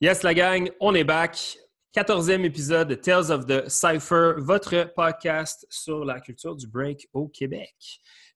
Yes, 0.00 0.22
la 0.22 0.32
gang, 0.32 0.70
on 0.78 0.94
est 0.94 1.02
back. 1.02 1.58
14e 1.92 2.44
épisode 2.44 2.86
de 2.86 2.94
Tales 2.94 3.32
of 3.32 3.46
the 3.46 3.68
Cypher, 3.68 4.34
votre 4.36 4.94
podcast 4.94 5.66
sur 5.70 6.04
la 6.04 6.20
culture 6.20 6.54
du 6.54 6.68
break 6.68 7.08
au 7.12 7.26
Québec. 7.26 7.74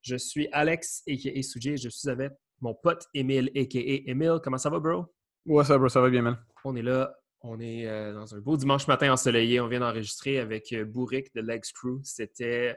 Je 0.03 0.17
suis 0.17 0.49
Alex, 0.51 1.05
a.k.a. 1.09 1.41
Soujay. 1.41 1.77
Je 1.77 1.89
suis 1.89 2.09
avec 2.09 2.33
mon 2.61 2.75
pote 2.75 3.07
Emile, 3.15 3.49
a.k.a. 3.55 4.11
Emile. 4.11 4.41
Comment 4.43 4.59
ça 4.59 4.71
va, 4.71 4.81
bro? 4.81 5.05
Ouais, 5.47 5.63
ça, 5.63 5.79
bro, 5.79 5.89
ça 5.89 6.01
va 6.01 6.11
bien, 6.11 6.23
man. 6.23 6.37
On 6.65 6.75
est 6.75 6.83
là. 6.83 7.15
On 7.43 7.61
est 7.61 7.87
euh, 7.87 8.13
dans 8.13 8.35
un 8.35 8.41
beau 8.41 8.57
dimanche 8.57 8.89
matin 8.89 9.13
ensoleillé. 9.13 9.61
On 9.61 9.69
vient 9.69 9.81
d'enregistrer 9.81 10.41
avec 10.41 10.73
euh, 10.73 10.85
Bourric 10.85 11.33
de 11.33 11.43
Legs 11.43 11.71
Crew. 11.75 12.01
C'était 12.03 12.77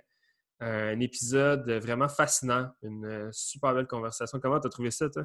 un 0.60 1.00
épisode 1.00 1.68
vraiment 1.72 2.08
fascinant. 2.08 2.70
Une 2.84 3.06
euh, 3.06 3.30
super 3.32 3.74
belle 3.74 3.88
conversation. 3.88 4.40
Comment 4.40 4.60
t'as 4.60 4.70
trouvé 4.70 4.92
ça, 4.92 5.10
toi? 5.10 5.24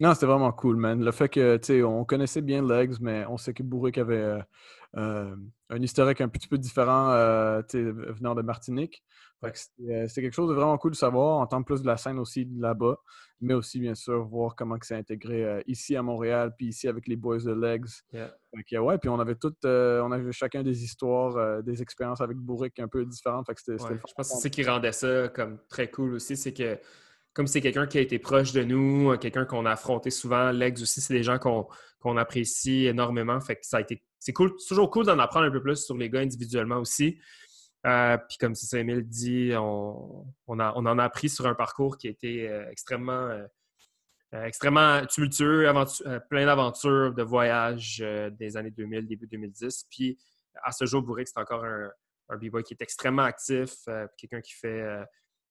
Non, 0.00 0.12
c'était 0.14 0.26
vraiment 0.26 0.52
cool, 0.52 0.76
man. 0.76 1.04
Le 1.04 1.12
fait 1.12 1.28
que, 1.28 1.56
tu 1.56 1.66
sais, 1.66 1.82
on 1.82 2.04
connaissait 2.04 2.42
bien 2.42 2.66
Legs, 2.66 2.96
mais 3.00 3.24
on 3.28 3.36
sait 3.36 3.54
que 3.54 3.62
Bourric 3.62 3.98
avait 3.98 4.40
un 4.96 5.82
historique 5.82 6.20
un 6.20 6.28
petit 6.28 6.48
peu 6.48 6.58
différent, 6.58 7.62
tu 7.68 7.78
sais, 7.78 7.92
venant 7.92 8.34
de 8.34 8.42
Martinique. 8.42 9.04
C'était 9.52 10.22
quelque 10.22 10.32
chose 10.32 10.48
de 10.48 10.54
vraiment 10.54 10.78
cool 10.78 10.92
de 10.92 10.96
savoir, 10.96 11.38
entendre 11.38 11.66
plus 11.66 11.82
de 11.82 11.86
la 11.86 11.96
scène 11.96 12.18
aussi 12.18 12.48
là-bas, 12.56 12.96
mais 13.40 13.54
aussi, 13.54 13.78
bien 13.78 13.94
sûr, 13.94 14.24
voir 14.24 14.56
comment 14.56 14.76
c'est 14.80 14.96
intégré 14.96 15.62
ici 15.66 15.96
à 15.96 16.02
Montréal, 16.02 16.54
puis 16.56 16.68
ici 16.68 16.88
avec 16.88 17.06
les 17.06 17.16
boys 17.16 17.38
de 17.38 17.52
Legs. 17.52 17.86
ouais, 18.80 18.98
puis 18.98 19.08
on 19.08 19.20
avait 19.20 19.34
toutes, 19.34 19.64
on 19.64 20.12
avait 20.12 20.32
chacun 20.32 20.62
des 20.62 20.82
histoires, 20.82 21.62
des 21.62 21.82
expériences 21.82 22.20
avec 22.20 22.36
Bourric 22.36 22.78
un 22.80 22.88
peu 22.88 23.04
différentes. 23.04 23.46
je 23.48 23.74
pense 23.86 23.96
que 24.16 24.24
c'est 24.24 24.40
ce 24.40 24.48
qui 24.48 24.64
rendait 24.64 24.92
ça 24.92 25.28
comme 25.28 25.58
très 25.68 25.90
cool 25.90 26.14
aussi, 26.14 26.36
c'est 26.36 26.52
que 26.52 26.78
comme 27.34 27.48
c'est 27.48 27.60
quelqu'un 27.60 27.86
qui 27.86 27.98
a 27.98 28.00
été 28.00 28.18
proche 28.18 28.52
de 28.52 28.62
nous, 28.62 29.16
quelqu'un 29.18 29.44
qu'on 29.44 29.66
a 29.66 29.72
affronté 29.72 30.10
souvent, 30.10 30.52
Legs 30.52 30.80
aussi, 30.80 31.00
c'est 31.00 31.12
des 31.12 31.24
gens 31.24 31.38
qu'on 31.38 32.16
apprécie 32.16 32.86
énormément. 32.86 33.40
Fait 33.40 33.56
que 33.56 33.66
ça 33.66 33.78
a 33.78 33.80
été. 33.80 34.02
C'est 34.20 34.32
cool, 34.32 34.54
toujours 34.66 34.90
cool 34.90 35.04
d'en 35.04 35.18
apprendre 35.18 35.46
un 35.46 35.50
peu 35.50 35.60
plus 35.60 35.84
sur 35.84 35.96
les 35.96 36.08
gars 36.08 36.20
individuellement 36.20 36.76
aussi. 36.76 37.18
Euh, 37.86 38.16
puis 38.16 38.38
comme 38.38 38.54
ça, 38.54 38.78
Emile 38.78 39.06
dit, 39.06 39.52
on, 39.56 40.24
en 40.46 40.98
a 40.98 41.04
appris 41.04 41.28
sur 41.28 41.46
un 41.46 41.54
parcours 41.54 41.98
qui 41.98 42.06
a 42.06 42.10
été 42.10 42.48
euh, 42.48 42.70
extrêmement, 42.70 43.28
euh, 44.32 44.44
extrêmement 44.44 45.04
tumultueux, 45.04 45.70
plein 46.30 46.46
d'aventures, 46.46 47.12
de 47.12 47.22
voyages 47.22 48.02
des 48.38 48.56
années 48.56 48.70
2000, 48.70 49.06
début 49.06 49.26
2010. 49.26 49.86
Puis 49.90 50.18
à 50.62 50.72
ce 50.72 50.86
jour, 50.86 51.02
Bourric, 51.02 51.28
c'est 51.28 51.38
encore 51.38 51.64
un, 51.64 51.90
un 52.30 52.36
b-boy 52.36 52.62
qui 52.62 52.74
est 52.74 52.82
extrêmement 52.82 53.24
actif, 53.24 53.84
quelqu'un 54.16 54.40
qui 54.40 54.54
fait 54.54 55.04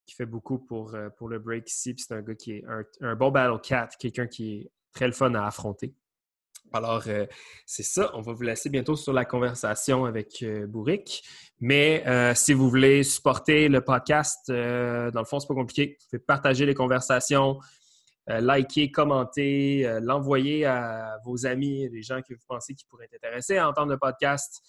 qui 0.06 0.14
fait 0.14 0.26
beaucoup 0.26 0.58
pour, 0.58 0.96
pour 1.16 1.28
le 1.28 1.38
break 1.38 1.70
ici. 1.70 1.94
C'est 1.96 2.14
un 2.14 2.22
gars 2.22 2.34
qui 2.34 2.52
est 2.52 2.64
un, 3.00 3.16
bon 3.16 3.30
battle 3.30 3.60
cat, 3.60 3.88
quelqu'un 3.98 4.26
qui 4.26 4.54
est 4.54 4.70
très 4.92 5.06
le 5.06 5.12
fun 5.12 5.34
à 5.34 5.46
affronter. 5.46 5.94
Alors, 6.72 7.04
euh, 7.06 7.26
c'est 7.66 7.82
ça. 7.84 8.10
On 8.14 8.20
va 8.20 8.32
vous 8.32 8.42
laisser 8.42 8.68
bientôt 8.68 8.96
sur 8.96 9.12
la 9.12 9.24
conversation 9.24 10.06
avec 10.06 10.42
euh. 10.42 10.66
Mais 11.60 12.02
euh, 12.06 12.34
si 12.34 12.52
vous 12.52 12.68
voulez 12.68 13.04
supporter 13.04 13.68
le 13.68 13.80
podcast, 13.80 14.50
dans 14.50 15.20
le 15.20 15.24
fond, 15.24 15.38
c'est 15.38 15.46
pas 15.46 15.54
compliqué. 15.54 15.96
Vous 16.00 16.06
pouvez 16.10 16.22
partager 16.26 16.66
les 16.66 16.74
conversations, 16.74 17.60
liker, 18.26 18.90
commenter, 18.90 19.98
l'envoyer 20.02 20.66
à 20.66 21.18
vos 21.24 21.46
amis, 21.46 21.88
les 21.90 22.02
gens 22.02 22.20
que 22.22 22.34
vous 22.34 22.44
pensez 22.48 22.74
qui 22.74 22.84
pourraient 22.86 23.04
être 23.04 23.14
intéressés 23.14 23.56
à 23.56 23.68
entendre 23.68 23.92
le 23.92 23.98
podcast. 23.98 24.62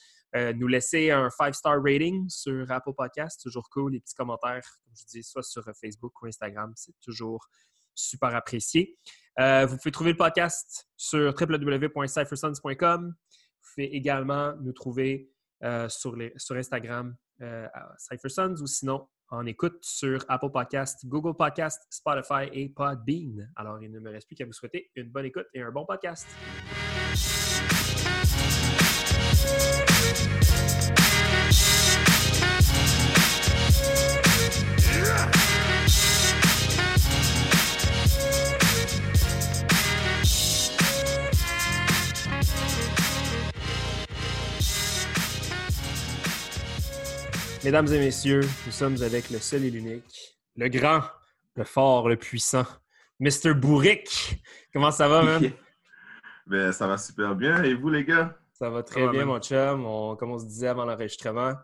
Nous 0.56 0.68
laisser 0.68 1.12
un 1.12 1.30
five-star 1.30 1.82
rating 1.82 2.28
sur 2.30 2.70
Apple 2.70 2.94
Podcast, 2.96 3.42
toujours 3.42 3.70
cool. 3.70 3.94
Les 3.94 4.00
petits 4.00 4.16
commentaires, 4.16 4.64
comme 4.84 4.94
je 4.94 5.06
dis, 5.06 5.24
soit 5.24 5.44
sur 5.44 5.64
Facebook 5.80 6.22
ou 6.22 6.28
Instagram, 6.28 6.74
c'est 6.76 6.96
toujours 7.02 7.48
super 7.96 8.36
apprécié. 8.36 8.98
Euh, 9.40 9.66
vous 9.66 9.78
pouvez 9.78 9.92
trouver 9.92 10.12
le 10.12 10.18
podcast 10.18 10.88
sur 10.96 11.34
www.cyphersons.com. 11.40 13.16
Vous 13.16 13.70
pouvez 13.74 13.96
également 13.96 14.56
nous 14.62 14.74
trouver 14.74 15.32
euh, 15.64 15.90
sur, 15.90 16.16
Instagram 16.52 17.16
euh, 17.42 17.68
Cyphersons 17.98 18.56
ou 18.62 18.68
sinon 18.68 19.08
en 19.30 19.46
écoute 19.46 19.78
sur 19.82 20.24
Apple 20.30 20.52
Podcast, 20.52 21.06
Google 21.06 21.36
Podcast, 21.36 21.82
Spotify 21.90 22.48
et 22.54 22.70
Podbean. 22.70 23.52
Alors, 23.56 23.82
il 23.82 23.92
ne 23.92 24.00
me 24.00 24.12
reste 24.12 24.28
plus 24.28 24.36
qu'à 24.36 24.46
vous 24.46 24.54
souhaiter 24.54 24.92
une 24.96 25.10
bonne 25.10 25.26
écoute 25.26 25.48
et 25.54 25.62
un 25.62 25.72
bon 25.72 25.86
podcast. 25.86 26.28
Mesdames 47.66 47.88
et 47.88 47.98
messieurs, 47.98 48.42
nous 48.68 48.72
sommes 48.72 49.02
avec 49.02 49.32
le 49.32 49.40
seul 49.40 49.66
et 49.66 49.72
l'unique, 49.72 50.38
le 50.56 50.70
grand, 50.70 51.02
le 51.56 51.64
fort, 51.64 52.08
le 52.08 52.16
puissant, 52.16 52.68
Mr. 53.20 53.56
Bourric. 53.56 54.40
Comment 54.72 54.92
ça 54.92 55.08
va, 55.08 55.24
man? 55.24 55.52
ben, 56.46 56.72
ça 56.72 56.86
va 56.86 57.00
super 57.00 57.36
bien. 57.36 57.64
Et 57.64 57.74
vous, 57.74 57.90
les 57.90 58.06
gars? 58.06 58.38
Ça 58.58 58.70
va 58.70 58.84
très 58.84 59.06
bien, 59.10 59.26
mon 59.26 59.38
chum. 59.42 59.84
comme 60.18 60.32
on 60.32 60.40
se 60.40 60.46
disait 60.46 60.70
avant 60.70 60.86
l'enregistrement, 60.86 61.56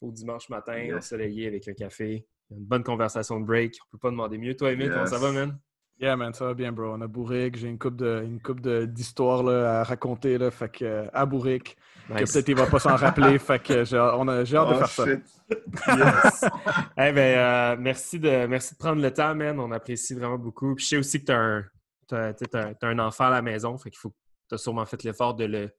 au 0.00 0.12
dimanche 0.12 0.48
matin, 0.48 0.96
ensoleillé 0.96 1.48
avec 1.48 1.66
un 1.66 1.72
café, 1.72 2.28
une 2.52 2.64
bonne 2.64 2.84
conversation 2.84 3.40
de 3.40 3.44
break. 3.44 3.76
On 3.82 3.90
peut 3.90 3.98
pas 3.98 4.10
demander 4.10 4.38
mieux. 4.38 4.54
Toi, 4.54 4.70
Emile, 4.70 4.88
comment 4.88 5.06
ça 5.06 5.18
va, 5.18 5.32
man? 5.32 5.58
Yeah, 5.98 6.16
man, 6.16 6.32
ça 6.32 6.44
va 6.44 6.54
bien, 6.54 6.70
bro. 6.70 6.92
On 6.92 7.00
a 7.00 7.08
Bourric. 7.08 7.56
J'ai 7.56 7.66
une 7.66 7.76
coupe 7.76 7.96
de, 7.96 8.22
une 8.24 8.40
coupe 8.40 8.60
d'histoires 8.60 9.48
à 9.48 9.82
raconter, 9.82 10.38
là. 10.38 10.52
Fait 10.52 10.68
que, 10.68 11.08
à 11.12 11.26
Bourric. 11.26 11.76
peut-être 12.06 12.48
il 12.48 12.54
va 12.54 12.66
pas 12.66 12.78
s'en 12.78 12.94
rappeler. 12.94 13.36
fait 13.40 13.60
que 13.60 13.84
j'ai 13.84 13.96
hâte 13.96 14.24
de 14.24 14.58
oh, 14.58 14.74
faire 14.76 14.88
ça. 14.88 15.08
Yes. 15.08 16.44
ben, 16.96 17.18
euh, 17.18 17.76
merci, 17.80 18.20
de, 18.20 18.46
merci 18.46 18.74
de 18.74 18.78
prendre 18.78 19.02
le 19.02 19.12
temps, 19.12 19.34
man. 19.34 19.58
On 19.58 19.72
apprécie 19.72 20.14
vraiment 20.14 20.38
beaucoup. 20.38 20.76
Puis 20.76 20.84
je 20.84 20.90
sais 20.90 20.96
aussi 20.98 21.24
que 21.24 21.64
tu 22.06 22.14
as, 22.14 22.74
un 22.82 22.98
enfant 23.00 23.24
à 23.24 23.30
la 23.30 23.42
maison. 23.42 23.76
Fait 23.76 23.90
qu'il 23.90 23.98
faut 23.98 24.14
tu 24.48 24.54
as 24.54 24.58
sûrement 24.58 24.86
fait 24.86 25.02
l'effort 25.02 25.34
de 25.34 25.44
le 25.44 25.70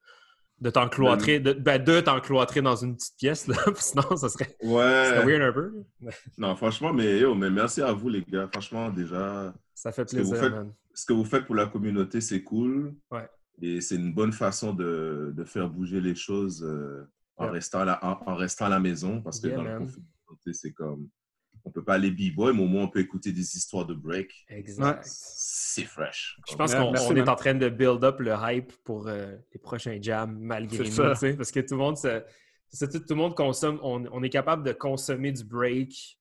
de 0.62 0.70
t'encloîtrer, 0.70 1.40
ben, 1.40 1.54
de, 1.54 1.60
ben, 1.60 1.84
de 1.84 2.02
t'encloîtrer 2.02 2.62
dans 2.62 2.76
une 2.76 2.96
petite 2.96 3.18
pièce, 3.18 3.48
là. 3.48 3.56
sinon 3.76 4.16
ça 4.16 4.30
serait, 4.30 4.56
ouais. 4.62 5.26
weird 5.26 5.42
un 5.42 5.54
peu. 5.54 5.74
non, 6.38 6.56
franchement, 6.56 6.94
mais, 6.94 7.20
yo, 7.20 7.34
mais 7.36 7.50
merci 7.50 7.82
à 7.82 7.92
vous, 7.94 8.10
les 8.10 8.24
gars. 8.24 8.50
Franchement, 8.52 8.90
déjà. 8.90 9.54
Ça 9.74 9.92
fait 9.92 10.06
plaisir, 10.06 10.36
ce 10.36 10.42
que 10.42 10.46
vous 10.46 10.56
faites, 10.58 10.68
Ce 10.94 11.06
que 11.06 11.14
vous 11.14 11.26
faites 11.26 11.46
pour 11.46 11.56
la 11.56 11.68
communauté, 11.68 12.20
c'est 12.20 12.44
cool. 12.44 12.94
Ouais. 13.12 13.30
Et 13.62 13.82
c'est 13.82 13.96
une 13.96 14.14
bonne 14.14 14.32
façon 14.32 14.74
de, 14.74 15.34
de, 15.36 15.44
faire 15.44 15.70
bouger 15.70 16.00
les 16.00 16.16
choses 16.16 16.64
euh, 16.64 17.04
en, 17.38 17.50
restant 17.52 17.80
à 17.80 17.86
la, 17.86 18.06
en, 18.26 18.36
restant 18.36 18.66
à 18.66 18.70
la 18.70 18.80
maison. 18.80 19.22
Parce 19.22 19.40
que 19.40 19.48
dans 19.48 19.64
la 19.64 19.74
communauté, 19.76 20.54
c'est 20.54 20.72
comme. 20.72 21.10
On 21.66 21.72
peut 21.72 21.84
pas 21.84 21.96
aller 21.96 22.12
b-boy, 22.12 22.54
mais 22.54 22.64
au 22.64 22.68
moins 22.68 22.84
on 22.84 22.88
peut 22.88 23.00
écouter 23.00 23.32
des 23.32 23.56
histoires 23.56 23.86
de 23.86 23.94
break. 23.94 24.46
Exact. 24.50 25.04
C'est 25.06 25.86
fresh. 25.86 26.40
Je 26.50 26.56
pense 26.56 26.74
qu'on 26.74 27.16
est 27.16 27.30
en 27.30 27.36
train 27.36 27.56
de 27.56 27.70
build 27.70 28.04
up 28.04 28.20
le 28.20 28.34
hype 28.40 28.72
pour 28.84 29.08
euh, 29.08 29.36
les 29.54 29.60
prochains 29.60 29.98
jams 30.02 30.38
malgré 30.40 30.90
nous. 30.90 30.96
Parce 30.96 31.52
que 31.52 31.60
tout 31.60 31.76
le 31.76 31.78
monde, 31.78 31.96
tout, 31.98 33.02
le 33.10 33.16
monde 33.16 33.36
consomme, 33.36 33.80
on, 33.84 34.24
est 34.24 34.30
capable 34.30 34.64
de 34.64 34.72
consommer 34.72 35.32
du 35.32 35.44
break 35.44 36.20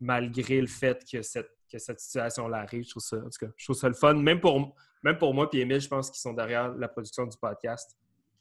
malgré 0.00 0.60
le 0.60 0.66
fait 0.66 1.04
que 1.10 1.22
cette, 1.22 1.50
que 1.70 1.78
cette 1.78 2.00
situation-là 2.00 2.58
arrive. 2.58 2.84
Je 2.84 2.90
trouve, 2.90 3.02
ça, 3.02 3.16
en 3.16 3.30
tout 3.30 3.46
cas, 3.46 3.52
je 3.56 3.64
trouve 3.64 3.76
ça 3.76 3.88
le 3.88 3.94
fun. 3.94 4.14
Même 4.14 4.40
pour, 4.40 4.74
même 5.02 5.18
pour 5.18 5.32
moi 5.32 5.48
et 5.52 5.60
Emile, 5.60 5.80
je 5.80 5.88
pense 5.88 6.10
qu'ils 6.10 6.20
sont 6.20 6.32
derrière 6.32 6.74
la 6.74 6.88
production 6.88 7.26
du 7.26 7.36
podcast. 7.36 7.96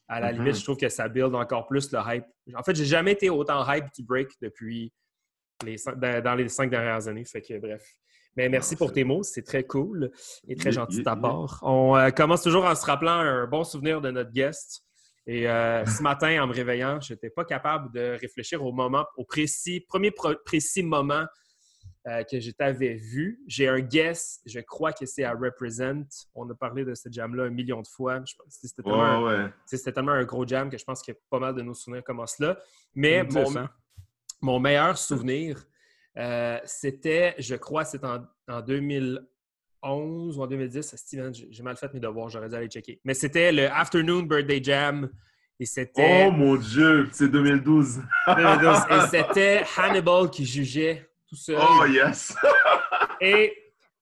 À 0.08 0.20
la 0.20 0.34
mm-hmm. 0.34 0.38
limite, 0.38 0.56
je 0.56 0.64
trouve 0.64 0.78
que 0.78 0.90
ça 0.90 1.08
build 1.08 1.34
encore 1.36 1.68
plus 1.68 1.92
le 1.92 2.00
hype. 2.06 2.26
En 2.56 2.64
fait, 2.64 2.76
j'ai 2.76 2.86
jamais 2.86 3.14
été 3.14 3.30
autant 3.30 3.64
hype 3.72 3.86
du 3.96 4.04
break 4.04 4.30
depuis 4.42 4.92
dans 5.64 6.36
les 6.36 6.50
cinq 6.50 6.70
dernières 6.70 7.08
années. 7.08 7.26
Fait 7.26 7.42
que 7.42 7.60
bref. 7.60 7.84
Mais 8.38 8.48
merci 8.48 8.76
pour 8.76 8.94
tes 8.94 9.04
mots, 9.04 9.24
c'est 9.24 9.42
très 9.42 9.64
cool 9.64 10.10
et 10.48 10.56
très 10.56 10.72
gentil 10.72 11.00
de 11.00 11.04
ta 11.04 11.16
part. 11.16 11.60
On 11.64 11.98
euh, 11.98 12.12
commence 12.12 12.42
toujours 12.42 12.64
en 12.64 12.76
se 12.76 12.86
rappelant 12.86 13.12
un 13.12 13.46
bon 13.46 13.64
souvenir 13.64 14.00
de 14.00 14.10
notre 14.10 14.32
guest. 14.32 14.84
Et 15.28 15.50
euh, 15.50 15.86
ce 15.86 16.02
matin, 16.02 16.42
en 16.42 16.48
me 16.48 16.54
réveillant, 16.54 17.00
je 17.02 17.14
n'étais 17.14 17.30
pas 17.30 17.46
capable 17.46 17.94
de 17.94 18.18
réfléchir 18.20 18.64
au 18.64 18.72
moment, 18.72 19.06
au 19.18 19.26
précis, 19.26 19.82
premier 19.82 20.12
précis 20.46 20.82
moment 20.82 21.26
euh, 22.08 22.24
que 22.24 22.40
je 22.40 22.52
t'avais 22.52 22.96
vu. 22.96 23.40
J'ai 23.48 23.68
un 23.68 23.80
guess, 23.80 24.40
je 24.46 24.60
crois 24.62 24.94
que 24.94 25.06
c'est 25.06 25.24
à 25.24 25.34
Represent. 25.34 26.08
On 26.34 26.50
a 26.50 26.56
parlé 26.56 26.86
de 26.86 26.96
ce 26.96 27.10
jam-là 27.12 27.44
un 27.44 27.50
million 27.50 27.82
de 27.82 27.88
fois. 27.88 28.20
C'était 28.48 29.92
tellement, 29.92 30.14
un 30.14 30.24
gros 30.24 30.48
jam 30.48 30.70
que 30.70 30.78
je 30.78 30.86
pense 30.86 31.04
que 31.04 31.12
pas 31.30 31.40
mal 31.40 31.54
de 31.54 31.62
nos 31.62 31.74
souvenirs 31.74 32.04
commencent 32.04 32.40
là. 32.40 32.58
Mais 32.96 33.24
mon, 33.24 33.68
mon 34.42 34.60
meilleur 34.60 34.98
souvenir, 34.98 35.66
euh, 36.18 36.60
c'était, 36.66 37.36
je 37.38 37.56
crois, 37.56 37.86
c'était 37.86 38.08
en, 38.08 38.62
2011 38.62 40.38
ou 40.38 40.42
en 40.42 40.48
2010. 40.48 40.96
Steven, 40.96 41.34
j'ai 41.34 41.64
mal 41.64 41.78
fait 41.78 41.94
mes 41.94 42.00
devoirs, 42.00 42.30
j'aurais 42.30 42.50
dû 42.50 42.56
aller 42.56 42.68
checker. 42.68 43.00
Mais 43.06 43.14
c'était 43.14 43.52
le 43.52 43.72
Afternoon 43.72 44.24
Birthday 44.24 44.62
Jam. 44.64 45.10
Et 45.60 45.66
c'était. 45.66 46.26
Oh 46.28 46.32
mon 46.32 46.56
Dieu, 46.56 47.08
c'est 47.12 47.30
2012. 47.30 48.02
2012. 48.28 48.78
Et 48.90 49.08
c'était 49.12 49.64
Hannibal 49.78 50.30
qui 50.30 50.46
jugeait 50.46 51.08
tout 51.28 51.36
seul. 51.36 51.60
Oh 51.60 51.86
yes! 51.86 52.36
Et 53.22 53.54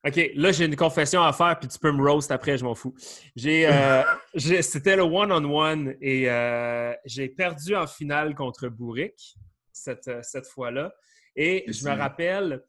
OK, 0.07 0.31
là, 0.35 0.51
j'ai 0.53 0.63
une 0.63 0.77
confession 0.77 1.21
à 1.21 1.33
faire, 1.33 1.59
puis 1.59 1.67
tu 1.67 1.77
peux 1.77 1.91
me 1.91 2.01
roast 2.01 2.31
après, 2.31 2.57
je 2.57 2.63
m'en 2.63 2.73
fous. 2.73 2.95
J'ai, 3.35 3.67
euh, 3.67 4.01
c'était 4.61 4.95
le 4.95 5.03
one-on-one 5.03 5.95
et 6.01 6.29
euh, 6.29 6.93
j'ai 7.03 7.27
perdu 7.27 7.75
en 7.75 7.85
finale 7.85 8.33
contre 8.33 8.69
Bourric 8.69 9.35
cette, 9.79 10.07
euh, 10.07 10.19
cette 10.23 10.47
fois-là. 10.47 10.93
Et 11.35 11.65
je 11.71 11.85
me 11.85 11.95
rappelle, 11.95 12.63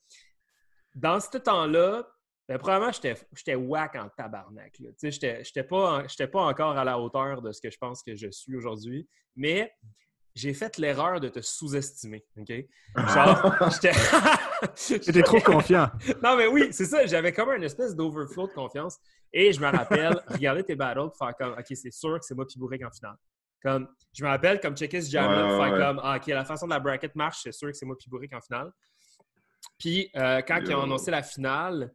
dans 0.95 1.21
ce 1.21 1.39
temps-là, 1.39 2.07
ben, 2.49 2.59
probablement, 2.59 2.91
j'étais 2.93 3.55
whack 3.55 3.95
en 3.95 4.09
tabarnak. 4.09 4.77
Je 5.01 5.07
n'étais 5.07 5.63
pas, 5.63 6.05
pas 6.33 6.41
encore 6.41 6.77
à 6.77 6.85
la 6.85 6.99
hauteur 6.99 7.43
de 7.43 7.53
ce 7.53 7.61
que 7.61 7.71
je 7.71 7.79
pense 7.79 8.03
que 8.03 8.17
je 8.17 8.29
suis 8.31 8.57
aujourd'hui. 8.57 9.09
Mais 9.37 9.73
j'ai 10.35 10.55
fait 10.55 10.77
l'erreur 10.79 11.21
de 11.21 11.29
te 11.29 11.41
sous-estimer. 11.41 12.25
OK? 12.37 12.53
Genre, 12.97 13.55
j'étais. 14.91 15.23
trop 15.23 15.41
confiant. 15.41 15.91
non, 16.23 16.37
mais 16.37 16.47
oui, 16.47 16.69
c'est 16.73 16.87
ça. 16.87 17.07
J'avais 17.07 17.33
comme 17.33 17.51
un 17.51 17.63
espèce 17.63 17.95
d'overflow 17.95 18.49
de 18.49 18.53
confiance. 18.53 18.99
Et 19.33 19.53
je 19.53 19.61
me 19.61 19.67
rappelle, 19.67 20.21
regarder 20.27 20.65
tes 20.65 20.75
battles, 20.75 21.11
faire 21.17 21.35
comme, 21.37 21.53
OK, 21.53 21.67
c'est 21.69 21.93
sûr 21.93 22.19
que 22.19 22.25
c'est 22.25 22.35
moi 22.35 22.47
qui 22.47 22.59
bourrique 22.59 22.85
en 22.85 22.91
finale. 22.91 23.17
Comme, 23.63 23.89
je 24.13 24.25
me 24.25 24.29
rappelle, 24.29 24.61
comme 24.61 24.77
checker 24.77 25.03
ce 25.03 25.11
jam-là, 25.11 25.57
faire 25.57 25.79
comme, 25.79 26.01
ah, 26.03 26.17
OK, 26.17 26.27
la 26.29 26.45
façon 26.45 26.67
de 26.67 26.73
la 26.73 26.81
bracket 26.81 27.15
marche, 27.15 27.41
c'est 27.43 27.53
sûr 27.53 27.69
que 27.69 27.75
c'est 27.75 27.87
moi 27.87 27.97
qui 27.97 28.09
bourrique 28.09 28.33
en 28.33 28.41
finale. 28.41 28.71
Puis, 29.79 30.11
euh, 30.17 30.41
quand 30.43 30.61
ils 30.61 30.75
ont 30.75 30.83
annoncé 30.83 31.11
la 31.11 31.23
finale, 31.23 31.93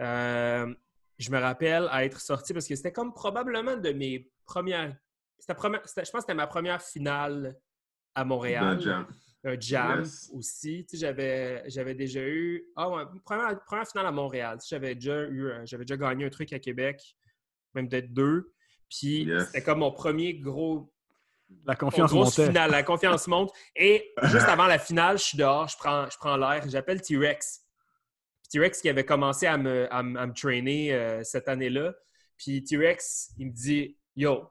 euh, 0.00 0.72
je 1.18 1.30
me 1.30 1.38
rappelle 1.38 1.88
à 1.90 2.04
être 2.04 2.20
sorti 2.20 2.52
parce 2.52 2.66
que 2.66 2.76
c'était 2.76 2.92
comme 2.92 3.12
probablement 3.12 3.76
de 3.76 3.90
mes 3.90 4.30
premières. 4.44 4.96
C'était, 5.38 5.54
je 5.54 5.86
pense 5.94 6.04
que 6.04 6.20
c'était 6.20 6.34
ma 6.34 6.46
première 6.46 6.82
finale 6.82 7.56
à 8.14 8.24
Montréal. 8.24 8.64
Un 9.44 9.58
jam. 9.60 10.04
aussi. 10.32 10.84
j'avais, 10.92 11.62
j'avais 11.68 11.94
déjà 11.94 12.22
eu. 12.22 12.64
Ah 12.74 12.90
ouais, 12.90 13.04
première, 13.24 13.62
première 13.64 13.86
finale 13.86 14.06
à 14.06 14.12
Montréal. 14.12 14.58
j'avais 14.68 14.94
déjà 14.96 15.22
eu 15.24 15.52
j'avais 15.64 15.84
déjà 15.84 15.96
gagné 15.96 16.24
un 16.24 16.30
truc 16.30 16.52
à 16.52 16.58
Québec, 16.58 17.16
même 17.74 17.88
peut-être 17.88 18.12
deux. 18.12 18.52
Puis 18.90 19.30
c'était 19.46 19.62
comme 19.62 19.78
mon 19.80 19.92
premier 19.92 20.34
gros. 20.34 20.92
La 21.64 21.74
confiance 21.74 22.12
monte. 22.12 22.34
finale. 22.34 22.70
La 22.70 22.82
confiance 22.82 23.26
monte. 23.26 23.52
Et 23.76 24.12
juste 24.24 24.48
avant 24.48 24.66
la 24.66 24.78
finale, 24.78 25.18
je 25.18 25.24
suis 25.24 25.38
dehors, 25.38 25.68
je 25.68 25.76
prends, 25.76 26.08
je 26.10 26.16
prends 26.18 26.36
l'air, 26.36 26.62
j'appelle 26.68 27.00
T-Rex. 27.00 27.62
T-Rex 28.50 28.80
qui 28.80 28.88
avait 28.88 29.04
commencé 29.04 29.46
à 29.46 29.58
me, 29.58 29.92
à, 29.92 30.02
me 30.02 30.32
trainer 30.32 30.92
euh, 30.94 31.22
cette 31.22 31.48
année-là. 31.48 31.94
Puis 32.36 32.64
T-Rex, 32.64 33.32
il 33.38 33.48
me 33.48 33.52
dit 33.52 33.96
Yo, 34.16 34.50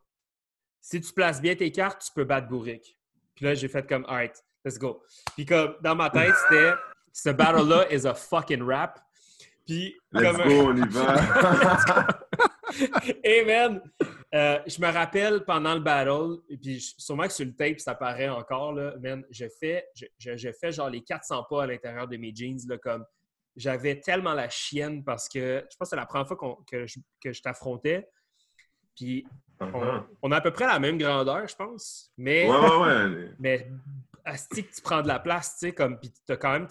si 0.82 1.02
tu 1.02 1.14
places 1.14 1.42
bien 1.42 1.56
tes 1.56 1.72
cartes, 1.72 2.04
tu 2.06 2.12
peux 2.14 2.24
battre 2.24 2.48
Bourrique. 2.48 2.98
Puis 3.36 3.46
là, 3.46 3.54
j'ai 3.54 3.68
fait 3.68 3.88
comme, 3.88 4.06
alright, 4.06 4.42
let's 4.64 4.80
go. 4.80 5.04
Puis 5.36 5.46
comme, 5.46 5.76
dans 5.82 5.96
ma 5.96 6.10
tête, 6.10 6.34
c'était, 6.50 6.74
ce 7.12 7.30
battle-là 7.30 7.92
is 7.92 8.08
a 8.08 8.14
fucking 8.14 8.64
rap. 8.64 9.00
Puis, 9.66 9.96
let's 10.14 10.38
go, 10.38 10.70
on 10.70 10.78
y 10.78 10.88
va. 10.88 12.08
Et 13.24 13.46
man, 13.46 13.82
euh, 14.34 14.60
je 14.68 14.82
me 14.82 14.92
rappelle 14.92 15.44
pendant 15.46 15.74
le 15.74 15.80
battle, 15.80 16.42
et 16.50 16.58
puis 16.58 16.80
sûrement 16.98 17.24
que 17.24 17.34
sur 17.34 17.46
le 17.46 17.56
tape, 17.56 17.80
ça 17.80 17.96
paraît 17.96 18.30
encore, 18.30 18.74
là, 18.74 18.94
man, 19.00 19.24
j'ai 19.30 19.50
fait, 19.50 19.88
j'ai 20.18 20.54
fait 20.54 20.72
genre 20.72 20.90
les 20.90 21.02
400 21.02 21.46
pas 21.50 21.64
à 21.64 21.68
l'intérieur 21.68 22.08
de 22.08 22.18
mes 22.18 22.34
jeans, 22.36 22.60
là, 22.68 22.78
comme 22.78 23.06
j'avais 23.56 24.00
tellement 24.00 24.34
la 24.34 24.50
chienne 24.50 25.04
parce 25.04 25.28
que 25.28 25.66
je 25.70 25.78
pense 25.78 25.88
que 25.88 25.90
c'est 25.90 25.96
la 25.96 26.06
première 26.06 26.28
fois 26.28 26.38
que 26.70 26.86
je, 26.86 27.00
que 27.22 27.34
je 27.34 27.42
t'affrontais. 27.42 28.08
Puis 28.96 29.26
uh-huh. 29.60 30.04
on, 30.22 30.32
a 30.32 30.38
à 30.38 30.42
peu 30.42 30.52
près 30.52 30.68
la 30.68 30.80
même 30.80 30.98
grandeur, 30.98 31.48
je 31.48 31.56
pense. 31.56 32.12
Mais, 32.18 32.50
ouais, 32.50 32.58
ouais, 32.58 33.06
ouais. 33.06 33.32
mais 33.40 33.72
que 34.26 34.62
tu 34.62 34.82
prends 34.84 35.02
de 35.02 35.08
la 35.08 35.20
place, 35.20 35.54
tu 35.54 35.68
sais, 35.68 35.72
comme, 35.74 36.00
puis 36.00 36.14
t'as 36.26 36.38
quand 36.38 36.52
même, 36.52 36.68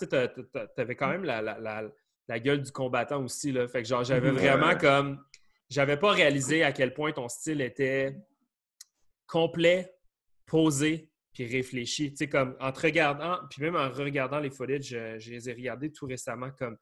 t'avais 0.76 0.96
quand 0.96 1.08
même 1.08 1.24
la, 1.24 1.40
la, 1.42 1.82
la, 2.28 2.40
gueule 2.40 2.62
du 2.62 2.70
combattant 2.70 3.22
aussi, 3.22 3.52
là. 3.52 3.66
Fait 3.66 3.82
que 3.82 3.88
genre, 3.88 4.04
j'avais 4.04 4.30
vraiment 4.32 4.76
comme, 4.76 5.24
j'avais 5.68 5.96
pas 5.96 6.12
réalisé 6.12 6.62
à 6.62 6.72
quel 6.72 6.94
point 6.94 7.12
ton 7.12 7.28
style 7.28 7.60
était 7.60 8.16
complet, 9.26 9.94
posé, 10.46 11.10
puis 11.32 11.46
réfléchi. 11.46 12.10
Tu 12.10 12.16
sais, 12.16 12.28
comme, 12.28 12.56
en 12.60 12.72
te 12.72 12.80
regardant, 12.80 13.38
puis 13.50 13.62
même 13.62 13.76
en 13.76 13.90
regardant 13.90 14.38
les 14.38 14.50
footage, 14.50 14.84
je, 14.84 15.18
je 15.18 15.30
les 15.30 15.50
ai 15.50 15.52
regardés 15.52 15.92
tout 15.92 16.06
récemment, 16.06 16.50
comme, 16.52 16.78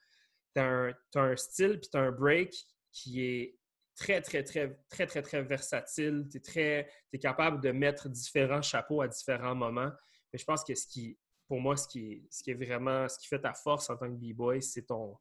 t'as 0.55 0.65
un, 0.65 0.95
as 1.15 1.21
un 1.21 1.37
style, 1.37 1.81
puis 1.81 1.89
t'as 1.91 2.01
un 2.01 2.13
break 2.13 2.55
qui 2.93 3.25
est 3.25 3.59
très, 3.97 4.21
très, 4.21 4.43
très, 4.43 4.79
très, 4.89 5.07
très, 5.07 5.23
très 5.23 5.43
versatile. 5.43 6.27
Tu 6.31 6.41
es 6.61 7.19
capable 7.21 7.61
de 7.61 7.71
mettre 7.71 8.09
différents 8.09 8.63
chapeaux 8.63 9.03
à 9.03 9.09
différents 9.09 9.55
moments. 9.55 9.91
Mais 10.33 10.39
je 10.39 10.45
pense 10.45 10.65
que 10.65 10.75
ce 10.75 10.87
qui, 10.87 11.19
pour 11.47 11.61
moi, 11.61 11.77
ce 11.77 11.89
qui, 11.89 12.27
ce 12.31 12.43
qui 12.43 12.51
est 12.51 12.55
vraiment, 12.55 13.09
ce 13.09 13.19
qui 13.19 13.29
fait 13.29 13.41
ta 13.41 13.55
force 13.55 13.91
en 13.91 13.97
tant 13.97 14.09
que 14.09 14.17
B-boy, 14.17 14.63
c'est 14.63 14.83
ton. 14.83 15.17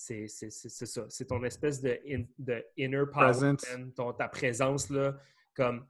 C'est 0.00 0.28
ça. 0.28 1.04
C'est 1.08 1.26
ton 1.26 1.42
espèce 1.44 1.82
de, 1.82 1.98
de 2.38 2.64
inner 2.76 3.02
power, 3.12 3.52
ton, 3.94 4.12
ta 4.12 4.28
présence, 4.28 4.88
là. 4.88 5.14
Comme, 5.54 5.86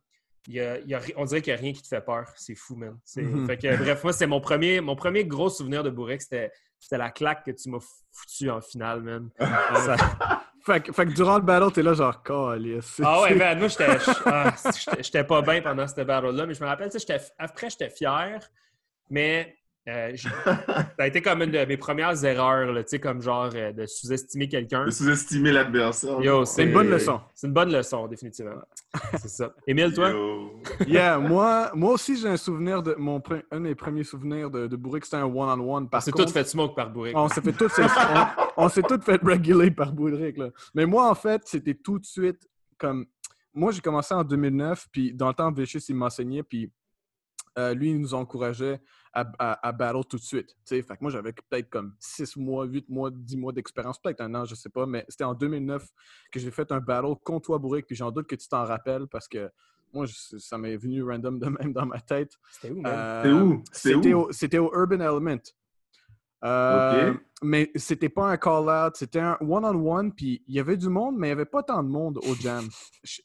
y 0.48 0.54
y 0.54 0.60
a, 0.60 1.00
on 1.16 1.24
dirait 1.24 1.42
qu'il 1.42 1.52
n'y 1.52 1.58
a 1.58 1.62
rien 1.62 1.72
qui 1.72 1.82
te 1.82 1.88
fait 1.88 2.00
peur. 2.00 2.28
C'est 2.36 2.56
fou, 2.56 2.74
man. 2.74 2.98
Mm-hmm. 3.06 3.46
fait 3.46 3.56
que, 3.56 3.76
bref, 3.76 4.02
moi, 4.02 4.12
c'est 4.12 4.26
mon 4.26 4.40
premier, 4.40 4.80
mon 4.80 4.96
premier 4.96 5.24
gros 5.24 5.48
souvenir 5.48 5.84
de 5.84 5.90
Bourek. 5.90 6.22
C'était 6.22 6.50
la 6.90 7.10
claque 7.10 7.44
que 7.44 7.52
tu 7.52 7.70
m'as 7.70 7.78
foutu 8.12 8.50
en 8.50 8.60
finale, 8.60 9.02
man. 9.02 9.30
Fait 10.62 10.82
que, 10.82 10.92
fait 10.92 11.06
que, 11.06 11.12
durant 11.12 11.38
le 11.38 11.42
battle, 11.42 11.72
t'es 11.72 11.82
là 11.82 11.94
genre, 11.94 12.22
calice. 12.22 13.00
Ah 13.02 13.22
ouais, 13.22 13.34
ben 13.34 13.58
moi, 13.58 13.68
ah, 14.26 14.54
j'étais 14.98 15.24
pas 15.24 15.40
bien 15.40 15.62
pendant 15.62 15.86
ce 15.86 16.02
battle-là, 16.02 16.44
mais 16.44 16.52
je 16.52 16.62
me 16.62 16.68
rappelle, 16.68 16.90
après, 17.38 17.70
j'étais 17.70 17.88
fier, 17.88 18.46
mais 19.08 19.56
euh, 19.90 20.16
ça 20.44 20.86
a 20.98 21.06
été 21.06 21.20
comme 21.20 21.42
une 21.42 21.50
de 21.50 21.64
mes 21.64 21.76
premières 21.76 22.24
erreurs, 22.24 22.74
tu 22.78 22.84
sais, 22.86 23.00
comme 23.00 23.20
genre 23.20 23.50
euh, 23.54 23.72
de 23.72 23.86
sous-estimer 23.86 24.48
quelqu'un. 24.48 24.84
De 24.84 24.90
sous-estimer 24.90 25.52
l'adversaire. 25.52 26.18
C'est 26.46 26.64
une 26.64 26.72
bonne 26.72 26.90
leçon. 26.90 27.20
C'est 27.34 27.46
une 27.48 27.52
bonne 27.52 27.72
leçon, 27.72 28.06
définitivement. 28.06 28.52
c'est 29.18 29.28
ça. 29.28 29.52
Émile, 29.66 29.92
toi? 29.92 30.12
yeah, 30.86 31.18
moi, 31.18 31.70
moi 31.74 31.94
aussi, 31.94 32.16
j'ai 32.16 32.28
un 32.28 32.36
souvenir 32.36 32.82
de. 32.82 32.94
Mon, 32.98 33.20
un 33.50 33.60
des 33.60 33.74
premiers 33.74 34.04
souvenirs 34.04 34.50
de, 34.50 34.66
de 34.66 34.76
Bourrique, 34.76 35.04
c'était 35.04 35.16
un 35.16 35.24
one-on-one. 35.24 35.88
On 35.92 36.00
s'est 36.00 36.12
tout 36.12 36.28
fait 36.28 36.46
smoke 36.46 36.74
par 36.74 36.90
Bourrique. 36.90 37.16
On 37.16 37.28
s'est 37.28 37.42
fait 37.42 37.52
tout, 37.52 37.68
on, 38.56 38.68
s'est 38.68 38.82
tout 38.82 39.00
fait 39.00 39.20
reguler 39.22 39.70
par 39.70 39.92
Bourrique. 39.92 40.38
Là. 40.38 40.50
Mais 40.74 40.86
moi, 40.86 41.10
en 41.10 41.14
fait, 41.14 41.42
c'était 41.46 41.74
tout 41.74 41.98
de 41.98 42.06
suite 42.06 42.48
comme. 42.78 43.06
Moi, 43.52 43.72
j'ai 43.72 43.80
commencé 43.80 44.14
en 44.14 44.22
2009, 44.22 44.86
puis 44.92 45.12
dans 45.12 45.26
le 45.26 45.34
temps, 45.34 45.50
Vicious, 45.50 45.80
il 45.88 45.96
m'enseignait, 45.96 46.44
puis 46.44 46.70
euh, 47.58 47.74
lui, 47.74 47.90
il 47.90 48.00
nous 48.00 48.14
encourageait 48.14 48.80
à, 49.12 49.72
battle 49.72 50.04
tout 50.08 50.16
de 50.18 50.22
suite. 50.22 50.56
Fait 50.64 50.82
que 50.82 50.96
moi, 51.00 51.10
j'avais 51.10 51.32
peut-être 51.32 51.68
comme 51.68 51.94
6 51.98 52.36
mois, 52.36 52.64
8 52.64 52.88
mois, 52.88 53.10
10 53.10 53.36
mois 53.36 53.52
d'expérience, 53.52 54.00
peut-être 54.00 54.20
un 54.20 54.34
an, 54.34 54.44
je 54.44 54.54
sais 54.54 54.68
pas, 54.68 54.86
mais 54.86 55.04
c'était 55.08 55.24
en 55.24 55.34
2009 55.34 55.84
que 56.30 56.38
j'ai 56.38 56.50
fait 56.50 56.70
un 56.70 56.78
battle 56.78 57.16
contre 57.24 57.46
toi, 57.46 57.58
Bourrique, 57.58 57.86
puis 57.86 57.96
j'en 57.96 58.10
doute 58.12 58.28
que 58.28 58.36
tu 58.36 58.48
t'en 58.48 58.64
rappelles 58.64 59.08
parce 59.08 59.26
que 59.26 59.50
moi, 59.92 60.06
ça 60.06 60.58
m'est 60.58 60.76
venu 60.76 61.02
random 61.02 61.38
de 61.38 61.46
même 61.46 61.72
dans 61.72 61.86
ma 61.86 62.00
tête. 62.00 62.32
C'était 62.52 62.72
où, 62.72 62.82
euh, 62.86 63.56
C'était 63.72 64.14
où? 64.14 64.28
C'était 64.30 64.58
au, 64.58 64.72
Urban 64.72 65.00
Element. 65.00 65.42
Euh, 66.42 67.12
mais 67.42 67.70
c'était 67.74 68.08
pas 68.08 68.30
un 68.30 68.36
call-out, 68.38 68.96
c'était 68.96 69.20
un 69.20 69.36
one-on-one, 69.40 70.12
puis 70.14 70.42
il 70.46 70.54
y 70.54 70.60
avait 70.60 70.76
du 70.76 70.88
monde, 70.88 71.16
mais 71.18 71.26
il 71.26 71.30
n'y 71.30 71.32
avait 71.32 71.44
pas 71.44 71.62
tant 71.62 71.82
de 71.82 71.88
monde 71.88 72.18
au 72.18 72.34
jam. 72.34 72.66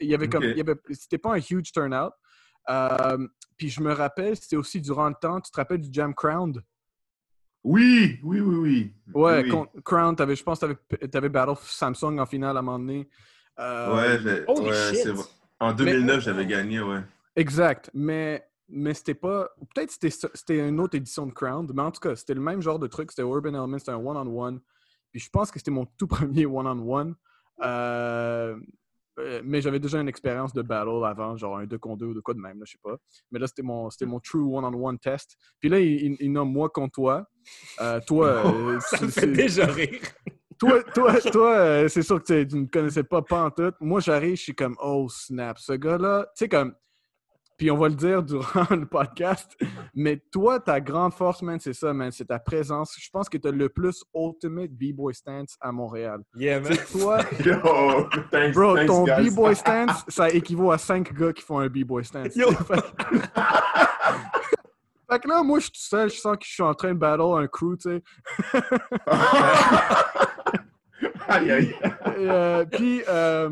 Il 0.01 0.10
y 0.10 0.15
avait 0.15 0.27
comme, 0.27 0.44
c'était 0.91 1.17
pas 1.17 1.36
un 1.36 1.39
huge 1.39 1.72
turnout. 1.72 2.12
Euh, 2.69 3.27
puis 3.57 3.69
je 3.69 3.81
me 3.81 3.93
rappelle, 3.93 4.36
c'était 4.36 4.55
aussi 4.55 4.81
durant 4.81 5.10
le 5.10 5.15
temps, 5.19 5.39
tu 5.39 5.51
te 5.51 5.57
rappelles 5.57 5.81
du 5.81 5.89
Jam 5.91 6.13
Crown? 6.13 6.62
Oui, 7.63 8.19
oui, 8.24 8.39
oui, 8.41 8.55
oui. 8.55 8.93
Ouais, 9.13 9.43
Crown, 9.84 10.15
je 10.17 10.43
pense 10.43 10.60
que 10.60 10.77
tu 11.05 11.17
avais, 11.17 11.29
Battle 11.29 11.55
Samsung 11.62 12.19
en 12.19 12.25
finale 12.25 12.57
à 12.57 12.60
un 12.60 12.63
moment 12.63 12.79
donné. 12.79 13.10
Euh, 13.60 13.95
ouais, 13.95 14.93
c'est 14.93 15.10
vrai. 15.10 15.25
En 15.60 15.74
2009, 15.74 16.22
j'avais 16.22 16.45
gagné, 16.45 16.81
ouais. 16.81 17.01
Exact, 17.36 17.89
mais, 17.93 18.45
mais 18.69 18.93
c'était 18.93 19.15
pas. 19.15 19.50
Peut-être 19.74 19.91
c'était 19.91 20.10
c'était 20.10 20.67
une 20.67 20.79
autre 20.79 20.95
édition 20.95 21.25
de 21.25 21.31
Crown, 21.31 21.69
mais 21.74 21.81
en 21.81 21.91
tout 21.91 22.00
cas, 22.00 22.15
c'était 22.15 22.34
le 22.34 22.41
même 22.41 22.62
genre 22.62 22.79
de 22.79 22.88
truc. 22.88 23.12
C'était 23.12 23.24
Urban 23.24 23.50
Element, 23.50 23.79
c'était 23.79 23.91
un 23.91 23.98
one-on-one. 23.98 24.60
Puis 25.12 25.22
je 25.22 25.29
pense 25.29 25.50
que 25.50 25.60
c'était 25.60 25.72
mon 25.72 25.86
tout 25.98 26.07
premier 26.07 26.45
one-on-one. 26.45 27.15
Euh, 27.63 28.57
euh, 29.19 29.41
mais 29.43 29.62
j'avais 29.62 29.79
déjà 29.79 30.00
une 30.00 30.10
expérience 30.10 30.53
de 30.53 30.62
battle 30.62 31.05
avant, 31.05 31.38
genre 31.38 31.57
un 31.57 31.65
2 31.65 31.77
contre 31.77 32.00
2 32.00 32.05
ou 32.07 32.13
de 32.13 32.19
quoi 32.19 32.34
de 32.34 32.39
même, 32.39 32.62
je 32.65 32.72
sais 32.72 32.79
pas. 32.84 32.95
Mais 33.31 33.39
là, 33.39 33.48
c'était 33.48 33.63
mon, 33.63 33.89
c'était 33.89 34.05
mon 34.05 34.19
true 34.19 34.43
one-on-one 34.55 35.00
test. 35.00 35.38
Puis 35.60 35.69
là, 35.69 35.79
il, 35.79 36.17
il, 36.19 36.31
nomme 36.31 36.51
moi 36.51 36.69
contre 36.69 36.93
toi. 36.93 37.27
Euh, 37.81 38.00
toi. 38.05 38.43
Euh, 38.55 38.79
ça 38.79 39.01
me 39.01 39.10
fait 39.10 39.27
déjà 39.27 39.65
rire. 39.65 40.00
Toi, 40.57 40.84
toi, 40.93 41.19
toi 41.22 41.89
c'est 41.89 42.01
sûr 42.01 42.22
que 42.22 42.43
tu 42.43 42.55
ne 42.55 42.65
connaissais 42.65 43.03
pas 43.03 43.22
pas 43.22 43.43
en 43.45 43.51
tout. 43.51 43.72
Moi, 43.79 44.00
j'arrive, 44.00 44.36
je 44.36 44.43
suis 44.43 44.55
comme, 44.55 44.75
oh 44.81 45.07
snap, 45.10 45.60
ce 45.60 45.74
gars-là, 45.74 46.25
tu 46.27 46.45
sais, 46.45 46.50
comme, 46.50 46.74
puis 47.57 47.71
on 47.71 47.77
va 47.77 47.88
le 47.88 47.95
dire 47.95 48.21
durant 48.21 48.65
le 48.75 48.85
podcast, 48.85 49.55
mais 49.93 50.21
toi, 50.31 50.59
ta 50.59 50.81
grande 50.81 51.13
force, 51.13 51.41
man, 51.41 51.59
c'est 51.59 51.74
ça, 51.74 51.93
man, 51.93 52.12
c'est 52.12 52.25
ta 52.25 52.39
présence. 52.39 52.95
Je 53.00 53.09
pense 53.09 53.29
que 53.29 53.38
tu 53.38 53.47
as 53.47 53.51
le 53.51 53.69
plus 53.69 54.03
ultimate 54.13 54.71
B-boy 54.71 55.13
stance 55.13 55.55
à 55.62 55.71
Montréal. 55.71 56.21
Yeah, 56.35 56.59
man. 56.59 56.77
Toi, 56.91 57.19
bro, 58.53 58.77
ton 58.85 59.05
B-boy 59.05 59.55
stance, 59.55 60.03
ça 60.07 60.29
équivaut 60.29 60.71
à 60.71 60.77
cinq 60.77 61.13
gars 61.13 61.31
qui 61.33 61.43
font 61.43 61.59
un 61.59 61.67
B-boy 61.67 62.03
stance. 62.03 62.35
Yo. 62.35 62.51
Fait 65.07 65.19
que 65.19 65.27
là, 65.27 65.43
moi, 65.43 65.59
je 65.59 65.65
suis 65.65 65.71
tout 65.71 65.81
seul, 65.81 66.09
je 66.09 66.15
sens 66.15 66.35
que 66.35 66.45
je 66.45 66.51
suis 66.51 66.63
en 66.63 66.74
train 66.74 66.93
de 66.93 66.97
battle 66.97 67.21
un 67.38 67.47
crew, 67.47 67.77
tu 67.77 67.89
sais. 67.89 68.01
aïe, 71.27 71.51
aïe. 71.51 71.75
Euh, 72.17 72.65
puis, 72.65 73.03
euh, 73.07 73.50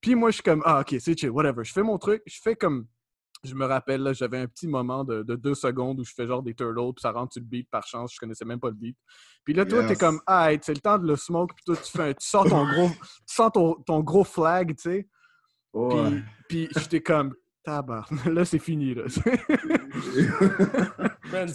puis 0.00 0.14
moi, 0.14 0.30
je 0.30 0.34
suis 0.34 0.42
comme, 0.42 0.62
ah, 0.64 0.80
ok, 0.80 0.94
c'est 1.00 1.18
chill, 1.18 1.30
whatever. 1.30 1.64
Je 1.64 1.72
fais 1.72 1.82
mon 1.82 1.98
truc, 1.98 2.22
je 2.26 2.38
fais 2.40 2.54
comme, 2.54 2.86
je 3.44 3.54
me 3.54 3.66
rappelle, 3.66 4.02
là, 4.02 4.12
j'avais 4.12 4.38
un 4.38 4.46
petit 4.46 4.66
moment 4.66 5.04
de, 5.04 5.22
de, 5.22 5.36
deux 5.36 5.54
secondes 5.54 6.00
où 6.00 6.04
je 6.04 6.12
fais 6.14 6.26
genre 6.26 6.42
des 6.42 6.54
turtles, 6.54 6.92
puis 6.94 7.02
ça 7.02 7.12
rentre 7.12 7.34
sur 7.34 7.42
le 7.42 7.46
beat 7.46 7.68
par 7.70 7.86
chance, 7.86 8.14
je 8.14 8.18
connaissais 8.18 8.44
même 8.44 8.60
pas 8.60 8.68
le 8.68 8.74
beat. 8.74 8.96
Puis 9.44 9.54
là, 9.54 9.64
toi, 9.64 9.84
t'es 9.84 9.96
comme, 9.96 10.20
ah, 10.26 10.50
c'est 10.60 10.74
le 10.74 10.80
temps 10.80 10.98
de 10.98 11.06
le 11.06 11.16
smoke, 11.16 11.54
puis 11.54 11.64
toi, 11.64 11.76
tu, 11.76 11.90
fais 11.90 12.14
tu 12.14 12.26
sors 12.26 12.48
ton 12.48 12.66
gros, 12.66 12.88
tu 13.28 13.34
sors 13.34 13.52
ton, 13.52 13.74
ton 13.86 14.00
gros 14.00 14.24
flag, 14.24 14.74
tu 14.76 14.82
sais. 14.82 15.08
Puis, 15.72 16.22
puis 16.48 16.68
j'étais 16.76 17.00
comme, 17.00 17.34
tabar, 17.62 18.08
là, 18.26 18.44
c'est 18.44 18.58
fini, 18.58 18.94
là. 18.94 19.04
c'est 19.08 19.24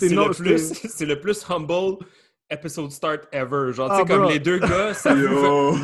le, 0.09 0.33
plus, 0.33 0.73
c'est 0.73 1.05
le 1.05 1.19
plus 1.19 1.45
humble 1.49 1.97
episode 2.49 2.91
start 2.91 3.27
ever. 3.31 3.73
Genre, 3.73 3.89
tu 3.89 3.95
sais, 3.95 4.01
ah, 4.01 4.05
comme 4.05 4.29
les 4.29 4.39
deux 4.39 4.59
gars, 4.59 4.91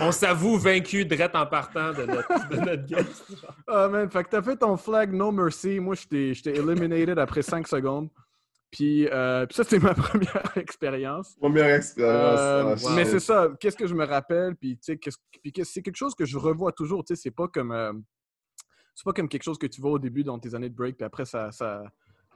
on 0.01 0.11
s'avoue 0.11 0.57
vaincu 0.57 1.05
direct 1.05 1.35
en 1.35 1.45
partant 1.45 1.93
de 1.93 2.05
notre, 2.05 2.49
de 2.49 2.55
notre 2.57 2.85
guest. 2.87 3.23
Ah, 3.67 3.87
man, 3.87 4.09
fait 4.09 4.23
que 4.23 4.29
t'as 4.29 4.41
fait 4.41 4.57
ton 4.57 4.77
flag 4.77 5.13
No 5.13 5.31
Mercy. 5.31 5.79
Moi, 5.79 5.95
j'étais 5.95 6.57
eliminated 6.57 7.19
après 7.19 7.41
5 7.41 7.67
secondes. 7.67 8.09
Puis, 8.71 9.07
euh, 9.07 9.45
puis 9.45 9.55
ça, 9.55 9.63
c'était 9.63 9.79
ma 9.79 9.93
première 9.93 10.57
expérience. 10.57 11.35
Première 11.39 11.75
expérience. 11.75 12.39
Euh, 12.39 12.75
ah, 12.87 12.93
mais 12.95 13.05
c'est 13.05 13.19
ça. 13.19 13.49
Qu'est-ce 13.59 13.77
que 13.77 13.87
je 13.87 13.95
me 13.95 14.05
rappelle? 14.05 14.55
Puis, 14.55 14.77
tu 14.77 14.97
sais, 15.01 15.63
c'est 15.63 15.81
quelque 15.81 15.95
chose 15.95 16.15
que 16.15 16.25
je 16.25 16.37
revois 16.37 16.71
toujours. 16.71 17.03
Tu 17.03 17.15
sais, 17.15 17.21
c'est 17.21 17.35
pas 17.35 17.47
comme... 17.47 17.71
Euh, 17.71 17.93
c'est 18.95 19.03
pas 19.03 19.13
comme 19.13 19.27
quelque 19.27 19.43
chose 19.43 19.57
que 19.57 19.67
tu 19.67 19.81
vois 19.81 19.91
au 19.91 19.99
début 19.99 20.23
dans 20.23 20.39
tes 20.39 20.55
années 20.55 20.69
de 20.69 20.75
break, 20.75 20.95
puis 20.95 21.05
après 21.05 21.25
ça, 21.25 21.51
ça 21.51 21.83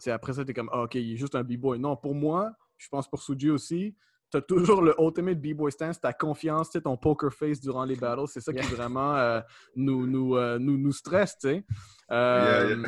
après 0.08 0.34
ça, 0.34 0.46
t'es 0.46 0.54
comme, 0.54 0.70
ah, 0.72 0.84
OK, 0.84 0.96
il 0.96 1.14
est 1.14 1.18
juste 1.18 1.36
un 1.36 1.44
b-boy. 1.44 1.80
Non, 1.80 1.96
pour 1.96 2.16
moi, 2.16 2.52
je 2.78 2.88
pense 2.90 3.08
pour 3.10 3.22
Suji 3.22 3.50
aussi, 3.50 3.96
t'as 4.30 4.42
toujours 4.42 4.82
le 4.82 4.94
ultimate 5.00 5.40
b-boy 5.40 5.72
stance, 5.72 6.00
ta 6.00 6.14
confiance, 6.14 6.70
ton 6.84 6.98
poker 6.98 7.34
face 7.34 7.60
durant 7.60 7.84
les 7.84 7.96
battles. 7.96 8.28
C'est 8.28 8.42
ça 8.42 8.54
qui 8.54 8.62
vraiment 8.74 9.16
euh, 9.16 9.42
nous, 9.76 10.06
nous, 10.06 10.36
euh, 10.36 10.60
nous, 10.60 10.78
nous 10.78 10.92
stresse, 10.92 11.38
tu 11.40 11.50
sais. 11.50 11.66
Euh, 12.12 12.84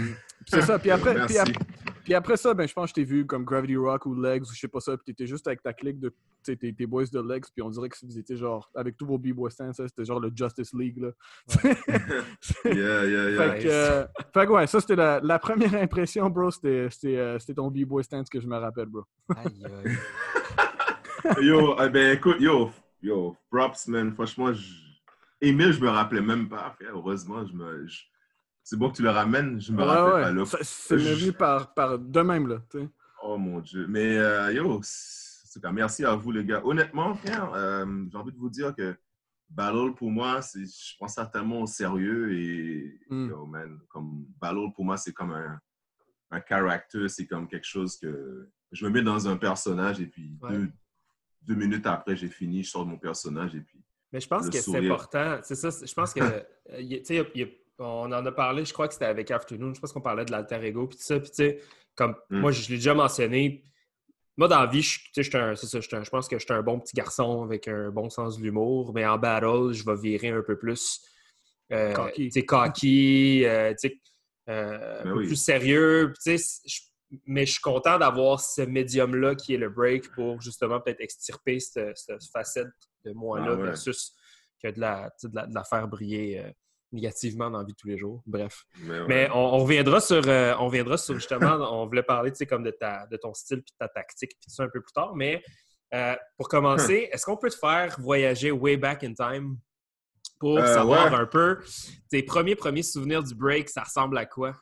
c'est 0.48 0.62
ça. 0.62 0.80
Puis 0.80 0.90
après, 0.92 1.16
puis 2.04 2.16
après, 2.16 2.38
ça, 2.38 2.54
ben, 2.54 2.68
je 2.68 2.74
pense 2.74 2.86
que 2.86 2.90
je 2.90 2.94
t'ai 2.96 3.04
vu 3.04 3.26
comme 3.26 3.46
Gravity 3.46 3.76
Rock 3.76 4.06
ou 4.08 4.20
Legs 4.20 4.44
ou 4.44 4.54
je 4.54 4.60
sais 4.60 4.68
pas 4.68 4.80
ça. 4.80 4.98
Puis 4.98 5.06
t'étais 5.06 5.28
juste 5.28 5.46
avec 5.48 5.62
ta 5.62 5.74
clique 5.74 6.00
de 6.00 6.14
tes, 6.44 6.58
tes 6.58 6.86
boys 6.88 7.06
de 7.06 7.20
Legs. 7.20 7.46
Puis 7.54 7.62
on 7.62 7.70
dirait 7.70 7.90
que 7.90 7.98
vous 8.04 8.18
étiez 8.18 8.36
genre, 8.36 8.70
avec 8.76 8.98
tous 8.98 9.06
vos 9.06 9.20
b-boy 9.20 9.52
stands, 9.52 9.74
c'était 9.74 10.06
genre 10.06 10.20
le 10.20 10.32
Justice 10.36 10.74
League. 10.74 10.98
Là. 10.98 11.12
yeah, 12.66 13.06
yeah, 13.06 13.30
yeah. 13.30 13.38
Fait 13.38 13.64
que, 13.64 14.24
fait 14.34 14.46
que 14.48 14.52
ouais, 14.52 14.68
ça 14.68 14.82
c'était 14.82 14.96
la, 14.96 15.20
la, 15.22 15.38
première 15.38 15.76
impression, 15.76 16.30
bro. 16.30 16.50
C'était 16.50 16.90
ton 17.56 17.70
b-boy 17.70 18.04
stance 18.04 18.30
que 18.30 18.40
je 18.40 18.48
me 18.48 18.58
rappelle, 18.58 18.88
bro. 18.88 19.04
aïe, 19.36 19.64
aïe 19.86 19.96
yo, 21.42 21.76
eh 21.82 21.90
ben 21.90 22.18
écoute, 22.18 22.40
yo, 22.40 22.72
yo, 23.02 23.36
props, 23.50 23.88
man. 23.88 24.14
Franchement, 24.14 24.54
je... 24.54 24.92
Emile, 25.42 25.74
je 25.74 25.82
me 25.82 25.90
rappelais 25.90 26.22
même 26.22 26.48
pas, 26.48 26.78
Heureusement, 26.82 27.46
je 27.46 27.54
me. 27.54 27.88
C'est 28.64 28.78
bon 28.78 28.92
que 28.92 28.98
tu 28.98 29.02
le 29.02 29.10
ramènes, 29.10 29.60
je 29.60 29.72
me 29.72 29.82
rappelle 29.82 30.36
pas 30.38 30.58
C'est 30.62 30.96
venu 30.96 31.34
par, 31.34 31.74
par 31.74 31.98
de 31.98 32.22
même, 32.22 32.48
là. 32.48 32.62
Oh 33.24 33.38
mon 33.38 33.60
Dieu. 33.60 33.88
Mais 33.88 34.18
euh, 34.18 34.54
yo, 34.54 34.82
merci 35.74 36.06
à 36.06 36.16
vous, 36.16 36.32
les 36.32 36.46
gars. 36.46 36.62
Honnêtement, 36.64 37.18
euh, 37.56 38.06
j'ai 38.12 38.18
envie 38.18 38.32
de 38.32 38.38
vous 38.38 38.50
dire 38.50 38.76
que 38.76 38.96
Battle, 39.50 39.94
pour 39.96 40.12
moi, 40.12 40.40
je 40.54 40.96
prends 40.98 41.08
ça 41.08 41.26
tellement 41.26 41.62
au 41.62 41.68
sérieux 41.68 42.34
et, 42.34 43.00
mm. 43.10 43.30
yo, 43.30 43.46
man, 43.48 43.80
comme 43.90 44.26
Battle, 44.40 44.72
pour 44.76 44.86
moi, 44.86 44.98
c'est 44.98 45.12
comme 45.12 45.32
un, 45.32 45.60
un 46.30 46.42
character, 46.48 47.10
c'est 47.10 47.26
comme 47.26 47.48
quelque 47.48 47.68
chose 47.68 47.98
que 47.98 48.48
je 48.72 48.86
me 48.86 48.92
mets 48.92 49.02
dans 49.02 49.28
un 49.28 49.38
personnage 49.38 50.00
et 50.00 50.06
puis 50.06 50.38
deux 50.50 50.70
minutes 51.48 51.86
après, 51.88 52.16
j'ai 52.16 52.30
fini, 52.30 52.64
je 52.64 52.70
sors 52.70 52.86
de 52.86 52.92
mon 52.92 52.98
personnage 52.98 53.56
et 53.56 53.62
puis. 53.62 53.80
Mais 54.14 54.20
je 54.20 54.28
pense 54.28 54.50
que 54.50 54.58
c'est 54.58 54.78
important. 54.78 55.40
C'est 55.44 55.56
ça, 55.56 55.70
je 55.70 55.94
pense 55.94 56.14
que. 56.14 56.22
Euh, 56.22 56.42
tu 56.80 57.06
sais, 57.06 57.26
on 57.80 58.12
en 58.12 58.26
a 58.26 58.32
parlé, 58.32 58.66
je 58.66 58.74
crois 58.74 58.88
que 58.88 58.94
c'était 58.94 59.06
avec 59.06 59.32
Afternoon, 59.32 59.74
je 59.74 59.80
pense 59.80 59.92
qu'on 59.92 60.02
parlait 60.02 60.26
de 60.26 60.32
l'alter 60.32 60.64
ego, 60.64 60.88
puis 60.88 60.98
tout 60.98 61.04
ça. 61.04 61.20
Puis, 61.20 61.30
tu 61.30 61.36
sais, 61.36 61.60
comme 61.96 62.16
hmm. 62.30 62.40
moi, 62.40 62.52
je 62.52 62.70
l'ai 62.70 62.76
déjà 62.76 62.94
mentionné, 62.94 63.64
moi, 64.38 64.48
dans 64.48 64.60
la 64.60 64.66
vie, 64.66 64.82
je, 64.82 65.38
un, 65.38 65.56
ça, 65.56 65.80
je, 65.80 66.10
pense 66.10 66.28
que 66.28 66.40
je 66.40 66.46
suis 66.46 66.54
un 66.54 66.62
bon 66.62 66.80
petit 66.80 66.96
garçon 66.96 67.44
avec 67.44 67.68
un 67.68 67.90
bon 67.90 68.10
sens 68.10 68.38
de 68.38 68.44
l'humour, 68.44 68.94
mais 68.94 69.06
en 69.06 69.18
battle, 69.18 69.72
je 69.72 69.84
vais 69.86 69.96
virer 69.96 70.30
un 70.30 70.42
peu 70.42 70.58
plus. 70.58 71.02
Euh, 71.72 71.94
cocky. 71.94 72.46
cocky 72.46 73.46
euh, 73.46 73.74
euh, 74.50 75.04
ben 75.04 75.14
plus 75.14 75.36
sérieux. 75.36 76.14
Tu 76.24 76.38
sais, 76.38 76.82
mais 77.26 77.46
je 77.46 77.54
suis 77.54 77.62
content 77.62 77.98
d'avoir 77.98 78.40
ce 78.40 78.62
médium-là 78.62 79.36
qui 79.36 79.54
est 79.54 79.58
le 79.58 79.70
break 79.70 80.12
pour 80.12 80.42
justement 80.42 80.80
peut-être 80.80 81.02
extirper 81.02 81.60
cette, 81.60 81.98
facette 82.32 82.68
de 83.06 83.12
moi-là 83.12 83.52
ah 83.54 83.56
versus 83.56 84.16
que 84.64 84.70
de 84.70 84.80
la, 84.80 85.12
de 85.24 85.54
la, 85.54 85.64
faire 85.64 85.88
briller 85.88 86.40
euh, 86.40 86.52
négativement 86.92 87.50
dans 87.50 87.60
la 87.60 87.64
vie 87.66 87.74
de 87.74 87.78
tous 87.78 87.88
les 87.88 87.98
jours. 87.98 88.22
Bref. 88.26 88.64
Mais, 89.08 89.30
on, 89.34 89.58
reviendra 89.60 90.00
sur, 90.00 90.22
euh, 90.28 90.54
on 90.60 90.68
reviendra 90.68 90.98
sur 90.98 91.16
justement, 91.16 91.56
on 91.72 91.88
voulait 91.88 92.04
parler 92.04 92.32
comme 92.48 92.64
de, 92.64 92.72
ta, 92.72 93.08
de 93.08 93.18
ton 93.18 93.34
style 93.34 93.64
puis 93.64 93.72
de 93.72 93.86
ta 93.86 93.88
tactique 93.88 94.32
puis 94.32 94.40
tout 94.44 94.54
ça 94.54 94.64
un 94.64 94.70
peu 94.70 94.82
plus 94.82 94.94
tard. 94.94 95.16
Mais 95.16 95.44
euh, 95.94 96.16
pour 96.38 96.48
commencer, 96.48 97.10
est-ce 97.12 97.26
qu'on 97.26 97.38
peut 97.38 97.50
te 97.50 97.58
faire 97.58 97.96
voyager 98.00 98.52
way 98.52 98.78
back 98.78 99.04
in 99.04 99.14
time 99.14 99.58
pour 100.40 100.60
savoir 100.60 101.14
un 101.14 101.26
peu 101.26 101.60
tes 102.10 102.24
premiers 102.24 102.56
premiers 102.56 102.84
souvenirs 102.84 103.24
du 103.24 103.36
break, 103.36 103.70
ça 103.70 103.84
ressemble 103.84 104.18
à 104.18 104.26
quoi? 104.26 104.56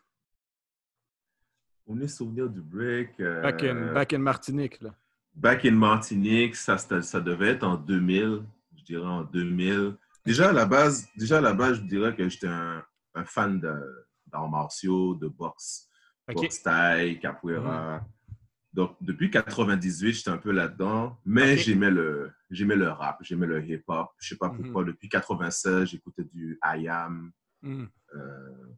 On 1.91 2.00
est 2.01 2.08
souvenir 2.08 2.48
du 2.48 2.62
break. 2.62 3.19
Euh, 3.19 3.41
back, 3.41 4.13
in, 4.13 4.19
Martinique, 4.19 4.79
là. 4.79 4.93
Back 5.34 5.65
in 5.65 5.72
Martinique, 5.72 6.55
ça, 6.55 6.77
ça, 6.77 7.19
devait 7.19 7.50
être 7.50 7.63
en 7.63 7.77
2000, 7.77 8.43
je 8.77 8.84
dirais 8.84 9.08
en 9.08 9.24
2000. 9.24 9.96
Déjà, 10.24 10.50
à 10.50 10.53
la 10.53 10.67
base, 10.67 11.08
déjà 11.17 11.39
à 11.39 11.41
la 11.41 11.53
base 11.53 11.77
je 11.77 11.88
dirais 11.88 12.15
que 12.15 12.29
j'étais 12.29 12.48
un, 12.48 12.86
fan 13.25 13.60
d'arts 13.60 14.50
martiaux, 14.50 15.15
de 15.15 15.27
boxe. 15.27 15.88
Boxe 16.31 16.62
taille, 16.62 17.19
capoeira. 17.19 17.98
Mm. 17.98 18.05
Donc, 18.74 18.96
depuis 19.01 19.31
98, 19.31 20.13
j'étais 20.13 20.29
un 20.29 20.38
peu 20.38 20.51
là-dedans, 20.51 21.19
mais 21.25 21.58
j'aimais 21.58 21.89
le, 21.89 22.31
j'aimais 22.51 22.75
le 22.75 22.89
rap, 22.89 23.17
j'aimais 23.22 23.48
le 23.48 23.65
hip-hop. 23.67 24.12
Je 24.19 24.29
sais 24.29 24.38
pas 24.38 24.50
mm-hmm. 24.50 24.62
pourquoi, 24.62 24.84
depuis 24.84 25.10
96, 25.10 25.89
j'écoutais 25.89 26.24
du 26.24 26.60
IAM. 26.63 27.31
Mm. 27.63 27.86
Euh, 28.13 28.75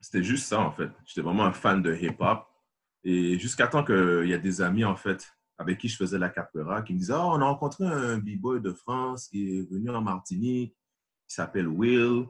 c'était 0.00 0.22
juste 0.22 0.46
ça, 0.46 0.60
en 0.60 0.70
fait. 0.70 0.90
J'étais 1.04 1.22
vraiment 1.22 1.44
un 1.44 1.52
fan 1.52 1.82
de 1.82 1.94
hip-hop. 1.94 2.46
Et 3.04 3.38
jusqu'à 3.38 3.66
temps 3.66 3.84
qu'il 3.84 4.26
y 4.26 4.34
a 4.34 4.38
des 4.38 4.60
amis, 4.60 4.84
en 4.84 4.96
fait, 4.96 5.26
avec 5.58 5.78
qui 5.78 5.88
je 5.88 5.96
faisais 5.96 6.18
la 6.18 6.28
capoeira, 6.28 6.82
qui 6.82 6.92
me 6.92 6.98
disaient 6.98 7.14
oh, 7.14 7.32
on 7.32 7.40
a 7.40 7.44
rencontré 7.44 7.84
un 7.84 8.18
b-boy 8.18 8.60
de 8.60 8.72
France 8.72 9.28
qui 9.28 9.58
est 9.58 9.70
venu 9.70 9.90
en 9.90 10.02
Martinique, 10.02 10.76
qui 11.26 11.34
s'appelle 11.34 11.68
Will. 11.68 12.26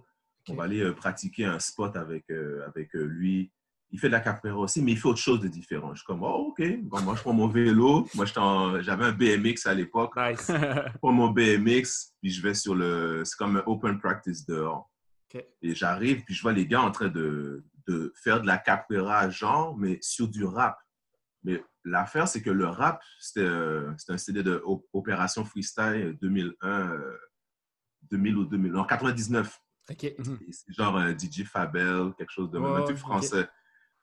On 0.48 0.54
va 0.54 0.64
aller 0.64 0.80
euh, 0.80 0.92
pratiquer 0.92 1.44
un 1.44 1.58
spot 1.58 1.96
avec, 1.96 2.24
euh, 2.30 2.64
avec 2.68 2.94
euh, 2.94 3.04
lui. 3.04 3.50
Il 3.90 3.98
fait 3.98 4.08
de 4.08 4.12
la 4.12 4.20
capoeira 4.20 4.58
aussi, 4.58 4.82
mais 4.82 4.92
il 4.92 4.98
fait 4.98 5.08
autre 5.08 5.18
chose 5.18 5.40
de 5.40 5.48
différent. 5.48 5.92
Je 5.92 5.98
suis 5.98 6.06
comme, 6.06 6.22
oh, 6.22 6.48
OK. 6.50 6.62
moi, 7.02 7.14
je 7.16 7.20
prends 7.20 7.32
mon 7.32 7.48
vélo. 7.48 8.06
Moi, 8.14 8.26
j'avais 8.26 9.04
un 9.04 9.12
BMX 9.12 9.66
à 9.66 9.74
l'époque. 9.74 10.12
Nice. 10.16 10.46
je 10.48 10.98
prends 10.98 11.12
mon 11.12 11.30
BMX, 11.30 12.12
puis 12.20 12.30
je 12.30 12.42
vais 12.42 12.54
sur 12.54 12.74
le. 12.74 13.24
C'est 13.24 13.36
comme 13.36 13.56
un 13.56 13.62
open 13.66 13.98
practice 13.98 14.44
dehors. 14.44 14.90
Et 15.34 15.74
j'arrive, 15.74 16.24
puis 16.24 16.34
je 16.34 16.42
vois 16.42 16.52
les 16.52 16.66
gars 16.66 16.82
en 16.82 16.90
train 16.90 17.08
de, 17.08 17.64
de 17.86 18.12
faire 18.22 18.40
de 18.40 18.46
la 18.46 18.58
capoeira 18.58 19.28
genre, 19.30 19.76
mais 19.76 19.98
sur 20.00 20.28
du 20.28 20.44
rap. 20.44 20.78
Mais 21.44 21.62
l'affaire, 21.84 22.26
c'est 22.26 22.42
que 22.42 22.50
le 22.50 22.66
rap, 22.66 23.02
c'était 23.20 23.40
euh, 23.40 23.92
un 24.08 24.18
CD 24.18 24.42
de 24.42 24.62
Opération 24.92 25.44
Freestyle 25.44 26.16
2001, 26.20 26.98
2000 28.10 28.36
ou 28.36 28.44
2000, 28.44 28.72
non, 28.72 28.84
99. 28.84 29.58
Mhm. 30.18 30.38
C'est 30.50 30.72
genre 30.72 30.96
un 30.96 31.16
DJ 31.16 31.44
Fabel, 31.44 32.12
quelque 32.18 32.32
chose 32.32 32.50
de 32.50 32.58
même, 32.58 32.72
un 32.72 32.96
français. 32.96 33.48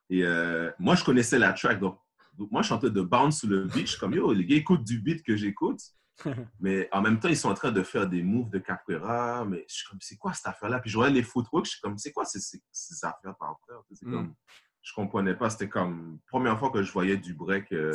Et 0.09 0.23
euh, 0.23 0.71
moi, 0.79 0.95
je 0.95 1.03
connaissais 1.03 1.39
la 1.39 1.53
track, 1.53 1.79
donc, 1.79 1.99
moi, 2.37 2.61
je 2.61 2.69
chantais 2.69 2.89
de 2.89 3.01
bounce 3.01 3.39
sur 3.39 3.49
le 3.49 3.65
beat. 3.65 3.85
Je 3.85 3.91
suis 3.91 3.99
comme, 3.99 4.13
yo, 4.13 4.33
les 4.33 4.45
gars 4.45 4.55
écoutent 4.55 4.83
du 4.83 4.99
beat 4.99 5.23
que 5.23 5.35
j'écoute. 5.35 5.81
mais 6.59 6.87
en 6.91 7.01
même 7.01 7.19
temps, 7.19 7.29
ils 7.29 7.37
sont 7.37 7.49
en 7.49 7.53
train 7.53 7.71
de 7.71 7.83
faire 7.83 8.07
des 8.07 8.23
moves 8.23 8.49
de 8.49 8.59
capoeira. 8.59 9.45
Mais 9.45 9.65
je 9.67 9.75
suis 9.75 9.87
comme, 9.87 9.99
c'est 10.01 10.17
quoi 10.17 10.33
cette 10.33 10.47
affaire-là? 10.47 10.79
Puis 10.79 10.89
je 10.89 10.97
voyais 10.97 11.13
les 11.13 11.23
footwork, 11.23 11.65
je 11.65 11.71
suis 11.71 11.81
comme, 11.81 11.97
c'est 11.97 12.11
quoi 12.11 12.25
ces, 12.25 12.39
ces, 12.39 13.05
affaires 13.05 13.35
par 13.39 13.57
terre? 13.67 13.81
C'est 13.93 14.05
comme, 14.05 14.27
mm. 14.27 14.35
je 14.81 14.93
comprenais 14.93 15.35
pas. 15.35 15.49
C'était 15.49 15.69
comme, 15.69 16.19
première 16.27 16.57
fois 16.59 16.69
que 16.69 16.83
je 16.83 16.91
voyais 16.91 17.17
du 17.17 17.33
break 17.33 17.71
euh, 17.71 17.93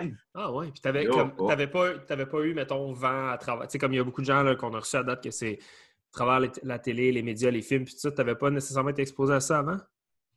live. 0.00 0.16
Ah 0.34 0.52
ouais. 0.52 0.70
Puis 0.70 0.80
t'avais, 0.80 1.06
oh. 1.08 1.46
pas, 1.46 1.96
pas 2.26 2.40
eu, 2.42 2.54
mettons, 2.54 2.92
vent 2.92 3.28
à 3.28 3.38
travers. 3.38 3.66
Tu 3.68 3.72
sais, 3.72 3.78
comme 3.78 3.92
il 3.92 3.96
y 3.96 4.00
a 4.00 4.04
beaucoup 4.04 4.22
de 4.22 4.26
gens 4.26 4.54
qu'on 4.56 4.74
a 4.74 4.80
reçus 4.80 4.96
à 4.96 5.02
date 5.02 5.22
que 5.22 5.30
c'est 5.30 5.58
à 5.58 6.12
travers 6.12 6.50
la 6.62 6.78
télé, 6.78 7.10
les 7.10 7.22
médias, 7.22 7.50
les 7.50 7.62
films, 7.62 7.84
puis 7.84 7.94
tout 7.94 8.00
ça, 8.00 8.12
t'avais 8.12 8.34
pas 8.34 8.50
nécessairement 8.50 8.90
été 8.90 9.02
exposé 9.02 9.32
à 9.32 9.40
ça 9.40 9.60
avant? 9.60 9.78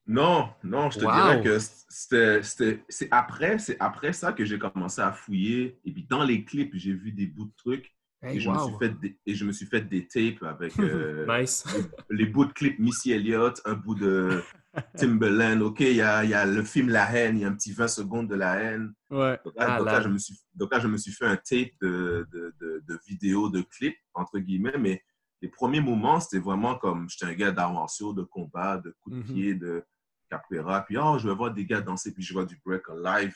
Non, 0.08 0.50
non, 0.64 0.92
je 0.92 1.00
te 1.00 1.06
dirais 1.06 1.42
que 1.42 1.58
c'est 1.90 3.08
après, 3.12 3.58
après 3.80 4.14
ça 4.14 4.34
que 4.34 4.46
j'ai 4.46 4.60
commencé 4.60 5.02
à 5.02 5.12
fouiller. 5.12 5.80
Et 5.84 5.92
puis 5.92 6.06
dans 6.08 6.24
les 6.24 6.44
clips, 6.44 6.76
j'ai 6.76 6.94
vu 6.94 7.12
des 7.12 7.26
bouts 7.26 7.46
de 7.46 7.56
trucs. 7.58 7.92
et, 8.22 8.40
je 8.40 8.50
me 8.50 8.58
suis 8.58 8.76
fait 8.80 9.00
des, 9.00 9.20
et 9.26 9.36
je 9.36 9.46
me 9.46 9.52
suis 9.52 9.66
fait 9.66 9.82
des 9.82 10.08
tapes 10.08 10.44
avec 10.44 10.78
euh, 10.80 11.26
les, 12.10 12.26
bouts 12.26 12.46
de 12.46 12.54
clips 12.54 12.80
Missy 12.80 13.12
Elliott, 13.12 13.62
un 13.66 13.74
bout 13.74 13.96
de 13.96 14.44
Timberland, 14.98 15.62
OK, 15.62 15.80
il 15.80 15.96
y 15.96 16.02
a, 16.02 16.24
y 16.24 16.34
a, 16.34 16.46
le 16.46 16.64
film 16.64 16.90
La 16.90 17.12
haine, 17.12 17.38
il 17.38 17.42
y 17.42 17.46
a 17.46 17.48
un 17.48 17.54
petit 17.54 17.74
20 17.74 17.88
secondes 17.88 18.28
de 18.28 18.36
La 18.36 18.56
haine. 18.56 18.94
Ouais. 19.10 19.40
Donc 19.44 19.56
là, 19.56 19.80
ah, 19.88 20.02
je, 20.02 20.10
me 20.10 20.18
suis, 20.20 20.36
donc 20.54 20.72
là 20.72 20.80
je 20.80 20.88
me 20.88 20.98
suis 20.98 21.12
fait 21.12 21.26
un 21.26 21.36
tape 21.36 21.72
de, 21.82 22.28
de, 22.32 22.54
de, 22.60 22.84
de 22.88 23.00
vidéos, 23.08 23.50
de 23.50 23.62
clips, 23.62 23.98
entre 24.14 24.38
guillemets, 24.40 24.78
mais 24.80 25.04
les 25.42 25.50
premiers 25.50 25.82
moments, 25.82 26.20
c'était 26.20 26.44
vraiment 26.44 26.76
comme, 26.76 27.10
j'étais 27.10 27.26
un 27.26 27.36
gars 27.36 27.52
d'arts 27.52 27.74
martiaux, 27.74 28.14
de 28.14 28.24
combat, 28.24 28.78
de 28.78 28.96
coups 29.02 29.18
de 29.18 29.22
mhm. 29.22 29.28
pied, 29.28 29.54
de 29.54 29.84
capoeira. 30.30 30.86
Puis, 30.86 30.98
oh, 30.98 31.18
je 31.18 31.28
vais 31.28 31.36
voir 31.36 31.54
des 31.54 31.66
gars 31.66 31.82
danser, 31.82 32.14
puis 32.14 32.24
je 32.24 32.34
vois 32.34 32.46
du 32.46 32.60
break 32.66 32.90
en 32.90 32.96
live. 32.96 33.36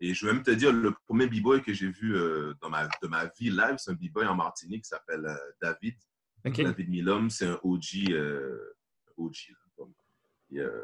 Et 0.00 0.14
je 0.14 0.26
vais 0.26 0.32
même 0.32 0.42
te 0.42 0.50
dire, 0.50 0.72
le 0.72 0.92
premier 1.06 1.28
b-boy 1.28 1.62
que 1.62 1.72
j'ai 1.72 1.88
vu 1.88 2.16
euh, 2.16 2.54
dans 2.60 2.68
ma, 2.68 2.86
de 2.86 3.08
ma 3.08 3.26
vie 3.26 3.50
live, 3.50 3.76
c'est 3.78 3.92
un 3.92 3.94
b-boy 3.94 4.26
en 4.26 4.34
Martinique 4.34 4.82
qui 4.82 4.88
s'appelle 4.88 5.24
euh, 5.26 5.36
David. 5.60 5.94
David 6.44 6.88
Milom, 6.88 7.30
c'est 7.30 7.46
un 7.46 7.60
OG. 7.62 8.10
Euh, 8.10 8.74
OG 9.16 9.54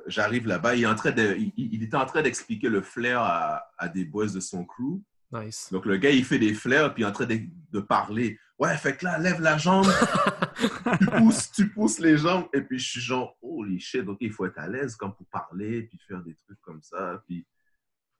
J'arrive 0.07 0.47
là-bas, 0.47 0.76
il, 0.76 0.88
il, 0.88 1.52
il, 1.57 1.83
était 1.83 1.97
en 1.97 2.07
train 2.07 2.23
d'expliquer 2.23 2.71
le 2.71 2.81
flair 2.81 3.21
à, 3.21 3.62
à, 3.76 3.88
des 3.88 4.05
boys 4.05 4.28
de 4.28 4.40
son 4.40 4.64
crew. 4.64 5.02
Nice. 5.30 5.68
Donc 5.70 5.85
le 5.85 5.97
gars, 5.99 6.11
il 6.11 6.25
fait 6.25 6.38
des 6.38 6.54
flairs, 6.54 6.94
puis 6.94 7.02
il 7.02 7.06
est 7.06 7.08
en 7.08 7.12
train 7.12 7.26
de, 7.26 7.38
de 7.70 7.80
parler. 7.80 8.38
Ouais, 8.58 8.76
fait 8.76 8.97
que 8.97 9.04
là, 9.04 9.18
lève 9.18 9.40
la 9.40 9.56
jambe, 9.56 9.87
tu, 10.99 11.06
pousses, 11.06 11.52
tu 11.52 11.68
pousses 11.68 11.99
les 12.00 12.16
jambes, 12.16 12.49
et 12.52 12.62
puis 12.62 12.78
je 12.78 12.88
suis 12.88 13.00
genre, 13.00 13.37
holy 13.40 13.78
shit, 13.78 14.08
ok, 14.08 14.18
il 14.20 14.32
faut 14.32 14.47
être 14.47 14.58
à 14.58 14.66
l'aise 14.66 14.97
comme 14.97 15.14
pour 15.14 15.26
parler, 15.26 15.82
puis 15.82 15.99
faire 16.08 16.23
des 16.23 16.35
trucs 16.35 16.61
comme 16.62 16.82
ça. 16.82 17.23
Puis 17.26 17.47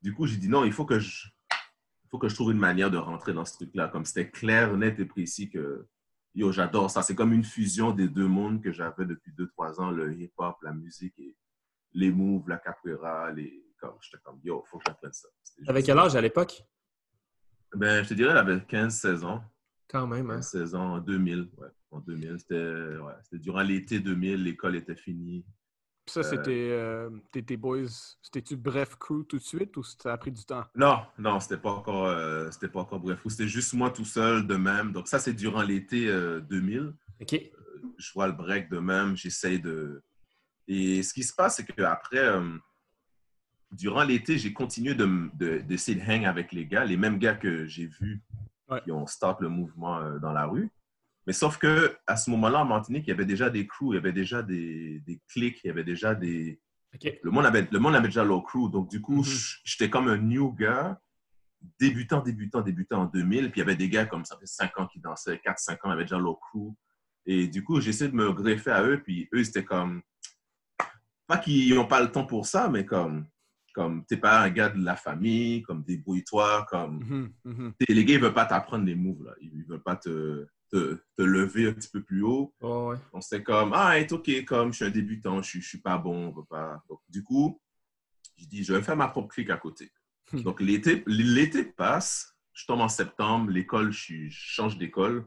du 0.01 0.15
coup, 0.15 0.27
j'ai 0.27 0.37
dit 0.37 0.49
non, 0.49 0.65
il 0.65 0.73
faut 0.73 0.85
que 0.85 1.01
je, 1.01 1.27
il 2.09 2.09
faut 2.11 2.19
que 2.19 2.29
je 2.29 2.35
trouve 2.35 2.53
une 2.53 2.59
manière 2.59 2.91
de 2.91 2.99
rentrer 2.99 3.33
dans 3.33 3.45
ce 3.45 3.55
truc-là. 3.55 3.89
Comme 3.89 4.05
c'était 4.05 4.31
clair, 4.31 4.77
net 4.77 4.99
et 5.01 5.05
précis 5.05 5.51
que, 5.51 5.87
yo, 6.35 6.53
j'adore 6.53 6.91
ça. 6.91 7.03
C'est 7.03 7.15
comme 7.15 7.33
une 7.33 7.45
fusion 7.45 7.91
des 7.91 8.09
deux 8.09 8.29
mondes 8.29 8.63
que 8.63 8.71
j'avais 8.71 9.07
depuis 9.07 9.33
2-3 9.33 9.81
ans, 9.81 9.91
le 9.91 10.17
hip-hop, 10.19 10.57
la 10.63 10.73
musique 10.73 11.19
et 11.19 11.37
les 11.93 12.11
moves, 12.11 12.49
la 12.49 12.59
capoeira, 12.59 13.33
les... 13.33 13.65
Comme, 13.81 13.95
j'étais 14.01 14.19
comme, 14.25 14.41
yo, 14.43 14.65
il 14.67 14.69
faut 14.69 14.79
que 14.79 14.85
j'apprenne 14.89 15.13
ça. 15.13 15.29
Avec 15.69 15.87
quel 15.87 15.99
âge 15.99 16.17
à 16.17 16.21
l'époque? 16.21 16.65
Ben, 17.75 18.03
je 18.03 18.09
te 18.09 18.15
dirais, 18.15 18.31
elle 18.31 18.39
avait 18.39 18.57
15-16 18.57 19.25
ans. 19.25 19.43
Quand 19.89 20.07
même, 20.07 20.31
hein? 20.31 20.43
16 20.43 20.75
ans, 20.75 20.95
en 20.95 20.99
2000, 20.99 21.49
ouais. 21.59 21.69
En 21.91 22.01
2000, 22.01 22.37
c'était 22.39 22.57
ouais, 22.57 23.15
durant 23.33 23.63
l'été 23.63 23.99
2000, 23.99 24.45
l'école 24.45 24.77
était 24.77 24.95
finie 24.95 25.45
ça, 26.09 26.23
c'était 26.23 26.71
euh, 26.73 27.11
tes 27.31 27.57
boys. 27.57 27.87
C'était-tu 28.23 28.57
Bref 28.57 28.97
Crew 28.97 29.25
tout 29.29 29.39
de 29.39 29.43
suite 29.43 29.77
ou 29.77 29.83
ça 29.83 30.13
a 30.13 30.19
pris 30.19 30.33
du 30.33 30.45
temps? 30.45 30.65
Non, 30.75 31.03
non, 31.19 31.39
c'était 31.41 31.59
pas 31.59 31.71
encore 31.71 32.07
euh, 32.07 32.51
c'était 32.51 32.69
pas 32.69 32.81
encore 32.81 33.01
Bref 33.01 33.21
Crew. 33.21 33.31
C'était 33.31 33.49
juste 33.49 33.75
moi 33.75 33.91
tout 33.91 34.05
seul 34.05 34.47
de 34.47 34.57
même. 34.57 34.93
Donc, 34.93 35.09
ça, 35.09 35.19
c'est 35.19 35.35
durant 35.35 35.63
l'été 35.63 36.07
2000. 36.07 36.79
Euh, 36.79 36.93
OK. 37.21 37.41
je 37.97 38.13
vois 38.13 38.27
le 38.27 38.33
break 38.33 38.71
de 38.71 38.79
même. 38.79 39.17
J'essaye 39.17 39.61
de. 39.61 40.03
Et 40.67 41.03
ce 41.03 41.15
qui 41.15 41.23
se 41.23 41.35
passe, 41.35 41.57
c'est 41.57 41.67
qu'après, 41.67 42.29
durant 43.71 44.05
l'été, 44.05 44.39
j'ai 44.39 44.53
continué 44.53 44.95
d'essayer 44.95 45.99
de, 45.99 46.05
de, 46.05 46.11
hang 46.11 46.25
avec 46.25 46.53
les 46.53 46.67
gars, 46.67 46.85
les 46.85 46.97
mêmes 46.97 47.19
gars 47.19 47.35
que 47.35 47.67
j'ai 47.67 47.87
vus 47.87 48.23
qui 48.85 48.93
ont 48.93 49.07
start 49.07 49.41
le 49.41 49.49
mouvement 49.49 50.19
dans 50.19 50.33
la 50.33 50.47
rue. 50.47 50.71
Mais 51.27 51.33
sauf 51.35 51.59
que 51.59 51.95
à 52.07 52.17
ce 52.17 52.31
moment-là, 52.31 52.63
en 52.63 52.65
Martinique, 52.65 53.07
il 53.07 53.11
y 53.11 53.13
avait 53.13 53.27
déjà 53.27 53.51
des 53.51 53.67
crews, 53.67 53.93
il 53.93 53.97
y 53.97 53.99
avait 53.99 54.13
déjà 54.13 54.43
des, 54.43 55.01
des 55.01 55.21
clics, 55.29 55.61
il 55.63 55.67
y 55.67 55.71
avait 55.71 55.85
déjà 55.85 56.15
des. 56.15 56.59
Le, 57.23 57.31
monde 57.31 57.45
avait, 57.45 57.69
le 57.71 57.79
monde 57.79 57.95
avait 57.95 58.09
déjà 58.09 58.25
leur 58.25 58.43
crew. 58.43 58.71
Donc, 58.71 58.89
du 58.89 59.03
coup, 59.03 59.21
mm-hmm. 59.21 59.61
j'étais 59.63 59.91
comme 59.91 60.09
un 60.09 60.17
new 60.17 60.53
gars, 60.53 60.99
débutant, 61.79 62.23
débutant, 62.23 62.63
débutant 62.63 63.03
en 63.03 63.05
2000. 63.05 63.51
Puis 63.51 63.61
il 63.61 63.63
y 63.63 63.63
avait 63.63 63.77
des 63.77 63.91
gars 63.91 64.07
comme 64.07 64.25
ça 64.25 64.39
fait 64.39 64.47
5 64.47 64.79
ans 64.81 64.87
qui 64.87 65.01
dansaient, 65.01 65.37
4-5 65.45 65.73
ans, 65.73 65.77
ils 65.85 65.93
avaient 65.93 66.05
déjà 66.05 66.19
leur 66.19 66.41
crew. 66.41 66.75
Et 67.27 67.47
du 67.47 67.63
coup, 67.63 67.79
j'essaie 67.79 68.09
de 68.09 68.15
me 68.15 68.33
greffer 68.33 68.71
à 68.71 68.83
eux. 68.85 69.03
Puis 69.03 69.29
eux, 69.35 69.45
c'était 69.45 69.65
comme. 69.65 70.01
Pas 71.27 71.37
qu'ils 71.37 71.75
n'ont 71.75 71.87
pas 71.87 72.01
le 72.01 72.11
temps 72.11 72.25
pour 72.25 72.47
ça, 72.47 72.71
mais 72.71 72.87
comme 72.87 73.27
comme 73.75 74.05
t'es 74.07 74.17
pas 74.17 74.41
un 74.41 74.51
gars 74.51 74.71
de 74.71 74.85
la 74.85 74.97
famille, 74.97 75.63
comme 75.63 75.83
débrouille-toi, 75.85 76.67
comme 76.71 77.01
mm-hmm, 77.05 77.33
mm-hmm. 77.47 77.73
les 77.89 78.05
gars 78.05 78.15
ils 78.15 78.21
veulent 78.21 78.35
pas 78.35 78.47
t'apprendre 78.47 78.85
les 78.85 78.95
moves 78.95 79.25
là, 79.25 79.33
ils 79.41 79.65
veulent 79.65 79.83
pas 79.83 79.97
te 79.97 80.47
te, 80.71 80.99
lever 81.19 81.69
un 81.69 81.73
petit 81.73 81.89
peu 81.89 82.03
plus 82.03 82.23
haut. 82.23 82.55
Oh, 82.61 82.95
Donc, 83.13 83.23
c'était 83.23 83.43
comme, 83.43 83.73
ah, 83.75 83.95
c'est 83.99 84.13
OK, 84.13 84.45
comme 84.45 84.73
je 84.73 84.77
suis 84.77 84.85
un 84.85 84.91
débutant, 84.91 85.43
je 85.43 85.59
ne 85.59 85.63
suis 85.63 85.79
pas 85.79 85.99
bon. 85.99 86.33
Pas... 86.49 86.83
Donc, 86.89 87.01
du 87.09 87.23
coup, 87.23 87.61
je 88.37 88.47
dis, 88.47 88.65
je 88.65 88.73
vais 88.73 88.83
faire 88.83 88.97
ma 88.97 89.09
propre 89.09 89.29
clique 89.29 89.51
à 89.51 89.57
côté. 89.57 89.93
Hmm. 90.33 90.43
Donc, 90.43 90.61
l'été 90.61 91.65
passe, 91.65 92.37
je 92.53 92.67
tombe 92.67 92.81
en 92.81 92.89
septembre, 92.89 93.51
l'école, 93.51 93.93
je, 93.93 94.29
change 94.31 94.79
d'école. 94.79 95.27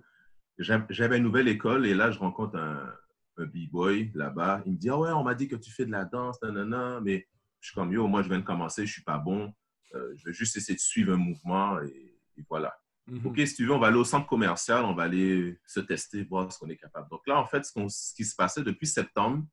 J'avais 0.57 1.17
une 1.17 1.23
nouvelle 1.23 1.47
école 1.47 1.87
et 1.87 1.95
là, 1.95 2.11
je 2.11 2.19
rencontre 2.19 2.55
un, 2.57 2.93
un 3.37 3.45
b-boy 3.45 4.11
là-bas. 4.13 4.61
Il 4.65 4.73
me 4.73 4.77
dit, 4.77 4.89
ah 4.89 4.97
ouais, 4.97 5.11
on 5.11 5.23
m'a 5.23 5.33
dit 5.33 5.47
que 5.47 5.55
tu 5.55 5.71
fais 5.71 5.85
de 5.85 5.91
la 5.91 6.05
danse, 6.05 6.41
nanana, 6.43 6.99
mais 7.01 7.27
je 7.61 7.67
suis 7.67 7.75
comme, 7.75 7.93
yo, 7.93 8.07
moi, 8.07 8.23
je 8.23 8.27
viens 8.27 8.39
de 8.39 8.43
commencer, 8.43 8.85
je 8.85 8.89
ne 8.89 8.93
suis 8.93 9.03
pas 9.03 9.17
bon. 9.17 9.53
Euh, 9.93 10.13
je 10.17 10.25
vais 10.25 10.33
juste 10.33 10.57
essayer 10.57 10.75
de 10.75 10.81
suivre 10.81 11.13
un 11.13 11.17
mouvement 11.17 11.81
et 11.81 12.17
voilà. 12.49 12.73
Mhm. 13.07 13.25
OK, 13.25 13.39
si 13.45 13.55
tu 13.55 13.65
veux, 13.65 13.73
on 13.73 13.79
va 13.79 13.87
aller 13.87 13.97
au 13.97 14.03
centre 14.03 14.27
commercial, 14.27 14.85
on 14.85 14.93
va 14.93 15.03
aller 15.03 15.59
se 15.65 15.79
tester, 15.79 16.23
voir 16.23 16.51
ce 16.51 16.59
qu'on 16.59 16.69
est 16.69 16.77
capable. 16.77 17.09
Donc 17.09 17.21
là, 17.27 17.39
en 17.39 17.45
fait, 17.45 17.65
ce, 17.65 18.13
qui 18.15 18.25
se 18.25 18.35
passait 18.35 18.63
depuis 18.63 18.87
septembre, 18.87 19.45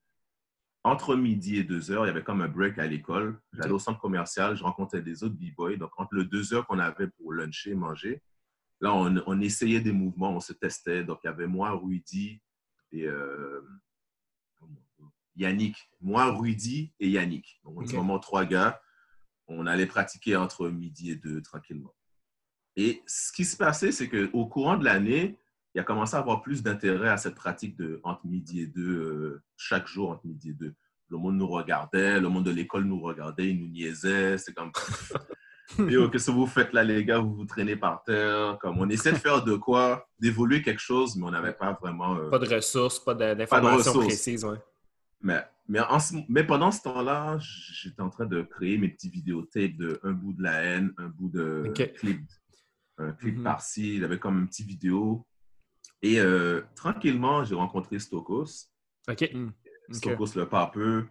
entre 0.85 1.17
midi 1.17 1.57
et 1.57 1.65
deux 1.65 1.91
heures, 1.91 2.05
il 2.05 2.09
y 2.09 2.11
avait 2.11 2.23
comme 2.23 2.41
un 2.41 2.49
break 2.49 2.79
à 2.79 2.87
l'école. 2.87 3.41
J'allais 3.53 3.73
au 3.73 3.79
centre 3.79 4.01
commercial, 4.01 4.57
je 4.57 4.63
rencontrais 4.63 5.03
des 5.03 5.25
autres 5.25 5.35
b-boys. 5.35 5.77
Donc, 5.77 5.91
entre 5.99 6.15
les 6.15 6.25
deux 6.25 6.55
heures 6.55 6.67
qu'on 6.67 6.79
avait 6.79 7.09
pour 7.09 7.33
luncher, 7.33 7.75
manger, 7.75 8.23
là, 8.81 8.95
on, 8.95 9.41
essayait 9.41 9.81
des 9.81 9.93
mouvements, 9.93 10.31
on 10.31 10.41
se 10.41 10.53
testait. 10.53 11.05
Donc, 11.05 11.19
il 11.25 11.27
y 11.27 11.31
avait 11.31 11.47
moi, 11.47 11.73
Rudy 11.73 12.41
et 12.93 13.07
euh, 13.07 13.61
Yannick. 15.39 15.91
Moi, 16.01 16.25
Rudy 16.33 16.93
et 17.01 17.09
Yannick. 17.09 17.61
Donc, 17.65 17.75
on 17.77 17.83
était 17.83 17.97
vraiment 17.97 18.19
trois 18.19 18.45
gars. 18.45 18.81
On 19.47 19.67
allait 19.67 19.87
pratiquer 19.87 20.37
entre 20.37 20.69
midi 20.69 21.11
et 21.11 21.17
deux 21.17 21.41
tranquillement. 21.41 21.95
Et 22.77 23.03
ce 23.07 23.33
qui 23.33 23.45
se 23.45 23.57
passait, 23.57 23.93
c'est 23.93 24.09
qu'au 24.09 24.47
courant 24.47 24.77
de 24.77 24.85
l'année, 24.85 25.39
il 25.75 25.81
a 25.81 25.85
commencé 25.85 26.17
à 26.17 26.19
avoir 26.19 26.43
plus 26.43 26.63
d'intérêt 26.63 27.09
à 27.09 27.17
cette 27.17 27.35
pratique 27.35 27.77
de 27.77 28.01
entre 28.05 28.27
midi 28.27 28.61
et 28.61 28.67
deux, 28.67 28.99
euh, 28.99 29.43
chaque 29.57 29.87
jour 29.87 30.11
entre 30.11 30.27
midi 30.27 30.51
et 30.51 30.55
deux. 30.55 30.75
Le 31.09 31.17
monde 31.17 31.37
nous 31.37 31.49
regardait, 31.49 32.21
le 32.21 32.29
monde 32.29 32.45
de 32.45 32.51
l'école 32.51 32.85
nous 32.85 33.01
regardait, 33.01 33.49
il 33.49 33.61
nous 33.61 33.69
niaisait. 33.69 34.37
C'est 34.39 34.53
comme. 34.53 34.73
qu'est-ce 35.77 36.27
que 36.27 36.31
vous 36.31 36.47
faites 36.47 36.73
là, 36.73 36.85
les 36.85 37.05
gars? 37.05 37.19
Vous 37.19 37.35
vous 37.35 37.45
traînez 37.45 37.77
par 37.77 38.03
terre? 38.05 38.59
Comme 38.61 38.79
on 38.79 38.89
essaie 38.89 39.13
de 39.13 39.19
faire 39.19 39.43
de 39.43 39.55
quoi? 39.55 40.07
D'évoluer 40.19 40.63
quelque 40.63 40.81
chose, 40.81 41.17
mais 41.17 41.25
on 41.27 41.31
n'avait 41.31 41.53
pas 41.53 41.79
vraiment. 41.81 42.17
Euh, 42.17 42.29
pas 42.29 42.39
de 42.39 42.55
ressources, 42.55 42.99
pas 42.99 43.15
d'informations 43.15 43.95
précises. 43.95 44.47
Mais, 45.21 45.45
mais, 45.69 45.81
en 45.81 45.99
mais, 46.29 46.45
pendant 46.45 46.71
ce 46.71 46.83
temps-là, 46.83 47.39
j'étais 47.41 48.01
en 48.03 48.11
train 48.11 48.27
de 48.27 48.43
créer 48.43 48.79
mes 48.79 48.89
petits 48.89 49.11
vidéotapes 49.11 49.77
de 49.77 50.01
un 50.03 50.13
bout 50.13 50.33
de 50.33 50.43
la 50.43 50.63
haine, 50.63 50.93
un 50.97 51.09
bout 51.09 51.29
de 51.29 51.73
clip 51.97 52.21
un 52.99 53.13
clip 53.13 53.39
mm-hmm. 53.39 53.43
par-ci, 53.43 53.97
il 53.97 54.05
avait 54.05 54.19
comme 54.19 54.39
une 54.41 54.49
petite 54.49 54.67
vidéo. 54.67 55.27
Et 56.03 56.21
euh, 56.21 56.63
tranquillement, 56.75 57.45
j'ai 57.45 57.55
rencontré 57.55 57.99
Stokos. 57.99 58.67
OK. 59.09 59.31
Mm. 59.33 59.51
Stokos 59.91 60.37
le 60.37 60.49
papeux, 60.49 61.09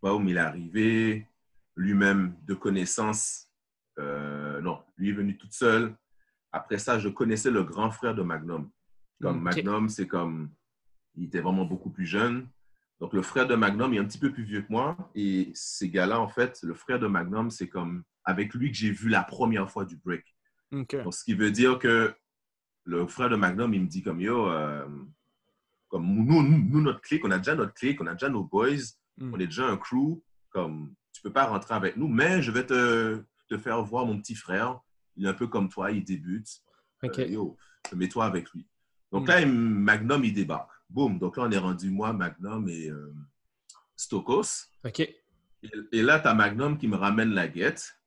pas 0.00 0.14
où 0.14 0.28
il 0.28 0.36
est 0.36 0.40
arrivé, 0.40 1.26
lui-même 1.76 2.36
de 2.46 2.54
connaissance. 2.54 3.50
Euh, 3.98 4.60
non, 4.60 4.82
lui 4.96 5.10
est 5.10 5.12
venu 5.12 5.36
tout 5.36 5.50
seul. 5.50 5.96
Après 6.52 6.78
ça, 6.78 6.98
je 6.98 7.08
connaissais 7.08 7.50
le 7.50 7.62
grand 7.64 7.90
frère 7.90 8.14
de 8.14 8.22
Magnum. 8.22 8.70
Comme 9.20 9.40
Magnum, 9.40 9.88
c'est 9.88 10.06
comme. 10.06 10.50
Il 11.16 11.24
était 11.24 11.40
vraiment 11.40 11.64
beaucoup 11.64 11.90
plus 11.90 12.06
jeune. 12.06 12.48
Donc, 13.00 13.12
le 13.12 13.22
frère 13.22 13.46
de 13.46 13.54
Magnum 13.54 13.94
est 13.94 13.98
un 13.98 14.04
petit 14.04 14.18
peu 14.18 14.32
plus 14.32 14.42
vieux 14.42 14.62
que 14.62 14.72
moi. 14.72 14.96
Et 15.14 15.52
ces 15.54 15.88
gars-là, 15.88 16.20
en 16.20 16.28
fait, 16.28 16.58
le 16.62 16.74
frère 16.74 16.98
de 16.98 17.06
Magnum, 17.06 17.50
c'est 17.50 17.68
comme 17.68 18.02
avec 18.24 18.54
lui 18.54 18.70
que 18.70 18.76
j'ai 18.76 18.90
vu 18.90 19.08
la 19.08 19.22
première 19.22 19.70
fois 19.70 19.84
du 19.84 19.96
break 19.96 20.24
ce 20.70 21.24
qui 21.24 21.34
veut 21.34 21.50
dire 21.50 21.78
que 21.78 22.14
le 22.84 23.06
frère 23.06 23.28
de 23.28 23.36
Magnum, 23.36 23.72
il 23.74 23.82
me 23.82 23.86
dit 23.86 24.02
comme 24.02 24.20
yo, 24.20 24.48
euh, 24.48 24.86
comme 25.88 26.06
nous, 26.06 26.42
nous, 26.42 26.80
notre 26.80 27.00
clique, 27.00 27.24
on 27.24 27.30
a 27.30 27.38
déjà 27.38 27.54
notre 27.54 27.74
clique, 27.74 28.00
on 28.00 28.06
a 28.06 28.12
déjà 28.12 28.28
nos 28.28 28.44
boys, 28.44 28.76
hmm. 29.18 29.34
on 29.34 29.38
est 29.38 29.46
déjà 29.46 29.66
un 29.66 29.76
crew, 29.76 30.22
comme 30.50 30.94
tu 31.12 31.22
peux 31.22 31.32
pas 31.32 31.46
rentrer 31.46 31.74
avec 31.74 31.96
nous, 31.96 32.08
mais 32.08 32.42
je 32.42 32.50
vais 32.50 32.64
te, 32.64 33.22
te 33.48 33.58
faire 33.58 33.82
voir 33.82 34.06
mon 34.06 34.18
petit 34.18 34.34
frère. 34.34 34.80
Il 35.16 35.26
est 35.26 35.28
un 35.28 35.34
peu 35.34 35.48
comme 35.48 35.68
toi, 35.68 35.90
il 35.90 36.04
débute. 36.04 36.48
Okay. 37.02 37.22
Euh, 37.22 37.28
yo, 37.28 37.56
mets-toi 37.94 38.24
avec 38.24 38.50
lui. 38.52 38.66
Donc 39.12 39.24
hmm. 39.24 39.30
là, 39.30 39.46
Magnum, 39.46 40.24
il 40.24 40.32
débarque. 40.32 40.70
Boum. 40.88 41.18
Donc 41.18 41.36
là, 41.36 41.44
on 41.44 41.50
est 41.50 41.58
rendu 41.58 41.90
moi, 41.90 42.12
Magnum 42.12 42.68
et 42.68 42.88
euh, 42.88 43.14
Stokos. 43.96 44.66
OK. 44.84 45.00
Et, 45.00 45.16
et 45.92 46.02
là, 46.02 46.20
tu 46.20 46.28
as 46.28 46.34
Magnum 46.34 46.78
qui 46.78 46.88
me 46.88 46.96
ramène 46.96 47.30
la 47.30 47.48
guette. 47.48 47.98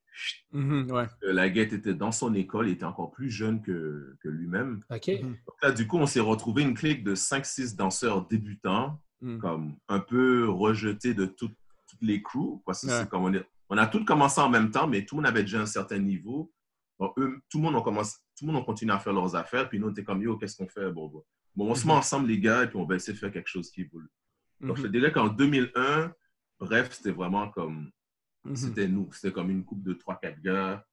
Mm-hmm, 0.52 1.08
la 1.22 1.48
guette 1.48 1.72
était 1.72 1.94
dans 1.94 2.12
son 2.12 2.34
école, 2.34 2.68
il 2.68 2.72
était 2.72 2.84
encore 2.84 3.10
plus 3.10 3.30
jeune 3.30 3.62
que, 3.62 4.16
que 4.22 4.28
lui-même. 4.28 4.80
Mm-hmm. 4.90 5.22
Donc 5.22 5.56
là, 5.62 5.72
du 5.72 5.86
coup, 5.86 5.96
on 5.96 6.06
s'est 6.06 6.20
retrouvé 6.20 6.62
une 6.62 6.74
clique 6.74 7.02
de 7.02 7.14
5-6 7.14 7.76
danseurs 7.76 8.26
débutants, 8.26 9.00
mm. 9.20 9.38
comme 9.38 9.76
un 9.88 10.00
peu 10.00 10.48
rejetés 10.48 11.14
de 11.14 11.24
toutes 11.24 11.56
les 12.00 12.22
crews. 12.22 12.62
Parce 12.66 12.86
que 12.86 13.04
comme 13.04 13.24
on, 13.24 13.32
est, 13.32 13.44
on, 13.70 13.78
a 13.78 13.86
tous 13.86 14.04
commencé 14.04 14.40
en 14.40 14.50
même 14.50 14.70
temps, 14.70 14.86
mais 14.86 15.04
tout 15.04 15.16
le 15.16 15.22
monde 15.22 15.30
avait 15.30 15.42
déjà 15.42 15.60
un 15.60 15.66
certain 15.66 15.98
niveau. 15.98 16.52
eux, 17.16 17.40
tout, 17.48 17.58
le 17.58 17.64
monde 17.64 17.76
a 17.76 17.80
commencé, 17.80 18.16
tout 18.38 18.46
le 18.46 18.52
monde 18.52 18.62
a 18.62 18.64
continué 18.64 18.92
à 18.92 18.98
faire 18.98 19.14
leurs 19.14 19.34
affaires, 19.34 19.68
puis 19.68 19.80
nous, 19.80 19.88
on 19.88 19.90
était 19.90 20.04
comme, 20.04 20.22
yo, 20.22 20.36
qu'est-ce 20.36 20.56
qu'on 20.56 20.68
fait? 20.68 20.90
Bon, 20.90 21.10
bon. 21.54 21.70
on 21.70 21.74
se 21.74 21.86
met 21.86 21.92
mm-hmm. 21.92 21.96
ensemble, 21.96 22.28
les 22.28 22.38
gars, 22.40 22.64
et 22.64 22.66
puis 22.68 22.76
on 22.76 22.84
va 22.84 22.96
essayer 22.96 23.12
de 23.12 23.18
faire 23.18 23.32
quelque 23.32 23.48
chose 23.48 23.70
qui 23.70 23.82
évolue. 23.82 24.10
Donc, 24.62 24.76
je 24.76 24.82
te 24.82 24.86
dirais 24.88 25.12
qu'en 25.12 25.28
2001, 25.28 26.14
bref, 26.58 26.92
c'était 26.92 27.10
vraiment 27.10 27.48
comme. 27.50 27.90
Mhm. 28.44 28.56
C'était 28.56 28.88
nous. 28.88 29.12
C'était 29.12 29.32
comme 29.32 29.50
une 29.50 29.64
coupe 29.64 29.82
de 29.82 29.92
3-4 29.94 30.40
gars. 30.40 30.84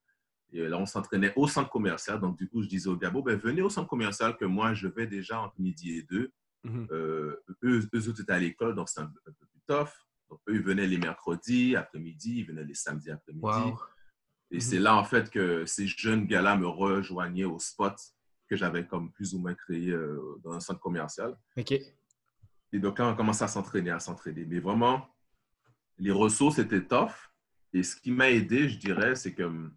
Et 0.51 0.67
là, 0.67 0.77
on 0.79 0.85
s'entraînait 0.85 1.33
au 1.35 1.47
centre 1.47 1.69
commercial. 1.69 2.19
Donc, 2.19 2.37
du 2.37 2.47
coup, 2.49 2.63
je 2.63 2.67
disais 2.67 2.87
au 2.87 2.97
gars, 2.97 3.11
bon, 3.11 3.21
ben, 3.21 3.37
venez 3.37 3.61
au 3.61 3.69
centre 3.69 3.87
commercial 3.87 4.35
que 4.37 4.45
moi, 4.45 4.73
je 4.73 4.87
vais 4.87 5.05
déjà 5.05 5.39
entre 5.39 5.59
midi 5.59 5.97
et 5.97 6.03
deux. 6.03 6.31
Mhm. 6.63 6.87
Euh, 6.91 7.35
eux, 7.63 7.87
eux 7.93 8.09
autres 8.09 8.21
étaient 8.21 8.33
à 8.33 8.39
l'école, 8.39 8.75
donc 8.75 8.89
c'était 8.89 9.01
un, 9.01 9.05
un 9.05 9.31
peu 9.39 9.45
plus 9.45 9.61
tough. 9.67 9.89
Donc, 10.29 10.39
eux, 10.49 10.55
ils 10.55 10.61
venaient 10.61 10.87
les 10.87 10.97
mercredis 10.97 11.75
après-midi, 11.75 12.39
ils 12.39 12.45
venaient 12.45 12.65
les 12.65 12.73
samedis 12.73 13.11
après-midi. 13.11 13.43
Wow. 13.43 13.79
Et 14.51 14.55
Mhm. 14.55 14.61
c'est 14.61 14.79
là, 14.79 14.95
en 14.95 15.03
fait, 15.03 15.29
que 15.29 15.65
ces 15.65 15.87
jeunes 15.87 16.25
gars-là 16.25 16.57
me 16.57 16.67
rejoignaient 16.67 17.45
au 17.45 17.59
spot 17.59 17.95
que 18.49 18.55
j'avais 18.55 18.85
comme 18.85 19.11
plus 19.11 19.33
ou 19.33 19.39
moins 19.39 19.53
créé 19.53 19.91
euh, 19.91 20.39
dans 20.43 20.51
un 20.53 20.59
centre 20.59 20.79
commercial. 20.79 21.37
OK. 21.57 21.71
Et 21.71 22.79
donc 22.79 22.99
là, 22.99 23.07
on 23.07 23.15
commence 23.15 23.41
à 23.41 23.47
s'entraîner, 23.47 23.91
à 23.91 23.99
s'entraîner. 23.99 24.45
Mais 24.45 24.59
vraiment, 24.59 25.07
les 25.97 26.11
ressources 26.11 26.59
étaient 26.59 26.83
tough. 26.85 27.11
Et 27.73 27.83
ce 27.83 27.95
qui 27.95 28.11
m'a 28.11 28.29
aidé, 28.29 28.67
je 28.69 28.77
dirais, 28.77 29.15
c'est 29.15 29.33
que 29.33 29.43
hum, 29.43 29.73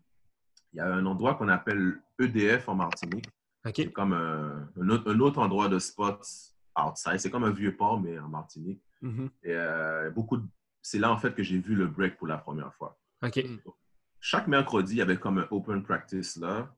il 0.72 0.78
y 0.78 0.80
a 0.80 0.86
un 0.92 1.04
endroit 1.04 1.34
qu'on 1.34 1.48
appelle 1.48 2.00
EDF 2.18 2.68
en 2.68 2.74
Martinique. 2.74 3.26
OK. 3.66 3.72
C'est 3.76 3.92
comme 3.92 4.12
un, 4.14 4.68
un 4.80 4.88
autre, 4.88 5.10
un 5.12 5.20
autre 5.20 5.38
endroit 5.38 5.68
de 5.68 5.78
spot 5.78 6.26
outside. 6.82 7.18
C'est 7.18 7.30
comme 7.30 7.44
un 7.44 7.50
vieux 7.52 7.76
port, 7.76 8.00
mais 8.00 8.18
en 8.18 8.28
Martinique. 8.28 8.82
Mhm. 9.02 9.28
Et 9.42 9.52
euh, 9.54 10.10
beaucoup 10.10 10.38
de- 10.38 10.46
C'est 10.80 10.98
là, 10.98 11.12
en 11.12 11.16
fait, 11.18 11.34
que 11.34 11.42
j'ai 11.42 11.58
vu 11.58 11.74
le 11.74 11.86
break 11.86 12.16
pour 12.16 12.26
la 12.26 12.38
première 12.38 12.74
fois. 12.74 12.98
OK. 13.22 13.44
Chaque 14.20 14.46
mercredi, 14.48 14.94
il 14.94 14.98
y 14.98 15.02
avait 15.02 15.18
comme 15.18 15.38
un 15.38 15.46
open 15.50 15.82
practice 15.82 16.36
là. 16.36 16.74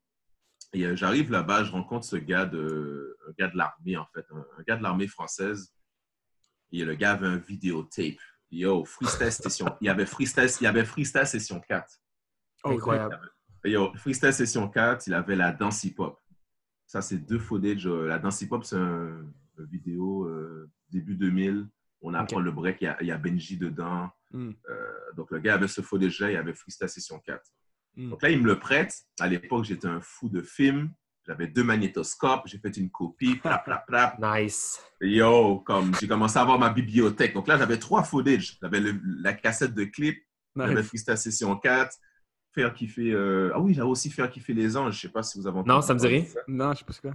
Et 0.74 0.84
euh, 0.84 0.96
j'arrive 0.96 1.30
là-bas, 1.30 1.64
je 1.64 1.72
rencontre 1.72 2.04
ce 2.04 2.16
gars 2.16 2.44
de, 2.46 3.16
un 3.28 3.32
gars 3.38 3.48
de 3.48 3.56
l'armée, 3.56 3.96
en 3.96 4.06
fait, 4.12 4.26
un, 4.30 4.44
un 4.58 4.62
gars 4.66 4.76
de 4.76 4.82
l'armée 4.82 5.06
française. 5.06 5.72
Et 6.72 6.84
le 6.84 6.94
gars 6.94 7.12
avait 7.12 7.26
un 7.28 7.36
vidéotape. 7.36 8.18
Yo, 8.50 8.84
Freestyle 8.84 9.32
Session. 9.32 9.66
Il 9.80 9.86
y 9.86 9.90
avait 9.90 10.06
Freestyle, 10.06 10.48
il 10.60 10.64
y 10.64 10.66
avait 10.66 10.84
Freestyle 10.84 11.26
Session 11.26 11.60
4. 11.60 11.88
Oh, 12.64 12.70
Incroyable. 12.70 13.20
Yo, 13.64 13.92
Freestyle 13.96 14.32
Session 14.32 14.68
4, 14.68 15.06
il 15.06 15.14
avait 15.14 15.36
la 15.36 15.52
danse 15.52 15.84
hip-hop. 15.84 16.18
Ça, 16.86 17.00
c'est 17.00 17.18
deux 17.18 17.38
footage. 17.38 17.86
euh, 17.86 18.06
La 18.06 18.18
danse 18.18 18.40
hip-hop, 18.42 18.64
c'est 18.64 18.76
un, 18.76 19.24
un 19.58 19.64
vidéo 19.64 20.24
euh, 20.26 20.70
début 20.90 21.14
2000. 21.14 21.66
On 22.02 22.12
apprend 22.14 22.36
Ok. 22.38 22.44
le 22.44 22.52
break, 22.52 22.82
il 22.82 22.84
y, 22.84 22.88
a, 22.88 22.96
il 23.00 23.06
y 23.06 23.12
a 23.12 23.16
Benji 23.16 23.56
dedans. 23.56 24.10
Mm. 24.32 24.50
Euh, 24.68 24.92
donc, 25.16 25.30
le 25.30 25.38
gars 25.38 25.54
avait 25.54 25.68
ce 25.68 25.80
footage-là, 25.80 26.30
il 26.30 26.34
y 26.34 26.36
avait 26.36 26.52
Freestyle 26.54 26.88
Session 26.88 27.18
4. 27.20 27.40
Mm. 27.96 28.10
Donc 28.10 28.22
là, 28.22 28.30
il 28.30 28.40
me 28.40 28.46
le 28.46 28.58
prête. 28.58 28.94
À 29.20 29.28
l'époque, 29.28 29.64
j'étais 29.64 29.86
un 29.88 30.00
fou 30.00 30.28
de 30.28 30.42
film. 30.42 30.90
J'avais 31.26 31.46
deux 31.46 31.64
magnétoscopes. 31.64 32.42
J'ai 32.46 32.58
fait 32.58 32.76
une 32.76 32.90
copie. 32.90 33.36
Plap, 33.36 33.64
plap, 33.64 33.86
plap. 33.86 34.18
Nice. 34.22 34.78
Yo, 35.00 35.60
comme 35.60 35.92
j'ai 36.00 36.06
commencé 36.08 36.38
à 36.38 36.42
avoir 36.42 36.58
ma 36.58 36.70
bibliothèque. 36.70 37.32
Donc 37.34 37.48
là, 37.48 37.56
j'avais 37.56 37.78
trois 37.78 38.02
footage. 38.02 38.58
J'avais 38.60 38.80
le- 38.80 39.00
la 39.22 39.32
cassette 39.32 39.74
de 39.74 39.84
clip. 39.84 40.18
J'avais. 40.56 40.82
Freestyle 40.82 41.16
Session 41.16 41.56
4. 41.56 41.96
Faire 42.52 42.72
kiffer. 42.74 43.10
euh, 43.12 43.50
Ah 43.54 43.60
oui, 43.60 43.74
j'avais 43.74 43.88
aussi 43.88 44.10
Faire 44.10 44.30
kiffer 44.30 44.52
les 44.54 44.76
anges. 44.76 44.94
Je 44.96 45.00
sais 45.00 45.08
pas 45.08 45.22
si 45.22 45.38
vous 45.40 45.46
avez 45.46 45.56
entendu 45.58 45.70
Non, 45.70 45.80
ça 45.82 45.94
me 45.94 45.98
dit 45.98 46.06
rien. 46.06 46.24
Non, 46.46 46.72
je 46.72 46.78
sais 46.80 46.84
pas 46.84 46.92
ce 46.92 47.00
que 47.00 47.08
c'est. 47.08 47.14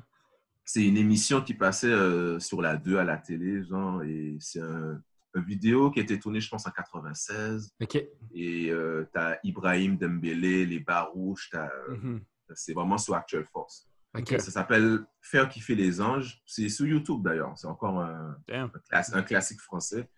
C'est 0.65 0.85
une 0.85 0.97
émission 0.97 1.41
qui 1.41 1.53
passait 1.55 1.87
euh, 1.87 2.39
sur 2.39 2.61
la 2.61 2.77
2 2.77 2.97
à 2.97 3.03
la 3.03 3.17
télé, 3.17 3.63
genre, 3.63 4.03
et 4.03 4.37
c'est 4.39 4.61
un, 4.61 4.91
un 4.91 5.01
vidéo 5.35 5.91
qui 5.91 5.99
a 5.99 6.03
été 6.03 6.19
tourné, 6.19 6.39
je 6.41 6.49
pense, 6.49 6.65
en 6.67 6.71
96. 6.71 7.71
OK. 7.81 7.95
Et 8.33 8.69
euh, 8.71 9.05
t'as 9.13 9.37
Ibrahim 9.43 9.97
Dembélé, 9.97 10.65
les 10.65 10.79
Barouches, 10.79 11.49
euh, 11.53 11.67
Mhm. 11.89 12.21
c'est 12.55 12.73
vraiment 12.73 12.97
sur 12.97 13.13
Actual 13.15 13.45
Force. 13.45 13.87
OK. 14.15 14.21
Ok. 14.33 14.41
Ça 14.41 14.51
s'appelle 14.51 15.05
Faire 15.21 15.47
kiffer 15.49 15.75
les 15.75 16.01
anges. 16.01 16.41
C'est 16.45 16.69
sur 16.69 16.87
YouTube 16.87 17.21
d'ailleurs. 17.23 17.55
C'est 17.57 17.67
encore 17.67 17.99
un, 17.99 18.35
un 18.49 18.69
class- 18.89 19.13
un 19.13 19.21
classique 19.23 19.61
français. 19.61 20.09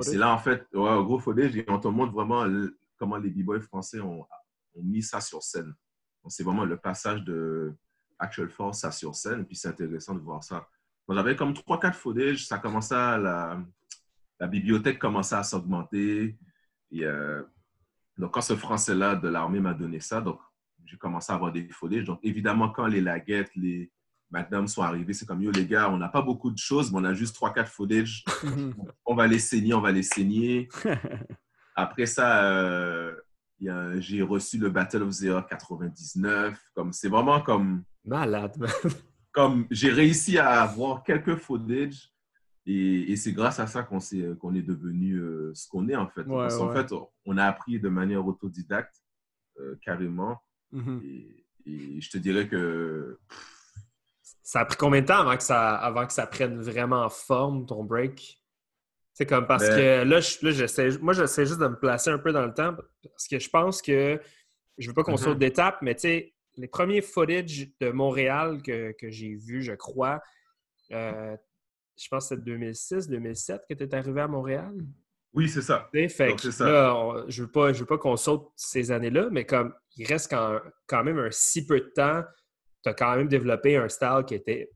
C'est 0.00 0.16
là, 0.16 0.32
en 0.34 0.38
fait, 0.38 0.66
ouais, 0.74 1.04
gros 1.04 1.20
et 1.38 1.64
on 1.68 1.78
te 1.78 1.88
montre 1.88 2.12
vraiment 2.12 2.44
le- 2.44 2.76
comment 2.98 3.16
les 3.16 3.30
b-boys 3.30 3.60
français 3.60 4.00
ont, 4.00 4.26
ont 4.74 4.82
mis 4.82 5.02
ça 5.02 5.20
sur 5.20 5.42
scène. 5.42 5.72
C'est 6.26 6.42
vraiment 6.42 6.64
le 6.64 6.76
passage 6.76 7.22
de 7.22 7.72
Actual 8.18 8.50
Force 8.50 8.84
à 8.84 8.90
sur 8.90 9.14
scène, 9.14 9.46
puis 9.46 9.54
c'est 9.56 9.68
intéressant 9.68 10.14
de 10.14 10.20
voir 10.20 10.42
ça. 10.42 10.68
J'avais 11.08 11.36
comme 11.36 11.54
3-4 11.54 11.94
footage, 11.94 12.44
ça 12.46 12.58
commençait 12.58 12.94
à, 12.96 13.16
la, 13.16 13.62
la 14.40 14.46
bibliothèque 14.46 14.98
commençait 14.98 15.34
à 15.34 15.42
s'augmenter. 15.42 16.36
Et 16.90 17.04
euh, 17.04 17.42
donc, 18.16 18.32
quand 18.34 18.40
ce 18.40 18.56
français-là 18.56 19.16
de 19.16 19.28
l'armée 19.28 19.60
m'a 19.60 19.74
donné 19.74 20.00
ça, 20.00 20.20
donc 20.20 20.40
j'ai 20.84 20.96
commencé 20.96 21.32
à 21.32 21.36
avoir 21.36 21.52
des 21.52 21.68
footage. 21.68 22.04
Donc, 22.04 22.18
évidemment, 22.22 22.70
quand 22.70 22.86
les 22.86 23.00
laguettes, 23.00 23.54
les 23.56 23.90
McDam 24.30 24.66
sont 24.66 24.82
arrivés, 24.82 25.12
c'est 25.12 25.26
comme, 25.26 25.42
yo, 25.42 25.50
les 25.50 25.66
gars, 25.66 25.90
on 25.90 25.96
n'a 25.96 26.08
pas 26.08 26.22
beaucoup 26.22 26.50
de 26.50 26.58
choses, 26.58 26.92
mais 26.92 26.98
on 26.98 27.04
a 27.04 27.14
juste 27.14 27.36
3-4 27.36 27.66
footage 27.66 28.24
Mhm. 28.44 28.74
on 29.06 29.14
va 29.14 29.26
les 29.26 29.38
saigner, 29.38 29.74
on 29.74 29.80
va 29.80 29.92
les 29.92 30.02
saigner. 30.02 30.68
Après 31.74 32.06
ça, 32.06 32.44
euh, 32.50 33.14
j'ai 33.60 34.22
reçu 34.22 34.58
le 34.58 34.70
Battle 34.70 35.02
of 35.02 35.16
the 35.16 35.24
Earth 35.24 35.48
99. 35.48 36.58
Comme, 36.74 36.92
c'est 36.92 37.08
vraiment 37.08 37.40
comme, 37.40 37.84
Malade, 38.04 38.56
comme 39.32 39.66
j'ai 39.70 39.90
réussi 39.90 40.38
à 40.38 40.62
avoir 40.62 41.02
quelques 41.02 41.36
footage 41.36 42.10
et, 42.70 43.10
et 43.12 43.16
c'est 43.16 43.32
grâce 43.32 43.58
à 43.60 43.66
ça 43.66 43.82
qu'on, 43.82 43.98
s'est- 44.00 44.36
qu'on 44.40 44.54
est 44.54 44.62
devenu 44.62 45.14
euh, 45.16 45.52
ce 45.54 45.66
qu'on 45.68 45.88
est 45.88 45.96
en 45.96 46.08
fait. 46.08 46.22
Ouais, 46.22 46.36
Parce 46.36 46.56
qu'en 46.58 46.68
ouais. 46.72 46.84
fait, 46.86 46.94
on 47.24 47.36
a 47.38 47.44
appris 47.44 47.80
de 47.80 47.88
manière 47.88 48.26
autodidacte 48.26 48.94
euh, 49.58 49.76
carrément 49.82 50.38
Mhm. 50.70 51.00
et, 51.02 51.46
et 51.66 52.00
je 52.00 52.10
te 52.10 52.18
dirais 52.18 52.46
que 52.46 53.18
Ça 54.42 54.60
a 54.60 54.64
pris 54.66 54.76
combien 54.76 55.00
de 55.00 55.06
temps 55.06 55.18
avant 55.20 55.36
que 55.36 55.42
ça, 55.42 55.76
avant 55.76 56.06
que 56.06 56.12
ça 56.12 56.26
prenne 56.26 56.60
vraiment 56.60 57.08
forme, 57.08 57.66
ton 57.66 57.84
break? 57.84 58.42
C'est 59.14 59.26
comme 59.26 59.46
parce 59.46 59.66
Ben- 59.68 59.76
que 60.04 60.08
là, 60.08 60.20
je- 60.20 60.44
là, 60.44 60.50
j'essaie, 60.52 60.90
moi, 60.98 61.12
j'essaie 61.12 61.44
juste 61.46 61.58
de 61.60 61.66
me 61.68 61.78
placer 61.78 62.10
un 62.10 62.18
peu 62.18 62.32
dans 62.32 62.46
le 62.46 62.54
temps 62.54 62.74
parce 63.02 63.26
que 63.28 63.38
je 63.38 63.48
pense 63.50 63.82
que 63.82 64.20
je 64.78 64.88
veux 64.88 64.94
pas 64.94 65.02
qu'on 65.02 65.12
Mhm. 65.12 65.16
saute 65.18 65.38
d'étape, 65.38 65.78
mais 65.82 65.94
tu 65.94 66.02
sais, 66.02 66.34
les 66.56 66.68
premiers 66.68 67.02
footage 67.02 67.68
de 67.80 67.90
Montréal 67.90 68.62
que, 68.62 68.92
que 68.92 69.10
j'ai 69.10 69.34
vus, 69.34 69.62
je 69.62 69.72
crois, 69.72 70.20
euh, 70.92 71.36
je 72.02 72.08
pense 72.08 72.28
que 72.28 72.36
c'est 72.36 72.44
2006, 72.44 73.08
2007 73.08 73.62
que 73.68 73.74
tu 73.74 73.84
es 73.84 73.94
arrivé 73.94 74.20
à 74.20 74.28
Montréal? 74.28 74.74
oui, 75.34 75.48
c'est 75.48 75.62
ça. 75.62 75.88
Fait 75.92 76.28
Donc, 76.28 76.40
que 76.40 76.50
ça. 76.50 76.64
là, 76.66 76.94
on- 76.96 77.28
je 77.28 77.42
veux 77.42 77.50
pas, 77.50 77.72
je 77.72 77.80
veux 77.80 77.86
pas 77.86 77.98
qu'on 77.98 78.16
saute 78.16 78.50
ces 78.56 78.90
années-là, 78.90 79.28
mais 79.30 79.44
comme 79.44 79.74
il 79.96 80.06
reste 80.06 80.30
quand, 80.30 80.58
quand 80.86 81.04
même 81.04 81.18
un 81.18 81.30
si 81.30 81.66
peu 81.66 81.80
de 81.80 81.92
temps, 81.94 82.22
tu 82.82 82.88
as 82.88 82.94
quand 82.94 83.14
même 83.16 83.28
développé 83.28 83.76
un 83.76 83.88
style 83.88 84.24
qui 84.26 84.34
était 84.34 84.70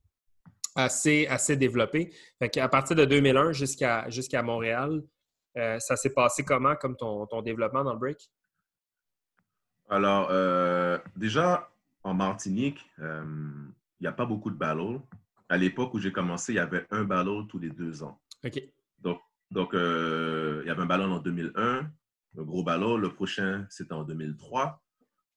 assez, 0.77 1.27
assez 1.29 1.57
développé. 1.57 2.15
Fait 2.39 2.49
qu'à 2.51 2.69
partir 2.69 2.97
de 2.97 3.05
2001 3.05 3.53
jusqu'à 3.53 4.09
jusqu'à 4.11 4.43
Montréal, 4.43 5.03
euh, 5.59 5.79
ça 5.79 5.97
s'est 5.97 6.13
passé 6.15 6.45
comment 6.45 6.77
comme 6.77 6.97
ton, 6.97 7.27
ton 7.27 7.43
développement 7.43 7.85
dans 7.85 7.93
le 7.95 7.99
break? 7.99 8.31
Alors, 9.89 10.29
euh, 10.31 10.99
déjà, 11.17 11.71
en 12.03 12.15
Martinique, 12.15 12.81
euh, 13.01 13.23
il 14.01 14.03
n'y 14.03 14.07
a 14.09 14.13
pas 14.13 14.25
beaucoup 14.27 14.51
de 14.51 14.57
battles. 14.57 15.01
À 15.53 15.59
l'époque 15.59 15.93
où 15.95 15.99
j'ai 15.99 16.12
commencé, 16.12 16.53
il 16.55 16.57
y 16.57 16.59
avait 16.59 16.87
un 16.91 17.05
battle 17.05 17.47
tous 17.47 17.59
les 17.59 17.69
deux 17.69 18.03
ans. 18.03 18.19
OK. 18.43 18.59
Donc, 19.01 19.21
donc 19.51 19.75
euh, 19.75 20.62
il 20.65 20.69
y 20.69 20.71
avait 20.71 20.81
un 20.83 20.87
ballon 20.87 21.12
en 21.12 21.19
2001, 21.19 21.91
un 22.38 22.43
gros 22.43 22.65
ballon. 22.65 22.97
Le 22.97 23.12
prochain, 23.12 23.67
c'était 23.69 23.93
en 23.93 24.03
2003. 24.05 24.83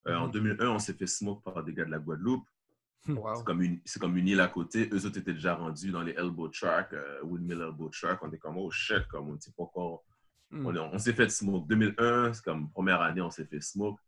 Euh, 0.08 0.15
En 0.15 0.28
Mhm. 0.28 0.32
2001, 0.32 0.69
on 0.69 0.80
s'est 0.80 0.93
fait 0.93 1.08
smoke 1.08 1.41
par 1.43 1.62
des 1.65 1.73
gars 1.73 1.84
de 1.86 1.91
la 1.91 1.99
Guadeloupe. 1.99 2.47
Wow. 3.08 3.36
C'est 3.36 3.43
comme, 3.43 3.62
une, 3.62 3.82
comme 3.99 4.15
une 4.17 4.28
île 4.30 4.39
à 4.39 4.47
côté. 4.47 4.89
Eux 4.93 5.06
autres 5.06 5.17
étaient 5.19 5.34
déjà 5.34 5.54
rendus 5.56 5.91
dans 5.91 6.01
les 6.01 6.13
elbow 6.13 6.47
track, 6.47 6.93
euh, 6.93 7.19
windmill 7.23 7.62
elbow 7.62 7.89
track. 7.89 8.19
On 8.23 8.30
était 8.30 8.39
comme, 8.39 8.58
oh 8.58 8.71
shit, 8.71 9.06
comme 9.10 9.28
on 9.30 9.34
ne 9.34 9.39
sait 9.39 9.51
pas 9.51 9.63
encore. 9.63 10.06
Mhm. 10.49 10.65
On, 10.65 10.75
on 10.93 10.97
s'est 10.97 11.13
fait 11.13 11.30
smoke. 11.30 11.67
2001, 11.67 12.34
c'est 12.34 12.43
comme 12.45 12.71
première 12.71 13.01
année, 13.01 13.21
on 13.21 13.30
s'est 13.30 13.45
fait 13.45 13.62
smoke. 13.62 13.99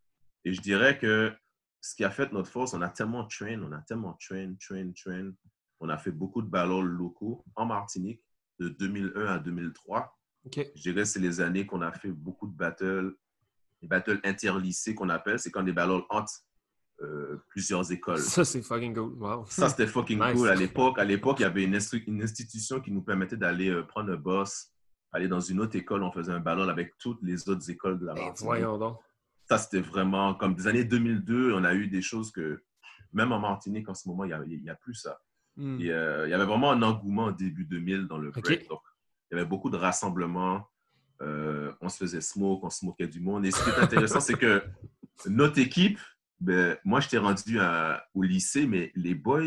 Et 0.45 0.53
je 0.53 0.61
dirais 0.61 0.97
que 0.97 1.33
ce 1.81 1.95
qui 1.95 2.03
a 2.05 2.09
fait 2.09 2.31
notre 2.31 2.49
force, 2.49 2.73
on 2.73 2.81
a 2.81 2.89
tellement 2.89 3.25
train, 3.25 3.61
on 3.61 3.71
a 3.73 3.81
tellement 3.81 4.13
train, 4.13 4.53
train, 4.59 4.89
train. 4.93 5.31
On 5.79 5.89
a 5.89 5.97
fait 5.97 6.11
beaucoup 6.11 6.41
de 6.41 6.47
ballons 6.49 6.81
locaux 6.81 7.43
en 7.55 7.65
Martinique 7.65 8.23
de 8.59 8.69
2001 8.69 9.25
à 9.25 9.39
2003. 9.39 10.17
OK. 10.45 10.59
Je 10.75 10.81
dirais 10.81 11.01
que 11.01 11.05
c'est 11.05 11.19
les 11.19 11.41
années 11.41 11.65
qu'on 11.65 11.81
a 11.81 11.91
fait 11.91 12.11
beaucoup 12.11 12.47
de 12.47 12.55
battles, 12.55 13.15
les 13.81 13.87
battles 13.87 14.19
interlycées 14.23 14.95
qu'on 14.95 15.09
appelle. 15.09 15.39
C'est 15.39 15.51
quand 15.51 15.63
des 15.63 15.73
battles 15.73 16.03
entre 16.09 16.31
euh, 17.01 17.37
plusieurs 17.49 17.91
écoles. 17.91 18.17
Ça, 18.19 18.43
c'est 18.43 18.63
fucking 18.63 18.93
good. 18.93 19.13
Wow. 19.21 19.45
Ça, 19.47 19.69
c'était 19.69 19.85
fucking 19.85 20.19
Nice. 20.19 20.33
cool. 20.35 20.49
À 20.49 20.55
l'époque, 20.55 20.97
à 20.97 21.03
l'époque, 21.03 21.37
il 21.39 21.43
y 21.43 21.45
avait 21.45 21.63
une, 21.63 21.77
une 22.07 22.23
institution 22.23 22.81
qui 22.81 22.91
nous 22.91 23.03
permettait 23.03 23.37
d'aller 23.37 23.69
euh, 23.69 23.83
prendre 23.83 24.11
un 24.11 24.15
boss, 24.17 24.71
aller 25.11 25.27
dans 25.27 25.39
une 25.39 25.59
autre 25.59 25.75
école. 25.75 26.01
On 26.01 26.11
faisait 26.11 26.31
un 26.31 26.39
ballon 26.39 26.67
avec 26.67 26.97
toutes 26.97 27.21
les 27.21 27.47
autres 27.49 27.69
écoles 27.69 27.99
de 27.99 28.05
la 28.07 28.13
Ben, 28.15 28.25
Martinique. 28.25 28.45
voyons 28.47 28.77
donc. 28.79 28.97
Ça, 29.47 29.59
c'était 29.59 29.81
vraiment 29.81 30.33
comme 30.33 30.55
des 30.55 30.65
années 30.65 30.83
2002. 30.85 31.53
On 31.53 31.63
a 31.63 31.73
eu 31.75 31.87
des 31.87 32.01
choses 32.01 32.31
que, 32.31 32.63
même 33.13 33.31
en 33.31 33.39
Martinique, 33.39 33.87
en 33.89 33.93
ce 33.93 34.07
moment, 34.09 34.23
il 34.23 34.29
n'y 34.29 34.33
a, 34.33 34.41
il 34.47 34.63
y 34.63 34.69
a 34.69 34.75
plus 34.75 34.95
ça. 34.95 35.19
Et, 35.57 35.91
euh, 35.91 36.27
il 36.27 36.31
y 36.31 36.33
avait 36.33 36.45
vraiment 36.45 36.71
un 36.71 36.81
engouement 36.81 37.31
début 37.31 37.65
2000 37.65 38.07
dans 38.07 38.17
le 38.17 38.31
break. 38.31 38.67
Donc, 38.69 38.81
il 39.29 39.35
y 39.35 39.39
avait 39.39 39.47
beaucoup 39.47 39.69
de 39.69 39.77
rassemblements. 39.77 40.67
Euh, 41.21 41.71
on 41.81 41.89
se 41.89 41.97
faisait 41.97 42.21
smoke, 42.21 42.63
on 42.63 42.69
se 42.69 42.85
moquait 42.85 43.07
du 43.07 43.19
monde. 43.19 43.45
Et 43.45 43.51
ce 43.51 43.63
qui 43.63 43.69
est 43.69 43.79
intéressant, 43.79 44.19
c'est 44.19 44.37
que 44.37 44.63
notre 45.27 45.59
équipe, 45.59 45.99
ben, 46.39 46.77
moi, 46.85 46.99
j'étais 46.99 47.17
rendu 47.17 47.59
à- 47.59 48.05
au 48.13 48.21
lycée, 48.21 48.67
mais 48.67 48.91
les 48.95 49.15
boys, 49.15 49.41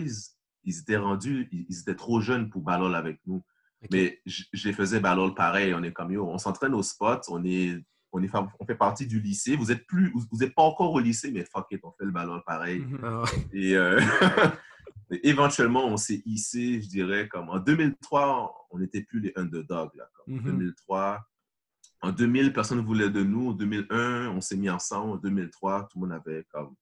ils 0.65 0.79
étaient 0.79 0.97
rendus, 0.97 1.49
ils, 1.53 1.67
ils 1.69 1.81
étaient 1.81 1.95
trop 1.95 2.21
jeunes 2.21 2.51
pour 2.51 2.63
ballon 2.63 2.93
avec 2.93 3.21
nous. 3.27 3.45
Mais 3.91 4.21
je, 4.27 4.45
les 4.65 4.73
faisais 4.73 5.01
ballol 5.01 5.35
pareil. 5.35 5.73
On 5.73 5.83
est 5.83 5.93
comme, 5.93 6.13
yo, 6.13 6.29
on 6.29 6.39
s'entraîne 6.39 6.75
au 6.75 6.83
spot, 6.83 7.25
on 7.29 7.45
est 7.45 7.83
on, 8.13 8.23
est, 8.23 8.31
on 8.35 8.67
fait 8.67 8.75
partie 8.75 9.07
du 9.07 9.21
lycée. 9.21 9.57
Vous 9.57 9.71
êtes 9.71 9.87
plus, 9.87 10.13
vous 10.13 10.39
n'êtes 10.39 10.55
pas 10.55 10.63
encore 10.63 10.93
au 10.93 10.99
lycée, 10.99 11.31
mais 11.31 11.45
fuck 11.45 11.67
it, 11.71 11.81
on 11.85 11.93
fait 11.93 12.05
le 12.05 12.11
ballon 12.11 12.41
pareil. 12.45 12.85
Ah 13.03 13.23
euh, 13.55 14.01
éventuellement, 15.11 15.87
on 15.87 15.97
s'est 15.97 16.23
hissé, 16.25 16.81
je 16.81 16.89
dirais, 16.89 17.29
comme 17.29 17.49
en 17.49 17.59
2003, 17.59 18.69
on 18.71 18.79
n'était 18.79 19.03
plus 19.03 19.21
les 19.21 19.33
underdogs. 19.37 19.95
Là, 19.95 20.09
comme. 20.15 20.39
En 20.39 20.43
2003, 20.43 21.13
mhm. 21.15 22.09
en 22.09 22.13
2000, 22.13 22.53
personne 22.53 22.79
ne 22.79 22.85
voulait 22.85 23.11
de 23.11 23.23
nous. 23.23 23.51
En 23.51 23.53
2001, 23.53 24.29
on 24.29 24.41
s'est 24.41 24.57
mis 24.57 24.71
ensemble. 24.71 25.13
En 25.13 25.17
2003, 25.17 25.89
tout 25.89 26.01
le 26.01 26.07
monde 26.07 26.17
avait 26.17 26.45
comme. 26.51 26.75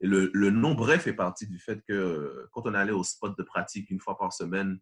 Et 0.00 0.06
le, 0.06 0.30
le 0.34 0.50
nom 0.50 0.74
bref 0.74 1.02
fait 1.02 1.14
partie 1.14 1.46
du 1.46 1.58
fait 1.58 1.82
que 1.88 2.48
quand 2.52 2.62
on 2.66 2.74
allait 2.74 2.92
au 2.92 3.04
spot 3.04 3.36
de 3.38 3.42
pratique 3.42 3.90
une 3.90 4.00
fois 4.00 4.18
par 4.18 4.32
semaine, 4.32 4.78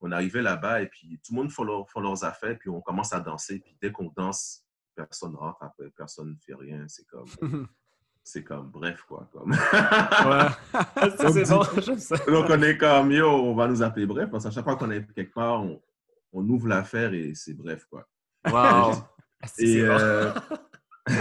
on 0.00 0.12
arrivait 0.12 0.42
là-bas 0.42 0.82
et 0.82 0.88
puis 0.88 1.20
tout 1.24 1.34
le 1.34 1.42
monde 1.42 1.52
fait, 1.52 1.62
leurs 2.00 2.24
affaires, 2.24 2.58
puis 2.58 2.70
on 2.70 2.80
commence 2.80 3.12
à 3.12 3.20
danser. 3.20 3.60
Puis 3.60 3.76
dès 3.80 3.92
qu'on 3.92 4.12
danse, 4.16 4.64
personne 4.94 5.34
rentre 5.34 5.62
après, 5.62 5.90
personne 5.90 6.30
ne 6.30 6.36
fait 6.44 6.54
rien. 6.54 6.86
C'est 6.88 7.06
comme. 7.06 7.26
c'est 8.22 8.44
comme 8.44 8.70
bref, 8.70 9.02
quoi. 9.08 9.28
Comme... 9.32 9.52
c'est 11.32 11.48
bon, 11.48 11.62
Donc, 12.32 12.46
on 12.50 12.62
est 12.62 12.76
comme, 12.76 13.12
yo, 13.12 13.28
on 13.28 13.54
va 13.54 13.68
nous 13.68 13.82
appeler 13.82 14.06
bref, 14.06 14.30
parce 14.30 14.44
qu'à 14.44 14.50
chaque 14.50 14.64
fois 14.64 14.76
qu'on 14.76 14.90
est 14.90 15.04
quelque 15.14 15.34
part, 15.34 15.62
on, 15.62 15.80
on 16.32 16.48
ouvre 16.48 16.68
l'affaire 16.68 17.12
et 17.14 17.34
c'est 17.34 17.54
bref, 17.54 17.84
quoi. 17.90 18.08
Wow! 18.50 18.94
et, 19.58 19.80
euh... 19.80 20.32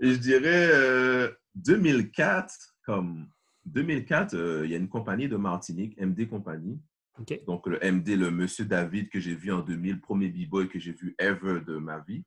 et 0.00 0.12
je 0.12 0.18
dirais 0.18 1.30
2004, 1.54 2.52
euh, 2.52 2.56
comme 2.84 3.28
2004, 3.66 4.34
euh, 4.34 4.62
il 4.64 4.70
y 4.70 4.74
a 4.74 4.78
une 4.78 4.88
compagnie 4.88 5.28
de 5.28 5.36
Martinique, 5.36 5.98
MD 6.00 6.28
Compagnie. 6.28 6.80
Donc, 7.46 7.66
le 7.66 7.78
MD, 7.78 8.16
le 8.16 8.30
monsieur 8.30 8.64
David 8.64 9.08
que 9.10 9.20
j'ai 9.20 9.34
vu 9.34 9.52
en 9.52 9.60
2000, 9.60 10.00
premier 10.00 10.28
b-boy 10.28 10.68
que 10.68 10.78
j'ai 10.78 10.92
vu 10.92 11.14
ever 11.18 11.60
de 11.60 11.76
ma 11.76 12.00
vie. 12.00 12.24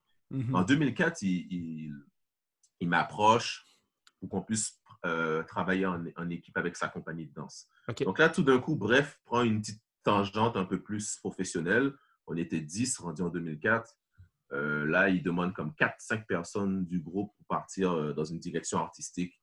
En 0.53 0.63
2004, 0.63 1.21
mhm. 1.21 1.27
il, 1.27 1.93
il, 2.79 2.89
m'approche 2.89 3.65
pour 4.19 4.29
qu'on 4.29 4.41
puisse 4.41 4.81
euh, 5.05 5.43
travailler 5.43 5.85
en, 5.85 6.03
en, 6.15 6.29
équipe 6.29 6.57
avec 6.57 6.75
sa 6.75 6.88
compagnie 6.88 7.27
de 7.27 7.33
danse. 7.33 7.67
Donc 8.01 8.19
là, 8.19 8.29
tout 8.29 8.43
d'un 8.43 8.59
coup, 8.59 8.75
bref, 8.75 9.19
prend 9.25 9.41
une 9.41 9.61
petite 9.61 9.81
tangente 10.03 10.57
un 10.57 10.65
peu 10.65 10.81
plus 10.81 11.17
professionnelle. 11.17 11.93
On 12.27 12.35
était 12.38 12.61
10 12.61 12.97
rendus 12.99 13.21
en 13.21 13.29
2004. 13.29 13.93
Euh, 14.53 14.85
là, 14.85 15.09
il 15.09 15.21
demande 15.21 15.53
comme 15.53 15.73
4-5 15.79 16.25
personnes 16.25 16.85
du 16.85 16.99
groupe 16.99 17.33
pour 17.38 17.45
partir 17.47 17.91
euh, 17.91 18.13
dans 18.13 18.25
une 18.25 18.39
direction 18.39 18.79
artistique, 18.79 19.39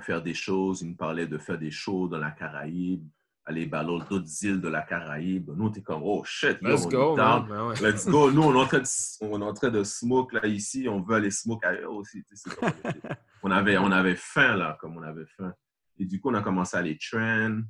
faire 0.00 0.22
des 0.22 0.34
choses. 0.34 0.80
Il 0.82 0.90
me 0.90 0.96
parlait 0.96 1.26
de 1.26 1.38
faire 1.38 1.58
des 1.58 1.70
shows 1.70 2.08
dans 2.08 2.18
la 2.18 2.30
Caraïbe, 2.30 3.06
aller 3.46 3.66
ballot 3.66 4.00
d'autres 4.08 4.44
îles 4.44 4.60
de 4.60 4.68
la 4.68 4.82
Caraïbe. 4.82 5.50
Nous, 5.54 5.66
on 5.66 5.68
était 5.68 5.82
comme, 5.82 6.02
oh 6.02 6.22
shit, 6.24 6.58
let's 6.62 6.86
go, 6.86 7.14
ben 7.14 7.74
let's 7.80 8.06
go. 8.06 8.30
Nous, 8.30 8.42
on 8.42 8.54
est, 8.54 8.58
en 8.58 8.66
train 8.66 8.80
de, 8.80 8.84
on 9.22 9.40
est 9.40 9.44
en 9.44 9.52
train 9.52 9.70
de 9.70 9.84
smoke 9.84 10.32
là 10.34 10.46
ici, 10.46 10.88
on 10.88 11.02
veut 11.02 11.16
aller 11.16 11.30
smoke 11.30 11.64
ailleurs 11.64 11.92
aussi. 11.92 12.24
on, 13.42 13.50
avait, 13.50 13.76
on 13.76 13.90
avait 13.90 14.16
faim 14.16 14.56
là, 14.56 14.78
comme 14.80 14.96
on 14.96 15.02
avait 15.02 15.26
faim. 15.36 15.52
Et 15.98 16.06
du 16.06 16.20
coup, 16.20 16.30
on 16.30 16.34
a 16.34 16.42
commencé 16.42 16.76
à 16.76 16.80
aller 16.80 16.98
train 16.98 17.62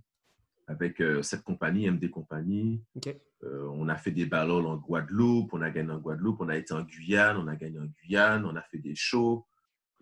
avec 0.67 1.01
euh, 1.01 1.23
cette 1.23 1.43
compagnie, 1.43 1.91
MD 1.91 2.11
Compagnie. 2.11 2.83
Euh, 3.45 3.69
on 3.73 3.89
a 3.89 3.97
fait 3.97 4.11
des 4.11 4.27
ballots 4.27 4.67
en 4.67 4.77
Guadeloupe, 4.77 5.53
on 5.53 5.61
a 5.61 5.71
gagné 5.71 5.93
en 5.93 5.99
Guadeloupe, 5.99 6.41
on 6.41 6.49
a 6.49 6.57
été 6.57 6.73
en 6.73 6.83
Guyane, 6.83 7.37
on 7.37 7.49
a 7.49 7.57
gagné 7.57 7.79
en 7.79 7.87
Guyane, 7.87 8.47
on 8.47 8.57
a 8.57 8.63
fait 8.63 8.79
des 8.79 8.95
shows. 8.95 9.47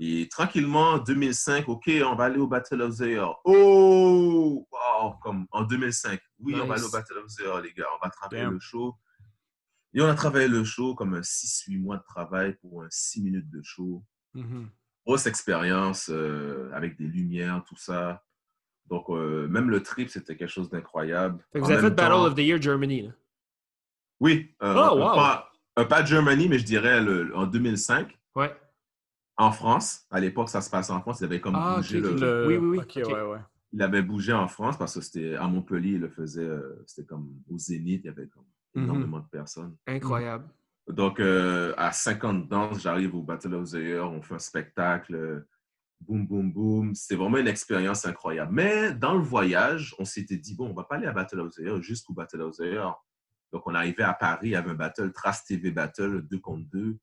Et 0.04 0.28
tranquillement, 0.28 0.94
en 0.94 0.98
2005, 0.98 1.68
OK, 1.68 1.88
on 2.04 2.16
va 2.16 2.24
aller 2.24 2.38
au 2.38 2.48
Battle 2.48 2.82
of 2.82 2.96
the 2.96 3.02
Year. 3.02 3.36
Oh, 3.44 4.66
wow, 4.72 5.12
comme 5.22 5.46
en 5.52 5.62
2005. 5.62 6.20
Oui, 6.40 6.56
on 6.60 6.66
va 6.66 6.74
aller 6.74 6.82
au 6.82 6.90
Battle 6.90 7.18
of 7.18 7.26
the 7.28 7.42
Year, 7.42 7.60
les 7.60 7.72
gars. 7.72 7.86
On 7.94 8.04
va 8.04 8.10
travailler 8.10 8.50
le 8.50 8.58
show. 8.58 8.96
Et 9.94 10.02
on 10.02 10.08
a 10.08 10.14
travaillé 10.14 10.48
le 10.48 10.64
show 10.64 10.96
comme 10.96 11.14
un 11.14 11.20
6-8 11.20 11.80
mois 11.80 11.98
de 11.98 12.02
travail 12.02 12.56
pour 12.60 12.82
un 12.82 12.88
6 12.90 13.22
minutes 13.22 13.48
de 13.48 13.62
show. 13.62 14.04
Mm-hmm. 14.34 14.66
Grosse 15.06 15.26
expérience 15.26 16.10
euh, 16.10 16.68
avec 16.74 16.98
des 16.98 17.06
lumières, 17.06 17.62
tout 17.68 17.76
ça. 17.76 18.24
Donc, 18.86 19.08
euh, 19.08 19.46
même 19.46 19.70
le 19.70 19.84
trip, 19.84 20.10
c'était 20.10 20.34
quelque 20.34 20.50
chose 20.50 20.68
d'incroyable. 20.68 21.44
Vous 21.54 21.70
avez 21.70 21.80
fait 21.80 21.90
Battle 21.90 22.26
of 22.26 22.34
the 22.34 22.38
Year 22.38 22.60
Germany. 22.60 23.02
Là. 23.02 23.12
Oui. 24.18 24.52
Euh, 24.64 24.74
oh, 24.74 24.98
wow. 24.98 25.14
pas, 25.14 25.52
pas, 25.84 26.04
Germany, 26.04 26.48
mais 26.48 26.58
je 26.58 26.64
dirais 26.64 27.00
le, 27.00 27.30
en 27.36 27.46
2005. 27.46 28.18
Ouais 28.34 28.52
en 29.36 29.52
France. 29.52 30.06
À 30.10 30.20
l'époque, 30.20 30.48
ça 30.48 30.60
se 30.60 30.70
passait 30.70 30.92
en 30.92 31.00
France. 31.00 31.20
Il 31.20 31.24
avait 31.24 31.40
comme 31.40 31.56
ah, 31.56 31.76
bougé 31.76 32.00
le... 32.00 32.46
Oui, 32.46 32.56
oui, 32.56 32.80
oui. 32.96 33.38
Il 33.74 33.82
avait 33.82 34.02
bougé 34.02 34.32
en 34.32 34.48
France 34.48 34.76
parce 34.76 34.94
que 34.94 35.00
c'était 35.00 35.34
à 35.34 35.48
Montpellier, 35.48 35.92
il 35.92 36.00
le 36.00 36.10
faisait, 36.10 36.44
euh, 36.44 36.84
c'était 36.86 37.06
comme 37.06 37.32
au 37.48 37.56
Zénith, 37.56 38.02
il 38.04 38.06
y 38.06 38.10
avait 38.10 38.28
comme 38.28 38.44
mhm. 38.74 38.84
énormément 38.84 39.18
de 39.20 39.28
personnes. 39.28 39.74
Incroyable. 39.86 40.44
Donc, 40.88 41.20
euh, 41.20 41.72
à 41.78 41.92
50 41.92 42.48
danses, 42.48 42.82
j'arrive 42.82 43.14
au 43.14 43.22
Battle 43.22 43.54
of 43.54 43.70
the 43.70 43.74
Year, 43.74 44.10
on 44.10 44.20
fait 44.20 44.34
un 44.34 44.38
spectacle, 44.38 45.46
boum, 46.00 46.26
boum, 46.26 46.52
boum. 46.52 46.94
C'est 46.94 47.14
vraiment 47.14 47.38
une 47.38 47.46
expérience 47.46 48.04
incroyable. 48.04 48.52
Mais 48.52 48.92
dans 48.92 49.14
le 49.14 49.22
voyage, 49.22 49.94
on 49.98 50.04
s'était 50.04 50.36
dit, 50.36 50.54
bon, 50.54 50.68
on 50.68 50.74
va 50.74 50.84
pas 50.84 50.96
aller 50.96 51.06
à 51.06 51.12
Battle 51.12 51.40
of 51.40 51.54
the 51.54 51.60
Year 51.60 51.80
jusqu'au 51.82 52.12
Battle 52.12 52.42
of 52.42 52.56
the 52.56 52.64
Year. 52.64 52.94
Donc, 53.52 53.62
on 53.66 53.74
arrivait 53.74 54.02
à 54.02 54.12
Paris, 54.14 54.48
il 54.48 54.52
y 54.52 54.56
avait 54.56 54.70
un 54.70 54.74
battle, 54.74 55.12
Trace 55.12 55.44
TV 55.44 55.70
Battle, 55.70 56.22
2 56.22 56.38
contre 56.40 56.68
2. 56.70 56.98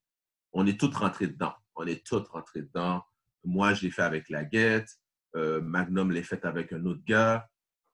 On 0.54 0.66
est 0.66 0.80
tous 0.80 0.94
rentrés 0.96 1.28
dedans. 1.28 1.54
On 1.80 1.88
est 1.88 2.06
tous 2.06 2.28
rentrés 2.28 2.62
dedans. 2.62 3.02
Moi, 3.46 3.74
je 3.74 3.84
l'ai 3.84 3.90
fait 3.90 4.02
avec 4.02 4.30
la 4.30 4.44
guette. 4.44 4.90
Euh, 5.38 5.62
Magnum 5.62 6.12
l'a 6.12 6.22
fait 6.24 6.44
avec 6.44 6.74
un 6.74 6.86
autre 6.86 7.02
gars. 7.06 7.48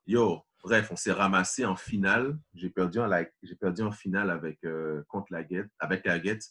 Yo, 0.06 0.42
bref, 0.60 0.88
on 0.90 0.96
s'est 0.96 1.12
ramassé 1.12 1.64
en 1.64 1.76
finale. 1.76 2.36
J'ai 2.52 2.68
perdu 2.68 2.98
en, 2.98 3.08
j'ai 3.44 3.54
perdu 3.54 3.82
en 3.82 3.92
finale 3.92 4.30
avec, 4.30 4.58
euh, 4.64 5.04
contre 5.06 5.32
la 5.32 5.44
guette, 5.44 5.70
avec 5.78 6.04
la 6.04 6.18
guette, 6.18 6.42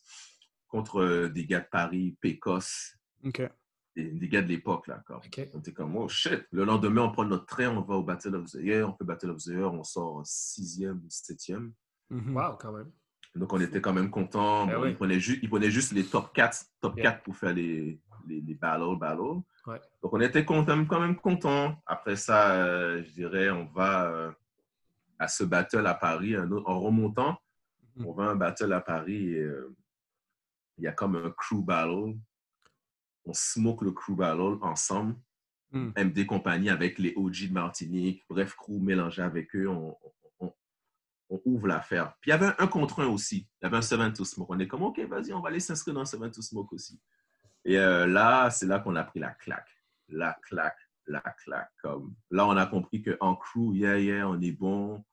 contre 0.69 1.02
euh, 1.02 1.30
des 1.30 1.45
gars 1.45 1.60
de 1.60 1.67
Paris, 1.69 2.17
Pécos. 2.21 2.95
Des, 3.98 4.30
gars 4.30 4.41
de 4.41 4.48
l'époque, 4.48 4.88
là. 4.88 5.04
On 5.10 5.60
était 5.60 5.74
comme, 5.74 5.98
oh 5.98 6.08
shit. 6.08 6.45
Le 6.52 6.63
lendemain, 6.63 7.02
on 7.02 7.12
prend 7.12 7.26
notre 7.26 7.45
train, 7.45 7.76
on 7.76 7.82
va 7.82 7.95
au 7.95 8.04
Battle 8.04 8.36
of 8.36 8.50
the 8.50 8.62
Year, 8.62 8.89
on 8.89 8.95
fait 8.95 9.04
Battle 9.04 9.32
of 9.32 9.43
the 9.43 9.48
Year, 9.48 9.74
on 9.74 9.84
sort 9.84 10.21
sixième 10.26 10.98
ou 10.98 11.10
septième. 11.10 11.74
Mm 12.10 12.36
Wow, 12.36 12.56
quand 12.58 12.71
même. 12.71 12.91
Donc, 13.36 13.52
on 13.52 13.60
était 13.60 13.82
quand 13.82 13.93
même 13.93 14.10
content. 14.10 14.65
Ben 14.65 14.88
il, 14.88 14.95
prenait 14.95 15.69
juste 15.69 15.91
les 15.91 16.06
top 16.06 16.34
4, 16.34 16.58
top 16.80 16.95
4 16.95 17.21
pour 17.21 17.36
faire 17.36 17.54
les, 17.54 18.00
les, 18.28 18.41
les 18.41 18.54
battles, 18.54 18.98
Donc, 19.19 19.43
on 20.13 20.21
était 20.21 20.45
quand 20.45 20.65
même, 20.65 20.88
quand 20.88 21.00
même 21.00 21.17
content. 21.17 21.82
Après 21.86 22.15
ça, 22.15 22.54
euh, 22.54 23.04
je 23.04 23.12
dirais, 23.12 23.50
on 23.50 23.65
va 23.65 24.06
euh, 24.06 24.32
à 25.19 25.28
ce 25.28 25.43
battle 25.43 25.86
à 25.86 25.93
Paris, 25.93 26.36
en 26.38 26.80
remontant. 26.80 27.38
Mhm. 27.98 28.06
On 28.08 28.13
va 28.13 28.26
à 28.26 28.28
un 28.30 28.36
battle 28.36 28.74
à 28.74 28.82
Paris 28.82 29.34
et 29.34 29.39
euh, 29.39 29.76
il 30.78 30.84
y 30.84 30.88
a 30.88 30.91
comme 30.91 31.15
un 31.15 31.30
crew 31.32 31.63
battle. 31.63 32.15
On 33.26 33.34
smoke 33.34 33.84
le 33.84 33.91
crew 33.91 34.15
battle 34.15 34.58
ensemble. 34.62 35.15
MD 35.74 36.19
hmm. 36.19 36.26
compagnie 36.26 36.69
avec 36.69 37.00
les 37.00 37.13
OG 37.17 37.50
de 37.50 37.54
Martinique. 37.54 38.24
Bref, 38.30 38.56
crew 38.56 38.80
mélangé 38.80 39.21
avec 39.21 39.54
eux. 39.56 39.67
On, 39.67 39.98
on 41.29 41.41
ouvre 41.45 41.67
l'affaire. 41.67 42.15
Puis 42.21 42.29
il 42.29 42.33
y 42.33 42.33
avait 42.33 42.51
un 42.57 42.67
contre 42.67 43.01
un 43.01 43.07
aussi. 43.07 43.47
Il 43.61 43.65
y 43.65 43.65
avait 43.65 43.77
un 43.77 43.81
Seven 43.81 44.13
to 44.13 44.25
Smoke. 44.25 44.47
On 44.49 44.59
est 44.59 44.67
comme, 44.67 44.83
OK, 44.83 44.99
vas-y, 44.99 45.33
on 45.33 45.41
va 45.41 45.49
aller 45.49 45.59
s'inscrire 45.59 45.95
dans 45.95 46.05
Seven 46.05 46.31
to 46.31 46.41
Smoke 46.41 46.73
aussi. 46.73 46.99
Et 47.63 47.77
euh, 47.79 48.05
là, 48.05 48.49
c'est 48.51 48.67
là 48.67 48.79
qu'on 48.79 48.95
a 48.95 49.03
pris 49.03 49.19
la 49.19 49.31
claque. 49.31 49.69
La 50.07 50.38
claque, 50.43 50.77
la 51.07 51.21
claque. 51.21 51.71
Comme... 51.81 52.15
Là, 52.29 52.45
on 52.47 52.55
a 52.55 52.67
compris 52.67 53.01
qu'en 53.01 53.35
crew, 53.35 53.75
yeah, 53.75 53.99
yeah, 53.99 54.29
on 54.29 54.39
est 54.39 54.51
bon. 54.51 55.03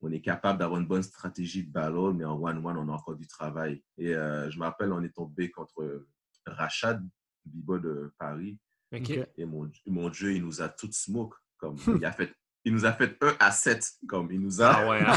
On 0.00 0.10
est 0.10 0.20
capable 0.20 0.58
d'avoir 0.58 0.80
une 0.80 0.86
bonne 0.86 1.02
stratégie 1.02 1.66
de 1.66 1.72
ballon, 1.72 2.14
mais 2.14 2.24
en 2.24 2.38
one-one, 2.40 2.76
on 2.78 2.88
a 2.88 2.92
encore 2.92 3.16
du 3.16 3.26
travail. 3.26 3.82
Et 3.98 4.14
euh, 4.14 4.50
je 4.50 4.58
m'appelle, 4.58 4.92
on 4.92 5.02
est 5.02 5.14
tombé 5.14 5.50
contre 5.50 6.06
Rachad, 6.46 7.06
Bibo 7.44 7.78
de 7.78 8.14
Paris. 8.18 8.58
Et 8.92 9.44
mon, 9.44 9.70
mon 9.86 10.08
Dieu, 10.08 10.32
il 10.34 10.44
nous 10.44 10.62
a 10.62 10.68
tout 10.68 10.90
smoke. 10.92 11.36
Comme, 11.58 11.76
il 12.00 12.04
a 12.04 12.12
fait 12.12 12.34
il 12.66 12.72
nous 12.72 12.84
a 12.84 12.92
fait 12.92 13.16
1 13.22 13.36
à 13.38 13.52
7. 13.52 13.92
Comme 14.08 14.30
il 14.32 14.40
nous 14.40 14.60
a. 14.60 14.70
Ah 14.70 14.88
ouais. 14.88 15.00
Hein? 15.00 15.16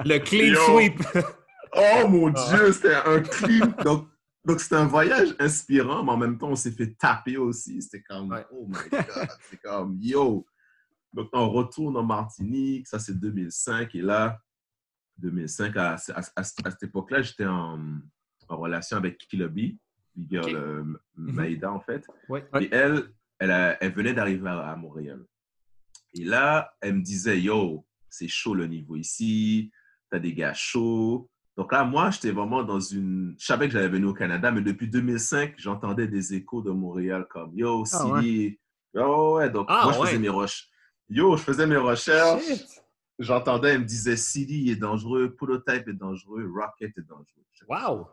Le 0.04 0.18
clean 0.18 0.54
sweep. 0.66 1.02
oh 1.74 2.06
mon 2.06 2.32
ah. 2.34 2.48
Dieu, 2.48 2.72
c'était 2.72 2.94
un 2.94 3.20
clean. 3.20 3.66
Donc, 3.82 4.08
donc 4.44 4.60
c'était 4.60 4.76
un 4.76 4.86
voyage 4.86 5.34
inspirant, 5.38 6.04
mais 6.04 6.12
en 6.12 6.18
même 6.18 6.36
temps, 6.36 6.50
on 6.50 6.56
s'est 6.56 6.72
fait 6.72 6.94
taper 6.98 7.38
aussi. 7.38 7.80
C'était 7.80 8.02
comme, 8.02 8.38
oh 8.52 8.68
my 8.68 8.90
God. 8.90 9.28
C'est 9.48 9.60
comme, 9.62 9.96
yo. 10.00 10.46
Donc, 11.14 11.30
on 11.32 11.48
retourne 11.48 11.96
en 11.96 12.02
Martinique. 12.02 12.86
Ça, 12.86 12.98
c'est 12.98 13.18
2005. 13.18 13.94
Et 13.94 14.02
là, 14.02 14.38
2005, 15.16 15.74
à, 15.78 15.96
à, 16.14 16.44
cette 16.44 16.82
époque-là, 16.82 17.22
j'étais 17.22 17.46
en, 17.46 17.80
en, 18.48 18.56
relation 18.56 18.98
avec 18.98 19.16
Kilobi, 19.16 19.78
okay. 20.14 20.54
Euh, 20.54 20.84
mm-hmm. 20.84 21.32
Maïda, 21.32 21.72
en 21.72 21.80
fait. 21.80 22.06
Et 22.60 22.68
elle, 22.70 23.14
elle, 23.38 23.78
elle 23.80 23.92
venait 23.92 24.12
d'arriver 24.12 24.50
à 24.50 24.76
Montréal. 24.76 25.24
Et 26.14 26.24
là, 26.24 26.72
elle 26.80 26.96
me 26.96 27.02
disait, 27.02 27.40
yo, 27.40 27.86
c'est 28.08 28.28
chaud 28.28 28.54
le 28.54 28.66
niveau 28.66 28.96
ici, 28.96 29.70
t'as 30.10 30.18
des 30.18 30.34
gars 30.34 30.54
chauds. 30.54 31.30
Donc 31.56 31.72
là, 31.72 31.84
moi, 31.84 32.10
j'étais 32.10 32.30
vraiment 32.30 32.62
dans 32.62 32.80
une. 32.80 33.34
Je 33.38 33.44
savais 33.44 33.66
que 33.66 33.72
j'allais 33.72 33.88
venir 33.88 34.08
au 34.08 34.14
Canada, 34.14 34.50
mais 34.50 34.62
depuis 34.62 34.88
2005, 34.88 35.54
j'entendais 35.58 36.08
des 36.08 36.34
échos 36.34 36.62
de 36.62 36.70
Montréal 36.70 37.26
comme 37.28 37.56
Yo, 37.56 37.84
Silly. 37.84 38.00
Ah 38.04 38.12
ouais. 38.12 38.58
Yo, 38.94 39.36
ouais. 39.36 39.50
Donc, 39.50 39.66
ah 39.68 39.84
moi, 39.84 39.92
je 39.92 40.10
faisais 40.10 40.18
mes 40.18 40.28
recherches. 40.28 40.70
Yo, 41.08 41.36
je 41.36 41.42
faisais 41.42 41.66
mes 41.66 41.76
recherches. 41.76 42.42
j'entendais, 43.20 43.74
elle 43.74 43.80
me 43.80 43.84
disait 43.84 44.16
CD 44.16 44.70
est 44.70 44.76
dangereux, 44.76 45.34
Prototype 45.36 45.86
est 45.88 45.92
dangereux, 45.92 46.50
Rocket 46.52 46.96
est 46.96 47.06
dangereux. 47.06 47.44
Wow! 47.68 48.08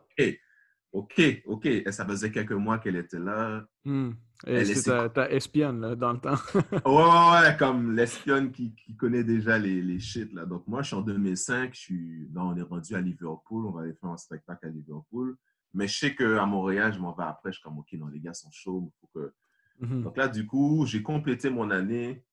OK, 0.92 1.20
OK. 1.46 1.66
Et 1.66 1.92
ça 1.92 2.06
faisait 2.06 2.30
quelques 2.30 2.52
mois 2.52 2.78
qu'elle 2.78 2.96
était 2.96 3.18
là. 3.18 3.64
Hmm. 3.84 4.12
Et 4.46 4.64
c'était 4.64 5.10
ta, 5.10 5.30
espionne 5.30 5.80
là, 5.80 5.96
dans 5.96 6.12
le 6.12 6.20
temps? 6.20 6.38
ouais, 6.54 6.70
ouais, 6.86 7.48
ouais, 7.48 7.56
comme 7.58 7.94
l'espionne 7.94 8.52
qui, 8.52 8.74
qui, 8.74 8.96
connaît 8.96 9.24
déjà 9.24 9.58
les, 9.58 9.82
les 9.82 9.98
shit. 9.98 10.32
Là. 10.32 10.46
Donc, 10.46 10.66
moi, 10.66 10.82
je 10.82 10.88
suis 10.88 10.96
en 10.96 11.02
2005, 11.02 11.74
je 11.74 11.80
suis... 11.80 12.28
Non, 12.32 12.50
on 12.50 12.56
est 12.56 12.62
rendu 12.62 12.94
à 12.94 13.00
Liverpool, 13.00 13.66
on 13.66 13.72
va 13.72 13.82
aller 13.82 13.94
faire 13.94 14.10
un 14.10 14.16
spectacle 14.16 14.66
à 14.66 14.70
Liverpool. 14.70 15.36
Mais 15.74 15.88
je 15.88 15.98
sais 15.98 16.14
qu'à 16.14 16.46
Montréal, 16.46 16.92
je 16.94 17.00
m'en 17.00 17.12
vais 17.12 17.24
après, 17.24 17.50
je 17.50 17.58
suis 17.58 17.62
comme, 17.62 17.78
OK, 17.78 17.92
non, 17.94 18.06
les 18.06 18.20
gars 18.20 18.34
sont 18.34 18.50
chauds. 18.50 18.92
Faut 19.00 19.10
que... 19.14 19.32
Mhm. 19.80 20.04
Donc 20.04 20.16
là, 20.16 20.28
du 20.28 20.46
coup, 20.46 20.86
j'ai 20.86 21.02
complété 21.02 21.50
mon 21.50 21.70
année. 21.70 22.24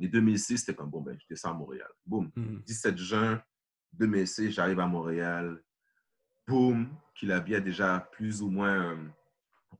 Et 0.00 0.08
2006, 0.08 0.58
c'était 0.58 0.74
comme, 0.74 0.90
bon, 0.90 1.02
ben, 1.02 1.16
je 1.20 1.26
descends 1.28 1.50
à 1.50 1.54
Montréal. 1.54 1.88
Boum. 2.04 2.30
17 2.34 2.92
mhm. 2.92 2.98
juin 2.98 3.42
2006, 3.92 4.50
j'arrive 4.52 4.80
à 4.80 4.86
Montréal. 4.86 5.62
Boum. 6.46 6.88
Qu'il 7.14 7.30
avait 7.32 7.60
déjà 7.60 8.00
plus 8.12 8.42
ou 8.42 8.50
moins 8.50 8.92
euh, 8.92 8.96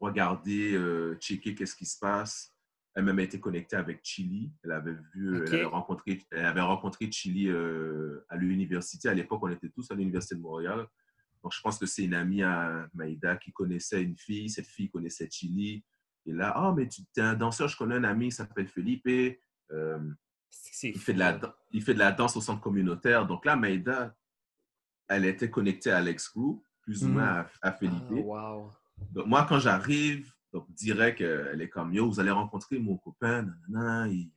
regardé, 0.00 0.74
euh, 0.74 1.16
checké 1.16 1.54
qu'est-ce 1.54 1.74
qui 1.74 1.86
se 1.86 1.98
passe. 1.98 2.54
Elle 2.94 3.04
même 3.04 3.20
été 3.20 3.40
connectée 3.40 3.76
avec 3.76 4.00
Chili. 4.02 4.52
Elle 4.62 4.72
avait 4.72 4.96
vu, 5.14 5.44
elle, 5.46 5.54
avait 5.54 5.64
rencontré, 5.64 6.22
elle 6.30 6.44
avait 6.44 6.60
rencontré 6.60 7.10
Chili 7.10 7.48
euh, 7.48 8.24
à 8.28 8.36
l'université. 8.36 9.08
À 9.08 9.14
l'époque, 9.14 9.40
on 9.42 9.48
était 9.48 9.70
tous 9.70 9.90
à 9.90 9.94
l'université 9.94 10.34
de 10.34 10.40
Montréal. 10.40 10.86
Donc, 11.42 11.52
je 11.52 11.60
pense 11.60 11.78
que 11.78 11.86
c'est 11.86 12.04
une 12.04 12.14
amie 12.14 12.42
à 12.42 12.86
Maïda 12.94 13.36
qui 13.36 13.50
connaissait 13.52 14.02
une 14.02 14.16
fille. 14.16 14.50
Cette 14.50 14.66
fille 14.66 14.90
connaissait 14.90 15.28
Chili. 15.30 15.82
Et 16.26 16.32
là, 16.32 16.52
ah, 16.54 16.68
oh, 16.68 16.74
mais 16.74 16.86
tu 16.86 17.02
es 17.16 17.20
un 17.20 17.34
danseur, 17.34 17.66
je 17.66 17.76
connais 17.76 17.96
un 17.96 18.04
ami 18.04 18.26
qui 18.28 18.36
s'appelle 18.36 18.68
Felipe. 18.68 19.06
Euh, 19.72 19.98
il, 20.82 20.98
fait 20.98 21.14
de 21.14 21.18
la, 21.18 21.56
il 21.72 21.82
fait 21.82 21.94
de 21.94 21.98
la 21.98 22.12
danse 22.12 22.36
au 22.36 22.40
centre 22.40 22.60
communautaire. 22.60 23.26
Donc 23.26 23.44
là, 23.44 23.56
Maïda, 23.56 24.14
elle 25.08 25.24
était 25.24 25.50
connectée 25.50 25.90
à 25.90 25.98
Alex 25.98 26.28
Crew, 26.28 26.62
plus 26.82 27.04
ou 27.04 27.08
hmm. 27.08 27.12
moins 27.12 27.46
à, 27.60 27.72
Felipe. 27.72 28.02
Ah, 28.34 28.58
donc 29.12 29.26
moi, 29.26 29.46
quand 29.48 29.58
j'arrive, 29.58 30.32
donc 30.52 30.66
direct, 30.74 31.20
elle 31.20 31.60
est 31.60 31.68
comme, 31.68 31.92
yo, 31.92 32.08
vous 32.08 32.20
allez 32.20 32.30
rencontrer 32.30 32.78
mon 32.78 32.96
copain, 32.96 33.46
il, 34.08 34.30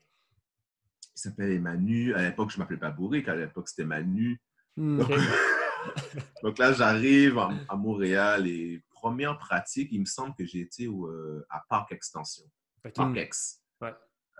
s'appelle 1.14 1.52
Emmanuel. 1.52 2.16
À 2.16 2.24
l'époque, 2.24 2.52
je 2.52 2.58
ne 2.58 2.64
m'appelais 2.64 2.78
pas 2.78 2.92
Bourrique, 2.92 3.28
à 3.28 3.36
l'époque, 3.36 3.70
c'était 3.70 3.86
Manu. 3.86 4.40
Hmm. 4.76 5.00
Donc, 6.44 6.58
là, 6.60 6.74
j'arrive 6.74 7.38
à, 7.38 7.76
Montréal 7.76 8.48
et 8.48 8.84
première 8.90 9.38
pratique, 9.38 9.90
il 9.92 10.02
me 10.02 10.06
semble 10.06 10.36
que 10.36 10.46
j'ai 10.46 10.62
été 10.62 10.88
euh, 10.88 11.46
à 11.50 11.64
Parc 11.70 11.92
Extension. 11.92 12.46
Parc 12.96 13.18
Ex. 13.18 13.62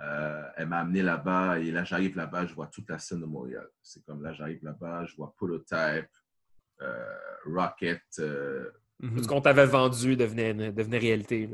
Euh, 0.02 0.44
elle 0.58 0.68
m'a 0.68 0.80
amené 0.80 1.02
là-bas 1.02 1.60
et 1.60 1.72
là, 1.72 1.84
j'arrive 1.84 2.18
là-bas, 2.18 2.46
je 2.46 2.54
vois 2.54 2.68
toute 2.68 2.90
la 2.90 3.00
scène 3.00 3.22
de 3.22 3.26
Montréal. 3.26 3.68
C'est 3.82 4.04
comme 4.06 4.22
là, 4.24 4.34
j'arrive 4.34 4.60
là-bas, 4.64 5.06
je 5.06 5.16
vois 5.16 5.34
Prototype, 5.38 6.10
euh, 6.82 7.18
Rocket. 7.46 8.02
Mhm. 9.00 9.24
Ce 9.24 9.28
qu'on 9.28 9.42
t'avait 9.42 9.66
vendu 9.66 10.16
devenait, 10.16 10.72
devenait 10.72 10.98
réalité. 10.98 11.48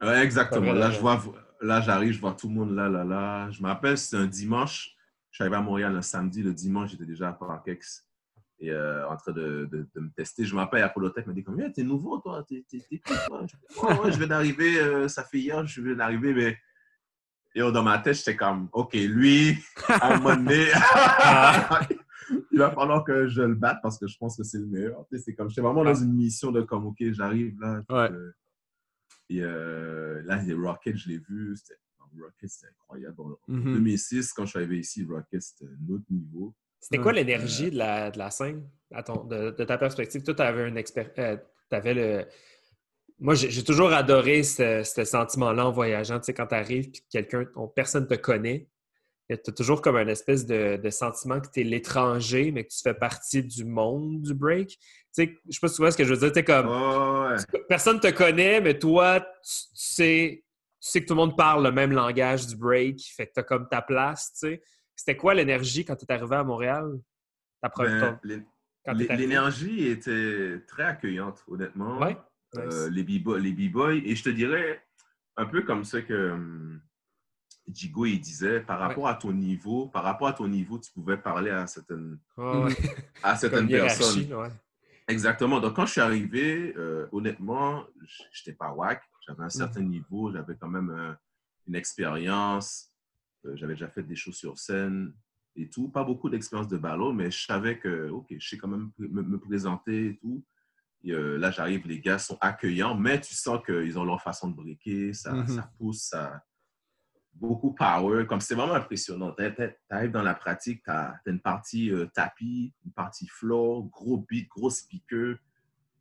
Là. 0.00 0.22
exactement. 0.22 0.72
Là, 0.72 0.90
je 0.90 0.98
vois, 0.98 1.22
là, 1.60 1.80
j'arrive, 1.80 2.12
je 2.12 2.20
vois 2.20 2.32
tout 2.32 2.48
le 2.48 2.54
monde 2.54 2.74
là, 2.74 2.88
là, 2.88 3.04
là. 3.04 3.50
Je 3.50 3.62
me 3.62 3.68
rappelle, 3.68 3.96
c'était 3.96 4.22
un 4.22 4.26
dimanche. 4.26 4.96
Je 5.30 5.36
suis 5.36 5.44
arrivé 5.44 5.56
à 5.56 5.60
Montréal 5.60 5.94
un 5.94 6.02
samedi. 6.02 6.42
Le 6.42 6.52
dimanche, 6.52 6.90
j'étais 6.90 7.06
déjà 7.06 7.28
à 7.28 7.32
Parc 7.32 7.68
Ex 7.68 8.10
et 8.60 8.70
euh, 8.70 9.08
en 9.08 9.16
train 9.16 9.32
de, 9.32 9.68
de, 9.70 10.00
me 10.00 10.10
tester. 10.10 10.44
Je 10.44 10.54
m'appelle 10.54 10.82
Apollotech, 10.82 11.26
m'a 11.26 11.32
dit 11.32 11.42
comme, 11.42 11.60
t'es 11.72 11.82
nouveau, 11.82 12.18
toi, 12.18 12.44
t'es 12.46 12.64
qui, 12.68 13.00
toi? 13.00 13.46
Je, 14.10 14.18
viens 14.18 14.26
d'arriver, 14.26 14.78
euh, 14.78 15.08
ça 15.08 15.24
fait 15.24 15.38
hier, 15.38 15.66
je 15.66 15.80
viens 15.80 15.94
d'arriver, 15.94 16.34
mais... 16.34 16.58
Et 17.54 17.60
dans 17.60 17.82
ma 17.82 17.98
tête, 17.98 18.14
j'étais 18.14 18.36
comme, 18.36 18.68
OK, 18.72 18.94
lui, 18.94 19.58
à 19.88 20.14
un 20.14 20.18
moment 20.18 20.36
donné, 20.36 20.66
il 22.52 22.58
va 22.58 22.70
falloir 22.70 23.04
que 23.04 23.26
je 23.26 23.42
le 23.42 23.54
batte 23.54 23.78
parce 23.82 23.98
que 23.98 24.06
je 24.06 24.16
pense 24.16 24.36
que 24.36 24.44
c'est 24.44 24.58
le 24.58 24.66
meilleur. 24.66 25.04
C'est 25.16 25.34
comme, 25.34 25.48
j'étais 25.48 25.62
vraiment 25.62 25.84
dans 25.84 25.94
une 25.94 26.12
mission 26.12 26.52
de 26.52 26.62
comme, 26.62 26.86
OK, 26.86 26.98
j'arrive 27.10 27.58
là. 27.60 27.82
et 29.28 29.42
euh, 29.42 30.22
là, 30.24 30.36
les 30.42 30.54
Rockets, 30.54 30.96
je 30.96 31.08
l'ai 31.08 31.18
vu, 31.18 31.54
Rocket, 32.18 32.50
c'était 32.50 32.72
incroyable. 32.72 33.16
En 33.20 33.36
2006, 33.48 34.14
mm-hmm. 34.14 34.32
quand 34.34 34.44
je 34.44 34.50
suis 34.50 34.58
arrivé 34.58 34.78
ici, 34.78 35.04
Rocket, 35.08 35.42
c'était 35.42 35.66
un 35.66 35.92
autre 35.92 36.04
niveau. 36.10 36.54
C'était 36.80 36.98
quoi 36.98 37.12
l'énergie 37.12 37.70
de 37.70 37.76
la, 37.76 38.10
de 38.10 38.18
la 38.18 38.30
scène, 38.30 38.66
de, 38.90 39.50
ta 39.64 39.76
perspective? 39.76 40.22
Toi, 40.22 40.34
tu 40.34 40.42
avais 40.42 40.64
un 40.64 40.76
expert. 40.76 41.10
Euh, 41.18 41.36
avais 41.70 41.94
le. 41.94 42.26
Moi, 43.20 43.34
j'ai 43.34 43.62
toujours 43.62 43.92
adoré 43.92 44.42
ce, 44.42 44.82
sentiment-là 44.82 45.66
en 45.66 45.70
voyageant. 45.70 46.18
Tu 46.18 46.26
sais, 46.26 46.34
quand 46.34 46.46
tu 46.46 46.54
arrives 46.54 46.86
et 46.86 46.90
que 46.90 46.98
quelqu'un, 47.10 47.44
personne 47.74 48.04
ne 48.04 48.08
te 48.08 48.14
connaît, 48.14 48.66
tu 49.28 49.34
as 49.34 49.52
toujours 49.52 49.82
comme 49.82 49.96
un 49.96 50.08
espèce 50.08 50.46
de, 50.46 50.80
sentiment 50.90 51.38
que 51.38 51.48
tu 51.52 51.60
es 51.60 51.64
l'étranger, 51.64 52.50
mais 52.50 52.64
que 52.64 52.70
tu 52.70 52.80
fais 52.82 52.94
partie 52.94 53.42
du 53.42 53.64
monde 53.64 54.22
du 54.22 54.32
break. 54.32 54.70
Tu 54.70 54.78
sais, 55.12 55.38
je 55.46 55.52
sais 55.52 55.60
pas 55.60 55.68
si 55.68 55.74
tu 55.74 55.82
vois 55.82 55.92
ce 55.92 55.98
que 55.98 56.04
je 56.04 56.14
veux 56.14 56.30
dire. 56.30 56.32
Tu 56.32 56.44
comme, 56.44 57.36
Personne 57.68 57.96
ne 57.96 58.00
te 58.00 58.10
connaît, 58.10 58.60
mais 58.60 58.78
toi, 58.78 59.20
tu, 59.20 59.26
sais, 59.42 60.44
tu 60.80 60.90
sais 60.90 61.02
que 61.02 61.06
tout 61.06 61.14
le 61.14 61.20
monde 61.20 61.36
parle 61.36 61.62
le 61.62 61.72
même 61.72 61.92
langage 61.92 62.46
du 62.46 62.56
break. 62.56 63.00
Fait 63.14 63.26
que 63.26 63.34
tu 63.34 63.40
as 63.40 63.44
comme 63.44 63.68
ta 63.68 63.82
place, 63.82 64.32
tu 64.32 64.48
sais. 64.48 64.62
C'était 64.96 65.16
quoi 65.16 65.34
l'énergie 65.34 65.84
quand 65.84 65.96
tu 65.96 66.04
es 66.06 66.12
arrivé 66.12 66.36
à 66.36 66.44
Montréal? 66.44 66.90
Ben, 67.62 69.06
l'énergie 69.16 69.88
était 69.88 70.62
très 70.66 70.84
accueillante, 70.84 71.44
honnêtement. 71.48 71.98
Ouais. 71.98 72.16
Euh, 72.56 72.90
les 72.90 73.02
b-boys. 73.04 73.94
Et 74.04 74.16
je 74.16 74.24
te 74.24 74.30
dirais, 74.30 74.82
un 75.36 75.46
peu 75.46 75.62
comme 75.62 75.84
ce 75.84 75.98
que 75.98 76.30
um, 76.30 76.80
Jigo 77.72 78.06
il 78.06 78.20
disait, 78.20 78.60
par 78.60 78.78
rapport 78.78 79.08
à 79.08 79.14
ton 79.14 79.32
niveau, 79.32 79.86
par 79.86 80.02
rapport 80.02 80.28
à 80.28 80.32
ton 80.32 80.48
niveau, 80.48 80.78
tu 80.78 80.90
pouvais 80.92 81.16
parler 81.16 81.50
à 81.50 81.66
certaines, 81.66 82.18
à 83.22 83.36
certaines 83.36 83.68
personnes. 83.68 84.50
Exactement. 85.10 85.60
Donc, 85.60 85.74
quand 85.74 85.86
je 85.86 85.92
suis 85.92 86.00
arrivé, 86.00 86.74
euh, 86.76 87.06
honnêtement, 87.12 87.84
je 88.02 88.22
n'étais 88.40 88.56
pas 88.56 88.72
wack. 88.72 89.02
J'avais 89.26 89.42
un 89.42 89.46
mm. 89.46 89.50
certain 89.50 89.82
niveau, 89.82 90.32
j'avais 90.32 90.54
quand 90.56 90.68
même 90.68 90.90
euh, 90.90 91.12
une 91.66 91.74
expérience. 91.74 92.92
Euh, 93.44 93.56
j'avais 93.56 93.74
déjà 93.74 93.88
fait 93.88 94.02
des 94.02 94.16
choses 94.16 94.36
sur 94.36 94.58
scène 94.58 95.12
et 95.56 95.68
tout. 95.68 95.88
Pas 95.88 96.04
beaucoup 96.04 96.30
d'expérience 96.30 96.68
de 96.68 96.76
ballon, 96.76 97.12
mais 97.12 97.30
je 97.30 97.44
savais 97.44 97.78
que, 97.78 98.08
OK, 98.10 98.26
je 98.38 98.48
sais 98.48 98.56
quand 98.56 98.68
même 98.68 98.90
me, 98.98 99.38
présenter 99.38 100.06
et 100.06 100.16
tout. 100.18 100.44
Euh, 101.06 101.38
là, 101.38 101.50
j'arrive, 101.50 101.86
les 101.86 102.00
gars 102.00 102.18
sont 102.18 102.36
accueillants, 102.40 102.94
mais 102.94 103.20
tu 103.20 103.34
sens 103.34 103.60
qu'ils 103.64 103.98
ont 103.98 104.04
leur 104.04 104.20
façon 104.20 104.48
de 104.48 104.56
briquer, 104.56 105.12
ça, 105.12 105.32
mm-hmm. 105.32 105.56
ça 105.56 105.70
pousse, 105.78 106.02
ça... 106.02 106.42
beaucoup 107.34 107.72
power. 107.72 108.26
Comme 108.26 108.40
c'est 108.40 108.54
vraiment 108.54 108.74
impressionnant. 108.74 109.34
Tu 109.34 109.52
arrives 109.88 110.10
dans 110.10 110.22
la 110.22 110.34
pratique, 110.34 110.82
tu 110.84 110.90
as, 110.90 111.18
une 111.26 111.40
partie 111.40 111.90
euh, 111.90 112.06
tapis, 112.14 112.74
une 112.84 112.92
partie 112.92 113.26
floor, 113.28 113.84
gros 113.84 114.18
beat, 114.28 114.48
gros 114.48 114.70
speaker. 114.70 115.36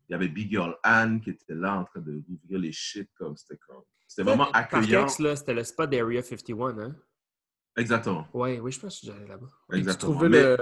Il 0.07 0.13
y 0.13 0.15
avait 0.15 0.27
Big 0.27 0.49
Girl 0.49 0.75
Anne 0.83 1.21
qui 1.21 1.29
était 1.29 1.53
là 1.53 1.77
en 1.77 1.85
train 1.85 2.01
de 2.01 2.23
d'ouvrir 2.27 2.59
les 2.59 2.71
shit 2.71 3.09
comme 3.15 3.38
c'était 3.38 3.57
comme. 3.57 3.83
C'était 4.07 4.23
vraiment 4.23 4.49
accueillant. 4.51 5.07
C'était 5.07 5.53
le 5.53 5.63
spot 5.63 5.88
d'Area 5.88 6.23
51, 6.23 6.79
hein? 6.79 6.95
Exactement. 7.77 8.27
Oui, 8.33 8.59
oui, 8.59 8.71
je 8.71 8.79
pense 8.79 8.99
que 8.99 9.05
j'allais 9.05 9.27
là-bas. 9.27 9.47
Exactement. 9.71 10.13
Tu 10.13 10.17
trouvais 10.17 10.29
le... 10.29 10.57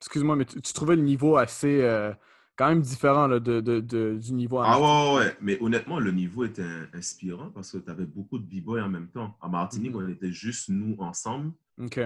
Excuse-moi, 0.00 0.36
mais 0.36 0.44
tu, 0.44 0.60
trouvais 0.60 0.94
le 0.94 1.02
niveau 1.02 1.36
assez. 1.36 1.82
Euh, 1.82 2.12
quand 2.58 2.68
même 2.68 2.82
différent 2.82 3.28
de, 3.28 3.38
de, 3.38 4.18
du 4.18 4.32
niveau 4.32 4.58
Ah 4.58 4.80
ouais, 4.80 5.18
ouais, 5.18 5.36
mais 5.40 5.62
honnêtement, 5.62 6.00
le 6.00 6.10
niveau 6.10 6.44
était 6.44 6.66
inspirant 6.92 7.50
parce 7.50 7.70
que 7.70 7.78
tu 7.78 7.88
avais 7.88 8.04
beaucoup 8.04 8.36
de 8.36 8.44
b-boys 8.44 8.82
en 8.82 8.88
même 8.88 9.08
temps. 9.08 9.38
À 9.40 9.48
Martinique, 9.48 9.94
mhm. 9.94 10.04
on 10.04 10.08
était 10.08 10.32
juste 10.32 10.68
nous 10.68 10.96
ensemble. 10.98 11.52
OK. 11.80 12.00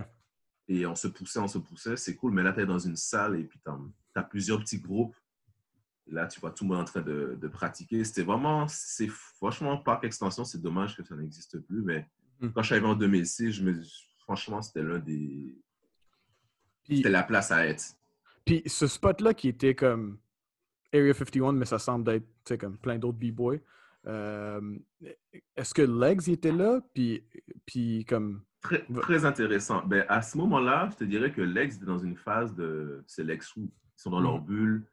Et 0.69 0.85
on 0.85 0.95
se 0.95 1.09
poussait, 1.09 1.39
on 1.39 1.49
se 1.49 1.57
poussait. 1.57 1.97
C'est 1.97 2.17
cool, 2.17 2.33
mais 2.33 2.43
là, 2.43 2.53
tu 2.53 2.61
es 2.61 2.67
dans 2.67 2.79
une 2.79 2.97
salle 2.97 3.41
et 3.41 3.45
puis 3.45 3.59
tu 3.65 3.71
as, 4.15 4.23
plusieurs 4.25 4.61
petits 4.61 4.79
groupes. 4.79 5.17
là, 6.07 6.27
tu 6.27 6.39
vois 6.39 6.51
tout 6.51 6.65
le 6.65 6.71
monde 6.71 6.81
en 6.81 6.85
train 6.85 7.01
de, 7.01 7.39
de 7.41 7.49
pratiquer. 7.49 8.05
C'était 8.05 8.23
vraiment, 8.23 8.67
c'est 8.69 9.09
franchement, 9.09 9.79
Parc 9.79 10.05
Extension, 10.05 10.45
c'est 10.45 10.61
dommage 10.61 10.95
que 10.99 11.03
ça 11.03 11.17
n'existe 11.17 11.61
plus, 11.61 11.81
mais 11.81 12.07
mhm. 12.41 12.53
quand 12.53 12.61
je 12.61 12.67
suis 12.67 12.75
arrivé 12.75 12.89
en 12.89 12.95
2006, 12.95 13.53
je 13.53 13.63
me 13.65 13.83
franchement, 14.19 14.61
c'était 14.61 14.83
l'un 14.83 14.99
des. 14.99 15.59
C'était 16.91 17.09
la 17.09 17.23
place 17.23 17.51
à 17.51 17.67
être. 17.67 17.97
Puis 18.45 18.63
ce 18.67 18.87
spot-là 18.87 19.33
qui 19.33 19.49
était 19.49 19.75
comme 19.75 20.19
Area 20.93 21.15
51, 21.15 21.53
mais 21.53 21.65
ça 21.65 21.79
semble 21.79 22.11
être 22.11 22.57
comme 22.57 22.77
plein 22.79 22.99
d'autres 22.99 23.19
b-boys. 23.19 23.59
Euh, 24.07 24.79
est-ce 25.57 25.75
que 25.75 25.83
Legs 25.83 26.29
était 26.29 26.53
là? 26.53 26.81
Puis, 26.95 27.25
puis 27.65 28.05
comme. 28.05 28.43
Très, 28.61 28.85
très 29.01 29.25
intéressant. 29.25 29.83
Ben, 29.87 30.05
à 30.09 30.23
ce 30.23 30.37
moment-là, 30.39 30.89
je 30.93 30.99
te 30.99 31.05
dirais 31.05 31.33
que 31.33 31.41
Legs 31.41 31.75
était 31.75 31.87
dans 31.87 31.99
une 31.99 32.17
phase 32.17 32.55
de. 32.55 33.03
C'est 33.07 33.25
Legs 33.25 33.43
Ils 33.57 33.69
sont 33.97 34.11
dans 34.11 34.21
leur 34.21 34.41
mm. 34.41 34.45
bulle. 34.45 34.87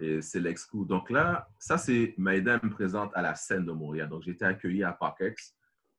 Et 0.00 0.22
c'est 0.22 0.40
Legs 0.40 0.58
Donc 0.72 1.10
là, 1.10 1.48
ça, 1.58 1.78
c'est 1.78 2.14
Maïda 2.16 2.60
me 2.62 2.70
présente 2.70 3.10
à 3.14 3.22
la 3.22 3.34
scène 3.34 3.66
de 3.66 3.72
Montréal. 3.72 4.08
Donc 4.08 4.26
été 4.28 4.44
accueilli 4.44 4.84
à 4.84 4.92
Parkex. 4.92 5.56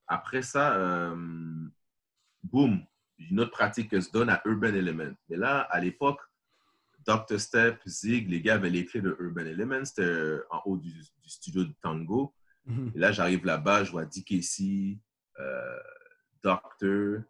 Après 0.08 0.42
ça, 0.42 0.76
euh, 0.76 1.16
boum, 2.44 2.80
une 3.18 3.40
autre 3.40 3.52
pratique 3.52 3.90
que 3.90 4.00
se 4.00 4.12
donne 4.12 4.30
à 4.30 4.42
Urban 4.46 4.74
Element. 4.74 5.14
Mais 5.30 5.38
là, 5.38 5.62
à 5.62 5.80
l'époque, 5.80 6.22
Dr. 7.06 7.40
Step, 7.40 7.82
Zig, 7.86 8.30
les 8.30 8.42
gars 8.42 8.56
avaient 8.56 8.70
les 8.70 8.86
clés 8.86 9.02
de 9.02 9.16
Urban 9.20 9.46
Element. 9.46 9.86
C'était 9.86 10.02
euh, 10.02 10.46
en 10.50 10.62
haut 10.66 10.78
du, 10.78 10.92
studio 11.26 11.64
de 11.64 11.74
Tango. 11.82 12.34
Mhm. 12.66 12.92
Et 12.96 13.00
là, 13.00 13.12
j'arrive 13.12 13.46
là-bas, 13.46 13.84
je 13.84 13.92
vois 13.92 14.06
DKC, 14.06 15.00
euh, 15.40 15.80
Doctor, 16.42 17.22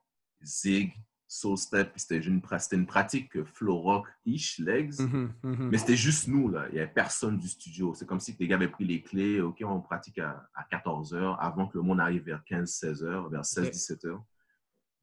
Zig. 0.44 0.94
Soul 1.28 1.58
Step, 1.58 1.92
c'était 1.96 2.20
une, 2.20 2.42
une 2.72 2.86
pratique 2.86 3.44
flow 3.46 3.80
rock-ish, 3.80 4.60
legs. 4.60 4.94
Mhm, 5.00 5.34
mhm. 5.44 5.70
Mais 5.70 5.78
c'était 5.80 5.98
juste 5.98 6.28
nous, 6.28 6.50
là. 6.50 6.68
Il 6.70 6.76
n'y 6.76 6.80
avait 6.80 6.94
personne 6.94 7.38
du 7.38 7.48
studio. 7.48 7.94
C'est 7.94 8.06
comme 8.06 8.20
si 8.20 8.36
les 8.40 8.48
gars 8.48 8.56
avaient 8.56 8.70
pris 8.70 8.86
les 8.86 9.02
clés. 9.02 9.42
OK, 9.42 9.62
on 9.66 9.82
pratique 9.82 10.20
à, 10.20 10.48
14 10.70 11.14
h 11.16 11.38
avant 11.40 11.68
que 11.68 11.78
le 11.78 11.84
monde 11.84 12.00
arrive 12.00 12.24
vers 12.24 12.44
15-16 12.50 13.04
h 13.04 13.30
vers 13.32 13.42
16-17 13.42 14.06
h 14.06 14.22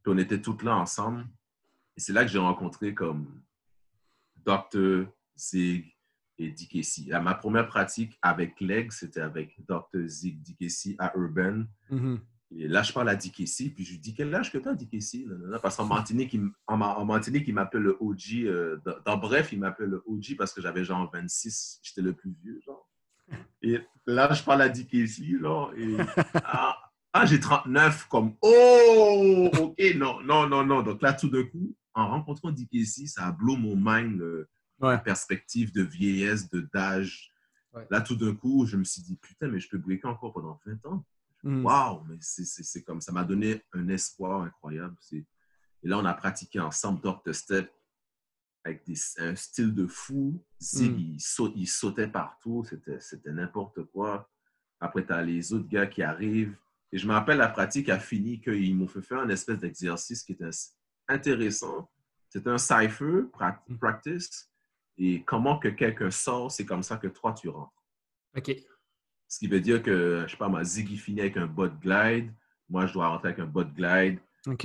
Puis 0.03 0.12
on 0.12 0.16
était 0.16 0.41
tous 0.41 0.62
là 0.62 0.77
ensemble. 0.77 1.27
Et 1.97 2.01
c'est 2.01 2.12
là 2.12 2.25
que 2.25 2.31
j'ai 2.31 2.39
rencontré 2.39 2.95
comme 2.95 3.43
Dr. 4.45 5.07
Zig 5.36 5.97
et 6.38 6.51
DKC. 6.51 7.11
Ma 7.22 7.34
première 7.34 7.66
pratique 7.66 8.18
avec 8.22 8.61
legs, 8.61 8.90
c'était 8.93 9.20
avec 9.20 9.57
Dr. 9.66 10.07
Zig 10.07 10.43
DKC 10.43 10.97
à 10.99 11.12
Urban. 11.16 11.64
Mhm. 11.90 12.20
Et 12.59 12.68
là, 12.68 12.82
je 12.82 12.93
parle 12.93 13.09
à 13.09 13.16
Dikessi, 13.16 13.70
puis 13.70 13.84
je 13.84 13.93
lui 13.93 13.99
dis 13.99 14.14
Quel 14.14 14.34
âge 14.34 14.53
que 14.53 14.59
tu 14.59 14.68
as, 14.68 14.74
Dikessi 14.74 15.26
Parce 15.62 15.76
qu'en 15.76 15.86
Martinique, 15.86 16.34
il, 16.34 16.51
en, 16.66 17.05
Martinique, 17.05 17.45
il 17.49 17.55
m'appelle 17.55 17.82
le 17.82 17.97
OG. 18.01 18.45
Euh, 18.45 18.78
dans, 19.07 19.16
bref, 19.16 19.53
il 19.53 19.61
m'appelle 19.61 19.88
le 19.88 20.03
OG 20.07 20.36
parce 20.36 20.53
que 20.53 20.61
j'avais 20.61 20.84
genre 20.84 21.11
26, 21.12 21.80
j'étais 21.82 22.03
le 22.03 22.12
plus 22.12 22.34
vieux. 22.43 22.61
Genre. 22.64 22.88
Et 23.62 23.78
là, 24.07 24.32
je 24.32 24.43
parle 24.43 24.62
à 24.62 24.68
Dikessi, 24.68 25.38
genre, 25.38 25.72
et 25.76 25.97
ah, 26.45 26.76
ah, 27.14 27.26
j'ai 27.26 27.40
39, 27.40 28.09
comme 28.09 28.34
Oh, 28.43 29.51
ok, 29.59 29.78
non, 29.97 30.20
non, 30.22 30.47
non, 30.47 30.64
non. 30.64 30.82
Donc 30.82 31.01
là, 31.01 31.14
tout 31.14 31.30
d'un 31.30 31.45
coup, 31.45 31.74
en 31.95 32.09
rencontrant 32.09 32.51
Dikessi, 32.51 33.09
ça 33.09 33.26
a 33.26 33.32
blow 33.32 33.57
mon 33.57 33.76
mind, 33.76 34.20
euh, 34.20 34.49
la 34.80 34.99
perspective 34.99 35.72
de 35.72 35.82
vieillesse, 35.82 36.51
de 36.51 36.61
d'âge. 36.72 37.30
Là, 37.90 38.01
tout 38.01 38.16
d'un 38.16 38.34
coup, 38.34 38.66
je 38.66 38.76
me 38.76 38.84
suis 38.84 39.03
dit 39.03 39.16
Putain, 39.16 39.49
mais 39.49 39.61
je 39.61 39.68
peux 39.68 39.78
breaker 39.78 40.09
encore 40.09 40.32
pendant 40.32 40.61
20 40.66 40.86
ans. 40.86 41.05
Mm. 41.43 41.64
Waouh, 41.64 42.05
mais 42.05 42.16
c'est 42.20 42.82
comme 42.82 43.01
ça 43.01 43.12
m'a 43.12 43.24
donné 43.24 43.62
un 43.72 43.88
espoir 43.88 44.43
incroyable. 44.43 44.97
Et 45.12 45.24
là, 45.82 45.99
on 45.99 46.05
a 46.05 46.14
pratiqué 46.14 46.61
ensemble 46.61 47.01
Dr. 47.01 47.34
Step 47.34 47.72
avec 48.64 48.84
un 49.18 49.34
style 49.34 49.74
de 49.74 49.86
fou. 49.86 50.43
Zig, 50.61 50.93
mm. 50.93 51.55
il, 51.57 51.66
sautait 51.66 52.09
partout, 52.09 52.64
c'était 53.01 53.32
n'importe 53.32 53.82
quoi. 53.84 54.30
Après, 54.80 55.05
tu 55.05 55.12
as 55.12 55.22
les 55.22 55.53
autres 55.53 55.68
gars 55.68 55.86
qui 55.86 56.03
arrivent. 56.03 56.57
Et 56.93 56.99
je 56.99 57.09
me 57.09 57.12
rappelle, 57.12 57.38
la 57.38 57.49
pratique 57.49 57.88
a 57.88 57.99
fini 57.99 58.40
qu'ils 58.40 58.76
m'ont 58.76 58.88
fait 58.88 59.03
faire 59.03 59.20
un 59.20 59.28
espèce 59.30 59.59
d'exercice 59.59 60.22
qui 60.22 60.32
était 60.32 60.45
intéressant. 61.09 61.91
C'était 62.29 62.51
un 62.51 62.59
cipher 62.59 63.25
mm. 63.69 63.79
practice. 63.79 64.51
Et 64.99 65.23
comment 65.25 65.59
que 65.59 65.69
quelqu'un 65.69 66.11
sort, 66.11 66.51
c'est 66.51 66.65
comme 66.65 66.83
ça 66.83 66.97
que 66.97 67.09
toi, 67.09 67.33
tu 67.33 67.49
rentres. 67.49 67.73
OK. 68.37 68.55
Ce 69.29 69.39
qui 69.39 69.47
veut 69.47 69.61
dire 69.61 69.83
que, 69.83 70.25
je 70.27 70.33
sais 70.33 70.37
pas, 70.37 70.49
ma 70.49 70.63
Ziggy 70.63 70.99
finit 70.99 71.21
avec 71.21 71.37
un 71.37 71.47
bot 71.47 71.69
glide. 71.69 72.33
Moi, 72.69 72.87
je 72.87 72.93
dois 72.93 73.09
rentrer 73.09 73.29
avec 73.29 73.41
un 73.41 73.47
bot 73.47 73.65
glide. 73.65 74.19
OK. 74.47 74.65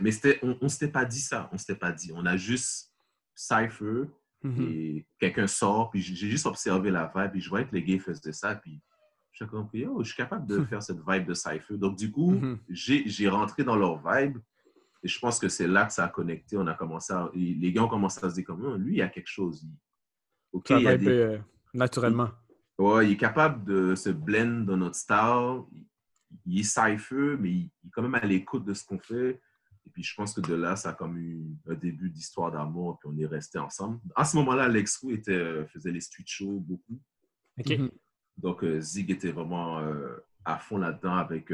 mais 0.00 0.10
on 0.42 0.58
ne 0.62 0.68
s'était 0.68 0.88
pas 0.88 1.04
dit 1.04 1.20
ça. 1.20 1.48
On 1.50 1.54
ne 1.54 1.58
s'était 1.58 1.78
pas 1.78 1.92
dit. 1.92 2.12
On 2.14 2.26
a 2.26 2.36
juste 2.36 2.92
Cypher 3.34 4.04
mhm. 4.42 4.68
et 4.68 5.06
quelqu'un 5.18 5.46
sort. 5.46 5.90
Puis 5.90 6.02
j'ai 6.02 6.28
juste 6.28 6.46
observé 6.46 6.90
la 6.90 7.10
vibe. 7.14 7.32
Puis 7.32 7.40
je 7.40 7.48
voyais 7.48 7.66
que 7.66 7.74
les 7.74 7.82
gars 7.82 7.98
faisaient 7.98 8.32
ça. 8.32 8.54
Puis 8.54 8.80
j'ai 9.32 9.46
compris, 9.46 9.86
oh, 9.86 10.02
je 10.02 10.08
suis 10.08 10.16
capable 10.16 10.46
de 10.46 10.64
faire 10.66 10.82
cette 10.82 11.00
vibe 11.06 11.26
de 11.26 11.34
Cypher. 11.34 11.76
Donc, 11.76 11.96
du 11.96 12.10
coup, 12.10 12.32
mhm. 12.32 12.58
j'ai 12.68 13.28
rentré 13.28 13.64
dans 13.64 13.76
leur 13.76 13.98
vibe. 13.98 14.38
Et 15.04 15.08
je 15.08 15.18
pense 15.20 15.38
que 15.38 15.48
c'est 15.48 15.68
là 15.68 15.84
que 15.84 15.92
ça 15.92 16.04
a 16.04 16.08
connecté. 16.08 16.56
On 16.56 16.66
a 16.66 16.74
commencé 16.74 17.12
à, 17.12 17.30
les 17.34 17.72
gars 17.72 17.84
ont 17.84 17.88
commencé 17.88 18.24
à 18.24 18.30
se 18.30 18.34
dire 18.36 18.44
comme, 18.44 18.64
oh, 18.64 18.76
lui, 18.76 18.94
il 18.94 18.98
y 18.98 19.02
a 19.02 19.08
quelque 19.08 19.28
chose. 19.28 19.64
OK, 20.52 20.68
ça 20.68 20.78
il 20.78 20.84
y 20.84 20.88
a 20.88 20.96
des... 20.96 21.08
Euh, 21.08 21.38
naturellement. 21.74 22.30
Ouais, 22.78 23.06
il 23.06 23.12
est 23.12 23.16
capable 23.18 23.64
de 23.64 23.94
se 23.94 24.08
blend 24.08 24.64
dans 24.64 24.78
notre 24.78 24.96
style. 24.96 25.62
Il 26.46 26.60
est 26.60 26.62
cypher, 26.62 27.36
mais 27.38 27.50
il, 27.50 27.64
est 27.66 27.90
quand 27.92 28.02
même 28.02 28.14
à 28.14 28.24
l'écoute 28.24 28.64
de 28.64 28.72
ce 28.72 28.84
qu'on 28.84 28.98
fait. 28.98 29.40
Et 29.86 29.90
puis, 29.90 30.02
je 30.02 30.14
pense 30.14 30.32
que 30.32 30.40
de 30.40 30.54
là, 30.54 30.74
ça 30.74 30.90
a 30.90 30.92
comme 30.94 31.18
eu 31.18 31.54
un 31.68 31.74
début 31.74 32.08
d'histoire 32.08 32.50
d'amour, 32.50 32.98
puis 32.98 33.10
on 33.12 33.18
est 33.18 33.26
resté 33.26 33.58
ensemble. 33.58 34.00
À 34.16 34.24
ce 34.24 34.36
moment-là, 34.38 34.64
Alex 34.64 35.02
Wu 35.02 35.14
était, 35.14 35.32
euh, 35.32 35.66
faisait 35.66 35.92
les 35.92 36.00
street 36.00 36.24
shows 36.26 36.60
beaucoup. 36.60 36.98
OK. 37.58 37.78
Mhm. 37.78 37.90
Donc, 38.38 38.64
euh, 38.64 38.80
Zig 38.80 39.10
était 39.10 39.30
vraiment 39.30 39.78
euh, 39.80 40.16
à 40.44 40.58
fond 40.58 40.78
là-dedans 40.78 41.16
avec, 41.16 41.52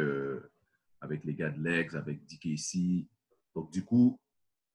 avec 1.01 1.25
les 1.25 1.35
gars 1.35 1.51
de 1.51 1.61
Legs, 1.63 1.97
avec 1.97 2.25
DKC. 2.27 3.09
Donc, 3.55 3.73
du 3.73 3.85
coup, 3.85 4.19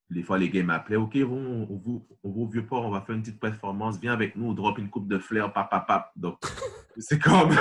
des 0.09 0.23
fois, 0.23 0.37
les 0.37 0.49
gars 0.49 0.63
m'appelaient, 0.63 0.97
OK, 0.97 1.17
on, 1.17 1.67
on, 1.69 2.29
va 2.29 2.37
au 2.37 2.47
Vieux-Port, 2.47 2.85
on 2.85 2.91
va 2.91 3.01
faire 3.01 3.15
une 3.15 3.21
petite 3.21 3.39
performance, 3.39 3.99
viens 3.99 4.13
avec 4.13 4.35
nous, 4.35 4.47
on 4.47 4.53
drop 4.53 4.77
une 4.77 4.89
coupe 4.89 5.07
de 5.07 5.17
fleurs, 5.17 5.51
pap, 5.51 5.69
pap, 5.69 5.87
pap. 5.87 6.11
Donc, 6.15 6.37
c'est 6.97 7.19
comme... 7.19 7.51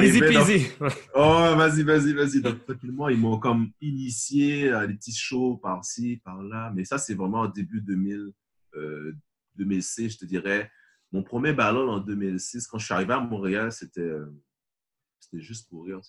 Easy 0.00 0.20
peasy. 0.20 0.68
oh, 1.14 1.54
vas-y, 1.56 1.82
vas-y, 1.82 2.12
vas-y. 2.12 2.40
Donc, 2.40 2.64
tranquillement, 2.64 3.08
ils 3.08 3.18
m'ont 3.18 3.38
comme 3.38 3.70
initié 3.80 4.70
à 4.70 4.86
des 4.86 4.94
petits 4.94 5.16
shows 5.16 5.56
par-ci, 5.56 6.20
par-là. 6.24 6.72
Mais 6.74 6.84
ça, 6.84 6.98
c'est 6.98 7.14
vraiment 7.14 7.42
au 7.42 7.48
début 7.48 7.80
2000, 7.80 8.32
euh, 8.76 9.16
2006, 9.56 10.10
je 10.10 10.18
te 10.18 10.24
dirais. 10.24 10.70
Mon 11.10 11.22
premier 11.22 11.52
ballon 11.52 11.90
en 11.90 11.98
2006, 11.98 12.66
quand 12.68 12.78
je 12.78 12.86
suis 12.86 12.94
arrivé 12.94 13.12
à 13.12 13.20
Montréal, 13.20 13.70
c'était 13.70 14.00
euh, 14.00 14.32
c'était 15.20 15.42
juste 15.42 15.68
pour 15.68 15.84
rire. 15.84 16.00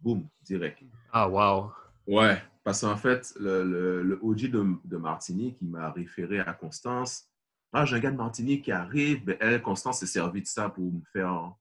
Boum, 0.00 0.28
direct. 0.42 0.82
Ah, 1.12 1.28
wow. 1.28 1.72
Ouais, 2.06 2.42
parce 2.68 2.82
qu'en 2.82 2.98
fait, 2.98 3.32
le, 3.40 4.02
le, 4.02 4.18
OG 4.20 4.50
de, 4.50 4.62
de, 4.84 4.96
Martinique, 4.98 5.56
il 5.62 5.70
m'a 5.70 5.90
référé 5.90 6.40
à 6.40 6.52
Constance. 6.52 7.26
Ah, 7.72 7.86
j'ai 7.86 7.96
un 7.96 7.98
gars 7.98 8.10
de 8.10 8.16
Martinique 8.18 8.64
qui 8.64 8.72
arrive. 8.72 9.24
Ben, 9.24 9.38
elle, 9.40 9.62
Constance, 9.62 10.00
s'est 10.00 10.06
servi 10.06 10.42
de 10.42 10.46
ça 10.46 10.68
pour 10.68 10.84
me 10.84 11.00
faire 11.10 11.54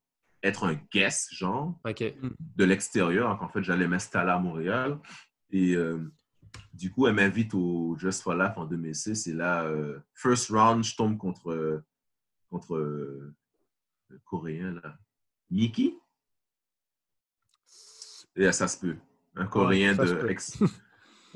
être 0.43 0.65
un 0.65 0.73
guest, 0.91 1.33
genre, 1.33 1.79
de 1.85 2.65
l'extérieur. 2.65 3.41
En 3.41 3.47
fait, 3.47 3.63
j'allais 3.63 3.87
m'installer 3.87 4.31
à 4.31 4.37
Montréal. 4.37 4.99
Et 5.49 5.77
euh, 5.77 6.11
du 6.73 6.91
coup, 6.91 7.07
elle 7.07 7.15
m'invite 7.15 7.53
au 7.53 7.95
Just 7.97 8.21
for 8.21 8.33
Life 8.33 8.57
en 8.57 8.65
2006. 8.65 9.27
Et 9.27 9.33
là, 9.33 9.63
euh, 9.63 9.99
first 10.13 10.49
round, 10.49 10.83
je 10.83 10.93
tombe 10.93 11.17
contre, 11.17 11.85
contre 12.49 12.75
euh, 12.75 13.33
le 14.09 14.19
Coréen, 14.25 14.73
là. 14.83 14.97
Nikki? 15.51 15.97
Et 18.35 18.51
ça 18.51 18.67
se 18.67 18.77
peut. 18.77 18.97
Un 19.37 19.45
Coréen 19.45 19.95
de. 19.95 20.35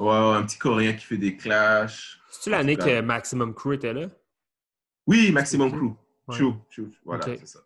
Ouais, 0.02 0.38
un 0.38 0.43
petit 0.43 0.58
Coréen 0.58 0.93
qui 0.93 1.06
fait 1.06 1.18
des 1.18 1.38
clashs. 1.38 2.20
C'est-tu 2.30 2.49
l'année 2.49 2.76
que 2.76 3.02
Maximum 3.02 3.54
Crew 3.54 3.74
était 3.74 3.93
là? 3.93 4.08
Oui, 5.06 5.32
Maximum 5.32 5.72
Crew. 5.72 5.93
True, 6.30 6.56
true. 6.72 6.89
Voilà, 7.06 7.24
c'est 7.26 7.47
ça. 7.47 7.60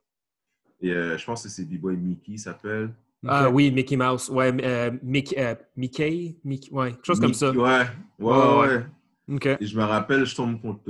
Et 0.81 0.91
euh, 0.91 1.17
je 1.17 1.25
pense 1.25 1.43
que 1.43 1.49
c'est 1.49 1.63
B-Boy 1.63 1.95
Mickey 1.95 2.37
s'appelle. 2.37 2.93
Ah 3.27 3.49
oui, 3.49 3.71
Mickey 3.71 3.95
Mouse. 3.95 4.29
Ouais, 4.29 4.53
euh, 4.63 4.91
Mickey, 5.01 5.35
euh, 5.39 5.55
Mickey, 5.75 6.37
Mickey, 6.43 6.71
ouais, 6.71 6.91
quelque 6.91 7.05
chose 7.05 7.19
comme 7.19 7.33
ça. 7.33 7.51
Ouais, 7.51 7.85
ouais, 8.19 8.59
ouais. 8.59 8.85
OK. 9.31 9.45
Et 9.45 9.65
je 9.65 9.77
me 9.77 9.83
rappelle, 9.83 10.25
je 10.25 10.35
tombe 10.35 10.61
compte, 10.61 10.87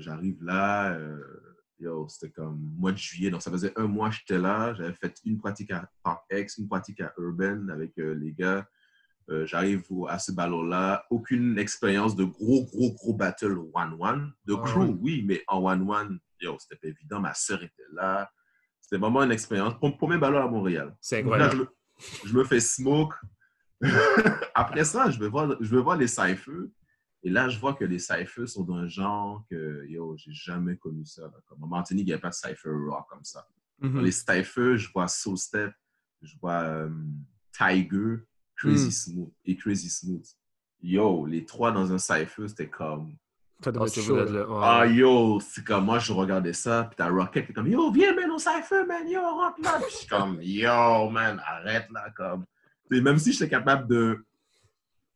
j'arrive 0.00 0.42
là, 0.42 0.98
yo, 1.80 2.06
c'était 2.08 2.30
comme 2.30 2.58
mois 2.76 2.92
de 2.92 2.96
juillet, 2.96 3.30
donc 3.30 3.42
ça 3.42 3.50
faisait 3.50 3.72
un 3.76 3.86
mois 3.86 4.10
que 4.10 4.16
j'étais 4.16 4.38
là. 4.38 4.74
J'avais 4.74 4.92
fait 4.92 5.14
une 5.24 5.38
pratique 5.38 5.70
à 5.72 5.88
Park 6.02 6.24
X, 6.30 6.58
une 6.58 6.68
pratique 6.68 7.00
à 7.00 7.12
Urban 7.18 7.68
avec 7.68 7.98
euh, 7.98 8.14
les 8.14 8.32
gars. 8.32 8.66
Euh, 9.30 9.46
j'arrive 9.46 9.84
à 10.08 10.18
ce 10.18 10.32
ballon-là. 10.32 11.06
Aucune 11.10 11.58
expérience 11.58 12.16
de 12.16 12.24
gros, 12.24 12.64
gros, 12.64 12.92
gros 12.94 13.14
battle 13.14 13.58
one-one. 13.72 14.32
De 14.44 14.54
ah 14.54 14.62
crew, 14.64 14.96
oui, 15.00 15.22
mais 15.26 15.44
en 15.46 15.64
one-one, 15.64 16.18
yo, 16.40 16.56
c'était 16.58 16.76
pas 16.76 16.88
évident. 16.88 17.20
Ma 17.20 17.34
sœur 17.34 17.62
était 17.62 17.84
là. 17.92 18.30
C'était 18.80 18.98
vraiment 18.98 19.22
une 19.22 19.30
expérience. 19.30 19.74
Premier 19.98 20.18
ballon 20.18 20.42
à 20.42 20.48
Montréal. 20.48 20.96
C'est 21.00 21.20
incroyable. 21.20 21.68
je, 22.24 22.36
me, 22.36 22.42
fais 22.44 22.60
smoke. 22.60 23.14
Après 24.54 24.84
ça, 24.84 25.10
je 25.10 25.18
vais 25.20 25.28
voir, 25.28 25.56
je 25.60 25.76
vais 25.76 25.82
voir 25.82 25.96
les 25.96 26.08
cyphers. 26.08 26.66
Et 27.22 27.30
là, 27.30 27.48
je 27.48 27.58
vois 27.58 27.74
que 27.74 27.84
les 27.84 27.98
cyphers 27.98 28.48
sont 28.48 28.64
d'un 28.64 28.88
genre 28.88 29.44
que, 29.48 29.86
yo, 29.86 30.16
j'ai 30.16 30.32
jamais 30.32 30.76
connu 30.76 31.04
ça. 31.04 31.30
Comme 31.46 31.62
en 31.62 31.68
Martinique, 31.68 32.06
il 32.06 32.10
n'y 32.10 32.14
a 32.14 32.18
pas 32.18 32.30
de 32.30 32.34
cypher 32.34 32.70
rock 32.70 33.06
comme 33.08 33.24
ça. 33.24 33.46
Mhm. 33.78 33.94
Dans 33.94 34.00
les 34.00 34.10
cyphers, 34.10 34.76
je 34.76 34.90
vois 34.92 35.06
Soul 35.06 35.38
Step, 35.38 35.72
je 36.22 36.34
vois 36.40 36.62
euh, 36.62 36.90
Tiger, 37.52 38.24
Crazy 38.60 38.86
mhm. 38.86 38.90
Smooth 38.90 39.32
et 39.46 39.56
Crazy 39.56 39.88
Smooth. 39.88 40.26
Yo, 40.82 41.26
les 41.26 41.44
trois 41.44 41.72
dans 41.72 41.92
un 41.92 41.98
cypher, 41.98 42.48
c'était 42.48 42.68
comme. 42.68 43.16
Ça 43.62 43.70
oh, 43.74 43.86
chaud. 43.86 44.62
Ah, 44.62 44.86
yo, 44.86 45.38
c'est 45.40 45.64
comme 45.64 45.84
moi, 45.84 45.98
je 45.98 46.12
regardais 46.12 46.54
ça, 46.54 46.84
puis 46.84 46.96
t'as 46.96 47.10
Rocket 47.10 47.44
qui 47.44 47.52
est 47.52 47.54
comme, 47.54 47.66
yo, 47.66 47.90
viens, 47.90 48.14
man, 48.14 48.30
au 48.30 48.38
cypher, 48.38 48.86
man, 48.86 49.06
yo, 49.06 49.20
rentre 49.20 49.60
là. 49.60 49.78
Puis 49.82 49.90
je 49.90 49.96
suis 49.98 50.08
comme, 50.08 50.38
yo, 50.40 51.10
man, 51.10 51.42
arrête 51.44 51.90
là, 51.90 52.10
comme. 52.16 52.44
Et 52.90 53.00
même 53.00 53.18
si 53.18 53.32
j'étais 53.32 53.50
capable 53.50 53.86
de 53.88 54.24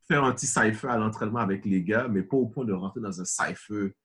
faire 0.07 0.23
un 0.23 0.31
petit 0.31 0.45
cypher 0.45 0.89
à 0.89 0.97
l'entraînement 0.97 1.39
avec 1.39 1.65
les 1.65 1.83
gars, 1.83 2.07
mais 2.07 2.21
pas 2.21 2.37
au 2.37 2.47
point 2.47 2.65
de 2.65 2.73
rentrer 2.73 3.01
dans 3.01 3.19
un 3.19 3.25
cypher 3.25 3.95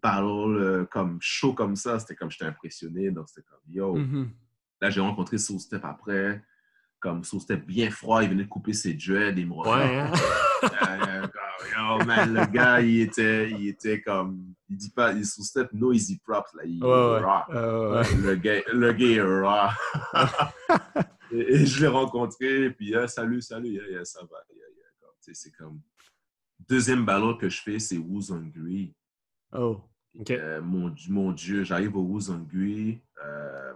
battle 0.00 0.56
euh, 0.56 0.84
comme 0.86 1.18
chaud 1.20 1.52
comme 1.52 1.76
ça. 1.76 1.98
C'était 1.98 2.14
comme 2.14 2.30
j'étais 2.30 2.44
impressionné. 2.44 3.10
Donc, 3.10 3.28
c'était 3.28 3.46
comme 3.48 3.60
yo. 3.68 3.98
Mm-hmm. 3.98 4.28
Là, 4.80 4.90
j'ai 4.90 5.00
rencontré 5.00 5.38
Soul 5.38 5.58
Step 5.58 5.84
après. 5.84 6.42
Comme 7.02 7.24
Soul 7.24 7.40
Step 7.40 7.66
bien 7.66 7.90
froid, 7.90 8.22
il 8.22 8.30
venait 8.30 8.44
de 8.44 8.48
couper 8.48 8.72
ses 8.72 8.94
dreads. 8.94 9.34
Il 9.36 9.48
me 9.48 9.54
ouais, 9.54 9.98
hein? 9.98 10.12
yo, 11.76 12.04
man, 12.06 12.32
le 12.32 12.46
gars, 12.46 12.80
il 12.80 13.00
était, 13.00 13.50
il 13.50 13.68
était 13.68 14.00
comme. 14.00 14.54
Il 14.68 14.76
dit 14.76 14.90
pas, 14.90 15.12
il 15.12 15.26
Soul 15.26 15.44
Step, 15.44 15.72
no 15.72 15.92
easy 15.92 16.20
props. 16.20 16.54
Là, 16.54 16.62
il 16.64 16.82
ouais, 16.82 17.18
raw. 17.18 17.42
le, 17.50 18.34
gars, 18.36 18.62
le 18.72 18.92
gars 18.92 19.06
est 19.06 19.20
raw. 19.20 19.70
et, 21.32 21.66
je 21.66 21.80
l'ai 21.80 21.88
rencontré, 21.88 22.66
et 22.66 22.70
puis, 22.70 22.94
salut, 23.08 23.42
salut, 23.42 23.80
ça 24.04 24.20
va 24.20 24.38
c'est 25.20 25.52
comme. 25.52 25.80
deuxième 26.68 27.04
ballon 27.04 27.36
que 27.36 27.48
je 27.48 27.60
fais, 27.62 27.78
c'est 27.78 27.96
Hungry. 27.96 28.94
Oh. 29.52 29.80
Euh, 30.30 30.60
mon, 30.60 30.94
mon, 31.08 31.32
Dieu, 31.32 31.64
j'arrive 31.64 31.96
au 31.96 32.30
Hungry. 32.30 33.00
Euh, 33.24 33.72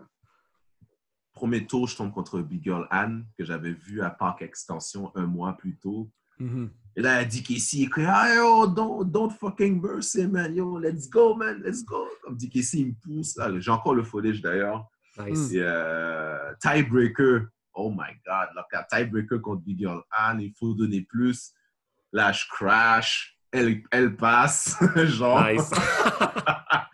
premier 1.37 1.67
tour, 1.67 1.87
je 1.87 1.97
tombe 1.97 2.13
contre 2.13 2.41
Big 2.41 2.65
Girl 2.65 2.89
Anne, 2.91 3.27
que 3.39 3.45
j'avais 3.45 3.73
vu 3.73 4.03
à 4.03 4.11
Parc 4.11 4.43
Extension 4.43 5.13
un 5.15 5.27
mois 5.27 5.57
plus 5.57 5.77
tôt. 5.77 6.11
Mm-hmm. 6.41 6.69
Et 6.97 7.03
là, 7.03 7.21
elle 7.21 7.29
dit 7.29 7.43
qu'ici, 7.43 7.83
il 7.83 7.91
crie 7.91 8.05
yo, 8.35 8.67
don't, 8.67 9.05
don't 9.05 9.31
fucking 9.31 9.81
burst 9.81 10.15
him, 10.15 10.33
man. 10.33 10.57
Yo, 10.57 10.79
let's 10.79 11.09
go, 11.09 11.35
man, 11.35 11.61
let's 11.63 11.85
go. 11.85 12.09
Comme 12.25 12.37
dit 12.37 12.49
qu'ici, 12.49 12.81
il 12.81 12.87
me 12.89 12.95
pousse. 12.95 13.39
J'ai 13.59 13.71
encore 13.71 13.95
le 13.95 14.03
footage 14.03 14.41
d'ailleurs. 14.41 14.87
Nice. 15.19 15.53
Et, 15.53 15.61
euh, 15.61 16.55
tiebreaker. 16.61 17.49
Oh 17.75 17.91
my 17.91 18.15
God. 18.27 18.49
Là, 18.55 18.87
tiebreaker 18.91 19.41
contre 19.43 19.63
Big 19.63 19.79
Girl 19.79 20.03
Anne, 20.11 20.41
il 20.41 20.55
faut 20.59 20.73
donner 20.73 21.03
plus. 21.03 21.53
Là, 22.13 22.33
je 22.33 22.45
crash. 22.51 23.39
Elle, 23.53 23.83
elle 23.91 24.17
passe. 24.17 24.77
Genre. 24.97 25.45
Nice. 25.45 25.71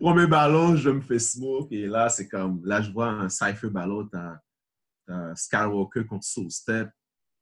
Premier 0.00 0.26
ballon, 0.26 0.76
je 0.76 0.90
me 0.90 1.00
fais 1.00 1.18
smoke. 1.18 1.68
Et 1.72 1.86
là, 1.86 2.08
c'est 2.08 2.28
comme. 2.28 2.60
Là, 2.64 2.80
je 2.80 2.90
vois 2.90 3.08
un 3.08 3.28
Cypher 3.28 3.70
ballon. 3.70 4.08
T'as 4.08 5.34
Skywalker 5.34 6.06
contre 6.06 6.24
Soul 6.24 6.50
Step. 6.50 6.90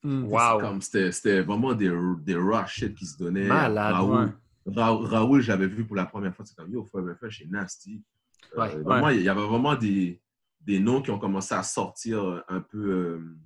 Mm. 0.02 0.24
Wow. 0.24 0.80
C'était 0.80 1.42
vraiment 1.42 1.74
des, 1.74 1.92
des 2.22 2.34
raw 2.34 2.66
shit 2.66 2.94
qui 2.94 3.06
se 3.06 3.16
donnaient. 3.16 3.46
Malade. 3.46 3.94
Raoul, 3.94 5.06
Raoul 5.06 5.40
j'avais 5.40 5.66
vu 5.66 5.84
pour 5.84 5.96
la 5.96 6.06
première 6.06 6.34
fois. 6.34 6.44
C'est 6.44 6.56
comme 6.56 6.70
Yo, 6.72 6.84
Forever 6.84 7.14
Fresh, 7.16 7.38
c'est 7.40 7.50
nasty. 7.50 8.02
Euh, 8.56 8.66
vraiment, 8.82 9.08
il 9.08 9.22
y 9.22 9.28
avait 9.28 9.46
vraiment 9.46 9.74
des, 9.76 10.20
des 10.60 10.78
noms 10.80 11.00
qui 11.00 11.10
ont 11.10 11.18
commencé 11.18 11.54
à 11.54 11.62
sortir 11.62 12.44
un 12.48 12.60
peu. 12.60 12.90
Euh, 12.90 13.36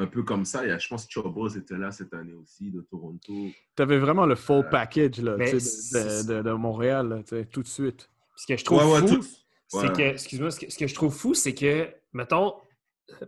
un 0.00 0.06
peu 0.06 0.22
comme 0.22 0.44
ça. 0.44 0.66
je 0.78 0.88
pense 0.88 1.06
que 1.06 1.12
Chobos 1.12 1.48
était 1.50 1.76
là 1.76 1.90
cette 1.92 2.14
année 2.14 2.32
aussi, 2.32 2.70
de 2.70 2.80
Toronto. 2.80 3.50
Tu 3.76 3.82
avais 3.82 3.98
vraiment 3.98 4.24
le 4.26 4.34
full 4.34 4.64
Euh, 4.64 4.70
package 4.70 5.20
là, 5.20 5.36
de, 5.36 6.26
de, 6.26 6.42
de 6.42 6.52
Montréal, 6.52 7.08
là, 7.08 7.44
tout 7.44 7.62
de 7.62 7.68
suite. 7.68 8.08
Ce 8.36 8.46
que 8.46 8.56
je 8.56 8.64
trouve 8.64 8.78
Ouais, 8.78 8.92
ouais, 8.94 9.00
fou, 9.00 9.16
tout- 9.16 9.26
c'est 9.68 9.86
ouais. 9.88 9.92
que, 9.92 10.02
excuse-moi, 10.02 10.50
ce 10.50 10.60
que, 10.60 10.70
ce 10.70 10.78
que 10.78 10.86
je 10.86 10.94
trouve 10.94 11.14
fou, 11.14 11.34
c'est 11.34 11.54
que, 11.54 11.88
mettons, 12.14 12.54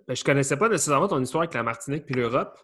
ben, 0.09 0.15
je 0.17 0.25
connaissais 0.25 0.57
pas 0.57 0.69
nécessairement 0.69 1.09
ton 1.09 1.21
histoire 1.21 1.43
avec 1.43 1.55
la 1.55 1.63
Martinique 1.63 2.07
puis 2.07 2.15
l'Europe, 2.15 2.59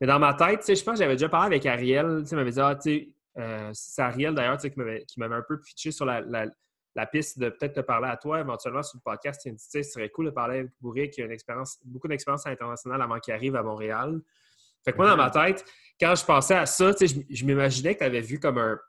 mais 0.00 0.06
dans 0.06 0.18
ma 0.18 0.34
tête, 0.34 0.60
tu 0.60 0.66
sais, 0.66 0.76
je 0.76 0.84
pense 0.84 0.94
que 0.94 0.98
j'avais 1.04 1.14
déjà 1.16 1.28
parlé 1.30 1.46
avec 1.56 1.64
Ariel, 1.66 2.18
tu 2.20 2.26
sais, 2.28 2.34
il 2.34 2.38
m'avait 2.38 2.50
dit, 2.50 2.60
ah, 2.60 2.74
tu 2.74 2.82
sais, 2.90 3.08
euh, 3.38 3.70
c'est 3.72 4.02
Ariel 4.02 4.34
d'ailleurs, 4.34 4.56
tu 4.56 4.62
sais, 4.62 4.70
qui 4.70 4.78
m'avait 4.78 5.04
qui 5.06 5.18
m'avait 5.20 5.36
un 5.36 5.44
peu 5.48 5.58
pitché 5.60 5.90
sur 5.90 6.04
la, 6.04 6.20
la- 6.20 6.46
la 6.98 7.06
piste 7.06 7.38
de 7.38 7.48
peut-être 7.48 7.74
te 7.74 7.80
parler 7.80 8.08
à 8.08 8.16
toi 8.16 8.40
éventuellement 8.40 8.82
sur 8.82 8.98
le 8.98 9.02
podcast. 9.08 9.40
Il 9.44 9.52
me 9.52 9.56
tu 9.56 9.64
sais, 9.68 9.84
ce 9.84 9.92
serait 9.92 10.08
cool 10.10 10.26
de 10.26 10.30
parler 10.30 10.58
avec 10.58 10.72
Bourré 10.80 11.08
qui 11.10 11.22
a 11.22 11.26
une 11.26 11.30
expérience, 11.30 11.78
beaucoup 11.84 12.08
d'expérience 12.08 12.44
internationale 12.44 13.00
avant 13.00 13.20
qu'il 13.20 13.32
arrive 13.32 13.54
à 13.54 13.62
Montréal. 13.62 14.20
Fait 14.84 14.90
que 14.90 14.96
moi, 14.96 15.08
dans 15.08 15.16
ma 15.16 15.30
tête, 15.30 15.64
quand 16.00 16.16
je 16.16 16.24
pensais 16.24 16.56
à 16.56 16.66
ça, 16.66 16.92
tu 16.92 17.06
sais, 17.06 17.14
je, 17.14 17.34
je 17.34 17.44
m'imaginais 17.44 17.94
que 17.94 18.00
tu 18.00 18.04
avais 18.04 18.20
vu 18.20 18.40
comme 18.40 18.58
un. 18.58 18.80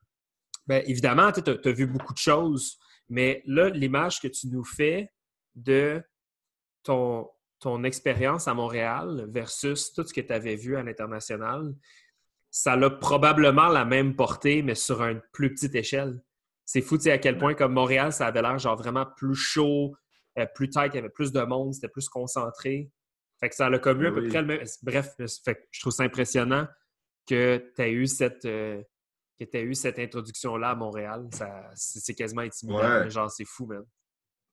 Bien, 0.65 0.81
évidemment, 0.87 1.31
tu 1.31 1.41
as, 1.47 1.71
vu 1.71 1.85
beaucoup 1.85 2.13
de 2.13 2.17
choses, 2.17 2.79
mais 3.09 3.43
là, 3.45 3.69
l'image 3.69 4.19
que 4.19 4.27
tu 4.27 4.47
nous 4.47 4.63
fais 4.63 5.11
de 5.53 6.01
ton, 6.81 7.29
ton 7.59 7.83
expérience 7.83 8.47
à 8.47 8.55
Montréal 8.55 9.27
versus 9.29 9.93
tout 9.93 10.03
ce 10.03 10.13
que 10.15 10.21
tu 10.21 10.33
avais 10.33 10.55
vu 10.55 10.77
à 10.77 10.81
l'international, 10.81 11.75
ça 12.49 12.73
a 12.73 12.89
probablement 12.89 13.67
la 13.67 13.85
même 13.85 14.15
portée, 14.15 14.63
mais 14.63 14.73
sur 14.73 15.03
une 15.03 15.21
plus 15.31 15.53
petite 15.53 15.75
échelle. 15.75 16.19
C'est 16.71 16.81
fou, 16.81 16.97
tu 16.97 17.05
sais, 17.05 17.11
à 17.11 17.17
quel 17.17 17.35
point, 17.39 17.55
comme 17.55 17.73
Montréal, 17.73 18.13
ça 18.13 18.27
avait 18.27 18.43
l'air 18.43 18.59
genre 18.59 18.77
vraiment 18.77 19.03
plus 19.03 19.33
chaud, 19.33 19.95
euh, 20.37 20.45
plus 20.53 20.69
tight, 20.69 20.91
il 20.93 20.97
y 20.97 20.99
avait 20.99 21.09
plus 21.09 21.31
de 21.31 21.41
monde, 21.41 21.73
c'était 21.73 21.87
plus 21.87 22.07
concentré. 22.07 22.91
Fait 23.39 23.49
que 23.49 23.55
ça 23.55 23.65
a 23.65 23.79
comme 23.79 24.03
eu 24.03 24.05
à 24.05 24.11
peu 24.11 24.27
près 24.27 24.41
le 24.41 24.47
même. 24.47 24.63
Bref, 24.83 25.15
fait 25.17 25.55
que 25.55 25.61
je 25.71 25.79
trouve 25.79 25.93
ça 25.93 26.03
impressionnant 26.03 26.67
que 27.27 27.71
tu 27.75 27.81
aies 27.81 27.91
eu 27.91 28.05
cette. 28.05 28.45
euh, 28.45 28.83
que 29.39 29.45
tu 29.45 29.57
eu 29.57 29.73
cette 29.73 29.97
introduction-là 29.97 30.69
à 30.69 30.75
Montréal. 30.75 31.27
C'est 31.73 32.13
quasiment 32.13 32.41
intimidant. 32.41 32.77
Ouais. 32.77 33.05
mais 33.05 33.09
Genre, 33.09 33.31
c'est 33.31 33.45
fou, 33.45 33.65
man. 33.65 33.83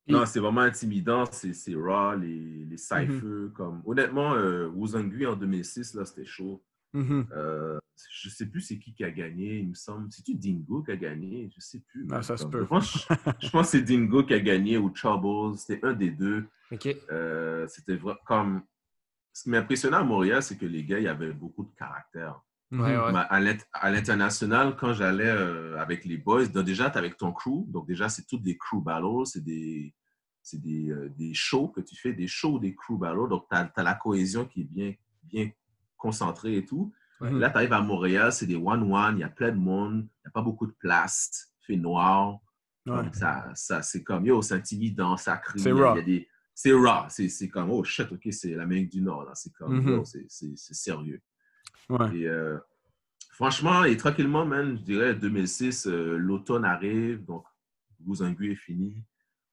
Non, 0.09 0.25
c'est 0.25 0.41
vraiment 0.41 0.63
intimidant. 0.63 1.25
C'est 1.31 1.75
raw, 1.75 2.17
les, 2.17 2.65
les 2.65 2.79
cyphers. 2.79 3.09
Mm-hmm. 3.11 3.53
comme... 3.53 3.83
Honnêtement, 3.85 4.33
euh, 4.37 4.69
Wuzangui 4.69 5.27
en 5.27 5.37
2006, 5.37 5.93
là, 5.93 6.07
c'était 6.07 6.25
chaud. 6.25 6.65
Mhm. 6.97 7.27
Euh, 7.33 7.79
je 8.11 8.29
sais 8.29 8.47
plus 8.47 8.61
c'est 8.61 8.79
qui 8.79 8.93
qui 8.95 9.05
a 9.05 9.11
gagné, 9.11 9.59
il 9.59 9.69
me 9.69 9.75
semble. 9.75 10.09
C'est-tu 10.11 10.35
Dingo 10.35 10.83
qui 10.83 10.91
a 10.93 10.97
gagné? 10.97 11.51
Je 11.55 11.61
sais 11.61 11.81
plus. 11.81 12.07
Ah, 12.11 12.23
ça 12.23 12.37
se 12.37 12.43
Comme- 12.43 12.53
peut. 12.53 12.61
Je 12.63 12.67
pense, 12.67 13.09
je 13.41 13.51
pense 13.51 13.67
que 13.71 13.79
c'est 13.79 13.83
Dingo 13.83 14.23
qui 14.25 14.35
a 14.35 14.41
gagné 14.41 14.79
ou 14.79 14.91
Troubles. 14.91 15.57
C'était 15.59 15.85
un 15.85 15.93
des 15.93 16.11
deux. 16.11 16.47
OK. 16.73 16.89
Euh, 17.11 17.67
C'était 17.69 17.99
comme... 18.27 18.63
Ce 19.33 19.43
qui 19.43 19.51
m'impressionnait 19.51 19.97
à 19.99 20.03
Montréal, 20.03 20.43
c'est 20.43 20.57
que 20.57 20.65
les 20.65 20.85
gars, 20.85 20.99
il 20.99 21.05
y 21.05 21.09
avait 21.09 21.33
beaucoup 21.33 21.65
de 21.65 21.75
caractère. 21.77 22.41
Ouais, 22.73 22.97
ouais. 22.97 23.13
Mais 23.13 23.21
à 23.29 23.39
l'int- 23.41 23.67
à 23.75 23.91
l'international, 23.91 24.75
quand 24.77 24.95
j'allais 24.95 25.29
euh, 25.29 25.79
avec 25.79 26.05
les 26.07 26.17
boys, 26.17 26.47
donc 26.47 26.65
déjà, 26.65 26.91
tu 26.91 26.97
avec 26.99 27.17
ton 27.19 27.31
crew. 27.33 27.65
Donc, 27.69 27.87
déjà, 27.87 28.09
c'est 28.09 28.27
toutes 28.27 28.43
des 28.43 28.57
crew 28.57 28.83
battles. 28.83 29.27
C'est 29.27 29.45
des, 29.45 29.95
des, 30.55 30.91
euh, 30.91 31.09
des 31.11 31.35
shows 31.35 31.69
que 31.69 31.81
tu 31.83 31.95
fais, 31.97 32.13
des 32.15 32.27
shows, 32.27 32.59
des 32.59 32.75
crew 32.75 32.99
battles. 32.99 33.29
Donc, 33.29 33.45
tu 33.51 33.57
as, 33.57 33.83
la 33.83 33.95
cohésion 33.95 34.47
qui 34.47 34.63
est 34.63 34.65
bien, 34.65 34.95
bien 35.25 35.51
concentrée 36.11 36.57
et 36.59 36.65
tout. 36.65 36.93
Mhm. 37.21 37.39
Là, 37.41 37.51
tu 37.51 37.57
arrives 37.57 37.73
à 37.73 37.81
Montréal, 37.81 38.31
c'est 38.33 38.47
des 38.47 38.57
one-one. 38.57 39.17
Il 39.17 39.21
y 39.21 39.25
a 39.25 39.29
plein 39.29 39.51
de 39.51 39.57
monde. 39.59 40.01
Il 40.03 40.27
n'y 40.27 40.29
a 40.29 40.31
pas 40.31 40.43
beaucoup 40.43 40.67
de 40.67 40.73
place. 40.79 41.53
Il 41.63 41.65
fait 41.75 41.77
noir. 41.81 42.39
Ouais. 42.87 43.03
Ça, 43.13 43.51
ça 43.55 43.83
c'est 43.83 44.05
comme, 44.05 44.25
yo, 44.27 44.43
c'est 44.43 44.55
intimidant, 44.55 45.17
ça 45.17 45.37
crie. 45.39 45.59
C'est 45.61 45.73
raw. 45.73 45.97
C'est 46.55 46.73
raw. 46.73 47.07
C'est 47.09 47.29
c'est 47.29 47.49
comme, 47.49 47.71
oh 47.71 47.83
shit, 47.83 48.11
OK, 48.13 48.29
c'est 48.31 48.55
l'Amérique 48.55 48.91
du 48.93 49.01
Nord. 49.03 49.25
là. 49.25 49.33
C'est 49.35 49.53
comme, 49.53 49.75
Mhm. 49.81 49.89
yo, 49.89 50.05
c'est- 50.05 50.27
c'est 50.29 50.53
c'est 50.57 50.75
sérieux. 50.75 51.21
Ouais. 51.89 52.17
Et 52.17 52.29
euh, 52.29 52.59
franchement, 53.31 53.85
et 53.85 53.97
tranquillement, 53.97 54.45
man, 54.47 54.77
je 54.79 54.83
dirais 54.83 55.15
2006, 55.15 55.87
euh, 55.89 56.17
l'automne 56.17 56.65
arrive, 56.65 57.25
donc 57.25 57.45
Bouzangu 57.99 58.53
est 58.53 58.57
fini. 58.69 59.03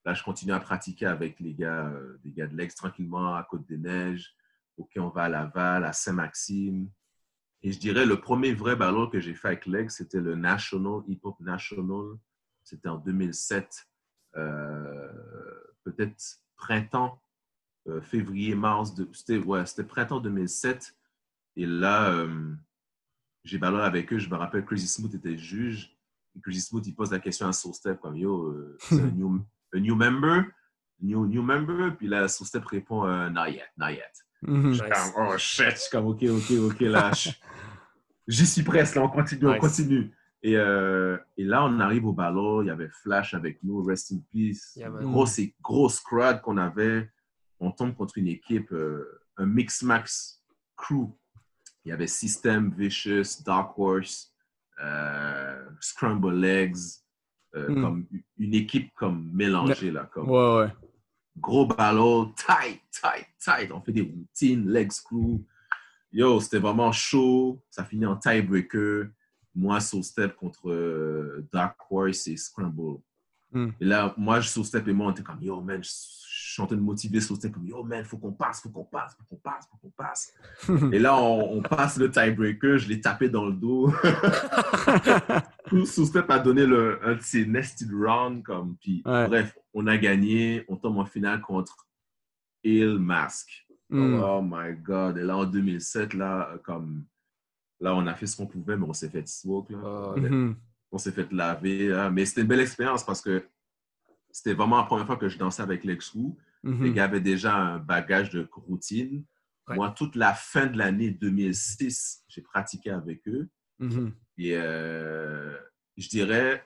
Là, 0.05 0.13
je 0.13 0.21
continue 0.23 0.51
à 0.51 0.59
pratiquer 0.59 1.05
avec 1.07 1.39
les 1.39 1.53
gars, 1.53 1.87
euh, 1.87 2.19
des 2.23 2.31
gars 2.33 2.47
de 2.47 2.55
l'Ex 2.55 2.75
tranquillement 2.75 3.33
à 3.35 3.43
Côte-des-Neiges. 3.43 4.35
OK, 4.77 4.91
on 4.97 5.09
va 5.09 5.23
à 5.23 5.29
Laval, 5.29 5.85
à 5.85 5.93
Saint-Maxime. 5.93 6.89
Et 7.63 7.71
je 7.71 7.79
dirais 7.79 8.05
le 8.05 8.19
premier 8.19 8.53
vrai 8.53 8.75
ballon 8.75 9.09
que 9.09 9.21
j'ai 9.21 9.33
fait 9.33 9.47
avec 9.47 9.65
l'Ex, 9.65 9.95
c'était 9.95 10.19
le 10.19 10.35
National, 10.35 11.01
Hip 11.07 11.21
Hop 11.23 11.39
National. 11.39 12.17
C'était 12.63 12.89
en 12.89 12.97
2007, 12.97 13.87
euh, 14.35 15.11
peut-être 15.83 16.41
printemps, 16.57 17.21
euh, 17.87 18.01
février, 18.01 18.55
mars. 18.55 18.93
C'était 19.13 19.37
ouais, 19.37 19.65
c'était 19.65 19.85
printemps 19.85 20.19
2007. 20.19 20.95
Et 21.55 21.65
là, 21.65 22.11
euh, 22.11 22.53
j'ai 23.45 23.57
ballonné 23.57 23.83
avec 23.83 24.11
eux. 24.11 24.17
Je 24.17 24.29
me 24.29 24.35
rappelle, 24.35 24.65
Crazy 24.65 24.87
Smooth 24.87 25.15
était 25.15 25.37
juge. 25.37 25.97
Et 26.35 26.41
Crazy 26.41 26.61
Smooth, 26.61 26.85
il 26.87 26.95
pose 26.95 27.11
la 27.11 27.19
question 27.19 27.47
à 27.47 27.53
Soul 27.53 27.73
Step 27.73 28.01
comme 28.01 28.17
Yo, 28.17 28.75
c'est 28.79 28.99
un 28.99 29.11
new, 29.11 29.45
a 29.73 29.79
new 29.79 29.95
member? 29.95 30.45
New, 30.99 31.27
new 31.27 31.43
member? 31.43 31.91
Puis 31.97 32.07
là, 32.07 32.27
Soul 32.27 32.47
Step 32.47 32.65
répond 32.65 33.05
Not 33.29 33.51
yet, 33.51 33.69
not 33.77 33.91
yet. 33.91 34.22
Mhm. 34.47 34.73
Je 34.73 34.83
suis 34.83 34.89
comme, 34.89 35.25
oh 35.27 35.37
shit, 35.37 35.71
je 35.71 35.75
suis 35.77 35.89
comme, 35.91 36.07
ok, 36.07 36.23
ok, 36.23 36.51
ok, 36.71 36.79
là, 36.81 37.11
j'y 38.27 38.45
suis 38.45 38.63
presque, 38.63 38.95
là, 38.95 39.03
on 39.03 39.09
continue, 39.09 39.47
on 39.47 39.57
continue. 39.59 40.11
Et, 40.41 40.57
euh, 40.57 41.17
et 41.37 41.43
là, 41.45 41.63
on 41.63 41.79
arrive 41.79 42.05
au 42.05 42.11
ballon, 42.13 42.61
il 42.61 42.67
y 42.67 42.69
avait 42.69 42.89
Flash 43.01 43.33
avec 43.33 43.63
nous, 43.63 43.81
Rest 43.83 44.11
in 44.11 44.19
Peace. 44.31 44.73
Yeah, 44.75 44.89
grosse, 44.89 45.39
grosse 45.61 45.99
crowd 46.01 46.41
qu'on 46.41 46.57
avait. 46.57 47.09
On 47.61 47.71
tombe 47.71 47.95
contre 47.95 48.17
une 48.17 48.27
équipe, 48.27 48.71
euh, 48.73 49.21
un 49.37 49.45
Mix-Max 49.45 50.43
crew. 50.75 51.07
Il 51.85 51.89
y 51.89 51.91
avait 51.93 52.07
System, 52.07 52.73
Vicious, 52.77 53.41
Dark 53.45 53.77
Horse, 53.79 54.33
euh, 54.83 55.63
Scramble 55.79 56.33
Legs, 56.35 56.75
euh, 57.55 57.69
Mm. 57.69 57.81
comme 57.81 58.07
une 58.37 58.53
équipe 58.55 58.91
comme 58.95 59.29
mélangée, 59.31 59.91
là, 59.91 60.09
comme 60.11 60.29
Ouais, 60.29 60.57
ouais. 60.59 60.73
Gros 61.37 61.65
ballon, 61.65 62.33
tight, 62.35 62.81
tight, 62.91 63.27
tight. 63.39 63.71
On 63.71 63.81
fait 63.81 63.91
des 63.91 64.01
routines, 64.01 64.69
leg 64.69 64.91
screw. 64.91 65.41
Yo, 66.11 66.39
c'était 66.39 66.59
vraiment 66.59 66.91
chaud. 66.91 67.61
Ça 67.69 67.83
finit 67.83 68.05
en 68.05 68.15
tiebreaker. 68.15 69.07
Moi, 69.55 69.79
Soul 69.79 70.03
Step 70.03 70.35
contre 70.35 70.69
euh, 70.69 71.47
Dark 71.51 71.77
Horse 71.89 72.27
et 72.27 72.37
Scramble. 72.37 72.99
Hmm. 73.51 73.69
Et 73.79 73.85
là, 73.85 74.13
moi, 74.17 74.41
Soul 74.41 74.65
Step 74.65 74.87
et 74.87 74.93
moi, 74.93 75.07
on 75.07 75.11
était 75.11 75.21
comme, 75.21 75.41
yo, 75.41 75.61
man, 75.61 75.83
je, 75.83 75.89
je 75.89 76.53
suis 76.53 76.61
en 76.61 76.65
train 76.65 76.75
de 76.75 76.81
motiver 76.81 77.21
Soul 77.21 77.37
Step 77.37 77.51
comme, 77.53 77.67
yo, 77.67 77.83
man, 77.83 78.03
faut 78.03 78.17
qu'on 78.17 78.31
passe, 78.31 78.61
faut 78.61 78.69
qu'on 78.69 78.83
passe, 78.83 79.15
faut 79.15 79.23
qu'on 79.29 79.35
passe, 79.35 79.67
faut 79.69 79.77
qu'on 79.77 79.91
passe. 79.91 80.33
et 80.91 80.99
là, 80.99 81.15
on, 81.15 81.57
on 81.57 81.61
passe 81.61 81.97
le 81.97 82.09
tiebreaker. 82.09 82.77
Je 82.77 82.89
l'ai 82.89 82.99
tapé 82.99 83.29
dans 83.29 83.45
le 83.45 83.53
dos. 83.53 83.91
Soul 85.85 86.05
Step 86.05 86.29
a 86.29 86.39
donné 86.39 86.65
le, 86.65 86.99
un 87.05 87.15
de 87.15 87.21
ses 87.21 87.45
nested 87.45 87.89
rounds. 87.91 88.43
Comme, 88.43 88.75
puis, 88.77 89.01
Ouais. 89.05 89.27
bref, 89.27 89.57
on 89.73 89.87
a 89.87 89.97
gagné. 89.97 90.63
On 90.67 90.75
tombe 90.77 90.97
en 90.97 91.05
finale 91.05 91.41
contre 91.41 91.87
Il 92.63 92.97
Mask. 92.99 93.49
Mm. 93.89 94.13
Oh 94.23 94.41
my 94.43 94.73
God. 94.81 95.17
Et 95.17 95.23
là, 95.23 95.37
en 95.37 95.45
2007, 95.45 96.13
là, 96.13 96.57
comme, 96.63 97.05
là, 97.79 97.93
on 97.95 98.05
a 98.07 98.13
fait 98.15 98.25
ce 98.27 98.37
qu'on 98.37 98.47
pouvait, 98.47 98.77
mais 98.77 98.85
on 98.87 98.93
s'est 98.93 99.09
fait 99.09 99.27
smoke. 99.27 99.71
Là. 99.71 99.79
Ah, 99.83 100.19
Mhm. 100.19 100.55
On 100.91 100.97
s'est 100.97 101.11
fait 101.11 101.31
laver. 101.31 101.87
là. 101.89 102.09
Mais 102.11 102.25
c'était 102.25 102.41
une 102.41 102.47
belle 102.47 102.59
expérience 102.61 103.03
parce 103.05 103.21
que 103.21 103.43
c'était 104.31 104.53
vraiment 104.53 104.77
la 104.77 104.83
première 104.83 105.05
fois 105.07 105.17
que 105.17 105.27
je 105.27 105.37
dansais 105.37 105.61
avec 105.63 105.83
l'ex-crew. 105.83 106.35
Mhm. 106.63 106.83
Les 106.83 106.93
gars 106.93 107.05
avaient 107.05 107.19
déjà 107.19 107.55
un 107.55 107.77
bagage 107.79 108.29
de 108.29 108.47
routine. 108.51 109.25
Ouais. 109.67 109.75
Moi, 109.75 109.91
toute 109.91 110.15
la 110.15 110.33
fin 110.33 110.65
de 110.67 110.77
l'année 110.77 111.09
2006, 111.11 112.23
j'ai 112.27 112.41
pratiqué 112.41 112.89
avec 112.91 113.27
eux. 113.27 113.49
Mhm. 113.79 114.13
Et 114.37 114.55
euh, 114.55 115.55
je 115.97 116.09
dirais, 116.09 116.65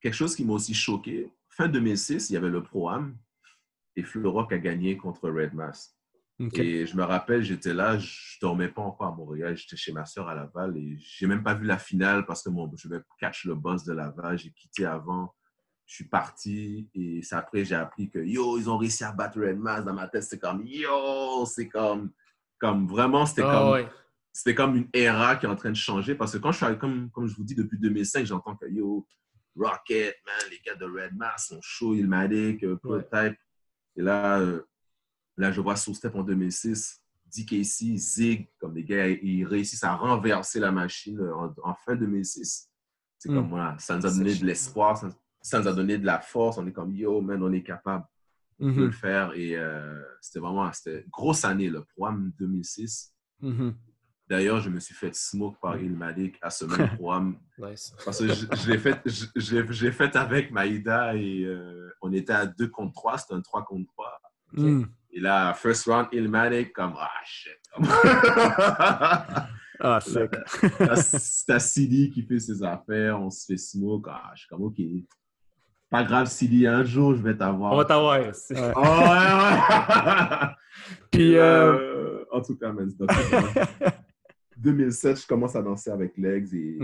quelque 0.00 0.14
chose 0.14 0.36
qui 0.36 0.44
m'a 0.44 0.52
aussi 0.52 0.74
choqué, 0.74 1.32
fin 1.48 1.68
2006, 1.68 2.30
il 2.30 2.34
y 2.34 2.36
avait 2.36 2.48
le 2.48 2.62
Pro-Am 2.62 3.16
et 3.96 4.02
Floroc 4.02 4.52
a 4.52 4.58
gagné 4.58 4.96
contre 4.96 5.28
Red 5.28 5.54
Mass. 5.54 5.94
Et 6.54 6.86
je 6.86 6.96
me 6.96 7.02
rappelle, 7.02 7.42
j'étais 7.42 7.74
là, 7.74 7.98
je 7.98 8.38
dormais 8.40 8.68
pas 8.68 8.82
encore 8.82 9.08
à 9.08 9.12
Montréal, 9.12 9.56
j'étais 9.56 9.76
chez 9.76 9.90
ma 9.90 10.06
soeur 10.06 10.28
à 10.28 10.36
Laval 10.36 10.76
et 10.76 10.96
j'ai 10.98 11.26
même 11.26 11.42
pas 11.42 11.54
vu 11.54 11.66
la 11.66 11.78
finale 11.78 12.26
parce 12.26 12.44
que 12.44 12.50
mon, 12.50 12.70
je 12.76 12.88
vais 12.88 13.00
catch 13.18 13.44
le 13.44 13.56
boss 13.56 13.82
de 13.82 13.92
Laval, 13.92 14.38
j'ai 14.38 14.52
quitté 14.52 14.86
avant, 14.86 15.34
je 15.84 15.96
suis 15.96 16.08
parti 16.08 16.88
et 16.94 17.22
c'est 17.22 17.34
après 17.34 17.64
j'ai 17.64 17.74
appris 17.74 18.08
que 18.08 18.20
yo, 18.20 18.56
ils 18.56 18.70
ont 18.70 18.78
réussi 18.78 19.02
à 19.02 19.10
battre 19.10 19.40
Red 19.40 19.58
Mass 19.58 19.84
dans 19.84 19.94
ma 19.94 20.06
tête, 20.06 20.22
c'était 20.22 20.38
comme 20.38 20.64
yo, 20.64 21.44
c'est 21.44 21.68
comme, 21.68 22.12
comme 22.60 22.86
vraiment, 22.86 23.26
c'était 23.26 23.42
Ah, 23.44 23.58
comme, 23.58 23.72
ouais. 23.72 23.88
C'était 24.38 24.54
comme 24.54 24.76
une 24.76 24.88
era 24.92 25.34
qui 25.34 25.46
est 25.46 25.48
en 25.48 25.56
train 25.56 25.70
de 25.70 25.76
changer 25.76 26.14
parce 26.14 26.30
que 26.32 26.38
quand 26.38 26.52
je 26.52 26.64
suis 26.64 26.78
comme, 26.78 27.10
comme 27.10 27.26
je 27.26 27.34
vous 27.34 27.42
dis 27.42 27.56
depuis 27.56 27.76
2005, 27.76 28.24
j'entends 28.24 28.54
que 28.54 28.66
yo, 28.70 29.04
Rocket, 29.56 30.14
man, 30.24 30.36
les 30.48 30.60
gars 30.64 30.76
de 30.76 30.84
Red 30.84 31.16
Mass 31.16 31.48
sont 31.48 31.58
chauds, 31.60 31.96
Ilmatic, 31.96 32.62
euh, 32.62 32.76
Prototype. 32.76 33.36
Et 33.96 34.02
là, 34.02 34.38
euh, 34.38 34.62
là, 35.36 35.50
je 35.50 35.60
vois 35.60 35.74
Step 35.74 36.14
en 36.14 36.22
2006, 36.22 37.02
DKC, 37.36 37.96
Zig, 37.96 38.48
comme 38.60 38.74
des 38.74 38.84
gars, 38.84 39.08
ils 39.08 39.44
réussissent 39.44 39.82
à 39.82 39.96
renverser 39.96 40.60
la 40.60 40.70
machine 40.70 41.18
euh, 41.18 41.34
en, 41.34 41.52
en 41.64 41.74
fin 41.74 41.96
2006. 41.96 42.70
C'est 43.18 43.28
Mm. 43.30 43.34
comme, 43.34 43.48
voilà, 43.48 43.76
ça 43.80 43.96
nous 43.96 44.06
a 44.06 44.10
donné 44.10 44.36
de 44.36 44.44
l'espoir, 44.46 44.96
ça, 44.96 45.08
ça 45.42 45.58
nous 45.60 45.66
a 45.66 45.72
donné 45.72 45.98
de 45.98 46.06
la 46.06 46.20
force. 46.20 46.58
On 46.58 46.66
est 46.68 46.72
comme, 46.72 46.94
yo, 46.94 47.20
man, 47.20 47.42
on 47.42 47.52
est 47.52 47.64
capable 47.64 48.04
de 48.60 48.66
le 48.68 48.86
Mhm. 48.86 48.92
faire. 48.92 49.32
Et 49.34 49.56
euh, 49.56 50.00
c'était 50.20 50.38
vraiment, 50.38 50.72
c'était 50.72 51.04
grosse 51.10 51.44
année, 51.44 51.68
le 51.70 51.82
programme 51.82 52.30
2006. 52.38 53.12
Mhm. 53.40 53.74
D'ailleurs, 54.28 54.60
je 54.60 54.68
me 54.68 54.78
suis 54.78 54.94
fait 54.94 55.14
smoke 55.14 55.56
par 55.60 55.78
Ilmatic 55.78 56.36
à 56.42 56.50
ce 56.50 56.64
même 56.66 56.88
programme. 56.96 57.38
Nice. 57.58 57.94
Parce 58.04 58.18
que 58.18 58.28
je, 58.28 58.46
je 58.52 58.70
l'ai 58.70 58.78
fait, 58.78 59.00
je, 59.06 59.24
je 59.36 59.90
fait 59.90 60.14
avec 60.16 60.50
Maïda 60.50 61.14
et 61.16 61.44
euh, 61.44 61.90
on 62.02 62.12
était 62.12 62.34
à 62.34 62.44
2 62.46 62.68
contre 62.68 62.92
3, 62.92 63.18
c'était 63.18 63.34
un 63.34 63.40
3 63.40 63.64
contre 63.64 63.86
3. 63.92 64.20
Mhm. 64.52 64.86
Et 65.12 65.20
là, 65.20 65.54
first 65.54 65.86
round, 65.86 66.08
Ilmatic, 66.12 66.72
comme, 66.74 66.94
ah 66.98 67.10
shit. 67.24 67.52
Ah, 69.80 70.00
sick. 70.00 70.28
T'as 71.46 71.60
CD 71.60 72.10
qui 72.10 72.22
fait 72.24 72.40
ses 72.40 72.64
affaires, 72.64 73.20
on 73.20 73.30
se 73.30 73.46
fait 73.46 73.56
smoke. 73.56 74.08
Ah, 74.10 74.32
je 74.34 74.40
suis 74.40 74.48
comme, 74.48 74.62
ok. 74.62 74.74
Pas 75.88 76.02
grave, 76.02 76.26
CD, 76.26 76.66
un 76.66 76.82
jour, 76.84 77.14
je 77.14 77.22
vais 77.22 77.36
t'avoir. 77.36 77.72
On 77.72 77.76
va 77.76 77.84
t'avoir. 77.84 78.18
c'est- 78.34 78.60
Ouais. 78.60 78.72
Oh, 78.74 78.80
ouais, 78.80 78.88
ouais. 78.88 80.48
Puis, 81.12 81.36
euh, 81.36 81.72
euh, 81.78 82.24
en 82.32 82.42
tout 82.42 82.56
cas, 82.56 82.72
man, 82.72 82.90
c'est 84.62 84.62
donc- 84.70 84.76
2007, 84.76 85.20
je 85.22 85.26
commence 85.26 85.56
à 85.56 85.62
danser 85.62 85.90
avec 85.90 86.16
Legs 86.16 86.54
et 86.54 86.78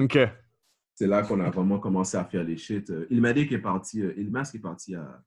c'est 0.94 1.06
là 1.06 1.22
qu'on 1.22 1.40
a 1.40 1.50
vraiment 1.50 1.78
commencé 1.78 2.16
à 2.16 2.24
faire 2.24 2.44
les 2.44 2.56
shit. 2.56 2.88
Euh, 2.90 3.06
Ilmatic 3.10 3.50
est 3.52 3.58
parti, 3.58 4.00
euh, 4.02 4.14
Ilmas 4.16 4.50
est 4.54 4.60
parti 4.60 4.94
à, 4.94 5.22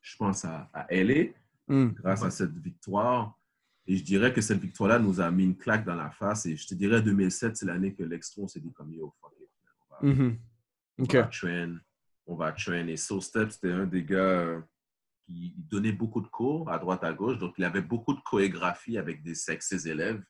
je 0.00 0.16
pense, 0.16 0.44
à, 0.44 0.70
à 0.72 0.86
LA 0.92 1.32
Mhm. 1.68 1.92
grâce 1.94 2.22
à 2.24 2.30
cette 2.30 2.56
victoire. 2.58 3.36
Et 3.86 3.96
je 3.96 4.04
dirais 4.04 4.32
que 4.32 4.40
cette 4.40 4.60
victoire-là 4.60 4.98
nous 4.98 5.20
a 5.20 5.30
mis 5.30 5.44
une 5.44 5.56
claque 5.56 5.84
dans 5.84 5.94
la 5.94 6.10
face. 6.10 6.46
Et 6.46 6.56
je 6.56 6.66
te 6.66 6.74
dirais, 6.74 7.00
2007, 7.02 7.56
c'est 7.56 7.66
l'année 7.66 7.94
que 7.94 8.02
l'Extro, 8.04 8.44
on 8.44 8.48
s'est 8.48 8.60
dit 8.60 8.72
comme, 8.72 8.92
yo, 8.92 9.12
fuck 9.20 9.32
it. 9.40 9.48
On 9.88 9.94
va, 10.06 10.12
Mhm. 10.14 10.36
on 10.98 11.02
OK. 11.04 11.14
va 11.14 11.22
train, 11.24 11.76
on 12.26 12.34
va 12.36 12.52
train. 12.52 12.86
Et 12.88 12.96
Soul 12.96 13.22
Step, 13.22 13.50
c'était 13.50 13.72
un 13.72 13.86
des 13.86 14.04
gars 14.04 14.18
euh, 14.18 14.60
qui 15.26 15.54
donnait 15.56 15.92
beaucoup 15.92 16.20
de 16.20 16.26
cours 16.28 16.70
à 16.70 16.78
droite, 16.78 17.02
à 17.04 17.12
gauche. 17.12 17.38
Donc, 17.38 17.54
il 17.58 17.64
avait 17.64 17.82
beaucoup 17.82 18.14
de 18.14 18.20
chorégraphie 18.20 18.98
avec 18.98 19.22
des 19.22 19.34
avec 19.48 19.62
ses 19.62 19.88
élèves. 19.88 20.22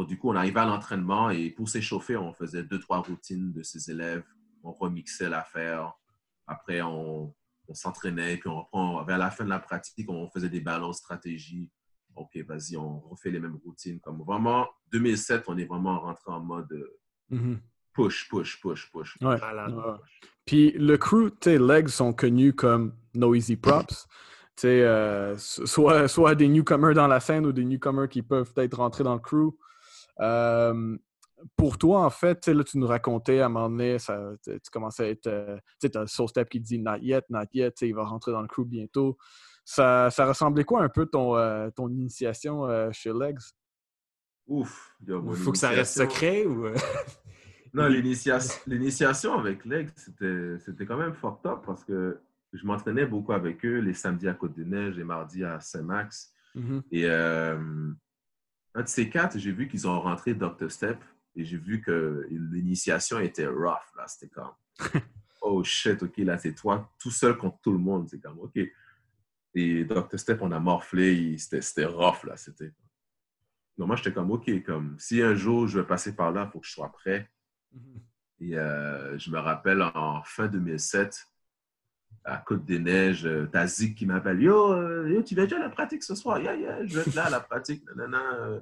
Donc, 0.00 0.08
du 0.08 0.18
coup, 0.18 0.30
on 0.30 0.34
arrivait 0.36 0.60
à 0.60 0.64
l'entraînement 0.64 1.28
et 1.28 1.50
pour 1.50 1.68
s'échauffer, 1.68 2.16
on 2.16 2.32
faisait 2.32 2.62
deux, 2.62 2.78
trois 2.78 3.00
routines 3.00 3.52
de 3.52 3.62
ses 3.62 3.90
élèves. 3.90 4.24
On 4.62 4.72
remixait 4.72 5.28
l'affaire. 5.28 5.92
Après, 6.46 6.80
on, 6.80 7.34
on 7.68 7.74
s'entraînait. 7.74 8.38
Puis, 8.38 8.48
on 8.48 8.60
reprend, 8.62 9.04
vers 9.04 9.18
la 9.18 9.30
fin 9.30 9.44
de 9.44 9.50
la 9.50 9.58
pratique, 9.58 10.08
on 10.08 10.26
faisait 10.30 10.48
des 10.48 10.60
ballons 10.60 10.94
stratégie. 10.94 11.70
OK, 12.16 12.30
vas-y, 12.48 12.78
on 12.78 13.00
refait 13.00 13.30
les 13.30 13.40
mêmes 13.40 13.58
routines. 13.62 14.00
Comme 14.00 14.22
vraiment, 14.26 14.66
2007, 14.90 15.44
on 15.48 15.58
est 15.58 15.66
vraiment 15.66 16.00
rentré 16.00 16.32
en 16.32 16.40
mode 16.40 16.82
Mhm. 17.28 17.60
push, 17.92 18.26
push, 18.30 18.58
push, 18.62 18.90
push. 18.90 19.18
Ouais. 19.20 19.36
Puis 20.46 20.70
le 20.72 20.96
crew, 20.96 21.28
sais, 21.42 21.58
Legs 21.58 21.88
sont 21.88 22.14
connus 22.14 22.54
comme 22.54 22.94
No 23.14 23.34
Easy 23.34 23.56
Props. 23.56 24.06
Euh, 24.64 25.36
so- 25.38 25.66
soit, 25.66 26.08
soit 26.08 26.34
des 26.34 26.48
newcomers 26.48 26.94
dans 26.94 27.06
la 27.06 27.20
scène 27.20 27.44
ou 27.46 27.52
des 27.52 27.64
newcomers 27.64 28.08
qui 28.08 28.22
peuvent 28.22 28.50
peut-être 28.52 28.78
rentrer 28.78 29.04
dans 29.04 29.14
le 29.14 29.20
crew. 29.20 29.52
Euh, 30.20 30.96
pour 31.56 31.78
toi, 31.78 32.04
en 32.04 32.10
fait, 32.10 32.46
là, 32.48 32.62
tu 32.64 32.76
nous 32.78 32.86
racontais 32.86 33.40
à 33.40 33.46
un 33.46 33.48
moment 33.48 33.70
donné, 33.70 33.98
ça, 33.98 34.32
tu 34.44 34.58
commençais 34.72 35.04
à 35.04 35.08
être. 35.08 35.26
euh, 35.26 35.56
tu 35.56 35.62
sais, 35.86 35.90
t'as 35.90 36.06
Soul 36.06 36.28
Step 36.28 36.48
qui 36.48 36.60
dit 36.60 36.78
Not 36.78 36.98
yet, 37.00 37.22
not 37.30 37.44
yet, 37.54 37.70
tu 37.72 37.78
sais, 37.80 37.88
il 37.88 37.94
va 37.94 38.04
rentrer 38.04 38.32
dans 38.32 38.42
le 38.42 38.48
crew 38.48 38.64
bientôt. 38.66 39.16
Ça, 39.64 40.10
ça 40.10 40.26
ressemblait 40.26 40.64
quoi 40.64 40.82
un 40.82 40.88
peu 40.88 41.06
ton, 41.06 41.36
euh, 41.36 41.70
ton 41.70 41.88
initiation 41.88 42.66
euh, 42.66 42.90
chez 42.92 43.12
Legs? 43.12 43.38
Ouf. 44.46 44.96
Il 45.06 45.36
faut 45.36 45.52
que 45.52 45.58
ça 45.58 45.68
reste 45.68 45.96
initiation- 45.96 46.10
secret 46.10 46.44
ou. 46.46 46.66
Non, 47.72 47.86
l'initiation 48.66 49.34
avec 49.38 49.64
Legs, 49.64 49.90
c'était 49.96 50.84
quand 50.86 50.96
même 50.96 51.14
fucked 51.14 51.46
up 51.48 51.60
parce 51.64 51.84
que 51.84 52.20
je 52.52 52.66
m'entraînais 52.66 53.06
beaucoup 53.06 53.32
avec 53.32 53.64
eux 53.64 53.78
les 53.78 53.94
samedis 53.94 54.26
à 54.26 54.34
Côte-des-Neiges 54.34 54.98
et 54.98 55.04
mardis 55.04 55.44
à 55.44 55.60
Saint-Max. 55.60 56.32
Mhm. 56.56 56.82
Et 56.90 57.04
euh, 57.04 57.92
un 58.74 58.82
de 58.82 58.88
ces 58.88 59.10
quatre, 59.10 59.38
j'ai 59.38 59.52
vu 59.52 59.68
qu'ils 59.68 59.88
ont 59.88 60.00
rentré 60.00 60.34
Dr. 60.34 60.70
Step 60.70 61.02
et 61.34 61.44
j'ai 61.44 61.56
vu 61.56 61.80
que 61.80 62.26
l'initiation 62.30 63.18
était 63.18 63.46
rough. 63.46 63.94
Là, 63.96 64.06
c'était 64.06 64.28
comme, 64.28 64.52
oh 65.42 65.62
shit, 65.64 66.02
ok, 66.02 66.16
là, 66.18 66.38
c'est 66.38 66.54
toi 66.54 66.92
tout 66.98 67.10
seul 67.10 67.36
contre 67.36 67.58
tout 67.60 67.72
le 67.72 67.78
monde. 67.78 68.08
C'est 68.08 68.20
comme, 68.20 68.38
ok. 68.38 68.58
Et 69.54 69.84
Dr. 69.84 70.18
Step, 70.18 70.38
on 70.42 70.52
a 70.52 70.60
morflé, 70.60 71.36
c'était 71.38 71.84
rough, 71.84 72.24
là. 72.24 72.36
C'était. 72.36 72.72
Donc, 73.76 73.88
moi, 73.88 73.96
j'étais 73.96 74.12
comme, 74.12 74.30
ok, 74.30 74.62
comme, 74.62 74.96
si 74.98 75.22
un 75.22 75.34
jour 75.34 75.66
je 75.66 75.80
vais 75.80 75.86
passer 75.86 76.14
par 76.14 76.32
là, 76.32 76.44
il 76.48 76.52
faut 76.52 76.60
que 76.60 76.66
je 76.66 76.72
sois 76.72 76.92
prêt. 76.92 77.28
Mhm. 77.72 78.00
Et 78.42 78.58
euh, 78.58 79.18
je 79.18 79.30
me 79.30 79.38
rappelle 79.38 79.82
en 79.82 80.22
fin 80.24 80.48
2007, 80.48 81.26
à 82.24 82.36
Côte-des-Neiges, 82.38 83.26
euh, 83.26 83.48
t'as 83.50 83.66
Zig 83.66 83.94
qui 83.96 84.06
m'appelle 84.06 84.40
Yo, 84.42 84.72
euh, 84.72 85.08
yo, 85.08 85.22
tu 85.22 85.34
vas 85.34 85.44
déjà 85.44 85.56
à 85.56 85.60
la 85.60 85.68
pratique 85.70 86.02
ce 86.02 86.14
soir? 86.14 86.38
Yeah, 86.38 86.54
yeah, 86.56 86.86
je 86.86 86.94
vais 86.96 87.00
être 87.02 87.14
là 87.14 87.26
à 87.26 87.30
la 87.30 87.40
pratique. 87.40 87.82
nanana. 87.86 88.22
euh. 88.34 88.60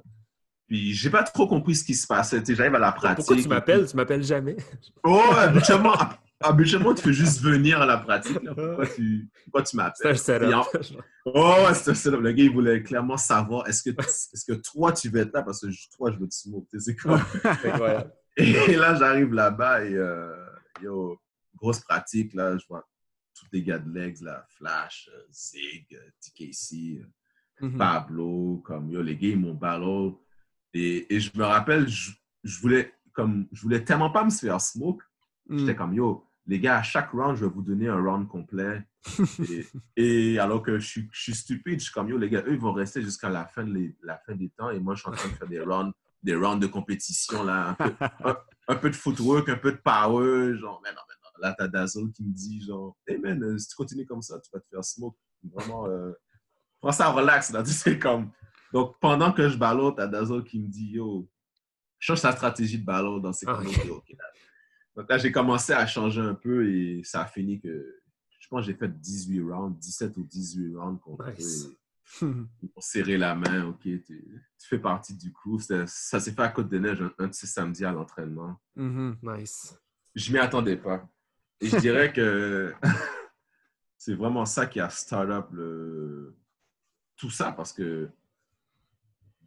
Puis 0.67 0.93
j'ai 0.93 1.09
pas 1.09 1.23
trop 1.23 1.47
compris 1.47 1.75
ce 1.75 1.83
qui 1.83 1.95
se 1.95 2.05
passait. 2.07 2.43
J'arrive 2.47 2.75
à 2.75 2.79
la 2.79 2.91
pratique. 2.91 3.17
Pourquoi 3.25 3.35
tu 3.37 3.47
m'appelles? 3.49 3.87
Tu 3.87 3.95
m'appelles 3.95 4.23
jamais? 4.23 4.55
Oh, 5.03 5.21
habituellement, 5.37 5.93
habituellement, 6.41 6.93
tu 6.93 7.01
fais 7.03 7.13
juste 7.13 7.41
venir 7.41 7.81
à 7.81 7.85
la 7.85 7.97
pratique. 7.97 8.41
là. 8.43 8.53
Pourquoi 8.53 8.85
tu, 8.87 9.29
pourquoi 9.45 9.63
tu 9.63 9.77
C'est 9.95 10.07
un 10.07 10.13
m'appelles? 10.13 10.53
En- 10.55 10.63
setup. 10.83 11.01
Oh, 11.25 11.53
ouais, 11.65 11.73
c'était 11.73 11.95
ça. 11.95 12.11
Le 12.11 12.31
gars, 12.31 12.43
il 12.43 12.51
voulait 12.53 12.83
clairement 12.83 13.17
savoir 13.17 13.67
est-ce 13.67 13.81
que, 13.89 13.89
est-ce 13.99 14.45
que 14.45 14.53
toi, 14.59 14.91
tu 14.91 15.09
veux 15.09 15.21
être 15.21 15.33
là? 15.33 15.41
Parce 15.43 15.61
que 15.61 15.67
toi, 15.95 16.11
je 16.11 16.17
veux 16.19 16.27
te 16.27 16.33
smoke. 16.35 16.67
C'est. 16.79 16.95
Incroyable. 17.67 18.11
Et 18.37 18.75
là, 18.75 18.93
j'arrive 18.95 19.33
là-bas 19.33 19.83
et 19.85 19.93
euh, 19.95 20.35
yo, 20.81 21.19
grosse 21.55 21.79
pratique. 21.79 22.33
Là, 22.35 22.57
je 22.57 22.65
vois 22.67 22.85
tous 23.39 23.47
les 23.53 23.63
gars 23.63 23.79
de 23.79 23.89
Legs, 23.91 24.19
Flash, 24.49 25.09
euh, 25.13 25.21
Zig, 25.31 25.85
euh, 25.93 26.09
TKC, 26.19 27.01
euh, 27.01 27.05
Mhm. 27.61 27.77
Pablo, 27.77 28.61
comme 28.65 28.89
yo, 28.89 29.01
les 29.01 29.17
gars, 29.17 29.27
ils 29.29 29.39
m'ont 29.39 29.53
ballot. 29.53 30.23
Et, 30.73 31.13
et 31.13 31.19
je 31.19 31.29
me 31.37 31.43
rappelle, 31.43 31.87
je, 31.89 32.11
je 32.43 32.59
voulais 32.61 32.93
comme 33.11 33.47
je 33.51 33.61
voulais 33.63 33.83
tellement 33.83 34.11
pas 34.11 34.23
me 34.23 34.29
faire 34.29 34.61
smoke. 34.61 35.03
J'étais 35.49 35.71
Mhm. 35.73 35.75
comme 35.77 35.93
yo, 35.93 36.25
les 36.47 36.59
gars, 36.59 36.77
à 36.77 36.83
chaque 36.83 37.11
round, 37.11 37.35
je 37.35 37.45
vais 37.45 37.51
vous 37.51 37.61
donner 37.61 37.87
un 37.89 38.01
round 38.01 38.27
complet. 38.27 38.83
et, 39.49 39.67
et 39.97 40.39
alors 40.39 40.61
que 40.63 40.79
je 40.79 40.85
suis, 40.87 41.09
je 41.11 41.21
suis 41.21 41.35
stupide, 41.35 41.79
je 41.79 41.85
suis 41.85 41.93
comme 41.93 42.07
yo, 42.09 42.17
les 42.17 42.29
gars, 42.29 42.43
eux, 42.47 42.53
ils 42.53 42.59
vont 42.59 42.71
rester 42.73 43.01
jusqu'à 43.01 43.29
la 43.29 43.45
fin, 43.45 43.63
les- 43.63 43.95
la 44.03 44.17
fin 44.17 44.35
des 44.35 44.49
temps. 44.49 44.69
Et 44.69 44.79
moi, 44.79 44.95
je 44.95 45.01
suis 45.01 45.09
en 45.09 45.13
train 45.13 45.27
de 45.29 45.33
faire 45.33 45.47
des 45.47 45.59
rounds, 45.61 45.93
des 46.23 46.35
rounds 46.35 46.61
de 46.61 46.67
compétition, 46.67 47.43
là, 47.43 47.69
un 47.69 47.73
peu, 47.73 47.93
un, 48.23 48.37
un 48.69 48.75
peu 48.75 48.89
de 48.89 48.95
footwork, 48.95 49.49
un 49.49 49.57
peu 49.57 49.71
de 49.73 49.77
power. 49.77 50.55
Genre, 50.57 50.79
mais 50.83 50.91
non. 50.91 51.01
Là, 51.41 51.55
t'as 51.57 51.67
Dazzle 51.67 52.11
qui 52.11 52.23
me 52.23 52.31
dit, 52.33 52.61
genre, 52.61 52.97
hey 53.07 53.17
man, 53.17 53.41
euh, 53.43 53.57
si 53.57 53.67
tu 53.69 53.75
continues 53.75 54.05
comme 54.05 54.21
ça, 54.21 54.39
tu 54.39 54.49
vas 54.53 54.59
te 54.59 54.67
faire 54.69 54.83
smoke. 54.83 55.17
Vraiment, 55.43 55.87
euh, 55.87 56.11
prends 56.81 56.91
ça 56.91 57.09
relax, 57.09 57.51
là. 57.51 57.63
Tu 57.63 57.71
sais, 57.71 57.97
comme. 57.99 58.31
Donc, 58.73 58.99
pendant 58.99 59.31
que 59.33 59.49
je 59.49 59.57
ballotte, 59.57 59.97
t'as 59.97 60.07
Dazzle 60.07 60.43
qui 60.43 60.59
me 60.59 60.67
dit, 60.67 60.91
yo, 60.91 61.29
change 61.97 62.21
ta 62.21 62.31
stratégie 62.31 62.79
de 62.79 62.85
ballot 62.85 63.19
dans 63.19 63.33
ces 63.33 63.45
Ah, 63.47 63.59
là. 63.63 63.93
Donc 64.95 65.09
là, 65.09 65.17
j'ai 65.17 65.31
commencé 65.31 65.71
à 65.73 65.85
changer 65.87 66.21
un 66.21 66.35
peu 66.35 66.69
et 66.69 67.01
ça 67.03 67.21
a 67.21 67.25
fini 67.25 67.59
que 67.61 68.01
je 68.39 68.47
pense 68.49 68.65
que 68.65 68.71
j'ai 68.71 68.77
fait 68.77 68.89
18 68.89 69.41
rounds, 69.41 69.77
17 69.79 70.17
ou 70.17 70.23
18 70.23 70.75
rounds 70.75 70.99
contre 71.01 71.29
Nice. 71.31 71.67
eux. 71.67 71.77
Ils 72.21 72.69
m'ont 72.75 72.81
serré 72.81 73.17
la 73.17 73.35
main, 73.35 73.67
ok, 73.67 73.81
tu, 73.81 74.01
tu 74.03 74.67
fais 74.67 74.79
partie 74.79 75.15
du 75.15 75.31
crew. 75.31 75.59
Ça 75.59 76.19
s'est 76.19 76.31
fait 76.31 76.41
à 76.41 76.49
Côte-des-Neiges 76.49 77.01
un, 77.01 77.13
un 77.19 77.27
de 77.27 77.33
ces 77.33 77.47
samedis 77.47 77.85
à 77.85 77.91
l'entraînement. 77.91 78.59
Mhm. 78.75 79.17
Nice. 79.21 79.77
Je 80.15 80.33
m'y 80.33 80.39
attendais 80.39 80.77
pas. 80.77 81.07
Et 81.61 81.67
je 81.67 81.77
dirais 81.77 82.13
que 82.13 82.73
c'est 83.97 84.13
vraiment 84.13 84.45
ça 84.45 84.65
qui 84.65 84.79
a 84.79 84.89
start 84.89 85.29
up 85.29 85.47
le... 85.51 86.35
tout 87.17 87.29
ça 87.29 87.51
parce 87.51 87.73
que 87.73 88.09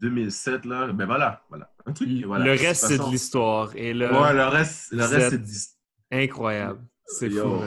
2007, 0.01 0.65
là, 0.65 0.93
ben 0.93 1.07
voilà, 1.07 1.45
voilà. 1.49 1.73
Un 1.87 1.93
truc, 1.93 2.09
voilà. 2.25 2.45
Le 2.45 2.51
reste, 2.53 2.87
c'est 2.87 2.99
de 2.99 3.11
l'histoire. 3.11 3.75
Et 3.77 3.95
le... 3.95 4.07
Ouais, 4.07 4.33
le 4.35 4.45
reste, 4.47 4.93
le 4.93 5.05
reste 5.05 5.45
c'est. 5.47 5.77
Incroyable. 6.11 6.85
C'est 7.07 7.31
fou, 7.31 7.61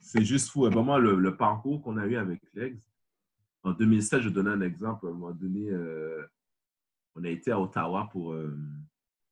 C'est 0.00 0.24
juste 0.24 0.50
fou. 0.50 0.66
Et 0.66 0.70
vraiment, 0.70 0.98
le, 0.98 1.14
le 1.14 1.36
parcours 1.36 1.80
qu'on 1.82 1.96
a 1.96 2.06
eu 2.06 2.16
avec 2.16 2.40
Legs. 2.54 2.78
En 3.62 3.72
2007, 3.72 4.22
je 4.22 4.28
donne 4.28 4.48
un 4.48 4.60
exemple. 4.60 5.06
À 5.06 5.10
un 5.10 5.12
moment 5.12 5.32
donné, 5.32 5.70
euh, 5.70 6.22
on 7.14 7.24
a 7.24 7.28
été 7.28 7.52
à 7.52 7.60
Ottawa 7.60 8.08
pour, 8.10 8.32
euh, 8.32 8.56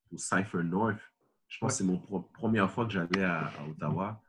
pour 0.09 0.21
Cypher 0.21 0.63
North. 0.63 0.99
Je 1.49 1.59
pense 1.59 1.73
que 1.73 1.79
c'est 1.79 1.85
mon 1.85 1.99
première 2.35 2.71
fois 2.71 2.87
que 2.87 2.93
j'allais 2.93 3.25
à, 3.25 3.51
Ottawa. 3.69 4.23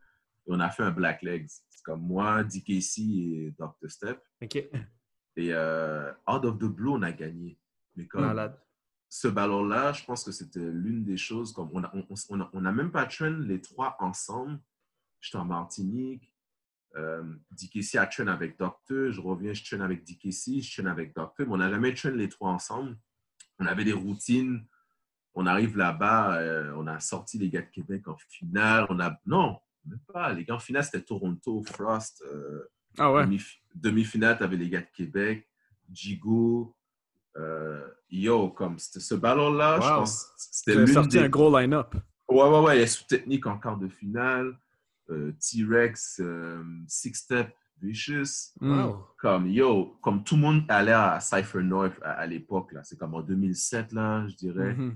Et 0.45 0.51
on 0.51 0.59
a 0.59 0.69
fait 0.69 0.83
un 0.83 0.91
Black 0.91 1.21
Legs. 1.21 1.47
C'est 1.69 1.83
comme 1.83 2.01
moi, 2.01 2.43
DKC 2.43 2.99
et 2.99 3.55
Dr. 3.57 3.89
Step. 3.89 4.21
OK. 4.41 4.55
Et 4.55 5.53
euh, 5.53 6.11
out 6.27 6.45
of 6.45 6.57
the 6.57 6.65
blue, 6.65 6.89
on 6.89 7.01
a 7.01 7.11
gagné. 7.11 7.59
Mais 7.95 8.07
comme 8.07 8.25
Malade. 8.25 8.59
ce 9.09 9.27
ballon-là, 9.27 9.93
je 9.93 10.03
pense 10.03 10.23
que 10.23 10.31
c'était 10.31 10.59
l'une 10.59 11.03
des 11.03 11.17
choses. 11.17 11.51
Comme 11.53 11.69
on 11.73 11.81
n'a 11.81 11.91
on, 11.93 12.39
on, 12.53 12.65
a 12.65 12.71
même 12.71 12.91
pas 12.91 13.05
train 13.05 13.29
les 13.29 13.61
trois 13.61 13.95
ensemble. 13.99 14.59
J'étais 15.19 15.37
en 15.37 15.45
Martinique. 15.45 16.33
Euh, 16.95 17.23
DKC 17.51 17.97
a 17.97 18.07
train 18.07 18.27
avec 18.27 18.57
Docteur. 18.57 19.11
Je 19.11 19.21
reviens, 19.21 19.53
je 19.53 19.63
train 19.63 19.81
avec 19.81 20.03
DKC. 20.03 20.61
Je 20.61 20.81
train 20.81 20.89
avec 20.89 21.13
Docteur. 21.15 21.47
Mais 21.47 21.53
on 21.53 21.57
n'a 21.57 21.69
jamais 21.69 21.93
train 21.93 22.11
les 22.11 22.29
trois 22.29 22.51
ensemble. 22.51 22.97
On 23.59 23.65
avait 23.65 23.85
des 23.85 23.93
routines 23.93 24.65
on 25.37 25.45
arrive 25.45 25.77
là-bas, 25.77 26.35
euh, 26.39 26.73
on 26.75 26.87
a 26.87 26.99
sorti 26.99 27.37
les 27.37 27.47
gars 27.49 27.61
de 27.61 27.67
Québec 27.67 28.07
en 28.07 28.17
finale. 28.17 28.87
On 28.89 28.99
a 28.99 29.15
non, 29.27 29.59
même 29.85 29.99
pas. 30.11 30.33
Les 30.33 30.43
gars 30.43 30.55
en 30.55 30.59
finale 30.59 30.83
c'était 30.83 31.01
Toronto, 31.01 31.63
Frost. 31.63 32.23
Euh, 32.25 32.67
ah 32.97 33.13
ouais. 33.13 33.23
Demi-finale, 33.75 34.37
tu 34.37 34.43
avais 34.43 34.57
les 34.57 34.67
gars 34.67 34.81
de 34.81 34.87
Québec, 34.91 35.47
Jigo. 35.93 36.75
Euh, 37.37 37.87
yo, 38.09 38.49
comme 38.49 38.79
ce 38.79 39.13
ballon-là, 39.13 39.75
je 39.75 39.87
pense 39.87 40.33
c'était 40.37 40.87
sorti 40.87 41.19
un 41.19 41.29
gros 41.29 41.55
line-up. 41.55 41.93
Ouais, 42.27 42.43
ouais, 42.43 42.59
ouais. 42.61 42.77
Il 42.77 42.79
y 42.79 42.83
a 42.83 42.87
sous-technique 42.87 43.45
en 43.45 43.59
quart 43.59 43.77
de 43.77 43.87
finale. 43.87 44.57
T-Rex, 45.07 46.19
Six 46.87 47.13
Step, 47.13 47.55
Vicious. 47.79 48.53
Wow. 48.59 49.05
Comme, 49.19 49.47
yo, 49.47 49.97
comme 50.01 50.23
tout 50.23 50.35
le 50.35 50.41
monde 50.41 50.63
allait 50.67 50.91
à 50.91 51.19
Cypher 51.19 51.61
North 51.61 51.93
à, 52.01 52.25
l'époque, 52.25 52.71
là. 52.73 52.81
C'est 52.83 52.97
comme 52.97 53.13
en 53.13 53.21
2007, 53.21 53.93
là, 53.93 54.27
je 54.27 54.35
dirais. 54.35 54.73
Mm-hmm. 54.73 54.95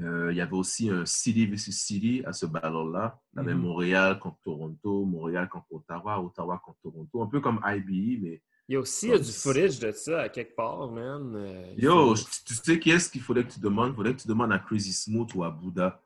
Euh, 0.00 0.30
il 0.30 0.36
y 0.36 0.40
avait 0.40 0.54
aussi 0.54 0.90
un 0.90 1.04
City 1.04 1.46
vs 1.46 1.72
City 1.72 2.22
à 2.24 2.32
ce 2.32 2.46
battle-là. 2.46 3.20
Il 3.32 3.38
y 3.38 3.40
avait 3.40 3.54
mhm. 3.54 3.62
Montréal 3.62 4.18
contre 4.20 4.38
Toronto, 4.44 5.04
Montréal 5.04 5.48
contre 5.48 5.66
Ottawa, 5.72 6.20
Ottawa 6.20 6.60
contre 6.64 6.78
Toronto. 6.82 7.22
Un 7.22 7.26
peu 7.26 7.40
comme 7.40 7.60
IBE, 7.64 8.22
mais. 8.22 8.42
Il 8.68 8.74
y 8.74 8.76
a 8.76 8.80
aussi 8.80 9.08
du 9.08 9.32
footage 9.32 9.78
de 9.80 9.90
ça 9.92 10.20
à 10.20 10.28
quelque 10.28 10.54
part, 10.54 10.92
man. 10.92 11.34
Euh, 11.34 11.74
Yo, 11.78 12.14
tu 12.44 12.54
sais 12.54 12.78
qui 12.78 12.90
est-ce 12.90 13.10
qu'il 13.10 13.22
faudrait 13.22 13.44
que 13.44 13.52
tu 13.52 13.60
demandes? 13.60 13.92
Il 13.92 13.96
faudrait 13.96 14.14
que 14.14 14.20
tu 14.20 14.28
demandes 14.28 14.52
à 14.52 14.58
Crazy 14.58 14.92
Smooth 14.92 15.34
ou 15.34 15.42
à 15.42 15.50
Buddha. 15.50 16.02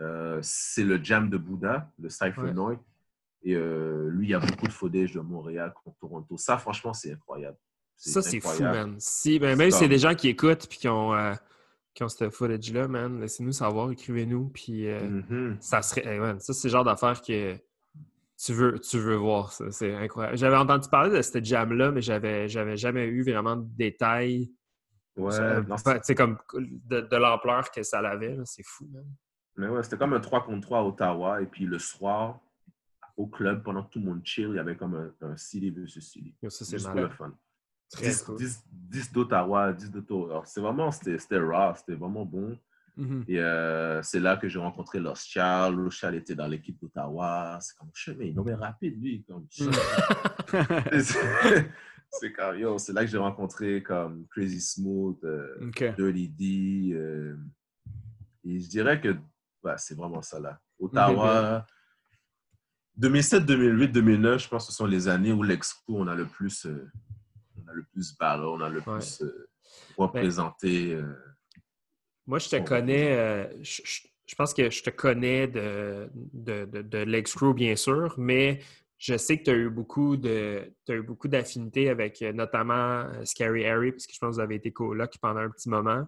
Euh, 0.00 0.38
c'est 0.40 0.84
le 0.84 1.02
jam 1.02 1.28
de 1.28 1.36
Buddha, 1.36 1.90
le 1.98 2.08
Cypher 2.08 2.52
Noise. 2.54 2.78
Et 3.42 3.54
lui, 3.54 4.28
il 4.28 4.30
y 4.30 4.34
a 4.34 4.38
beaucoup 4.38 4.68
de 4.68 4.72
footage 4.72 5.12
de 5.12 5.20
Montréal 5.20 5.74
contre 5.82 5.96
Toronto. 5.98 6.36
Ça, 6.36 6.58
franchement, 6.58 6.94
c'est 6.94 7.12
incroyable. 7.12 7.56
Ça, 7.96 8.22
c'est 8.22 8.40
fou, 8.40 8.62
man. 8.62 8.94
Si, 9.00 9.40
ben, 9.40 9.58
même 9.58 9.72
si 9.72 9.78
c'est 9.80 9.88
des 9.88 9.98
gens 9.98 10.14
qui 10.14 10.28
écoutent 10.28 10.66
et 10.66 10.76
qui 10.76 10.88
ont 10.88 11.12
qui 11.94 12.04
ont 12.04 12.08
ce 12.08 12.30
footage-là, 12.30 12.88
man, 12.88 13.20
laissez-nous 13.20 13.52
savoir, 13.52 13.90
écrivez-nous. 13.90 14.48
Puis 14.48 14.86
euh, 14.86 15.00
mm-hmm. 15.00 15.56
ça 15.60 15.82
serait. 15.82 16.38
ça, 16.38 16.52
c'est 16.52 16.68
le 16.68 16.72
genre 16.72 16.84
d'affaire 16.84 17.20
que 17.20 17.56
tu 18.42 18.52
veux, 18.52 18.78
tu 18.78 18.98
veux 18.98 19.16
voir. 19.16 19.52
C'est 19.52 19.94
incroyable. 19.94 20.38
J'avais 20.38 20.56
entendu 20.56 20.88
parler 20.88 21.16
de 21.16 21.22
cette 21.22 21.44
jam-là, 21.44 21.90
mais 21.90 22.00
j'avais, 22.00 22.48
j'avais 22.48 22.76
jamais 22.76 23.06
eu 23.06 23.22
vraiment 23.22 23.56
de 23.56 23.66
détails. 23.76 24.50
Ouais. 25.16 25.32
C'est 26.02 26.14
comme 26.14 26.38
de, 26.54 27.16
l'ampleur 27.16 27.70
que 27.70 27.82
ça 27.82 27.98
avait. 27.98 28.38
C'est 28.44 28.64
fou, 28.64 28.88
man. 28.90 29.04
Mais 29.56 29.68
ouais, 29.68 29.82
c'était 29.82 29.98
comme 29.98 30.14
un 30.14 30.20
3 30.20 30.44
contre 30.44 30.60
3 30.62 30.78
à 30.78 30.82
Ottawa. 30.84 31.42
Et 31.42 31.46
puis 31.46 31.66
le 31.66 31.78
soir, 31.78 32.40
au 33.16 33.26
club, 33.26 33.62
pendant 33.62 33.82
que 33.82 33.90
tout 33.90 33.98
le 33.98 34.06
monde 34.06 34.20
chill, 34.24 34.48
il 34.50 34.56
y 34.56 34.58
avait 34.58 34.76
comme 34.76 34.94
un, 34.94 35.26
un 35.26 35.36
CD 35.36 35.70
versus 35.70 36.10
CD. 36.10 36.34
Ça, 36.48 36.64
c'est 36.64 36.94
le 36.94 37.08
fun. 37.10 37.34
10, 37.98 39.12
d'Ottawa, 39.12 39.72
10 39.72 39.90
d'Ottawa. 39.90 40.42
C'est 40.46 40.60
vraiment, 40.60 40.90
c'était 40.90 41.38
raw, 41.38 41.74
c'était 41.76 41.94
vraiment 41.94 42.24
bon. 42.24 42.56
Mm-hmm. 42.98 43.24
Et 43.28 43.38
euh, 43.38 44.02
c'est 44.02 44.20
là 44.20 44.36
que 44.36 44.48
j'ai 44.48 44.58
rencontré 44.58 44.98
Lost 45.00 45.26
Charles. 45.28 45.74
Lost 45.74 45.98
Charles 45.98 46.16
était 46.16 46.34
dans 46.34 46.46
l'équipe 46.46 46.78
d'Ottawa. 46.80 47.58
C'est 47.60 47.76
comme, 47.76 47.90
mais 48.18 48.28
il 48.28 48.48
est 48.48 48.54
rapide, 48.54 49.00
lui. 49.00 49.24
Mm. 49.28 49.70
c'est 52.10 52.32
comme, 52.32 52.58
yo, 52.58 52.78
c'est 52.78 52.92
là 52.92 53.04
que 53.04 53.10
j'ai 53.10 53.18
rencontré 53.18 53.82
comme 53.82 54.26
Crazy 54.28 54.60
Smooth, 54.60 55.22
euh, 55.24 55.70
Dirty 55.96 56.28
D. 56.28 56.92
Euh, 56.94 57.36
et 58.44 58.60
je 58.60 58.68
dirais 58.68 59.00
que 59.00 59.16
c'est 59.76 59.96
vraiment 59.96 60.22
ça 60.22 60.40
là. 60.40 60.58
Ottawa, 60.78 61.66
2007, 62.96 63.46
2008, 63.46 63.88
2009, 63.88 64.42
je 64.42 64.48
pense 64.48 64.66
que 64.66 64.72
ce 64.72 64.76
sont 64.76 64.86
les 64.86 65.08
années 65.08 65.32
où 65.32 65.42
l'expo, 65.42 65.96
on 65.98 66.06
a 66.06 66.14
le 66.14 66.26
plus 66.26 66.66
le 67.72 67.84
plus 67.84 68.16
ballon, 68.16 68.54
on 68.54 68.60
a 68.60 68.68
le 68.68 68.80
plus 68.80 69.22
euh, 69.22 69.48
représenté. 69.96 70.94
Euh, 70.94 71.14
moi, 72.26 72.38
je 72.38 72.48
te 72.48 72.56
connais, 72.56 73.16
euh, 73.16 73.62
je, 73.62 74.34
pense 74.36 74.54
que 74.54 74.70
je 74.70 74.82
te 74.82 74.90
connais 74.90 75.46
de, 75.46 76.10
de, 76.14 76.64
de, 76.64 76.82
de 76.82 77.52
bien 77.52 77.76
sûr, 77.76 78.14
mais 78.18 78.60
je 78.98 79.16
sais 79.16 79.38
que 79.38 79.44
tu 79.44 79.50
as 79.50 79.54
eu 79.54 79.70
beaucoup 79.70 80.16
de 80.16 80.72
eu 80.88 81.02
beaucoup 81.02 81.28
d'affinités 81.28 81.88
avec 81.88 82.20
notamment 82.20 83.06
Scary 83.24 83.66
Harry, 83.66 83.92
parce 83.92 84.06
que 84.06 84.12
je 84.12 84.18
pense 84.18 84.30
que 84.30 84.34
vous 84.34 84.40
avez 84.40 84.56
été 84.56 84.72
coloc 84.72 85.14
pendant 85.20 85.40
un 85.40 85.50
petit 85.50 85.68
moment. 85.68 86.06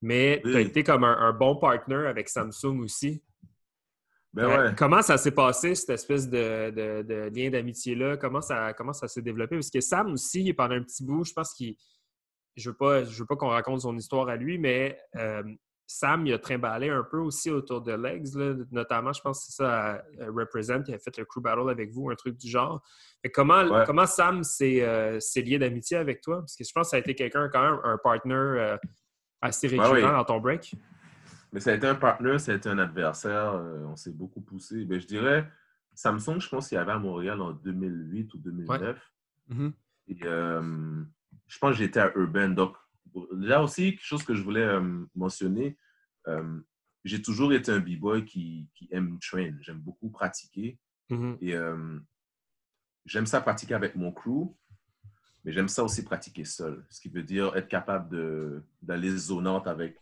Mais 0.00 0.40
tu 0.42 0.56
as 0.56 0.60
été 0.60 0.82
comme 0.82 1.04
un, 1.04 1.32
bon 1.32 1.56
partner 1.56 2.06
avec 2.08 2.28
Samsung 2.28 2.80
aussi. 2.80 3.22
Ben 4.34 4.48
ouais. 4.48 4.74
Comment 4.76 5.02
ça 5.02 5.18
s'est 5.18 5.32
passé, 5.32 5.74
cette 5.74 5.90
espèce 5.90 6.28
de, 6.28 7.28
lien 7.34 7.50
d'amitié-là? 7.50 8.16
Comment 8.16 8.40
ça, 8.40 8.72
comment 8.72 8.92
ça 8.92 9.08
s'est 9.08 9.22
développé? 9.22 9.56
Parce 9.56 9.70
que 9.70 9.80
Sam 9.80 10.12
aussi, 10.12 10.52
pendant 10.54 10.74
un 10.74 10.82
petit 10.82 11.04
bout, 11.04 11.24
je 11.24 11.32
pense 11.32 11.52
qu'il. 11.54 11.76
Je 12.56 12.68
ne 12.68 12.72
veux 12.72 12.76
pas, 12.76 13.00
veux 13.00 13.26
pas 13.26 13.36
qu'on 13.36 13.48
raconte 13.48 13.80
son 13.80 13.96
histoire 13.96 14.28
à 14.28 14.36
lui, 14.36 14.58
mais 14.58 14.98
euh, 15.16 15.42
Sam, 15.86 16.26
il 16.26 16.32
a 16.32 16.38
trimballé 16.38 16.88
un 16.88 17.02
peu 17.02 17.18
aussi 17.18 17.50
autour 17.50 17.82
de 17.82 17.92
Legs, 17.92 18.28
notamment, 18.70 19.12
je 19.12 19.20
pense 19.20 19.40
que 19.40 19.46
c'est 19.46 19.62
ça, 19.62 19.90
à 19.90 20.02
Represent, 20.28 20.82
qui 20.82 20.94
a 20.94 20.98
fait 20.98 21.16
le 21.18 21.24
crew 21.24 21.40
battle 21.40 21.70
avec 21.70 21.90
vous, 21.90 22.10
un 22.10 22.14
truc 22.14 22.36
du 22.36 22.48
genre. 22.48 22.82
comment, 23.34 23.84
comment 23.84 24.06
Sam 24.06 24.42
euh, 24.62 25.20
s'est 25.20 25.40
lié 25.40 25.58
d'amitié 25.58 25.96
avec 25.96 26.20
toi? 26.20 26.38
Parce 26.40 26.56
que 26.56 26.64
je 26.64 26.72
pense 26.72 26.88
que 26.88 26.90
ça 26.90 26.96
a 26.96 27.00
été 27.00 27.14
quelqu'un, 27.14 27.48
quand 27.48 27.62
même, 27.62 27.80
un 27.84 27.98
partner 27.98 28.34
euh, 28.34 28.76
assez 29.40 29.66
régulier 29.68 30.02
dans 30.02 30.24
ton 30.24 30.40
break. 30.40 30.74
Mais 31.52 31.60
ça 31.60 31.70
a 31.70 31.74
été 31.74 31.86
un 31.86 31.94
partenaire, 31.94 32.40
ça 32.40 32.52
a 32.52 32.54
été 32.54 32.68
un 32.68 32.78
adversaire. 32.78 33.52
Euh, 33.52 33.84
on 33.84 33.96
s'est 33.96 34.12
beaucoup 34.12 34.40
poussé. 34.40 34.84
Ben, 34.86 34.98
je 34.98 35.06
dirais, 35.06 35.50
Samsung, 35.94 36.40
je 36.40 36.48
pense 36.48 36.68
qu'il 36.68 36.76
y 36.76 36.78
avait 36.78 36.92
à 36.92 36.98
Montréal 36.98 37.40
en 37.42 37.52
2008 37.52 38.32
ou 38.34 38.38
2009. 38.38 39.12
Mm-hmm. 39.50 39.72
Et 40.08 40.18
euh, 40.24 41.04
je 41.46 41.58
pense 41.58 41.72
que 41.72 41.76
j'étais 41.76 42.00
à 42.00 42.10
Urban. 42.16 42.50
Donc, 42.50 42.76
là 43.32 43.62
aussi, 43.62 43.92
quelque 43.92 44.04
chose 44.04 44.24
que 44.24 44.34
je 44.34 44.42
voulais 44.42 44.64
euh, 44.64 45.04
mentionner, 45.14 45.76
j'ai 47.04 47.20
toujours 47.20 47.52
été 47.52 47.72
un 47.72 47.80
b-boy 47.80 48.24
qui, 48.24 48.70
aime 48.90 49.18
train. 49.18 49.52
J'aime 49.60 49.80
beaucoup 49.80 50.08
pratiquer. 50.08 50.78
Mm-hmm. 51.10 51.36
Et 51.40 51.56
j'aime 53.04 53.26
ça 53.26 53.40
pratiquer 53.40 53.74
avec 53.74 53.96
mon 53.96 54.12
crew, 54.12 54.56
mais 55.44 55.52
j'aime 55.52 55.68
ça 55.68 55.82
aussi 55.82 56.04
pratiquer 56.04 56.44
seul. 56.44 56.86
Ce 56.88 57.00
qui 57.00 57.08
veut 57.08 57.24
dire 57.24 57.56
être 57.56 57.66
capable 57.66 58.64
d'aller 58.80 59.10
zonante 59.16 59.66
avec 59.66 60.01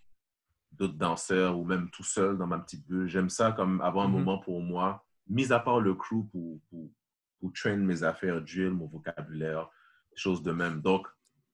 d'autres 0.72 0.94
danseurs 0.94 1.58
ou 1.58 1.64
même 1.64 1.90
tout 1.90 2.04
seul 2.04 2.38
dans 2.38 2.46
ma 2.46 2.58
petite 2.58 2.86
bulle. 2.86 3.08
J'aime 3.08 3.30
ça 3.30 3.52
comme 3.52 3.80
avoir 3.80 4.06
un 4.06 4.08
mhm. 4.08 4.18
moment 4.18 4.38
pour 4.38 4.60
moi, 4.60 5.04
mis 5.28 5.52
à 5.52 5.58
part 5.58 5.80
le 5.80 5.94
crew 5.94 6.26
pour, 6.30 6.60
pour, 6.68 6.90
pour 7.38 7.52
train 7.52 7.76
mes 7.76 8.02
affaires, 8.02 8.40
drill, 8.40 8.70
mon 8.70 8.86
vocabulaire, 8.86 9.68
choses 10.14 10.42
de 10.42 10.52
même. 10.52 10.80
Donc, 10.80 11.06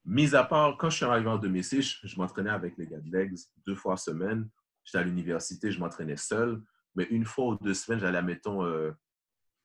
mis 0.05 0.35
à 0.35 0.45
part, 0.45 0.77
quand 0.77 0.91
je 0.91 0.97
suis 0.97 1.05
arrivé 1.05 1.29
en 1.29 1.39
2006, 1.39 1.99
je, 2.05 2.19
m'entraînais 2.19 2.51
avec 2.51 2.77
les 2.79 2.87
gars 2.87 3.01
de 3.01 3.11
Legs 3.11 3.39
deux 3.67 3.75
fois 3.75 3.97
semaine. 3.97 4.49
J'étais 4.85 4.99
à 4.99 5.03
l'université, 5.03 5.71
je 5.71 5.81
m'entraînais 5.81 6.17
seul. 6.17 6.63
Mais 6.95 7.05
une 7.11 7.25
fois 7.25 7.47
ou 7.49 7.57
deux 7.57 7.75
semaines, 7.75 8.01
j'allais, 8.01 8.23
mettons, 8.23 8.65
euh, 8.65 8.93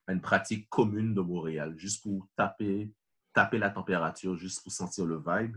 à 0.06 0.12
une 0.12 0.20
pratique 0.20 0.68
commune 0.68 1.14
de 1.14 1.20
Montréal, 1.20 1.74
juste 1.76 2.02
pour 2.02 2.28
taper, 2.36 2.92
taper 3.32 3.58
la 3.58 3.70
température, 3.70 4.36
juste 4.36 4.62
pour 4.62 4.72
sentir 4.72 5.06
le 5.06 5.16
vibe. 5.16 5.56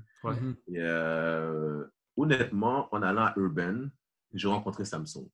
Et, 0.67 0.77
euh, 0.77 1.83
honnêtement, 2.17 2.87
en 2.93 3.01
allant 3.01 3.25
à 3.25 3.33
Urban, 3.37 3.87
j'ai 4.33 4.47
rencontré 4.47 4.85
Samsung. 4.85 5.29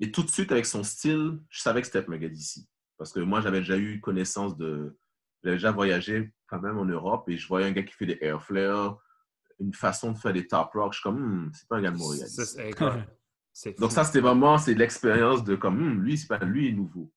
Et 0.00 0.12
tout 0.12 0.22
de 0.22 0.28
suite, 0.28 0.52
avec 0.52 0.66
son 0.66 0.82
style, 0.82 1.38
je 1.48 1.60
savais 1.60 1.80
que 1.80 1.86
c'était 1.86 2.04
un 2.06 2.16
gars 2.16 2.28
d'ici. 2.28 2.68
Parce 2.98 3.12
que 3.12 3.20
moi, 3.20 3.40
j'avais 3.40 3.60
déjà 3.60 3.76
eu 3.76 4.00
connaissance 4.00 4.56
de. 4.56 4.98
J'avais 5.42 5.56
déjà 5.56 5.70
voyagé 5.70 6.32
quand 6.46 6.60
même 6.60 6.78
en 6.78 6.84
Europe 6.84 7.28
et 7.28 7.36
je 7.36 7.46
voyais 7.46 7.66
un 7.66 7.72
gars 7.72 7.82
qui 7.82 7.94
fait 7.94 8.06
des 8.06 8.18
air 8.20 8.42
flares, 8.42 8.98
une 9.60 9.72
façon 9.72 10.12
de 10.12 10.18
faire 10.18 10.32
des 10.32 10.46
top 10.46 10.72
rock. 10.72 10.92
Je 10.92 10.98
suis 10.98 11.02
comme, 11.02 11.46
hmm, 11.46 11.50
c'est 11.54 11.68
pas 11.68 11.76
un 11.76 11.82
gars 11.82 11.90
de 11.90 11.96
Montréal. 11.96 12.28
Donc, 13.78 13.92
ça, 13.92 14.04
c'était 14.04 14.20
vraiment 14.20 14.58
c'est 14.58 14.74
l'expérience 14.74 15.44
de 15.44 15.56
comme, 15.56 15.78
hmm, 15.78 16.00
lui, 16.02 16.18
c'est 16.18 16.26
pas 16.26 16.38
lui, 16.38 16.68
est 16.68 16.72
nouveau. 16.72 17.10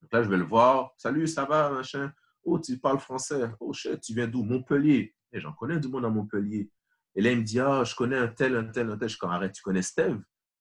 Donc 0.00 0.12
là, 0.12 0.22
je 0.22 0.28
vais 0.28 0.36
le 0.36 0.44
voir. 0.44 0.92
Salut, 0.96 1.26
ça 1.26 1.44
va, 1.44 1.70
machin? 1.70 2.12
Oh, 2.44 2.58
tu 2.58 2.78
parles 2.78 2.98
français. 2.98 3.50
Oh, 3.60 3.72
shit, 3.72 4.00
tu 4.00 4.14
viens 4.14 4.26
d'où? 4.26 4.42
Montpellier. 4.42 5.14
Et 5.32 5.40
j'en 5.40 5.52
connais 5.52 5.78
du 5.78 5.88
monde 5.88 6.04
à 6.04 6.10
Montpellier. 6.10 6.70
Et 7.14 7.22
là, 7.22 7.32
il 7.32 7.38
me 7.38 7.42
dit, 7.42 7.60
ah, 7.60 7.84
je 7.84 7.94
connais 7.94 8.16
un 8.16 8.28
tel, 8.28 8.56
un 8.56 8.64
tel, 8.64 8.90
un 8.90 8.96
tel. 8.96 9.08
Je 9.08 9.16
dis, 9.16 9.20
arrête, 9.22 9.52
tu 9.52 9.62
connais 9.62 9.82
Steve? 9.82 10.20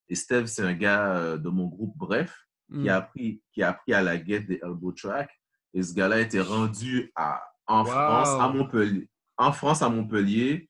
Et 0.10 0.16
Steve, 0.16 0.46
c'est 0.46 0.64
un 0.64 0.74
gars 0.74 1.16
euh, 1.16 1.38
de 1.38 1.50
mon 1.50 1.68
groupe 1.68 1.94
Bref, 1.96 2.36
qui, 2.72 2.90
a 2.90 2.96
hmm. 2.96 3.02
appris, 3.02 3.42
qui 3.54 3.64
a 3.64 3.70
appris 3.70 3.94
à 3.94 4.02
la 4.02 4.18
guette 4.18 4.48
des 4.48 4.60
Elbow 4.62 4.92
Track. 4.92 5.30
Et 5.74 5.84
ce 5.84 5.94
gars-là 5.94 6.20
était 6.20 6.42
rendu 6.42 7.12
à, 7.16 7.42
en 7.66 7.86
France, 7.86 8.30
à 8.30 8.50
Montpellier. 8.50 9.10
En 9.38 9.52
France, 9.54 9.82
à 9.82 9.90
Montpellier. 9.90 10.70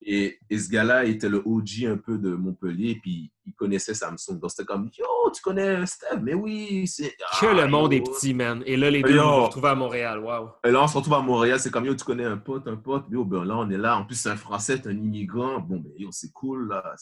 Hmm. 0.00 0.10
Et, 0.10 0.38
ce 0.50 0.68
gars-là 0.68 1.04
était 1.04 1.28
le 1.28 1.42
OG 1.44 1.84
un 1.86 1.96
peu 1.96 2.18
de 2.18 2.30
Montpellier, 2.30 2.90
et 2.90 2.98
puis 3.00 3.32
il 3.46 3.54
connaissait 3.54 3.94
Samsung. 3.94 4.38
Donc 4.38 4.50
c'était 4.50 4.64
comme, 4.64 4.90
yo, 4.96 5.06
tu 5.34 5.42
connais 5.42 5.84
Steve? 5.86 6.20
Mais 6.22 6.34
oui, 6.34 6.86
c'est. 6.86 7.14
Que 7.40 7.46
le 7.46 7.62
ah, 7.62 7.68
monde 7.68 7.92
est 7.92 8.00
petit, 8.00 8.34
man. 8.34 8.62
Et 8.66 8.76
là, 8.76 8.90
les 8.90 9.02
deux, 9.02 9.18
on 9.18 9.42
se 9.42 9.46
retrouve 9.46 9.66
à 9.66 9.74
Montréal. 9.74 10.20
Waouh. 10.20 10.50
Et 10.64 10.70
là, 10.70 10.82
on 10.82 10.88
se 10.88 10.96
retrouve 10.96 11.14
à 11.14 11.20
Montréal, 11.20 11.58
c'est 11.58 11.70
comme, 11.70 11.86
yo, 11.86 11.94
tu 11.94 12.04
connais 12.04 12.24
un 12.24 12.38
pote, 12.38 12.66
un 12.68 12.76
pote. 12.76 13.06
Yo, 13.10 13.24
ben 13.24 13.44
là, 13.44 13.56
on 13.58 13.68
est 13.70 13.78
là. 13.78 13.98
En 13.98 14.04
plus, 14.04 14.16
c'est 14.16 14.30
un 14.30 14.36
Français, 14.36 14.80
c'est 14.82 14.88
un 14.88 14.96
immigrant. 14.96 15.60
Bon, 15.60 15.76
ben 15.76 15.92
yo, 15.96 16.10
c'est 16.12 16.32
cool, 16.32 16.68
là. 16.68 16.94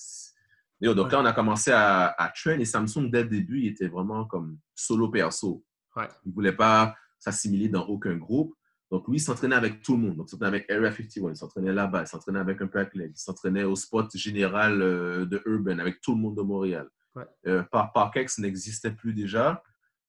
Yo, 0.81 0.95
donc 0.95 1.13
là, 1.13 1.21
on 1.21 1.25
a 1.25 1.33
commencé 1.33 1.71
à, 1.71 2.15
à 2.19 2.29
train, 2.29 2.59
et 2.59 2.65
Samsung, 2.65 3.11
dès 3.11 3.23
le 3.23 3.29
début, 3.29 3.61
il 3.61 3.69
était 3.69 3.89
vraiment 3.89 4.25
comme 4.25 4.59
solo 4.75 5.09
perso. 5.09 5.65
Ouais. 5.97 6.09
Il 6.25 6.31
ne 6.31 6.35
voulait 6.35 6.53
pas 6.53 6.95
s'assimiler 7.19 7.69
dans 7.69 7.87
aucun 7.87 8.17
groupe. 8.17 8.55
Donc, 8.91 9.09
lui, 9.09 9.17
il 9.17 9.21
s'entraînait 9.21 9.57
avec 9.57 9.83
tout 9.83 9.97
le 9.97 10.03
monde. 10.03 10.17
Donc, 10.17 10.29
il 10.29 10.31
s'entraînait 10.31 10.59
avec 10.59 10.71
Area 10.71 10.93
51, 10.93 11.31
il 11.31 11.37
s'entraînait 11.37 11.73
là-bas, 11.73 12.03
il 12.03 12.07
s'entraînait 12.07 12.39
avec 12.39 12.63
un 12.63 12.69
peu 12.69 12.79
avec 12.79 12.93
il 12.95 13.11
s'entraînait 13.17 13.65
au 13.65 13.75
spot 13.75 14.17
général 14.17 14.81
euh, 14.81 15.27
de 15.27 15.43
Urban, 15.45 15.79
avec 15.79 16.01
tout 16.01 16.15
le 16.15 16.21
monde 16.21 16.37
de 16.37 16.43
Montréal. 16.43 16.89
Ouais. 17.17 17.25
Euh, 17.47 17.63
Parkex 17.63 18.39
n'existait 18.39 18.93
plus 18.93 19.15
déjà, 19.15 19.63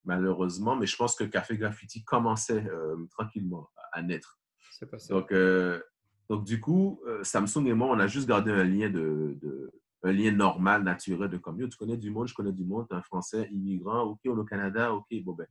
malheureusement, 0.04 0.76
mais 0.76 0.86
je 0.86 0.96
pense 0.96 1.16
que 1.16 1.24
Café 1.24 1.58
Graffiti 1.58 2.04
commençait 2.04 2.66
euh, 2.68 2.98
tranquillement 3.12 3.70
à 3.92 4.02
naître. 4.02 4.40
C'est 4.72 4.90
pas 4.90 4.98
Donc, 5.10 5.32
euh, 5.32 5.82
donc, 6.30 6.44
du 6.44 6.60
coup, 6.60 7.02
Samsung 7.24 7.66
et 7.68 7.74
moi, 7.74 7.88
on 7.88 8.00
a 8.00 8.08
juste 8.08 8.28
gardé 8.28 8.52
un 8.52 8.66
lien, 8.66 8.90
de, 8.90 9.38
de 9.42 9.72
un 10.04 10.12
lien 10.12 10.32
normal, 10.32 10.84
naturel, 10.84 11.30
de 11.30 11.38
comme, 11.38 11.58
tu 11.58 11.78
connais 11.78 11.98
du 11.98 12.12
monde, 12.12 12.28
je 12.28 12.34
connais 12.34 12.52
du 12.52 12.66
monde, 12.66 12.86
tu 12.90 12.94
es 12.94 12.98
un 12.98 13.02
Français 13.02 13.48
immigrant, 13.52 14.02
OK, 14.02 14.20
on 14.26 14.36
est 14.36 14.40
au 14.40 14.44
Canada, 14.44 14.94
OK, 14.94 15.08
bon, 15.24 15.34
ben, 15.34 15.48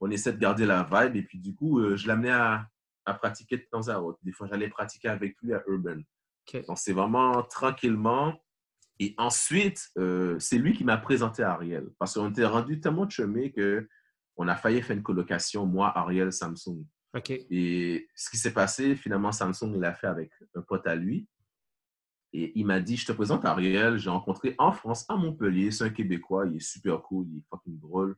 on 0.00 0.10
essaie 0.10 0.32
de 0.32 0.38
garder 0.38 0.66
la 0.66 0.82
vibe. 0.82 1.16
Et 1.16 1.22
puis, 1.22 1.38
du 1.38 1.54
coup, 1.54 1.80
euh, 1.80 1.96
je 1.96 2.06
l'amenais 2.08 2.30
à, 2.30 2.66
à, 3.04 3.14
pratiquer 3.14 3.56
de 3.56 3.66
temps 3.70 3.88
à 3.88 3.98
autre. 3.98 4.18
Des 4.22 4.32
fois, 4.32 4.46
j'allais 4.46 4.68
pratiquer 4.68 5.08
avec 5.08 5.36
lui 5.42 5.54
à 5.54 5.62
Urban. 5.66 6.00
Donc, 6.66 6.78
c'est 6.78 6.92
vraiment 6.92 7.42
tranquillement. 7.42 8.40
Et 9.00 9.14
ensuite, 9.16 9.88
euh, 9.98 10.38
c'est 10.38 10.58
lui 10.58 10.72
qui 10.72 10.84
m'a 10.84 10.96
présenté 10.96 11.42
à 11.42 11.52
Ariel. 11.52 11.88
Parce 11.98 12.14
qu'on 12.14 12.30
était 12.30 12.44
rendu 12.44 12.80
tellement 12.80 13.08
chumé 13.08 13.52
qu'on 13.52 14.48
a 14.48 14.56
failli 14.56 14.82
faire 14.82 14.96
une 14.96 15.02
colocation, 15.02 15.66
moi, 15.66 15.96
Ariel, 15.96 16.32
Samsung. 16.32 16.84
Et 17.50 18.08
ce 18.14 18.30
qui 18.30 18.36
s'est 18.36 18.52
passé, 18.52 18.96
finalement, 18.96 19.32
Samsung 19.32 19.78
l'a 19.78 19.94
fait 19.94 20.06
avec 20.06 20.30
un 20.54 20.62
pote 20.62 20.86
à 20.86 20.94
lui. 20.94 21.26
Et 22.32 22.52
il 22.58 22.66
m'a 22.66 22.80
dit, 22.80 22.96
je 22.96 23.06
te 23.06 23.12
présente 23.12 23.44
Ariel, 23.46 23.98
j'ai 23.98 24.10
rencontré 24.10 24.54
en 24.58 24.72
France, 24.72 25.06
à 25.08 25.16
Montpellier, 25.16 25.70
c'est 25.70 25.84
un 25.84 25.90
Québécois, 25.90 26.46
il 26.46 26.56
est 26.56 26.60
super 26.60 27.00
cool, 27.00 27.26
il 27.30 27.38
est 27.38 27.44
fucking 27.48 27.78
drôle. 27.78 28.16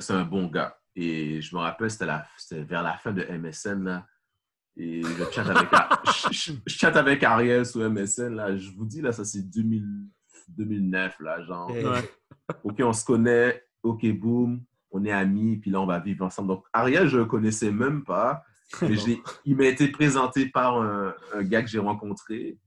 C'est 0.00 0.12
un 0.12 0.24
bon 0.24 0.46
gars. 0.46 0.78
Et 0.96 1.42
je 1.42 1.54
me 1.54 1.60
rappelle, 1.60 1.90
c'était 1.90 2.62
vers 2.62 2.82
la 2.82 2.94
fin 2.94 3.12
de 3.12 3.22
MSN. 3.22 3.84
Là. 3.84 4.06
Et 4.78 5.02
je 5.02 5.30
chatte 5.30 5.50
avec, 5.50 5.68
je, 6.66 6.86
avec 6.86 7.22
Ariel 7.22 7.66
sur 7.66 7.88
MSN. 7.88 8.34
Là. 8.34 8.56
Je 8.56 8.70
vous 8.70 8.86
dis, 8.86 9.02
là, 9.02 9.12
ça 9.12 9.24
c'est 9.24 9.42
2009. 9.42 11.20
Là, 11.20 11.44
genre, 11.44 11.70
OK, 12.64 12.76
on 12.80 12.92
se 12.94 13.04
connaît. 13.04 13.62
OK, 13.82 14.06
boum. 14.12 14.64
On 14.90 15.04
est 15.04 15.12
amis. 15.12 15.58
Puis 15.58 15.70
là, 15.70 15.82
on 15.82 15.86
va 15.86 16.00
vivre 16.00 16.24
ensemble. 16.24 16.48
Donc, 16.48 16.64
Ariel, 16.72 17.08
je 17.08 17.18
ne 17.18 17.22
le 17.22 17.28
connaissais 17.28 17.70
même 17.70 18.02
pas. 18.02 18.42
Mais 18.82 18.96
il 19.44 19.54
m'a 19.54 19.66
été 19.66 19.88
présenté 19.88 20.46
par 20.46 20.80
un, 20.80 21.14
gars 21.42 21.62
que 21.62 21.68
j'ai 21.68 21.78
rencontré. 21.78 22.58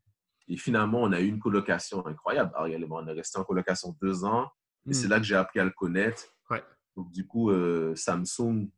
Et 0.47 0.57
finalement, 0.57 1.01
on 1.01 1.11
a 1.11 1.19
eu 1.19 1.27
une 1.27 1.39
colocation 1.39 2.05
incroyable. 2.05 2.51
Ariel 2.55 2.83
et 2.83 2.85
moi, 2.85 3.01
on 3.03 3.07
est 3.07 3.13
resté 3.13 3.39
en 3.39 3.43
colocation 3.43 3.95
deux 4.01 4.23
ans. 4.23 4.47
Et 4.87 4.93
c'est 4.93 5.07
hmm. 5.07 5.09
là 5.09 5.17
que 5.17 5.25
j'ai 5.25 5.35
appris 5.35 5.59
à 5.59 5.65
le 5.65 5.71
connaître. 5.71 6.23
Donc, 6.95 7.11
du 7.11 7.25
coup, 7.25 7.51
euh, 7.51 7.95
Samsung 7.95 8.69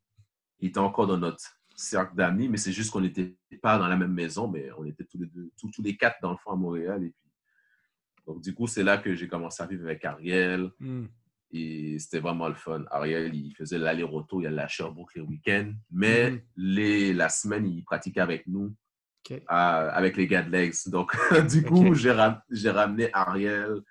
était 0.60 0.80
encore 0.80 1.08
dans 1.08 1.18
notre 1.18 1.44
cercle 1.76 2.16
d'amis, 2.16 2.50
mais 2.50 2.58
c'est 2.58 2.72
juste 2.72 2.92
qu'on 2.92 3.02
n'était 3.02 3.36
pas 3.62 3.78
dans 3.78 3.88
la 3.88 3.98
même 3.98 4.14
maison, 4.14 4.48
mais 4.48 4.70
on 4.78 4.86
était 4.86 5.06
tous 5.06 5.18
les 5.18 5.28
deux, 5.28 5.52
tous, 5.58 5.82
les 5.82 5.96
quatre 5.98 6.18
dans 6.22 6.32
le 6.32 6.38
fond 6.38 6.52
à 6.52 6.56
Montréal. 6.56 7.04
Et 7.04 7.10
puis, 7.10 7.32
donc, 8.28 8.42
du 8.42 8.54
coup, 8.54 8.68
c'est 8.68 8.84
là 8.84 8.98
que 8.98 9.16
j'ai 9.16 9.28
commencé 9.28 9.64
à 9.64 9.66
vivre 9.66 9.86
avec 9.86 10.06
Ariel. 10.06 10.70
Hmm. 10.80 11.06
Et 11.54 12.00
c'était 12.00 12.20
vraiment 12.20 12.48
le 12.48 12.54
fun. 12.54 12.86
Ariel, 12.92 13.36
il 13.36 13.54
faisait 13.56 13.78
l'aller-retour, 13.78 14.42
il 14.42 14.48
allait 14.48 14.62
à 14.62 14.68
Sherbrooke 14.68 15.16
les 15.16 15.22
week-ends, 15.22 15.74
mais 15.92 16.32
hmm. 16.32 16.42
les, 16.56 17.14
la 17.14 17.30
semaine, 17.30 17.66
il 17.66 17.84
pratiquait 17.84 18.22
avec 18.22 18.48
nous, 18.48 18.74
avec 19.48 20.16
les 20.16 20.28
gars 20.28 20.44
de 20.44 20.52
Legs. 20.52 20.76
Donc, 20.88 21.16
du 21.50 21.64
coup, 21.64 21.94
j'ai 21.94 22.12
ramené 22.72 23.10
Ariel 23.14 23.82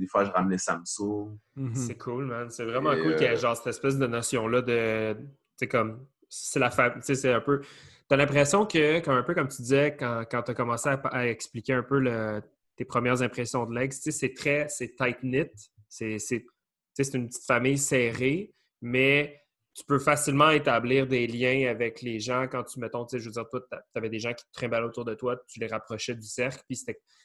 des 0.00 0.06
fois, 0.06 0.24
je 0.24 0.30
ramenais 0.30 0.56
Samsung. 0.56 1.38
Mhm. 1.56 1.74
C'est 1.74 1.98
cool, 1.98 2.24
man. 2.24 2.50
C'est 2.50 2.64
vraiment 2.64 2.92
cool 2.96 3.14
qu'il 3.16 3.26
y 3.26 3.30
ait 3.30 3.36
euh, 3.36 3.36
genre 3.36 3.56
cette 3.56 3.66
espèce 3.66 3.98
de 3.98 4.06
notion-là 4.06 4.62
de. 4.62 5.16
Tu 5.58 5.68
comme. 5.68 6.06
C'est 6.28 6.58
la 6.58 6.70
famille. 6.70 7.00
Tu 7.00 7.06
sais, 7.06 7.14
c'est 7.14 7.32
un 7.32 7.40
peu. 7.40 7.60
T'as 8.08 8.16
l'impression 8.16 8.64
que, 8.64 9.00
comme 9.00 9.14
un 9.14 9.22
peu 9.22 9.34
comme 9.34 9.48
tu 9.48 9.62
disais 9.62 9.96
quand, 9.96 10.24
quand 10.28 10.42
tu 10.42 10.50
as 10.50 10.54
commencé 10.54 10.88
à, 10.88 11.28
expliquer 11.28 11.74
un 11.74 11.82
peu 11.82 12.00
le, 12.00 12.42
tes 12.76 12.84
premières 12.84 13.22
impressions 13.22 13.66
de 13.66 13.74
Legs, 13.74 13.92
tu 13.92 14.00
sais, 14.00 14.10
c'est 14.10 14.32
très. 14.32 14.68
C'est 14.68 14.96
tight-knit. 14.96 15.50
C'est 15.88 17.14
une 17.14 17.28
petite 17.28 17.44
famille 17.44 17.78
serrée, 17.78 18.54
mais 18.80 19.40
tu 19.74 19.84
peux 19.84 19.98
facilement 19.98 20.50
établir 20.50 21.06
des 21.06 21.26
liens 21.26 21.68
avec 21.70 22.00
les 22.00 22.20
gens 22.20 22.48
quand 22.48 22.64
tu, 22.64 22.80
mettons, 22.80 23.04
tu 23.04 23.16
sais, 23.16 23.20
je 23.20 23.26
veux 23.26 23.32
dire, 23.32 23.48
toi, 23.48 23.60
tu 23.70 23.78
avais 23.94 24.08
des 24.08 24.18
gens 24.18 24.32
qui 24.32 24.44
te 24.44 24.52
trimballaient 24.52 24.86
autour 24.86 25.04
de 25.04 25.14
toi, 25.14 25.36
tu 25.46 25.60
les 25.60 25.68
rapprochais 25.68 26.14
du 26.14 26.26
cercle, 26.26 26.62
puis 26.66 26.76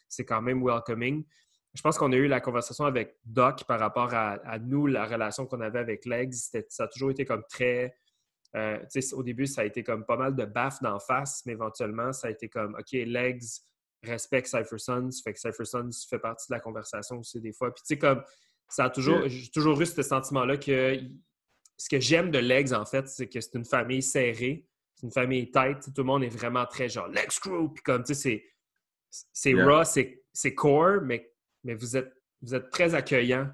c'est 0.07 0.25
quand 0.25 0.41
même 0.41 0.63
welcoming 0.63 1.23
je 1.75 1.81
pense 1.81 1.97
qu'on 1.97 2.11
a 2.13 2.15
eu 2.15 2.27
la 2.27 2.39
conversation 2.39 2.85
avec 2.85 3.17
Doc 3.25 3.65
par 3.65 3.79
rapport 3.79 4.13
à, 4.13 4.57
nous, 4.59 4.87
la 4.87 5.05
relation 5.05 5.45
qu'on 5.45 5.59
avait 5.59 5.79
avec 5.79 6.05
Legs. 6.05 6.33
Ça 6.69 6.83
a 6.85 6.87
toujours 6.87 7.11
été 7.11 7.25
comme 7.25 7.43
très. 7.49 7.95
Euh, 8.55 8.79
au 9.11 9.23
début, 9.23 9.45
ça 9.45 9.61
a 9.61 9.65
été 9.65 9.83
comme 9.83 10.05
pas 10.05 10.15
mal 10.15 10.33
de 10.33 10.45
baffes 10.45 10.81
d'en 10.81 10.99
face, 10.99 11.43
mais 11.45 11.51
éventuellement, 11.51 12.13
ça 12.13 12.29
a 12.29 12.31
été 12.31 12.47
comme 12.47 12.75
OK, 12.75 12.91
Legs 12.93 13.43
respecte 14.03 14.47
Cypher 14.47 14.77
Sons, 14.77 15.09
fait 15.23 15.33
que 15.33 15.39
Cypher 15.39 15.65
Sons 15.65 15.89
fait 16.09 16.19
partie 16.19 16.47
de 16.49 16.55
la 16.55 16.59
conversation 16.61 17.17
aussi 17.17 17.41
des 17.41 17.51
fois. 17.51 17.73
Puis 17.73 17.81
tu 17.81 17.95
sais, 17.95 17.97
comme 17.97 18.23
ça 18.69 18.85
a 18.85 18.89
toujours, 18.89 19.27
j'ai 19.27 19.49
toujours 19.49 19.81
eu 19.81 19.85
ce 19.85 20.01
sentiment-là 20.01 20.57
que 20.57 20.97
ce 21.77 21.89
que 21.89 21.99
j'aime 21.99 22.31
de 22.31 22.39
Legs, 22.39 22.71
en 22.73 22.85
fait, 22.85 23.07
c'est 23.09 23.27
que 23.27 23.41
c'est 23.41 23.55
une 23.55 23.65
famille 23.65 24.01
serrée, 24.01 24.65
c'est 24.95 25.07
une 25.07 25.11
famille 25.11 25.51
tight. 25.51 25.81
Tout 25.83 26.01
le 26.01 26.03
monde 26.03 26.23
est 26.23 26.29
vraiment 26.29 26.65
très 26.65 26.87
genre 26.87 27.07
Legs 27.07 27.37
Crew, 27.41 27.73
puis 27.73 27.83
comme 27.83 28.03
tu 28.03 28.13
sais, 28.13 28.45
c'est 29.09 29.53
raw, 29.53 29.83
c'est 29.83 30.55
core, 30.55 31.01
mais 31.01 31.34
mais 31.65 31.73
vous 31.73 31.97
êtes, 31.97 32.13
vous 32.41 32.55
êtes 32.55 32.69
très 32.69 32.95
accueillant, 32.95 33.51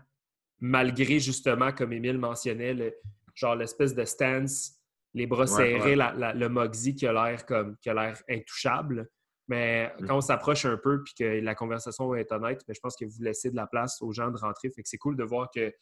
malgré 0.60 1.20
justement, 1.20 1.72
comme 1.72 1.94
Émile 1.94 2.20
mentionnait, 2.20 2.96
genre 3.34 3.56
l'espèce 3.56 3.96
de 3.96 4.06
stance, 4.06 4.74
les 5.14 5.26
bras 5.26 5.48
serrés, 5.48 5.96
le 5.96 6.48
moxie 6.48 6.94
qui 6.94 7.08
a 7.08 7.14
l'air 7.14 7.46
comme 7.46 7.78
qui 7.78 7.90
a 7.90 7.94
l'air 7.94 8.22
intouchable. 8.30 9.10
Mais 9.48 9.92
mm. 10.00 10.08
quand 10.08 10.18
on 10.18 10.22
s'approche 10.22 10.66
un 10.66 10.78
peu 10.78 11.02
puis 11.04 11.14
que 11.18 11.24
la 11.24 11.56
conversation 11.56 12.14
est 12.14 12.32
honnête, 12.32 12.62
je 12.68 12.80
pense 12.80 12.96
que 12.96 13.06
vous 13.06 13.22
laissez 13.24 13.50
de 13.50 13.56
la 13.56 13.66
place 13.66 14.02
aux 14.02 14.12
gens 14.12 14.30
de 14.30 14.38
rentrer. 14.38 14.70
Fait 14.70 14.84
que 14.84 14.90
c'est 14.90 14.98
cool 14.98 15.18
de 15.18 15.24
voir 15.24 15.50
que, 15.54 15.74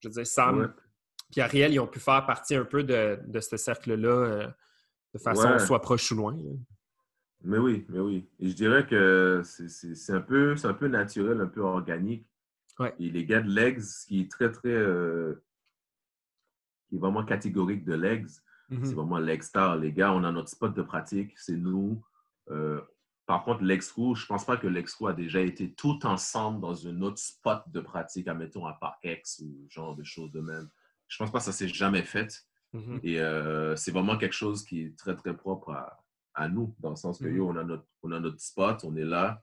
je 0.00 0.08
veux 0.08 0.12
dire, 0.12 0.26
Sam 0.26 0.74
et 1.36 1.40
Ariel, 1.40 1.72
ils 1.72 1.80
ont 1.80 1.86
pu 1.86 2.00
faire 2.00 2.24
partie 2.26 2.54
un 2.54 2.64
peu 2.64 2.82
de, 2.82 3.40
ce 3.40 3.56
cercle-là 3.56 4.08
euh, 4.08 4.48
de 5.14 5.18
façon 5.18 5.58
soit 5.58 5.80
proche 5.80 6.10
ou 6.12 6.16
loin. 6.16 6.36
Mais 7.42 7.58
oui, 7.58 7.86
mais 7.88 8.00
oui. 8.00 8.28
Et 8.40 8.48
je 8.48 8.54
dirais 8.54 8.86
que 8.86 9.42
c'est 9.44 10.12
un, 10.12 10.20
peu, 10.20 10.54
un 10.62 10.74
peu 10.74 10.88
naturel, 10.88 11.40
un 11.40 11.46
peu 11.46 11.60
organique. 11.60 12.26
Ouais. 12.78 12.94
Et 12.98 13.10
les 13.10 13.24
gars 13.24 13.40
de 13.40 13.50
Legs, 13.50 13.82
qui 14.06 14.20
est 14.22 14.30
très, 14.30 14.50
très. 14.50 14.72
Euh, 14.72 15.34
qui 16.88 16.96
est 16.96 16.98
vraiment 16.98 17.24
catégorique 17.24 17.84
de 17.84 17.94
Legs, 17.94 18.28
mm-hmm. 18.70 18.84
c'est 18.84 18.94
vraiment 18.94 19.18
Leg 19.18 19.42
Star. 19.42 19.76
Les 19.76 19.92
gars, 19.92 20.12
on 20.12 20.24
a 20.24 20.32
notre 20.32 20.48
spot 20.48 20.74
de 20.74 20.82
pratique, 20.82 21.32
c'est 21.36 21.56
nous. 21.56 22.02
Euh, 22.50 22.80
par 23.26 23.44
contre, 23.44 23.62
l'Excrew, 23.62 24.14
je 24.14 24.24
ne 24.24 24.28
pense 24.28 24.46
pas 24.46 24.56
que 24.56 24.66
l'Excrew 24.66 25.08
a 25.08 25.12
déjà 25.12 25.40
été 25.40 25.72
tout 25.74 26.06
ensemble 26.06 26.60
dans 26.60 26.86
un 26.86 27.02
autre 27.02 27.18
spot 27.18 27.62
de 27.68 27.80
pratique, 27.80 28.26
admettons 28.26 28.64
à 28.66 28.72
Parkex 28.72 29.40
ou 29.40 29.66
genre 29.68 29.94
de 29.94 30.02
choses 30.02 30.32
de 30.32 30.40
même. 30.40 30.68
Je 31.08 31.16
ne 31.16 31.26
pense 31.26 31.32
pas 31.32 31.38
que 31.38 31.44
ça 31.44 31.52
s'est 31.52 31.68
jamais 31.68 32.02
fait. 32.02 32.42
Mm-hmm. 32.74 33.00
Et 33.02 33.20
euh, 33.20 33.76
c'est 33.76 33.90
vraiment 33.90 34.16
quelque 34.16 34.34
chose 34.34 34.64
qui 34.64 34.82
est 34.82 34.98
très, 34.98 35.14
très 35.14 35.36
propre 35.36 35.72
à, 35.72 36.04
à 36.38 36.48
nous, 36.48 36.74
dans 36.78 36.90
le 36.90 36.96
sens 36.96 37.18
que, 37.18 37.24
mm-hmm. 37.24 37.40
on 37.40 37.56
a, 37.56 37.64
notre, 37.64 37.86
on 38.02 38.12
a 38.12 38.20
notre 38.20 38.40
spot, 38.40 38.84
on 38.84 38.96
est 38.96 39.04
là, 39.04 39.42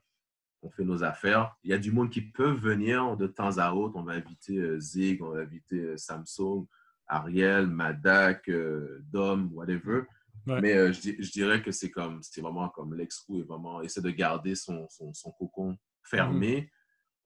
on 0.62 0.70
fait 0.70 0.84
nos 0.84 1.04
affaires. 1.04 1.54
Il 1.62 1.70
y 1.70 1.74
a 1.74 1.78
du 1.78 1.92
monde 1.92 2.10
qui 2.10 2.22
peut 2.22 2.52
venir 2.52 3.16
de 3.16 3.26
temps 3.26 3.58
à 3.58 3.72
autre. 3.72 3.94
On 3.96 4.02
va 4.02 4.14
inviter 4.14 4.56
euh, 4.56 4.80
Zig, 4.80 5.22
on 5.22 5.30
va 5.30 5.40
inviter 5.40 5.78
euh, 5.78 5.96
Samsung, 5.98 6.66
Ariel, 7.06 7.66
Madak, 7.66 8.48
euh, 8.48 9.04
Dom, 9.12 9.50
whatever. 9.52 10.04
Mais 10.46 10.92
je, 10.92 11.32
dirais 11.32 11.60
que 11.60 11.72
c'est 11.72 11.90
comme, 11.90 12.20
c'est 12.22 12.40
vraiment 12.40 12.68
comme 12.68 12.94
l'ex-crew 12.94 13.40
et 13.40 13.42
vraiment 13.42 13.82
essaie 13.82 14.00
de 14.00 14.10
garder 14.10 14.54
son, 14.54 14.86
son, 14.88 15.32
cocon 15.32 15.76
fermé. 16.04 16.60
Mm-hmm. 16.60 16.68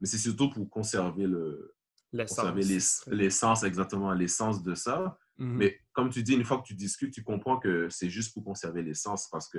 Mais 0.00 0.06
c'est 0.06 0.16
surtout 0.16 0.48
pour 0.48 0.70
conserver 0.70 1.26
le, 1.26 1.74
l'essence, 2.12 3.62
exactement, 3.62 4.12
l'essence 4.14 4.62
de 4.62 4.74
ça. 4.74 5.18
Mhm. 5.41 5.57
Mais 5.57 5.80
comme 5.93 6.11
tu 6.11 6.22
dis, 6.22 6.34
une 6.34 6.45
fois 6.45 6.59
que 6.59 6.66
tu 6.66 6.74
discutes, 6.74 7.12
tu 7.12 7.24
comprends 7.24 7.59
que 7.59 7.88
c'est 7.88 8.11
juste 8.11 8.34
pour 8.34 8.45
conserver 8.45 8.82
l'essence 8.82 9.28
parce 9.28 9.49
que 9.49 9.59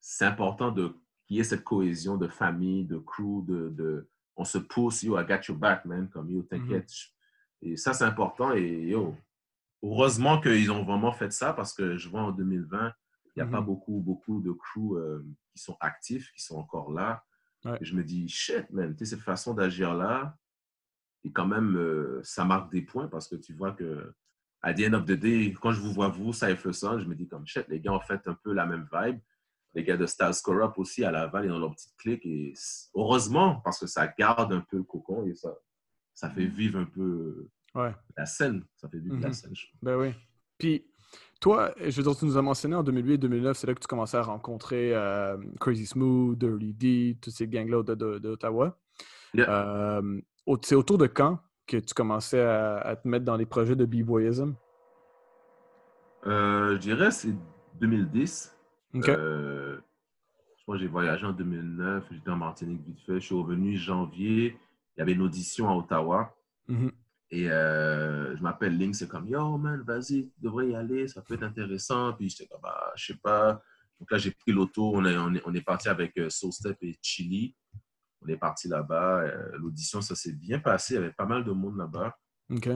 c'est 0.00 0.24
important 0.24 0.72
de 0.72 0.96
qu'il 1.26 1.36
y 1.36 1.40
ait 1.40 1.44
cette 1.44 1.62
cohésion 1.62 2.16
de 2.16 2.26
famille, 2.26 2.84
de 2.84 2.98
crew, 2.98 3.44
de, 3.46 3.68
de 3.68 4.10
on 4.34 4.44
se 4.44 4.58
pousse, 4.58 5.02
yo, 5.02 5.18
I 5.18 5.24
got 5.24 5.42
your 5.46 5.58
back, 5.58 5.84
man, 5.84 6.08
comme 6.08 6.30
yo, 6.30 6.42
t'inquiète. 6.42 6.88
Mm-hmm. 6.88 7.68
Et 7.68 7.76
ça, 7.76 7.92
c'est 7.92 8.04
important. 8.04 8.54
Et 8.54 8.88
yo, 8.88 9.14
heureusement 9.82 10.40
qu'ils 10.40 10.72
ont 10.72 10.84
vraiment 10.84 11.12
fait 11.12 11.32
ça 11.32 11.52
parce 11.52 11.74
que 11.74 11.96
je 11.96 12.08
vois 12.08 12.22
en 12.22 12.32
2020, 12.32 12.92
il 13.36 13.42
n'y 13.42 13.42
a 13.42 13.46
pas 13.46 13.60
mm-hmm. 13.60 13.64
beaucoup, 13.64 14.00
beaucoup 14.00 14.40
de 14.40 14.52
crews 14.52 14.96
euh, 14.96 15.24
qui 15.54 15.62
sont 15.62 15.76
actifs, 15.80 16.32
qui 16.32 16.42
sont 16.42 16.56
encore 16.56 16.90
là. 16.90 17.24
Et 17.80 17.84
je 17.84 17.94
me 17.94 18.02
dis, 18.02 18.26
shit, 18.28 18.68
man, 18.70 18.96
cette 18.98 19.20
façon 19.20 19.54
d'agir-là, 19.54 20.36
et 21.22 21.30
quand 21.30 21.46
même, 21.46 21.76
euh, 21.76 22.20
ça 22.24 22.44
marque 22.44 22.72
des 22.72 22.82
points 22.82 23.06
parce 23.06 23.28
que 23.28 23.36
tu 23.36 23.52
vois 23.52 23.70
que, 23.70 24.12
à 24.62 24.72
the 24.72 24.88
end 24.88 24.94
of 24.94 25.04
the 25.04 25.12
day, 25.12 25.52
quand 25.60 25.72
je 25.72 25.80
vous 25.80 25.92
vois, 25.92 26.08
vous, 26.08 26.32
fait 26.32 26.72
ça, 26.72 26.98
je 26.98 27.04
me 27.04 27.14
dis 27.14 27.26
comme 27.26 27.46
shit, 27.46 27.66
les 27.68 27.80
gars 27.80 27.92
ont 27.92 28.00
fait 28.00 28.26
un 28.26 28.34
peu 28.34 28.52
la 28.52 28.64
même 28.64 28.88
vibe. 28.92 29.18
Les 29.74 29.84
gars 29.84 29.96
de 29.96 30.06
Stars 30.06 30.34
Corrupt 30.42 30.78
aussi 30.78 31.04
à 31.04 31.10
Laval, 31.10 31.46
ils 31.46 31.50
ont 31.50 31.58
leur 31.58 31.72
petite 31.72 31.96
clique. 31.96 32.24
Et 32.26 32.54
heureusement, 32.94 33.60
parce 33.64 33.80
que 33.80 33.86
ça 33.86 34.06
garde 34.06 34.52
un 34.52 34.60
peu 34.60 34.76
le 34.76 34.82
cocon 34.82 35.26
et 35.26 35.34
ça, 35.34 35.52
ça 36.14 36.30
fait 36.30 36.44
vivre 36.44 36.78
un 36.78 36.84
peu 36.84 37.48
la 37.74 38.26
scène. 38.26 38.64
Ça 38.76 38.88
fait 38.88 38.98
vivre 38.98 39.16
la 39.18 39.30
mm-hmm. 39.30 39.32
scène. 39.32 39.54
Ben 39.80 39.96
oui. 39.96 40.12
Puis, 40.58 40.84
toi, 41.40 41.74
je 41.78 41.96
veux 41.96 42.02
dire, 42.02 42.16
tu 42.16 42.26
nous 42.26 42.36
as 42.36 42.42
mentionné 42.42 42.76
en 42.76 42.84
2008-2009, 42.84 43.54
c'est 43.54 43.66
là 43.66 43.74
que 43.74 43.80
tu 43.80 43.88
commençais 43.88 44.18
à 44.18 44.22
rencontrer 44.22 44.94
euh, 44.94 45.36
Crazy 45.58 45.86
Smooth, 45.86 46.38
Dirty 46.38 46.74
D, 46.74 47.18
tous 47.20 47.30
ces 47.30 47.48
gangs-là 47.48 47.82
d'Ottawa. 47.82 48.78
Euh, 49.36 50.20
c'est 50.62 50.74
autour 50.74 50.98
de 50.98 51.06
quand 51.06 51.40
que 51.66 51.76
tu 51.76 51.94
commençais 51.94 52.40
à, 52.40 52.96
te 52.96 53.06
mettre 53.08 53.24
dans 53.24 53.36
les 53.36 53.46
projets 53.46 53.76
de 53.76 53.84
b-boyism? 53.84 54.54
Euh, 56.26 56.74
je 56.74 56.78
dirais 56.78 57.10
c'est 57.10 57.34
2010. 57.80 58.56
je 58.94 59.00
crois 60.62 60.76
que 60.76 60.80
j'ai 60.80 60.88
voyagé 60.88 61.26
en 61.26 61.32
2009, 61.32 62.04
j'étais 62.10 62.30
en 62.30 62.36
Martinique 62.36 62.80
vite 62.86 63.00
fait. 63.04 63.14
Je 63.14 63.26
suis 63.26 63.34
revenu 63.34 63.76
janvier, 63.76 64.56
il 64.96 65.00
y 65.00 65.02
avait 65.02 65.12
une 65.12 65.22
audition 65.22 65.68
à 65.68 65.74
Ottawa. 65.74 66.36
Mm-hmm. 66.68 66.90
Et 67.32 67.50
euh, 67.50 68.36
je 68.36 68.42
m'appelle 68.42 68.76
Link, 68.76 68.94
c'est 68.94 69.08
comme, 69.08 69.26
yo, 69.26 69.56
man, 69.56 69.82
vas-y, 69.86 70.28
tu 70.28 70.40
devrais 70.40 70.68
y 70.68 70.74
aller, 70.74 71.08
ça 71.08 71.22
peut 71.22 71.34
être 71.34 71.42
intéressant. 71.42 72.12
Puis 72.12 72.28
j'étais 72.28 72.46
comme, 72.46 72.60
bah, 72.62 72.92
je 72.94 73.06
sais 73.06 73.18
pas. 73.18 73.62
Donc 73.98 74.10
là, 74.10 74.18
j'ai 74.18 74.32
pris 74.32 74.52
l'auto, 74.52 74.92
on 74.94 75.04
est, 75.06 75.16
on 75.16 75.54
est, 75.54 75.62
parti 75.62 75.88
avec 75.88 76.16
euh, 76.18 76.28
Soulstep 76.28 76.76
et 76.82 76.98
Chili. 77.00 77.54
On 78.22 78.28
est 78.28 78.36
parti 78.36 78.68
là-bas. 78.68 79.20
Euh, 79.22 79.58
l'audition, 79.58 80.00
ça 80.00 80.14
s'est 80.14 80.32
bien 80.32 80.58
passé, 80.58 80.94
il 80.94 80.96
y 80.96 80.98
avait 80.98 81.12
pas 81.12 81.26
mal 81.26 81.44
de 81.44 81.52
monde 81.52 81.76
là-bas. 81.76 82.16
OK. 82.50 82.68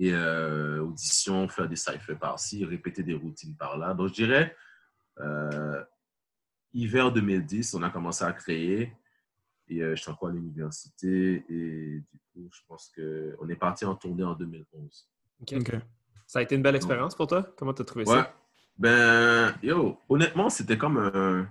Et 0.00 0.14
audition, 0.14 1.48
faire 1.48 1.68
des 1.68 1.76
cyphers 1.76 2.18
par-ci, 2.18 2.64
répéter 2.64 3.02
des 3.02 3.14
routines 3.14 3.56
par-là. 3.56 3.94
Donc 3.94 4.08
je 4.10 4.14
dirais, 4.14 4.56
hiver 6.72 7.10
2010, 7.10 7.74
on 7.74 7.82
a 7.82 7.90
commencé 7.90 8.24
à 8.24 8.32
créer. 8.32 8.92
Et 9.66 9.80
je 9.80 9.96
suis 9.96 10.10
encore 10.10 10.28
à 10.28 10.32
l'université. 10.32 11.44
Et 11.48 12.00
du 12.00 12.48
je 12.52 12.60
pense 12.68 12.92
qu'on 12.94 13.48
est 13.48 13.56
parti 13.56 13.84
en 13.84 13.96
tournée 13.96 14.22
en 14.22 14.34
2011. 14.34 15.08
OK. 15.40 15.54
Ça 16.28 16.38
a 16.38 16.42
été 16.42 16.54
une 16.54 16.62
belle 16.62 16.76
expérience 16.76 17.16
pour 17.16 17.26
toi? 17.26 17.52
Comment 17.56 17.74
tu 17.74 17.82
as 17.82 17.84
trouvé 17.84 18.04
ça? 18.04 18.32
Ben, 18.76 19.52
yo, 19.64 19.98
honnêtement, 20.08 20.48
c'était 20.48 20.78
comme 20.78 21.48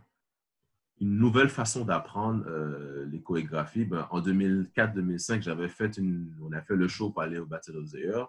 une 1.00 1.18
nouvelle 1.18 1.50
façon 1.50 1.86
d'apprendre 1.86 2.46
euh, 2.48 3.06
les 3.06 3.22
chorégraphies. 3.22 3.86
Ben, 3.86 4.08
en 4.10 4.22
2004-2005, 4.22 5.42
j'avais 5.42 5.70
fait 5.70 5.98
une... 5.98 6.36
On 6.42 6.52
a 6.54 6.62
fait 6.62 6.76
le 6.76 6.88
show 6.88 7.12
pour 7.12 7.22
aller 7.22 7.38
au 7.38 7.46
Battle 7.46 7.78
of 7.78 7.92
the 7.92 7.96
Year. 7.96 8.28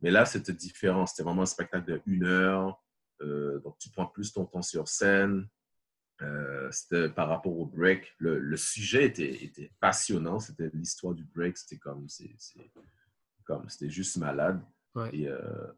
Mais 0.00 0.10
là, 0.10 0.24
c'était 0.24 0.52
différent. 0.52 1.06
C'était 1.06 1.22
vraiment 1.22 1.42
un 1.42 1.46
spectacle 1.46 1.90
de 1.90 2.00
une 2.06 2.24
heure. 2.24 2.82
Euh, 3.20 3.58
donc, 3.60 3.78
tu 3.78 3.90
prends 3.90 4.06
plus 4.06 4.32
ton 4.32 4.46
temps 4.46 4.62
sur 4.62 4.88
scène. 4.88 5.46
Euh, 6.22 6.68
c'était 6.72 7.10
par 7.10 7.28
rapport 7.28 7.56
au 7.56 7.66
break. 7.66 8.14
Le, 8.18 8.56
sujet 8.56 9.04
était, 9.04 9.44
était 9.44 9.70
passionnant. 9.78 10.38
C'était 10.38 10.70
l'histoire 10.72 11.14
du 11.14 11.24
break. 11.24 11.58
C'était 11.58 11.78
comme, 11.78 12.08
c'est, 12.08 12.30
comme, 13.44 13.68
c'était 13.68 13.90
juste 13.90 14.16
malade. 14.16 14.62
Et 15.12 15.28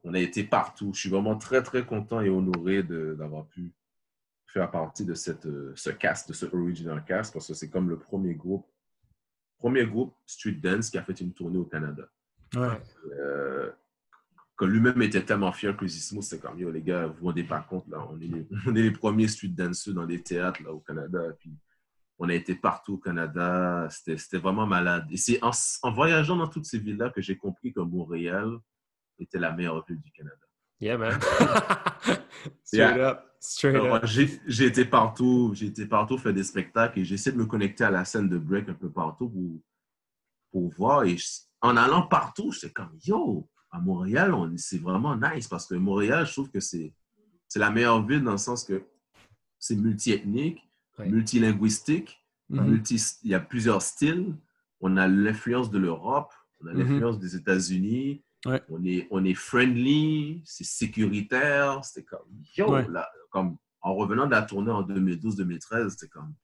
on 0.03 0.15
a 0.15 0.19
été 0.19 0.45
partout. 0.45 0.93
Je 0.95 1.01
suis 1.01 1.11
vraiment 1.11 1.37
très, 1.37 1.63
très 1.63 1.85
content 1.85 2.23
et 2.23 2.31
honoré 2.31 2.83
d'avoir 2.83 3.47
pu 3.49 3.75
faire 4.53 4.71
partie 4.71 5.05
de 5.05 5.15
cette, 5.15 5.47
euh, 5.47 5.73
ce 5.77 5.91
cast, 5.91 6.29
de 6.29 6.33
ce 6.35 6.47
original 6.47 7.05
cast, 7.05 7.33
parce 7.33 7.47
que 7.47 7.55
c'est 7.55 7.71
comme 7.71 7.89
le 7.89 7.99
premier 7.99 8.35
groupe, 8.35 8.67
premier 9.59 9.87
groupe 9.87 10.15
street 10.27 10.59
dance 10.63 10.91
qui 10.91 10.99
a 10.99 11.03
fait 11.03 11.21
une 11.21 11.33
tournée 11.33 11.59
au 11.59 11.65
Canada. 11.65 12.09
Ouais 12.55 12.81
lui-même 14.67 15.01
était 15.03 15.23
tellement 15.23 15.53
fier 15.53 15.77
que 15.77 15.87
Smooth, 15.87 16.23
c'est 16.23 16.41
comme, 16.41 16.59
yo, 16.59 16.71
les 16.71 16.83
gars, 16.83 17.07
vous 17.07 17.15
vous 17.15 17.27
rendez 17.27 17.45
pas 17.45 17.61
compte, 17.61 17.87
là, 17.89 18.07
on 18.11 18.21
est 18.21 18.27
les, 18.27 18.47
on 18.67 18.75
est 18.75 18.83
les 18.83 18.91
premiers 18.91 19.29
street 19.29 19.49
dancers 19.49 19.95
dans 19.95 20.05
les 20.05 20.23
théâtres, 20.23 20.63
là, 20.63 20.73
au 20.73 20.81
Canada. 20.81 21.21
Puis, 21.39 21.57
on 22.19 22.29
a 22.29 22.35
été 22.35 22.55
partout 22.55 22.95
au 22.95 22.99
Canada. 22.99 23.89
C'était 23.91 24.39
vraiment 24.39 24.67
malade. 24.67 25.07
Et 25.11 25.17
c'est 25.17 25.43
en, 25.43 25.53
en, 25.83 25.93
voyageant 25.93 26.37
dans 26.37 26.49
toutes 26.49 26.67
ces 26.67 26.79
villes-là 26.79 27.11
que 27.11 27.23
j'ai 27.23 27.37
compris 27.37 27.73
que 27.73 27.81
Montréal 27.81 28.59
était 29.19 29.39
la 29.39 29.53
meilleure 29.53 29.85
ville 29.87 30.01
du 30.01 30.13
Canada. 30.13 30.37
Yeah, 30.81 30.99
man. 30.99 31.19
Straight 32.65 32.99
up. 32.99 33.30
J'ai 34.47 34.67
été 34.67 34.85
partout. 34.85 35.53
J'ai 35.55 35.67
été 35.67 35.87
partout 35.87 36.19
faire 36.19 36.35
des 36.35 36.45
spectacles 36.45 37.01
et 37.01 37.05
j'essaie 37.05 37.33
de 37.33 37.39
me 37.39 37.47
connecter 37.47 37.85
à 37.85 37.91
la 37.91 38.05
scène 38.05 38.29
de 38.29 38.39
break 38.39 38.69
un 38.69 38.75
peu 38.75 38.91
partout 38.91 39.29
pour, 39.31 39.61
pour 40.53 40.71
voir. 40.71 41.05
Et 41.05 41.17
en 41.63 41.77
allant 41.77 42.07
partout, 42.07 42.53
j'étais 42.53 42.73
comme, 42.73 42.97
yo, 43.05 43.49
à 43.71 43.81
Montréal, 43.81 44.35
c'est 44.57 44.79
vraiment 44.79 45.17
nice 45.17 45.49
parce 45.49 45.67
que 45.67 45.75
Montréal, 45.75 46.27
je 46.27 46.33
trouve 46.33 46.51
que 46.51 46.61
c'est 46.61 46.93
la 47.55 47.71
meilleure 47.71 48.05
ville 48.07 48.23
dans 48.23 48.33
le 48.33 48.39
sens 48.39 48.65
que 48.65 48.85
c'est 49.59 49.77
multiethnique, 49.77 50.61
multilinguistique, 50.99 52.23
mm-hmm. 52.51 52.65
multi, 52.65 53.03
il 53.23 53.31
y 53.31 53.35
a 53.35 53.41
plusieurs 53.41 53.83
styles. 53.83 54.35
On 54.81 54.97
a 54.97 55.07
l'influence 55.07 55.71
de 55.71 55.79
l'Europe, 55.79 56.33
on 56.61 56.67
a 56.67 56.73
mm-hmm. 56.73 56.79
l'influence 56.79 57.19
des 57.19 57.37
États-Unis, 57.37 58.23
on, 58.47 58.85
est, 58.85 59.07
on 59.11 59.25
est 59.25 59.35
friendly, 59.35 60.43
c'est 60.45 60.65
sécuritaire. 60.65 61.85
C'était 61.85 62.05
comme, 62.05 62.27
yo, 62.57 62.71
là, 62.89 63.09
comme 63.31 63.57
en 63.83 63.95
revenant 63.95 64.27
de 64.27 64.33
la 64.33 64.43
tournée 64.43 64.71
en 64.71 64.83
2012-2013, 64.83 65.91
c'était 65.91 66.09
comme, 66.09 66.35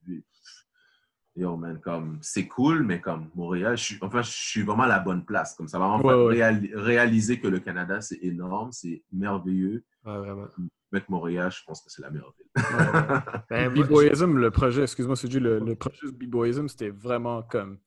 yo, 1.34 1.57
man, 1.57 1.80
comme, 1.80 2.18
c'est 2.22 2.47
cool, 2.47 2.82
mais 2.82 3.01
comme 3.01 3.30
Montréal, 3.34 3.76
je 3.76 3.84
suis, 3.84 3.99
enfin, 4.01 4.22
je 4.22 4.30
suis 4.30 4.62
vraiment 4.62 4.84
à 4.84 4.88
la 4.88 4.99
bonne 4.99 5.24
place. 5.24 5.55
Comme 5.55 5.68
ça 5.68 5.78
va 5.78 5.86
en 5.86 5.99
réaliser 5.99 7.40
que 7.40 7.49
le 7.49 7.61
Canada, 7.61 8.01
c'est 8.01 8.18
énorme, 8.22 8.72
c'est 8.72 9.03
merveilleux. 9.12 9.84
Ouais, 10.05 10.18
vraiment. 10.18 10.49
Mettre 10.92 11.11
Montréal, 11.11 11.51
je 11.51 11.62
pense 11.66 11.82
que 11.82 11.90
c'est 11.90 12.03
la 12.03 12.11
meilleure 12.11 12.32
ville. 12.38 12.47
ben, 13.51 13.72
B-Boyism, 13.72 14.36
le 14.36 14.51
projet, 14.51 14.82
excuse-moi, 14.82 15.16
c'est 15.16 15.32
le, 15.32 15.59
le 15.59 15.74
projet 15.74 16.07
B-Boyism, 16.12 16.68
c'était 16.68 16.90
vraiment 16.90 17.42
comme. 17.42 17.78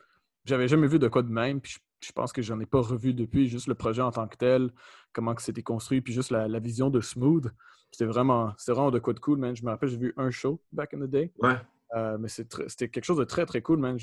J'avais 0.45 0.68
jamais 0.68 0.88
vu 0.88 0.99
de 0.99 1.07
quoi 1.07 1.22
de 1.22 1.30
même, 1.30 1.62
puis 1.62 1.74
je, 1.74 1.80
pense 2.14 2.32
que 2.32 2.41
j'en 2.41 2.60
ai 2.60 2.66
pas 2.66 2.82
revu 2.82 3.14
depuis, 3.14 3.47
juste 3.47 3.68
le 3.68 3.76
projet 3.76 4.02
en 4.02 4.12
tant 4.12 4.28
que 4.28 4.38
tel, 4.38 4.72
comment 5.14 5.36
que 5.36 5.41
c'était 5.41 5.64
construit, 5.64 6.02
puis 6.02 6.14
juste 6.14 6.32
la, 6.32 6.47
la 6.47 6.60
vision 6.60 6.89
de 6.89 7.02
Smooth. 7.02 7.47
C'était 7.91 8.06
vraiment, 8.06 8.54
vraiment 8.68 8.91
de 8.91 9.00
quoi 9.00 9.14
de 9.14 9.20
cool, 9.20 9.39
man. 9.39 9.56
Je 9.56 9.64
me 9.64 9.70
rappelle, 9.70 9.89
j'ai 9.89 9.97
vu 9.97 10.14
un 10.18 10.30
show 10.30 10.62
back 10.72 10.93
in 10.93 11.00
the 11.00 11.10
day. 11.10 11.34
Ouais. 11.39 11.58
Euh, 11.95 12.18
mais 12.20 12.28
c'était 12.28 12.88
quelque 12.88 13.04
chose 13.04 13.18
de 13.18 13.24
très, 13.24 13.45
très 13.45 13.62
cool, 13.62 13.80
man. 13.80 13.97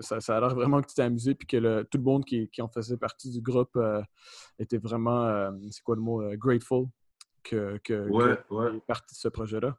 ça, 0.00 0.16
a 0.16 0.40
l'air 0.40 0.54
vraiment 0.54 0.80
que 0.82 0.88
tu 0.88 0.94
t'es 0.94 1.02
amusé 1.02 1.34
puis 1.34 1.46
que 1.46 1.82
tout 1.84 1.98
le 1.98 2.04
monde 2.04 2.24
qui, 2.24 2.50
en 2.60 2.68
faisait 2.68 2.96
partie 2.96 3.30
du 3.30 3.40
groupe 3.40 3.76
euh, 3.76 4.02
était 4.58 4.78
vraiment, 4.78 5.26
euh, 5.26 5.50
c'est 5.70 5.82
quoi 5.82 5.94
le 5.94 6.02
mot, 6.02 6.22
grateful 6.36 6.86
que, 7.44 7.78
que, 7.84 8.08
ouais, 8.08 8.80
partie 8.86 9.14
de 9.14 9.18
ce 9.18 9.28
projet-là. 9.28 9.76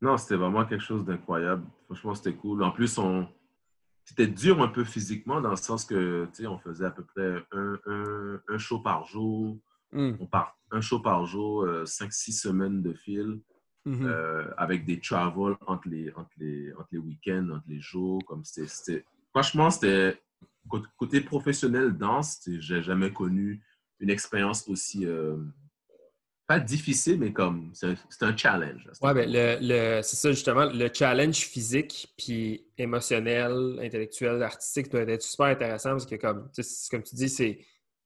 Non, 0.00 0.16
c'était 0.16 0.36
vraiment 0.36 0.64
quelque 0.64 0.82
chose 0.82 1.04
d'incroyable. 1.04 1.64
Franchement, 1.86 2.14
c'était 2.14 2.34
cool. 2.34 2.62
En 2.62 2.70
plus, 2.70 2.98
on... 2.98 3.26
c'était 4.06 4.26
dur 4.26 4.62
un 4.62 4.68
peu 4.68 4.84
physiquement 4.84 5.42
dans 5.42 5.50
le 5.50 5.56
sens 5.56 5.84
que, 5.84 6.26
tu 6.32 6.42
sais, 6.42 6.46
on 6.46 6.58
faisait 6.58 6.86
à 6.86 6.90
peu 6.90 7.04
près 7.04 7.44
un, 7.52 8.58
show 8.58 8.78
par 8.78 9.04
jour. 9.04 9.58
Hmm. 9.92 10.14
On 10.20 10.26
part 10.26 10.56
un 10.70 10.80
show 10.80 11.00
par 11.00 11.26
jour, 11.26 11.68
cinq, 11.84 12.12
six 12.12 12.32
semaines 12.32 12.82
de 12.82 12.94
fil. 12.94 13.40
Mm-hmm. 13.86 14.04
Euh, 14.04 14.50
avec 14.56 14.84
des 14.84 14.98
travels 14.98 15.54
entre 15.64 15.88
les, 15.88 16.12
entre 16.16 16.30
les, 16.38 16.72
entre 16.72 16.88
les 16.90 16.98
week-ends, 16.98 17.48
entre 17.52 17.68
les 17.68 17.78
jours. 17.78 18.20
Comme 18.26 18.44
c'était, 18.44 19.04
franchement, 19.30 19.70
c'était 19.70 20.20
côté 20.96 21.20
professionnel 21.20 21.96
danse, 21.96 22.40
j'ai 22.58 22.82
jamais 22.82 23.12
connu 23.12 23.62
une 24.00 24.10
expérience 24.10 24.68
aussi 24.68 25.06
euh, 25.06 25.36
pas 26.46 26.60
difficile, 26.60 27.18
mais 27.18 27.32
comme 27.32 27.72
c'est 27.74 28.22
un 28.22 28.36
challenge. 28.36 28.88
Ouais, 29.02 29.14
ben 29.14 29.30
le, 29.30 29.58
le 29.60 30.02
c'est 30.02 30.16
ça 30.16 30.30
justement, 30.30 30.66
le 30.66 30.88
challenge 30.92 31.38
physique 31.38 32.14
puis 32.16 32.64
émotionnel, 32.78 33.78
intellectuel, 33.82 34.42
artistique 34.42 34.90
doit 34.90 35.00
être 35.02 35.22
super 35.22 35.46
intéressant 35.46 35.90
parce 35.90 36.06
que 36.06 36.14
comme, 36.16 36.48
comme 36.90 37.02
tu 37.02 37.14
dis, 37.16 37.28
c'est 37.28 37.58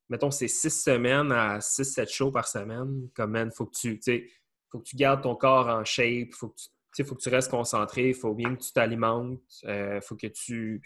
mettons 0.09 0.31
c'est 0.31 0.49
six 0.49 0.71
semaines 0.71 1.33
à 1.33 1.61
six, 1.61 1.85
sept 1.85 2.11
shows 2.11 2.33
par 2.33 2.49
semaine. 2.49 3.09
Comme 3.15 3.33
man, 3.33 3.51
faut 3.53 3.67
que 3.67 3.77
tu, 3.77 3.99
tu 3.99 4.31
faut 4.71 4.79
que 4.79 4.85
tu 4.85 4.97
gardes 4.97 5.23
ton 5.23 5.35
corps 5.35 5.69
en 5.69 5.85
shape, 5.85 6.33
faut 6.33 6.49
que 6.49 6.61
tu, 6.95 7.05
faut 7.05 7.15
que 7.15 7.23
tu 7.23 7.29
restes 7.29 7.51
concentré, 7.51 8.09
il 8.09 8.15
faut 8.15 8.35
bien 8.35 8.55
que 8.55 8.63
tu 8.63 8.73
t'alimentes, 8.73 9.41
il 9.63 9.71
euh, 9.71 10.01
faut 10.01 10.17
que 10.17 10.27
tu. 10.27 10.83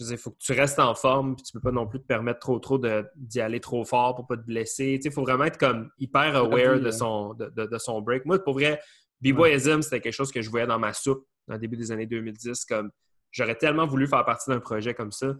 Je 0.00 0.16
faut 0.16 0.32
que 0.32 0.38
tu 0.38 0.52
restes 0.52 0.80
en 0.80 0.94
forme, 0.94 1.36
puis 1.36 1.44
tu 1.44 1.52
peux 1.52 1.60
pas 1.60 1.70
non 1.70 1.86
plus 1.86 2.00
te 2.00 2.06
permettre 2.06 2.40
trop 2.40 2.58
trop 2.58 2.80
d'y 3.14 3.40
aller 3.40 3.60
trop 3.60 3.84
fort 3.84 4.16
pour 4.16 4.26
pas 4.26 4.36
te 4.36 4.42
blesser. 4.42 4.98
Il 5.02 5.12
faut 5.12 5.22
vraiment 5.22 5.44
être 5.44 5.58
comme 5.58 5.90
hyper 5.98 6.34
aware 6.34 6.80
de, 6.80 6.90
son, 6.90 7.34
de, 7.34 7.78
son 7.78 8.02
break. 8.02 8.24
Moi, 8.24 8.42
pour 8.42 8.54
vrai, 8.54 8.80
B-Boyism, 9.20 9.82
c'était 9.82 10.00
quelque 10.00 10.14
chose 10.14 10.32
que 10.32 10.42
je 10.42 10.50
voyais 10.50 10.66
dans 10.66 10.78
ma 10.78 10.92
soupe 10.92 11.26
dans 11.46 11.54
le 11.54 11.60
début 11.60 11.76
des 11.76 11.92
années 11.92 12.06
2010. 12.06 12.64
Comme 12.64 12.90
j'aurais 13.30 13.56
tellement 13.56 13.86
voulu 13.86 14.06
faire 14.06 14.24
partie 14.24 14.50
d'un 14.50 14.60
projet 14.60 14.94
comme 14.94 15.12
ça. 15.12 15.34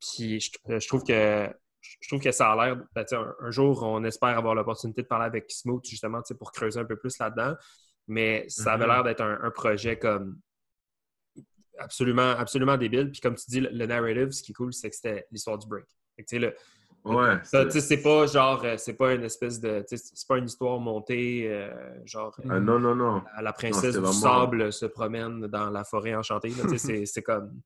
Puis 0.00 0.40
je, 0.40 0.88
trouve 0.88 1.04
que 1.04 1.48
je 1.80 2.08
trouve 2.08 2.20
que 2.20 2.32
ça 2.32 2.52
a 2.52 2.66
l'air. 2.66 2.82
Ben, 2.94 3.04
un, 3.40 3.50
jour, 3.50 3.82
on 3.82 4.04
espère 4.04 4.36
avoir 4.36 4.54
l'opportunité 4.54 5.02
de 5.02 5.06
parler 5.06 5.26
avec 5.26 5.50
Smooth 5.50 5.84
justement 5.84 6.20
pour 6.38 6.52
creuser 6.52 6.80
un 6.80 6.84
peu 6.84 6.96
plus 6.96 7.18
là-dedans. 7.18 7.54
Mais 8.08 8.44
ça 8.48 8.72
avait 8.72 8.84
mm-hmm. 8.84 8.88
l'air 8.88 9.04
d'être 9.04 9.20
un, 9.20 9.50
projet 9.50 9.98
comme 9.98 10.38
absolument, 11.82 12.30
absolument 12.30 12.76
débile. 12.76 13.10
Puis 13.10 13.20
comme 13.20 13.34
tu 13.34 13.44
dis, 13.48 13.60
le, 13.60 13.86
narrative, 13.86 14.30
ce 14.30 14.42
qui 14.42 14.52
est 14.52 14.54
cool, 14.54 14.72
c'est 14.72 14.90
que 14.90 14.96
c'était 14.96 15.26
l'histoire 15.30 15.58
du 15.58 15.66
break. 15.66 15.84
le, 16.32 16.54
Ouais. 17.04 17.38
C'est 17.42 18.02
pas 18.02 18.26
genre, 18.26 18.62
euh, 18.64 18.76
c'est 18.76 18.92
pas 18.94 19.14
une 19.14 19.24
espèce 19.24 19.60
de. 19.60 19.84
C'est 19.88 20.28
pas 20.28 20.38
une 20.38 20.44
histoire 20.44 20.78
montée, 20.78 21.48
euh, 21.48 21.70
genre. 22.04 22.34
Ah, 22.48 22.60
non, 22.60 22.78
non, 22.78 22.94
non. 22.94 23.22
La 23.40 23.52
princesse 23.52 23.98
du 23.98 24.12
sable 24.12 24.72
se 24.72 24.86
promène 24.86 25.46
dans 25.48 25.70
la 25.70 25.84
forêt 25.84 26.14
enchantée. 26.14 26.52
c'est 26.76 27.22
comme. 27.22 27.60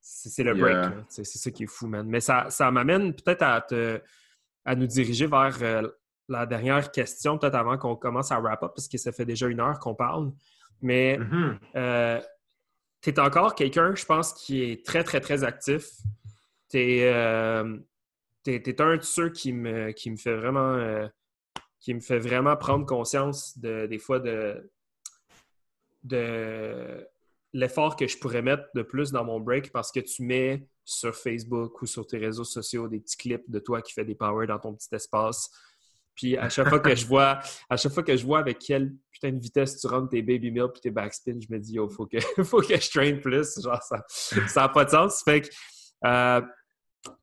C'est 0.00 0.44
le 0.44 0.54
break. 0.54 0.92
C'est 1.08 1.24
ça 1.24 1.50
qui 1.50 1.64
est 1.64 1.70
fou, 1.70 1.86
man. 1.86 2.06
Mais 2.08 2.20
ça, 2.20 2.46
ça 2.48 2.70
m'amène 2.70 3.12
peut-être 3.12 3.42
à, 3.42 3.60
te, 3.60 4.00
à 4.64 4.74
nous 4.74 4.86
diriger 4.86 5.26
vers 5.26 5.58
euh, 5.60 5.88
la 6.28 6.46
dernière 6.46 6.90
question, 6.92 7.38
peut-être 7.38 7.56
avant 7.56 7.76
qu'on 7.76 7.96
commence 7.96 8.30
à 8.30 8.38
wrap 8.38 8.62
up, 8.62 8.72
parce 8.74 8.88
que 8.88 8.98
ça 8.98 9.12
fait 9.12 9.24
déjà 9.24 9.48
une 9.48 9.60
heure 9.60 9.78
qu'on 9.80 9.94
parle. 9.94 10.32
Mais 10.80 11.18
mm-hmm. 11.18 12.22
Tu 13.12 13.20
es 13.20 13.20
encore 13.20 13.54
quelqu'un, 13.54 13.94
je 13.94 14.04
pense, 14.04 14.32
qui 14.32 14.62
est 14.62 14.84
très, 14.84 15.04
très, 15.04 15.20
très 15.20 15.44
actif. 15.44 15.88
Tu 16.70 16.78
es 16.78 17.12
t'es 18.42 18.80
un 18.80 18.96
de 18.96 19.02
ceux 19.02 19.30
qui 19.30 19.52
me, 19.52 19.90
qui 19.92 20.10
me 20.10 20.16
fait 20.16 20.36
vraiment 20.36 20.74
euh, 20.74 21.06
qui 21.80 21.94
me 21.94 22.00
fait 22.00 22.18
vraiment 22.18 22.56
prendre 22.56 22.86
conscience 22.86 23.58
de, 23.58 23.86
des 23.86 23.98
fois 23.98 24.20
de, 24.20 24.70
l'effort 27.52 27.96
que 27.96 28.06
je 28.06 28.18
pourrais 28.18 28.42
mettre 28.42 28.64
de 28.74 28.82
plus 28.82 29.12
dans 29.12 29.24
mon 29.24 29.40
break 29.40 29.72
parce 29.72 29.90
que 29.90 30.00
tu 30.00 30.22
mets 30.22 30.68
sur 30.84 31.14
Facebook 31.14 31.80
ou 31.82 31.86
sur 31.86 32.06
tes 32.06 32.18
réseaux 32.18 32.44
sociaux 32.44 32.88
des 32.88 33.00
petits 33.00 33.16
clips 33.16 33.50
de 33.50 33.58
toi 33.58 33.82
qui 33.82 33.92
fais 33.92 34.04
des 34.04 34.14
power 34.14 34.46
dans 34.46 34.58
ton 34.58 34.74
petit 34.74 34.94
espace. 34.94 35.50
Puis 36.16 36.36
à 36.36 36.48
chaque 36.48 36.68
fois 36.68 36.80
que 36.80 36.94
je 36.94 37.06
vois, 37.06 37.38
à 37.68 37.76
chaque 37.76 37.92
fois 37.92 38.02
que 38.02 38.16
je 38.16 38.24
vois 38.24 38.40
avec 38.40 38.58
quelle 38.58 38.92
putain 39.12 39.30
de 39.30 39.38
vitesse 39.38 39.80
tu 39.80 39.86
rentres 39.86 40.08
tes 40.08 40.22
baby 40.22 40.50
milk 40.50 40.72
puis 40.72 40.80
tes 40.80 40.90
backspin, 40.90 41.38
je 41.38 41.52
me 41.54 41.60
dis, 41.60 41.78
oh, 41.78 41.88
faut 41.88 42.06
que, 42.06 42.18
faut 42.44 42.60
que 42.60 42.80
je 42.80 42.90
traîne 42.90 43.20
plus. 43.20 43.60
Genre, 43.62 43.82
ça 43.82 44.02
n'a 44.56 44.68
pas 44.68 44.84
de 44.84 44.90
sens. 44.90 45.22
Fait 45.22 45.42
que, 45.42 45.48
euh, 46.06 46.40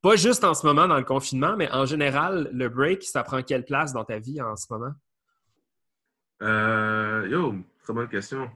pas 0.01 0.15
juste 0.15 0.43
en 0.43 0.53
ce 0.53 0.65
moment 0.65 0.87
dans 0.87 0.97
le 0.97 1.03
confinement, 1.03 1.55
mais 1.57 1.69
en 1.71 1.85
général, 1.85 2.49
le 2.53 2.69
break, 2.69 3.03
ça 3.03 3.23
prend 3.23 3.41
quelle 3.41 3.65
place 3.65 3.93
dans 3.93 4.05
ta 4.05 4.19
vie 4.19 4.41
en 4.41 4.55
ce 4.55 4.67
moment? 4.69 4.93
Euh, 6.41 7.27
yo, 7.29 7.55
très 7.83 7.93
bonne 7.93 8.09
question. 8.09 8.49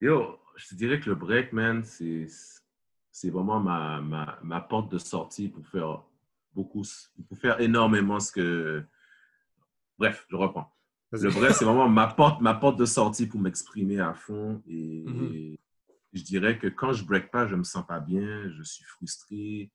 Yo, 0.00 0.38
je 0.56 0.68
te 0.68 0.74
dirais 0.74 1.00
que 1.00 1.10
le 1.10 1.16
break, 1.16 1.52
man, 1.52 1.84
c'est 1.84 3.30
vraiment 3.30 3.60
ma, 3.60 4.00
ma, 4.42 4.60
porte 4.60 4.90
de 4.92 4.98
sortie 4.98 5.48
pour 5.48 5.66
faire 5.66 6.02
beaucoup, 6.54 6.84
pour 7.28 7.38
faire 7.38 7.60
énormément 7.60 8.20
ce 8.20 8.32
que. 8.32 8.84
Bref, 10.00 10.26
je 10.28 10.34
reprends. 10.34 10.74
Le 11.12 11.30
break, 11.30 11.52
c'est 11.52 11.64
vraiment 11.64 11.88
ma 11.88 12.08
porte, 12.08 12.40
ma 12.40 12.54
porte 12.54 12.78
de 12.78 12.86
sortie 12.86 13.26
pour 13.26 13.40
m'exprimer 13.40 14.00
à 14.00 14.14
fond. 14.14 14.62
Et, 14.66 15.04
mm-hmm. 15.04 15.58
je 16.14 16.22
dirais 16.22 16.58
que 16.58 16.66
quand 16.66 16.92
je 16.92 17.04
break 17.04 17.30
pas, 17.30 17.46
je 17.46 17.54
me 17.54 17.64
sens 17.64 17.86
pas 17.86 18.00
bien, 18.00 18.48
je 18.50 18.62
suis 18.62 18.84
frustré 18.84 19.70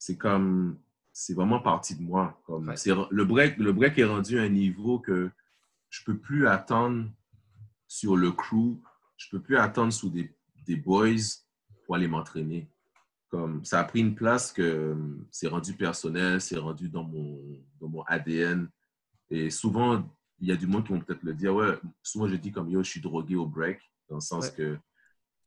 c'est 0.00 0.16
comme, 0.16 0.78
c'est 1.12 1.34
vraiment 1.34 1.60
partie 1.60 1.94
de 1.94 2.02
moi. 2.02 2.40
Comme, 2.44 2.74
le, 3.10 3.24
break, 3.24 3.58
le 3.58 3.72
break 3.72 3.98
est 3.98 4.04
rendu 4.04 4.40
à 4.40 4.42
un 4.42 4.48
niveau 4.48 4.98
que 4.98 5.30
je 5.90 6.02
peux 6.04 6.16
plus 6.16 6.48
attendre 6.48 7.08
sur 7.86 8.16
le 8.16 8.32
crew, 8.32 8.80
je 9.18 9.28
peux 9.30 9.40
plus 9.40 9.58
attendre 9.58 9.92
sous 9.92 10.08
des, 10.08 10.34
des 10.66 10.76
boys 10.76 11.20
pour 11.84 11.96
aller 11.96 12.08
m'entraîner. 12.08 12.68
Comme, 13.28 13.62
ça 13.64 13.80
a 13.80 13.84
pris 13.84 14.00
une 14.00 14.14
place 14.14 14.52
que 14.52 14.96
c'est 15.30 15.48
rendu 15.48 15.74
personnel, 15.74 16.40
c'est 16.40 16.58
rendu 16.58 16.88
dans 16.88 17.04
mon, 17.04 17.38
dans 17.78 17.88
mon 17.88 18.02
ADN. 18.04 18.68
Et 19.30 19.50
souvent, 19.50 20.04
il 20.38 20.48
y 20.48 20.52
a 20.52 20.56
du 20.56 20.66
monde 20.66 20.84
qui 20.84 20.92
vont 20.92 21.00
peut-être 21.00 21.22
le 21.22 21.34
dire. 21.34 21.54
Ouais, 21.54 21.78
souvent, 22.02 22.28
je 22.28 22.36
dis 22.36 22.52
comme 22.52 22.68
yo, 22.68 22.82
je 22.82 22.90
suis 22.90 23.00
drogué 23.00 23.36
au 23.36 23.46
break, 23.46 23.80
dans 24.08 24.16
le 24.16 24.20
sens 24.20 24.50
que 24.50 24.78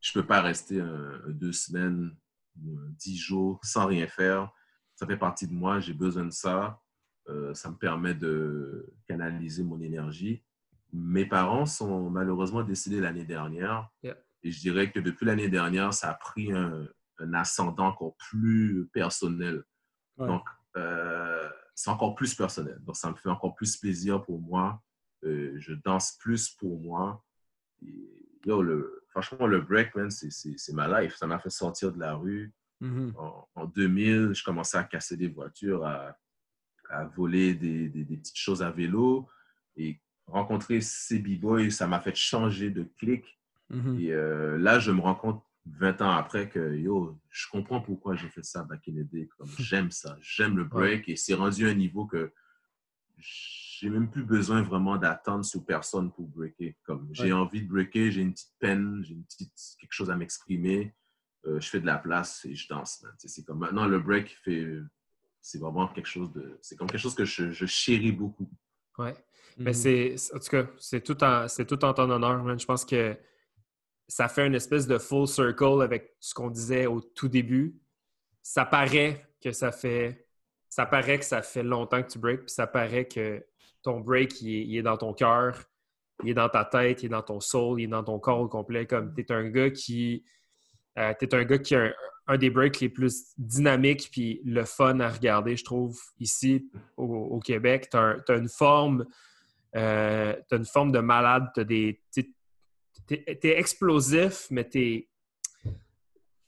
je 0.01 0.13
peux 0.13 0.25
pas 0.25 0.41
rester 0.41 0.81
deux 1.27 1.53
semaines 1.53 2.15
dix 2.55 3.17
jours 3.17 3.59
sans 3.63 3.87
rien 3.87 4.07
faire. 4.07 4.51
Ça 4.95 5.07
fait 5.07 5.17
partie 5.17 5.47
de 5.47 5.53
moi, 5.53 5.79
j'ai 5.79 5.93
besoin 5.93 6.25
de 6.25 6.31
ça. 6.31 6.79
Euh, 7.29 7.53
ça 7.53 7.69
me 7.69 7.75
permet 7.75 8.13
de 8.13 8.93
canaliser 9.07 9.63
mon 9.63 9.79
énergie. 9.81 10.43
Mes 10.91 11.25
parents 11.25 11.65
sont 11.65 12.09
malheureusement 12.09 12.63
décédés 12.63 12.99
l'année 12.99 13.25
dernière. 13.25 13.89
Et 14.43 14.51
je 14.51 14.59
dirais 14.59 14.91
que 14.91 14.99
depuis 14.99 15.25
l'année 15.25 15.49
dernière, 15.49 15.93
ça 15.93 16.09
a 16.09 16.13
pris 16.13 16.51
un, 16.51 16.87
ascendant 17.33 17.87
encore 17.87 18.15
plus 18.17 18.89
personnel. 18.91 19.63
Donc, 20.17 20.43
euh, 20.75 21.49
c'est 21.75 21.89
encore 21.89 22.15
plus 22.15 22.35
personnel. 22.35 22.77
Donc, 22.81 22.95
ça 22.95 23.09
me 23.09 23.15
fait 23.15 23.29
encore 23.29 23.55
plus 23.55 23.77
plaisir 23.77 24.21
pour 24.23 24.39
moi. 24.39 24.81
Euh, 25.23 25.53
je 25.57 25.73
danse 25.73 26.13
plus 26.19 26.49
pour 26.49 26.79
moi. 26.79 27.23
yo, 28.45 28.61
le, 28.61 29.03
franchement, 29.09 29.47
le 29.47 29.61
break, 29.61 29.91
c'est 30.09 30.73
ma 30.73 31.01
life. 31.01 31.15
Ça 31.15 31.27
m'a 31.27 31.39
fait 31.39 31.49
sortir 31.49 31.91
de 31.91 31.99
la 31.99 32.15
rue. 32.15 32.53
Mm-hmm. 32.81 33.13
en, 33.55 33.65
2000, 33.65 34.33
je 34.33 34.43
commençais 34.43 34.77
à 34.77 34.83
casser 34.83 35.15
des 35.15 35.29
voitures, 35.29 35.85
à, 35.85 36.17
voler 37.15 37.53
des, 37.53 37.89
petites 37.89 38.37
choses 38.37 38.61
à 38.61 38.71
vélo. 38.71 39.27
Et 39.77 39.99
rencontrer 40.27 40.81
ces 40.81 41.19
b-boys, 41.19 41.71
ça 41.71 41.87
m'a 41.87 41.99
fait 41.99 42.15
changer 42.15 42.69
de 42.69 42.83
clic. 42.97 43.25
Mm-hmm. 43.71 43.99
Et 43.99 44.11
euh, 44.11 44.57
là, 44.57 44.79
je 44.79 44.91
me 44.91 45.01
rends 45.01 45.15
compte 45.15 45.43
20 45.65 46.01
ans 46.01 46.11
après 46.11 46.49
que, 46.49 46.75
yo, 46.75 47.19
je 47.29 47.47
comprends 47.49 47.81
pourquoi 47.81 48.15
j'ai 48.15 48.29
fait 48.29 48.43
ça 48.43 48.63
back 48.63 48.87
in 48.89 48.93
the 48.93 49.09
day. 49.09 49.29
J'aime 49.59 49.91
ça, 49.91 50.17
j'aime 50.21 50.57
le 50.57 50.65
break. 50.65 51.07
Et 51.07 51.15
c'est 51.15 51.33
rendu 51.33 51.67
un 51.67 51.73
niveau 51.73 52.05
que 52.05 52.33
j'ai 53.17 53.89
même 53.89 54.09
plus 54.09 54.23
besoin 54.23 54.61
vraiment 54.61 54.97
d'attendre 54.97 55.45
sur 55.45 55.65
personne 55.65 56.11
pour 56.11 56.27
breaker. 56.27 56.75
Comme 56.83 57.09
j'ai 57.11 57.31
envie 57.31 57.61
de 57.61 57.67
breaker, 57.67 58.11
j'ai 58.11 58.21
une 58.21 58.33
petite 58.33 58.53
peine, 58.59 59.03
j'ai 59.03 59.13
une 59.13 59.23
petite 59.23 59.53
quelque 59.79 59.93
chose 59.93 60.09
à 60.09 60.17
m'exprimer, 60.17 60.93
euh, 61.45 61.59
je 61.59 61.69
fais 61.69 61.79
de 61.79 61.85
la 61.85 61.97
place 61.97 62.43
et 62.45 62.55
je 62.55 62.67
danse. 62.67 63.05
C'est 63.17 63.45
comme 63.45 63.59
maintenant 63.59 63.87
le 63.87 63.99
break 63.99 64.37
fait, 64.43 64.67
c'est 65.41 65.59
vraiment 65.59 65.87
quelque 65.87 66.07
chose 66.07 66.31
de, 66.33 66.57
c'est 66.61 66.75
comme 66.75 66.89
quelque 66.89 67.01
chose 67.01 67.15
que 67.15 67.25
je, 67.25 67.51
je 67.51 67.65
chéris 67.65 68.11
beaucoup. 68.11 68.49
Ouais, 68.97 69.15
mais 69.57 69.71
mhm. 69.71 69.73
c'est, 69.73 70.15
en 70.33 70.39
tout 70.39 70.49
cas, 70.49 70.67
c'est 70.77 71.03
tout 71.03 71.23
en, 71.23 71.47
c'est 71.47 71.65
tout 71.65 71.83
en 71.83 71.93
ton 71.93 72.09
honneur. 72.09 72.57
Je 72.57 72.65
pense 72.65 72.85
que 72.85 73.17
ça 74.13 74.27
fait 74.27 74.45
une 74.45 74.53
espèce 74.53 74.85
de 74.85 74.99
full 74.99 75.27
circle 75.27 75.81
avec 75.81 76.15
ce 76.19 76.35
qu'on 76.35 76.51
disait 76.51 76.85
au 76.85 77.01
tout 77.01 77.27
début. 77.27 77.79
Ça 78.43 78.63
paraît 78.63 79.25
que 79.41 79.51
ça 79.51 79.71
fait, 79.71 80.27
ça 80.69 80.85
paraît 80.85 81.17
que 81.17 81.25
ça 81.25 81.41
fait 81.41 81.63
longtemps 81.63 82.03
que 82.03 82.09
tu 82.09 82.19
breaks, 82.19 82.41
puis 82.41 82.51
ça 82.51 82.67
paraît 82.67 83.07
que 83.07 83.43
ton 83.81 84.01
break, 84.01 84.39
il 84.43 84.77
est, 84.77 84.83
dans 84.83 84.97
ton 84.97 85.13
cœur, 85.13 85.63
il 86.23 86.29
est 86.29 86.33
dans 86.35 86.47
ta 86.47 86.63
tête, 86.63 87.01
il 87.01 87.07
est 87.07 87.09
dans 87.09 87.23
ton 87.23 87.39
soul, 87.39 87.81
il 87.81 87.85
est 87.85 87.87
dans 87.87 88.03
ton 88.03 88.19
corps 88.19 88.41
au 88.41 88.47
complet. 88.47 88.85
Comme 88.85 89.15
tu 89.15 89.21
es 89.21 89.31
un 89.31 89.49
gars 89.49 89.71
qui. 89.71 90.23
Euh, 90.99 91.13
un 91.31 91.43
gars 91.43 91.57
qui 91.57 91.73
a 91.73 91.91
un, 92.27 92.37
des 92.37 92.51
breaks 92.51 92.81
les 92.81 92.89
plus 92.89 93.33
dynamiques 93.39 94.09
puis 94.11 94.41
le 94.45 94.63
fun 94.63 94.99
à 94.99 95.09
regarder, 95.09 95.57
je 95.57 95.63
trouve, 95.63 95.99
ici 96.19 96.69
au, 96.97 97.39
Québec. 97.39 97.89
Tu 97.89 97.97
as, 97.97 98.37
une 98.37 98.47
forme. 98.47 99.07
Euh, 99.75 100.35
une 100.51 100.65
forme 100.65 100.91
de 100.91 100.99
malade. 100.99 101.47
Tu 101.55 102.35
es, 103.09 103.57
explosif, 103.57 104.47
mais 104.49 104.67
tu 104.67 105.07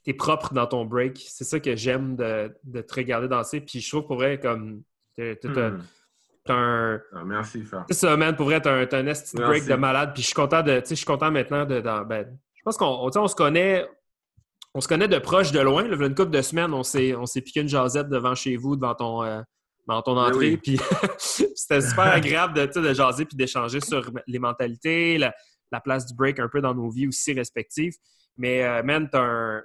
es, 0.06 0.14
propre 0.14 0.52
dans 0.54 0.66
ton 0.66 0.84
break. 0.84 1.18
C'est 1.28 1.44
ça 1.44 1.60
que 1.60 1.76
j'aime 1.76 2.16
de, 2.16 2.80
te 2.80 2.94
regarder 2.94 3.28
danser. 3.28 3.60
Puis 3.60 3.80
je 3.80 3.88
trouve 3.88 4.06
pour 4.06 4.16
vrai 4.16 4.38
comme. 4.38 4.82
un. 5.18 7.00
Ah, 7.12 7.24
merci, 7.24 7.64
C'est 7.88 7.94
ça, 7.94 8.16
man. 8.16 8.36
Pour 8.36 8.46
vrai, 8.46 8.60
t'as 8.60 8.72
un, 8.72 8.82
un 8.82 9.46
break 9.46 9.66
de 9.66 9.74
malade. 9.74 10.12
Puis 10.14 10.22
je 10.22 10.28
suis 10.28 10.34
content 10.34 10.62
de. 10.62 10.80
Tu 10.80 10.86
sais, 10.86 10.94
je 10.94 10.94
suis 10.94 11.06
content 11.06 11.30
maintenant 11.30 11.64
de. 11.64 11.80
ben, 11.80 12.38
je 12.54 12.62
pense 12.64 12.76
qu'on 12.76 13.10
on, 13.14 13.28
se 13.28 13.34
connaît. 13.34 13.86
On 14.74 14.80
se 14.80 14.88
connaît 14.88 15.08
de 15.08 15.18
proche, 15.18 15.52
de 15.52 15.60
loin. 15.60 15.86
Là, 15.86 15.96
une 16.06 16.14
couple 16.14 16.30
de 16.30 16.42
semaines, 16.42 16.72
on 16.72 16.82
s'est, 16.82 17.14
on 17.14 17.26
s'est 17.26 17.40
piqué 17.40 17.60
une 17.60 17.68
jasette 17.68 18.08
devant 18.08 18.34
chez 18.34 18.56
vous, 18.56 18.76
devant 18.76 18.94
ton, 18.94 19.22
euh, 19.24 19.40
dans 19.86 20.02
ton 20.02 20.14
ben 20.16 20.28
entrée. 20.28 20.56
Puis 20.56 20.78
c'était 21.18 21.80
super 21.80 22.04
agréable 22.12 22.54
de, 22.54 22.80
de 22.80 22.92
jaser 22.92 23.24
puis 23.24 23.36
d'échanger 23.36 23.80
sur 23.80 24.10
les 24.26 24.38
mentalités, 24.38 25.18
la, 25.18 25.34
place 25.84 26.06
du 26.06 26.14
break 26.14 26.38
un 26.38 26.48
peu 26.48 26.60
dans 26.60 26.74
nos 26.74 26.90
vies 26.90 27.06
aussi 27.06 27.32
respectives. 27.32 27.94
Mais, 28.36 28.64
euh, 28.64 28.82
man, 28.82 29.08
t'as 29.10 29.22
un, 29.22 29.62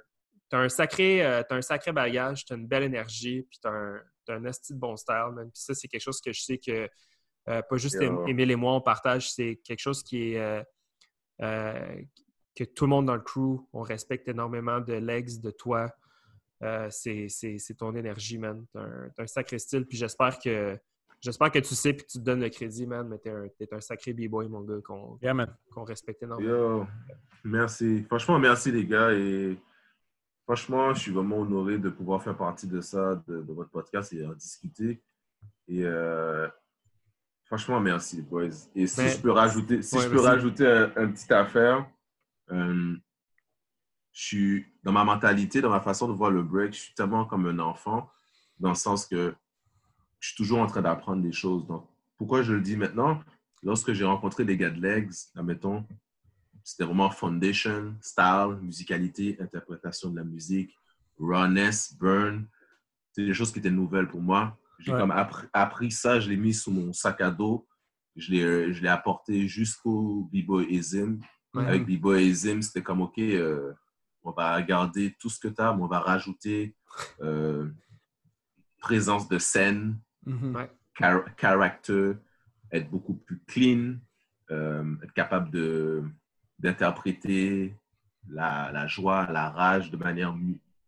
as 0.52 0.58
un, 0.58 0.68
sacré, 0.68 1.24
euh, 1.24 1.42
as 1.48 1.54
un 1.54 1.62
sacré 1.62 1.92
bagage, 1.92 2.44
t'as 2.44 2.56
une 2.56 2.66
belle 2.66 2.84
énergie, 2.84 3.46
puis 3.50 3.58
t'as 3.62 3.70
un, 3.70 4.00
un 4.28 4.44
esti 4.44 4.74
de 4.74 4.78
bon 4.78 4.96
style, 4.96 5.34
Puis 5.36 5.50
ça, 5.54 5.74
c'est 5.74 5.88
quelque 5.88 6.02
chose 6.02 6.20
que 6.20 6.32
je 6.32 6.42
sais 6.42 6.58
que 6.58 6.88
euh, 7.48 7.60
pas 7.62 7.76
juste 7.76 8.00
Émile 8.00 8.52
et 8.52 8.56
moi, 8.56 8.74
on 8.74 8.80
partage. 8.80 9.32
C'est 9.32 9.56
quelque 9.64 9.80
chose 9.80 10.02
qui 10.02 10.34
est 10.34 10.64
euh, 11.42 12.02
que 12.54 12.64
tout 12.64 12.84
le 12.84 12.90
monde 12.90 13.06
dans 13.06 13.16
le 13.16 13.22
crew, 13.22 13.66
on 13.72 13.82
respecte 13.82 14.28
énormément 14.28 14.80
de 14.80 14.92
legs, 14.94 15.40
de 15.40 15.50
toi. 15.50 15.92
c'est 16.90 17.28
ton 17.76 17.96
énergie, 17.96 18.38
man. 18.38 18.64
T'as 18.72 18.80
un, 18.80 19.10
un, 19.18 19.26
sacré 19.26 19.58
style. 19.58 19.86
Puis 19.86 19.98
j'espère 19.98 20.38
que 20.38 20.78
J'espère 21.22 21.52
que 21.52 21.60
tu 21.60 21.76
sais 21.76 21.92
puis 21.92 22.04
que 22.04 22.10
tu 22.10 22.18
te 22.18 22.24
donnes 22.24 22.40
le 22.40 22.48
crédit, 22.48 22.84
man, 22.84 23.06
mais 23.06 23.16
t'es 23.16 23.30
un, 23.30 23.44
es 23.44 23.72
un 23.72 23.80
sacré 23.80 24.12
b-boy, 24.12 24.48
mon 24.48 24.62
gars, 24.62 24.80
qu'on 24.82 25.84
respecte 25.84 26.24
énormément. 26.24 26.50
Yo, 26.50 26.86
merci. 27.44 28.02
Franchement, 28.08 28.40
merci 28.40 28.72
les 28.72 28.84
gars. 28.84 29.12
Et 29.12 29.56
franchement, 30.42 30.92
je 30.92 30.98
suis 30.98 31.12
vraiment 31.12 31.38
honoré 31.38 31.78
de 31.78 31.90
pouvoir 31.90 32.20
faire 32.24 32.36
partie 32.36 32.66
de 32.66 32.80
ça, 32.80 33.22
de, 33.28 33.52
votre 33.52 33.70
podcast 33.70 34.12
et 34.12 34.26
en 34.26 34.32
discuter. 34.32 35.00
Et 35.68 35.84
euh, 35.84 36.48
franchement, 37.44 37.78
merci 37.78 38.16
les 38.16 38.22
boys. 38.22 38.48
Et 38.74 38.88
si 38.88 39.08
je 39.08 39.20
peux 39.20 39.30
rajouter, 39.30 39.80
si 39.80 40.00
je 40.00 40.08
peux 40.08 40.20
rajouter 40.20 40.66
un, 40.66 41.12
petite 41.12 41.30
affaire, 41.30 41.88
euh, 42.50 42.96
je 44.10 44.24
suis 44.24 44.66
dans 44.82 44.92
ma 44.92 45.04
mentalité, 45.04 45.60
dans 45.60 45.70
ma 45.70 45.80
façon 45.80 46.08
de 46.08 46.14
voir 46.14 46.32
le 46.32 46.42
break, 46.42 46.72
je 46.72 46.80
suis 46.80 46.94
tellement 46.94 47.26
comme 47.26 47.46
un 47.46 47.60
enfant, 47.60 48.10
dans 48.58 48.70
le 48.70 48.74
sens 48.74 49.06
que 49.06 49.32
je 50.22 50.28
suis 50.28 50.36
toujours 50.36 50.60
en 50.60 50.68
train 50.68 50.82
d'apprendre 50.82 51.20
des 51.20 51.32
choses. 51.32 51.66
Donc, 51.66 51.84
pourquoi 52.16 52.42
je 52.42 52.52
le 52.52 52.60
dis 52.60 52.76
maintenant? 52.76 53.20
Lorsque 53.64 53.92
j'ai 53.92 54.04
rencontré 54.04 54.44
les 54.44 54.56
gars 54.56 54.70
de 54.70 54.80
Legs, 54.80 55.12
admettons, 55.34 55.84
c'était 56.62 56.84
vraiment 56.84 57.10
foundation, 57.10 57.96
style, 58.00 58.56
musicalité, 58.62 59.36
interprétation 59.40 60.10
de 60.10 60.16
la 60.16 60.24
musique, 60.24 60.72
rawness, 61.18 61.96
burn. 61.98 62.46
C'est 63.10 63.24
des 63.24 63.34
choses 63.34 63.52
qui 63.52 63.58
étaient 63.58 63.70
nouvelles 63.70 64.06
pour 64.06 64.20
moi. 64.20 64.56
J'ai 64.78 64.92
comme 64.92 65.12
appris, 65.52 65.90
ça, 65.90 66.20
je 66.20 66.28
l'ai 66.28 66.36
mis 66.36 66.54
sous 66.54 66.70
mon 66.70 66.92
sac 66.92 67.20
à 67.20 67.30
dos. 67.30 67.66
Je 68.14 68.30
l'ai 68.80 68.88
apporté 68.88 69.48
jusqu'au 69.48 70.30
B-Boyism. 70.32 71.18
Avec 71.54 71.84
B-Boyism, 71.84 72.62
c'était 72.62 72.82
comme, 72.82 73.00
OK, 73.00 73.18
euh, 73.18 73.72
on 74.22 74.30
va 74.30 74.62
garder 74.62 75.16
tout 75.18 75.28
ce 75.28 75.40
que 75.40 75.48
tu 75.48 75.60
as, 75.60 75.74
mais 75.74 75.82
on 75.82 75.88
va 75.88 75.98
rajouter 75.98 76.76
euh, 77.22 77.68
présence 78.78 79.28
de 79.28 79.38
scène, 79.38 79.98
mm 80.26 80.56
character, 81.36 82.12
être 82.70 82.90
beaucoup 82.90 83.14
plus 83.14 83.40
clean, 83.46 83.96
euh, 84.50 84.94
être 85.02 85.12
capable 85.14 85.50
d'interpréter 86.58 87.74
la, 88.28 88.70
la, 88.72 88.86
joie, 88.86 89.26
la 89.32 89.50
rage 89.50 89.90
de 89.90 89.96
manière 89.96 90.36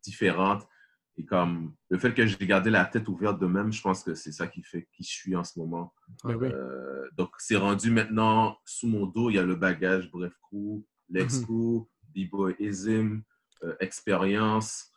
différente. 0.02 0.68
Et 1.16 1.24
comme 1.24 1.74
le 1.90 1.98
fait 1.98 2.12
que 2.12 2.26
j'ai 2.26 2.46
gardé 2.46 2.70
la 2.70 2.84
tête 2.84 3.08
ouverte 3.08 3.40
de 3.40 3.46
même, 3.46 3.72
je 3.72 3.80
pense 3.80 4.02
que 4.02 4.14
c'est 4.14 4.32
ça 4.32 4.48
qui 4.48 4.62
fait 4.62 4.88
qui 4.92 5.04
je 5.04 5.12
suis 5.12 5.36
en 5.36 5.44
ce 5.44 5.58
moment. 5.58 5.94
Euh, 6.24 7.08
donc, 7.16 7.30
c'est 7.38 7.56
rendu 7.56 7.90
maintenant 7.90 8.58
sous 8.64 8.88
mon 8.88 9.06
dos, 9.06 9.30
il 9.30 9.36
y 9.36 9.38
a 9.38 9.44
le 9.44 9.54
bagage 9.54 10.10
Bref 10.10 10.32
Crew, 10.42 10.84
Lex 11.08 11.40
mm 11.40 11.44
Crew, 11.44 11.88
B-Boyism, 12.14 13.22
euh, 13.62 13.76
expérience. 13.78 14.90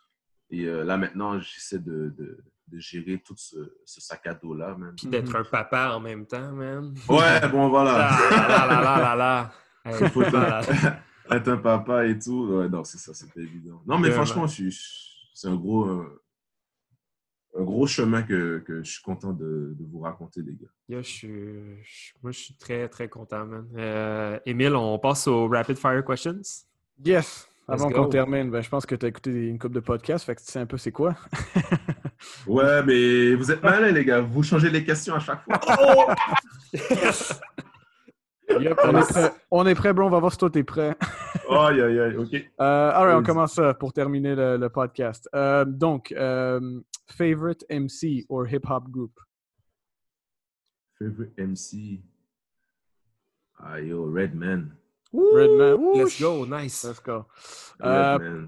Et 0.50 0.66
euh, 0.66 0.84
là, 0.84 0.98
maintenant, 0.98 1.40
j'essaie 1.40 1.80
de, 1.80 2.14
de, 2.18 2.44
gérer 2.74 3.22
tout 3.24 3.36
ce, 3.38 3.58
sac 3.86 4.28
à 4.28 4.34
dos-là. 4.34 4.76
Puis 4.96 5.08
d'être 5.08 5.36
un 5.36 5.44
papa 5.44 5.92
en 5.96 6.00
même 6.00 6.26
temps, 6.26 6.52
même. 6.52 6.94
Ouais, 7.08 7.48
bon, 7.50 7.70
voilà. 7.70 8.10
Ah, 8.32 8.68
là, 8.68 8.82
là, 8.82 8.82
là, 8.82 9.16
là, 9.16 9.52
là. 10.76 11.02
être 11.32 11.48
un 11.48 11.58
papa 11.58 12.06
et 12.06 12.18
tout. 12.20 12.48
Ouais, 12.52 12.70
non, 12.70 12.84
c'est 12.84 12.98
ça, 12.98 13.14
c'est 13.14 13.32
pas 13.32 13.40
évident. 13.40 13.82
Non, 13.86 13.98
mais 14.00 14.12
franchement, 14.12 14.48
c'est 14.48 15.48
un 15.48 15.56
gros, 15.56 16.04
un 17.58 17.64
gros 17.64 17.88
chemin 17.88 18.24
que, 18.24 18.60
que, 18.60 18.84
je 18.84 18.92
suis 18.92 19.02
content 19.02 19.34
de, 19.34 19.76
de 19.78 19.86
vous 19.86 20.00
raconter, 20.00 20.42
les 20.42 20.54
gars. 20.54 21.02
je 21.02 21.08
suis, 21.08 21.30
moi, 22.22 22.32
je 22.32 22.40
suis 22.40 22.54
très, 22.56 22.88
très 22.88 23.08
content, 23.08 23.46
man. 23.46 23.68
Euh, 23.76 24.40
Émile, 24.46 24.76
on 24.76 25.00
passe 25.00 25.28
aux 25.28 25.48
rapid 25.48 25.78
fire 25.78 26.04
questions? 26.06 26.42
Yes. 27.04 27.50
Avant 27.70 27.90
qu'on 27.90 28.08
termine, 28.08 28.50
ben, 28.50 28.62
je 28.62 28.70
pense 28.70 28.86
que 28.86 28.96
tu 28.96 29.06
as 29.06 29.10
écouté 29.10 29.30
une 29.30 29.60
couple 29.60 29.76
de 29.76 29.82
podcasts, 29.82 30.26
fait 30.26 30.36
que 30.36 30.40
tu 30.42 30.50
sais 30.50 30.60
un 30.60 30.66
peu 30.66 30.78
c'est 30.78 30.94
quoi. 30.94 31.16
ouais, 32.48 32.82
mais 32.84 33.36
vous 33.36 33.52
êtes 33.52 33.62
malins, 33.62 33.92
les 33.92 34.06
gars. 34.06 34.22
Vous 34.22 34.42
changez 34.42 34.70
les 34.70 34.86
questions 34.86 35.16
à 35.16 35.20
chaque 35.20 35.44
fois. 35.44 36.16
on, 39.52 39.68
est 39.68 39.76
prêt, 39.76 39.92
bro. 39.92 40.06
On 40.06 40.10
va 40.10 40.20
voir 40.20 40.32
si 40.32 40.38
toi, 40.38 40.50
t'es 40.50 40.64
prêt. 40.64 40.96
aïe, 41.50 41.82
aïe, 41.82 42.00
aïe. 42.00 42.16
OK. 42.16 42.50
Euh, 42.62 43.18
on 43.18 43.24
commence 43.24 43.60
pour 43.80 43.92
terminer 43.92 44.36
le, 44.36 44.68
podcast. 44.70 45.30
Euh, 45.36 45.66
donc, 45.66 46.14
euh, 46.14 46.80
favorite 47.08 47.66
MC 47.70 48.26
or 48.30 48.48
hip-hop 48.48 48.90
group? 48.90 49.20
Favorite 50.98 51.38
MC? 51.38 52.00
Ah, 53.60 53.82
yo, 53.82 54.10
Redman. 54.12 54.72
Redman. 55.14 55.94
Let's 55.96 56.20
go, 56.20 56.46
nice. 56.46 56.84
Let's 56.84 57.02
go. 57.02 57.26
Euh, 57.84 58.46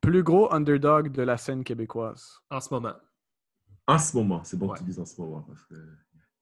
plus 0.00 0.22
gros 0.22 0.52
underdog 0.52 1.12
de 1.12 1.22
la 1.22 1.36
scène 1.36 1.64
québécoise. 1.64 2.40
En 2.50 2.60
ce 2.60 2.72
moment. 2.72 2.94
En 3.86 3.98
ce 3.98 4.16
moment, 4.16 4.44
c'est 4.44 4.56
bon 4.56 4.68
que 4.68 4.78
tu 4.78 4.84
dises 4.84 5.00
en 5.00 5.04
ce 5.04 5.20
moment. 5.20 5.42
Parce 5.42 5.64
que... 5.64 5.74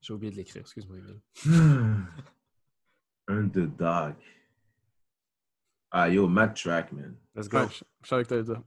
J'ai 0.01 0.13
oublié 0.13 0.31
de 0.31 0.37
l'écrire, 0.37 0.63
excuse-moi, 0.63 0.99
Emile. 0.99 1.21
underdog. 3.29 4.15
Ah 5.91 6.09
yo, 6.09 6.29
Mad 6.29 6.55
Track, 6.55 6.93
man. 6.93 7.17
Let's 7.35 7.49
go. 7.49 7.61
je 7.69 8.09
savais 8.09 8.25
que 8.25 8.29
t'allais 8.29 8.43
dire. 8.43 8.63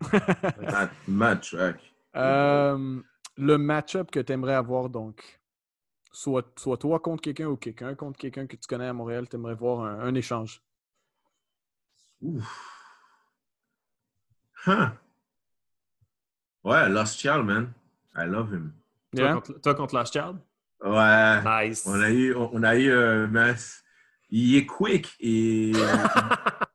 Mad, 0.59 0.89
Mad 1.07 1.41
Track. 1.41 1.80
Euh, 2.15 3.01
le 3.38 3.57
match-up 3.57 4.11
que 4.11 4.19
tu 4.19 4.34
aimerais 4.34 4.55
avoir, 4.55 4.89
donc, 4.89 5.39
soit, 6.11 6.47
soit 6.57 6.77
toi 6.77 6.99
contre 6.99 7.22
quelqu'un 7.22 7.47
ou 7.47 7.57
quelqu'un 7.57 7.95
contre 7.95 8.18
quelqu'un 8.18 8.47
que 8.47 8.55
tu 8.55 8.68
connais 8.68 8.88
à 8.88 8.93
Montréal, 8.93 9.30
tu 9.30 9.35
aimerais 9.35 9.55
voir 9.55 9.81
un 9.81 10.13
échange? 10.15 10.61
Ouf. 12.22 12.68
Huh. 14.65 14.91
Ouais, 16.64 16.88
Lost 16.89 17.19
Child, 17.19 17.45
man. 17.45 17.73
I 18.15 18.26
love 18.26 18.53
him. 18.53 18.73
Toi, 19.15 19.34
contre, 19.34 19.60
toi 19.61 19.76
contre 19.76 19.95
Lost 19.95 20.14
Child? 20.14 20.38
Ouais. 20.84 21.68
Nice. 21.68 21.85
On 21.88 21.99
a 21.99 22.10
eu, 22.10 22.35
on 22.35 22.64
a 22.64 22.76
eu 22.76 22.89
euh, 22.91 23.27
il 24.30 24.56
est 24.56 24.65
quick 24.65 25.15
et 25.19 25.72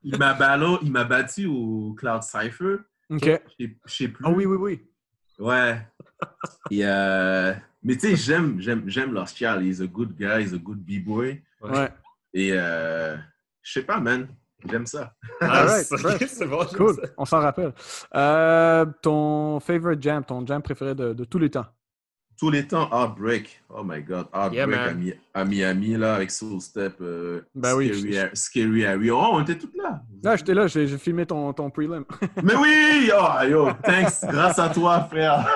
il 0.05 0.19
m'a 0.19 0.37
il 0.83 0.93
m'a 0.93 1.05
battu 1.05 1.47
au 1.47 1.95
Cloud 1.95 2.23
Cypher. 2.23 2.77
Ok. 3.09 3.41
Je 3.59 3.67
sais 3.87 4.09
plus. 4.09 4.25
Ah 4.25 4.31
oui, 4.31 4.47
oui, 4.47 4.57
oui. 4.57 4.83
Ouais. 5.39 5.87
et, 6.71 6.81
euh, 6.85 7.55
mais 7.83 7.95
tu 7.95 8.01
sais, 8.01 8.17
j'aime, 8.17 8.61
j'aime, 8.61 8.89
j'aime 8.89 9.13
Lost 9.13 9.37
Child. 9.37 9.63
He's 9.63 9.81
a 9.81 9.87
good 9.87 10.17
guy, 10.17 10.43
he's 10.43 10.53
a 10.55 10.59
good 10.59 10.79
b-boy. 10.85 11.43
Ouais. 11.61 11.93
Et 12.33 12.51
euh, 12.53 13.17
je 13.63 13.73
sais 13.73 13.83
pas, 13.83 14.01
man. 14.01 14.29
J'aime 14.65 14.87
ça. 14.87 15.13
Ah, 15.41 15.69
c'est 15.83 16.47
bon, 16.47 16.65
cool. 16.77 16.97
On 17.17 17.25
s'en 17.25 17.41
rappelle. 17.41 17.73
Euh, 18.15 18.87
ton 19.03 19.61
favorite 19.61 20.03
jam, 20.03 20.25
ton 20.25 20.45
jam 20.47 20.63
préféré 20.63 20.95
de, 20.95 21.13
de, 21.13 21.25
tous 21.25 21.39
les 21.39 21.51
temps? 21.51 21.67
Tous 22.39 22.51
les 22.51 22.67
temps, 22.67 22.89
Heartbreak. 22.93 23.63
Oh 23.71 23.83
my 23.85 24.03
God. 24.03 24.27
Heartbreak 24.35 25.19
à, 25.35 25.45
Miami, 25.45 25.97
là, 25.97 26.17
avec 26.17 26.31
Soul 26.31 26.61
Step. 26.61 26.97
Euh, 27.01 27.43
ben 27.55 27.75
oui. 27.75 28.19
Scary 28.35 28.85
Harry. 28.85 29.11
Oh, 29.11 29.29
on 29.33 29.43
était 29.43 29.57
tous 29.57 29.71
là. 29.77 30.03
Là, 30.23 30.37
j'étais 30.37 30.55
là, 30.55 30.67
j'ai 30.67 30.87
filmé 30.99 31.25
ton, 31.27 31.53
ton 31.53 31.71
prelim. 31.71 32.05
Mais 32.43 32.55
oui! 32.55 33.11
Oh, 33.15 33.47
yo, 33.47 33.71
thanks. 33.85 34.23
Grâce 34.23 34.59
à 34.59 34.69
toi, 34.69 35.01
frère. 35.11 35.47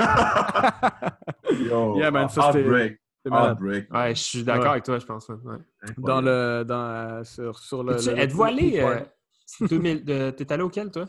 yo, 1.51 1.99
yeah, 1.99 2.11
man, 2.11 2.29
ça, 2.29 2.51
Heartbreak. 2.53 3.00
Heartbreak. 3.27 3.93
Ouais, 3.93 4.15
je 4.15 4.21
suis 4.21 4.45
d'accord 4.45 4.73
avec 4.73 4.85
toi, 4.85 4.99
je 4.99 5.07
pense. 5.07 5.29
Ouais. 5.29 5.59
Dans 5.99 6.21
le, 6.21 6.65
dans, 6.67 6.81
euh, 6.81 7.25
sur, 7.25 7.59
sur 7.59 7.83
le. 7.83 7.97
Êtes-vous 8.19 8.43
allé. 8.43 8.81
Euh, 8.81 10.31
T'es 10.33 10.53
allé 10.53 10.63
auquel, 10.63 10.91
toi? 10.91 11.07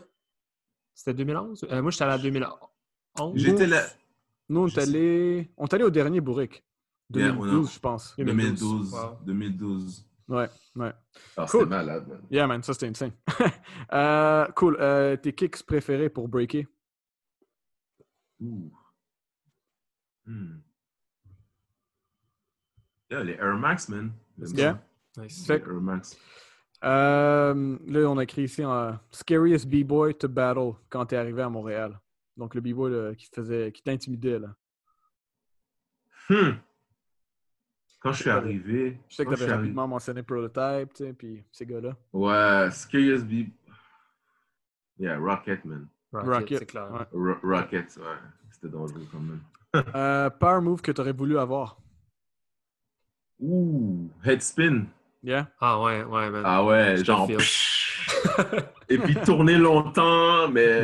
C'était 0.93 1.13
2011 1.13 1.67
euh, 1.69 1.81
Moi, 1.81 1.91
j'étais 1.91 2.03
allé 2.03 2.13
à 2.13 2.17
2011. 2.17 3.31
J'étais 3.35 3.67
là. 3.67 3.83
Nous, 4.49 4.61
on 4.61 4.67
est 4.67 4.77
allé, 4.77 5.51
on 5.57 5.65
est 5.65 5.73
allé 5.73 5.83
au 5.83 5.89
dernier 5.89 6.19
bourrique. 6.21 6.63
2012, 7.11 7.73
je 7.73 7.79
pense. 7.79 8.15
2012. 8.17 8.95
2012. 9.25 10.05
Ouais, 10.27 10.47
ouais. 10.75 10.93
Ah, 11.35 11.45
cool. 11.49 11.61
C'était 11.61 11.65
malade, 11.65 12.07
man. 12.07 12.21
Yeah, 12.29 12.47
man, 12.47 12.63
ça 12.63 12.73
c'était 12.73 12.87
insane. 12.87 13.11
euh, 13.93 14.45
cool. 14.55 14.77
Euh, 14.79 15.17
tes 15.17 15.33
kicks 15.33 15.63
préférés 15.63 16.09
pour 16.09 16.29
breaker? 16.29 16.67
Ouh. 18.39 18.71
Hmm. 20.25 20.59
Yeah, 23.11 23.23
les 23.23 23.33
Air 23.33 23.57
Max, 23.57 23.89
man. 23.89 24.11
Yeah. 24.55 24.77
Nice. 25.17 25.49
Air 25.49 25.67
Max. 25.81 26.17
Euh, 26.83 27.77
là, 27.85 27.99
on 28.09 28.17
a 28.17 28.23
écrit 28.23 28.43
ici 28.43 28.63
en 28.65 28.97
Scariest 29.11 29.67
B-Boy 29.67 30.15
to 30.15 30.27
Battle 30.29 30.71
quand 30.89 31.05
t'es 31.05 31.17
arrivé 31.17 31.41
à 31.41 31.49
Montréal. 31.49 31.99
Donc, 32.37 32.55
le 32.55 32.61
B-Boy 32.61 33.15
qui, 33.17 33.27
faisait, 33.27 33.71
qui 33.71 33.83
t'intimidait. 33.83 34.39
là. 34.39 34.55
Hmm. 36.29 36.51
Quand 37.99 38.13
je 38.13 38.21
suis 38.21 38.29
arrivé. 38.29 38.97
Je 39.09 39.15
sais 39.17 39.25
que 39.25 39.35
tu 39.35 39.43
avais 39.43 39.53
rapidement 39.53 39.87
mentionné 39.87 40.23
Prototype, 40.23 40.93
tu 40.93 41.03
sais, 41.03 41.13
puis 41.13 41.43
ces 41.51 41.65
gars-là. 41.65 41.95
Ouais, 42.13 42.71
Scariest 42.71 43.25
B. 43.27 43.49
Yeah, 44.97 45.17
Rocket, 45.17 45.65
man. 45.65 45.87
Rocket, 46.13 46.59
c'est 46.59 46.65
clair. 46.65 46.89
Ouais. 47.13 47.35
Rocket, 47.43 47.95
ouais. 47.97 48.03
C'était 48.51 48.69
dangereux 48.69 49.05
quand 49.11 49.19
même. 49.19 49.41
euh, 49.95 50.29
power 50.39 50.61
move 50.61 50.81
que 50.81 50.91
tu 50.91 51.01
aurais 51.01 51.11
voulu 51.13 51.37
avoir. 51.37 51.80
Ouh, 53.41 54.09
headspin. 54.23 54.85
Yeah. 55.23 55.47
Ah 55.59 55.81
ouais, 55.81 56.03
ouais, 56.03 56.29
man. 56.29 56.43
Ah 56.45 56.63
ouais, 56.63 57.03
genre. 57.03 57.29
Et 58.89 58.97
puis 58.97 59.15
tourner 59.15 59.57
longtemps, 59.57 60.47
mais 60.49 60.83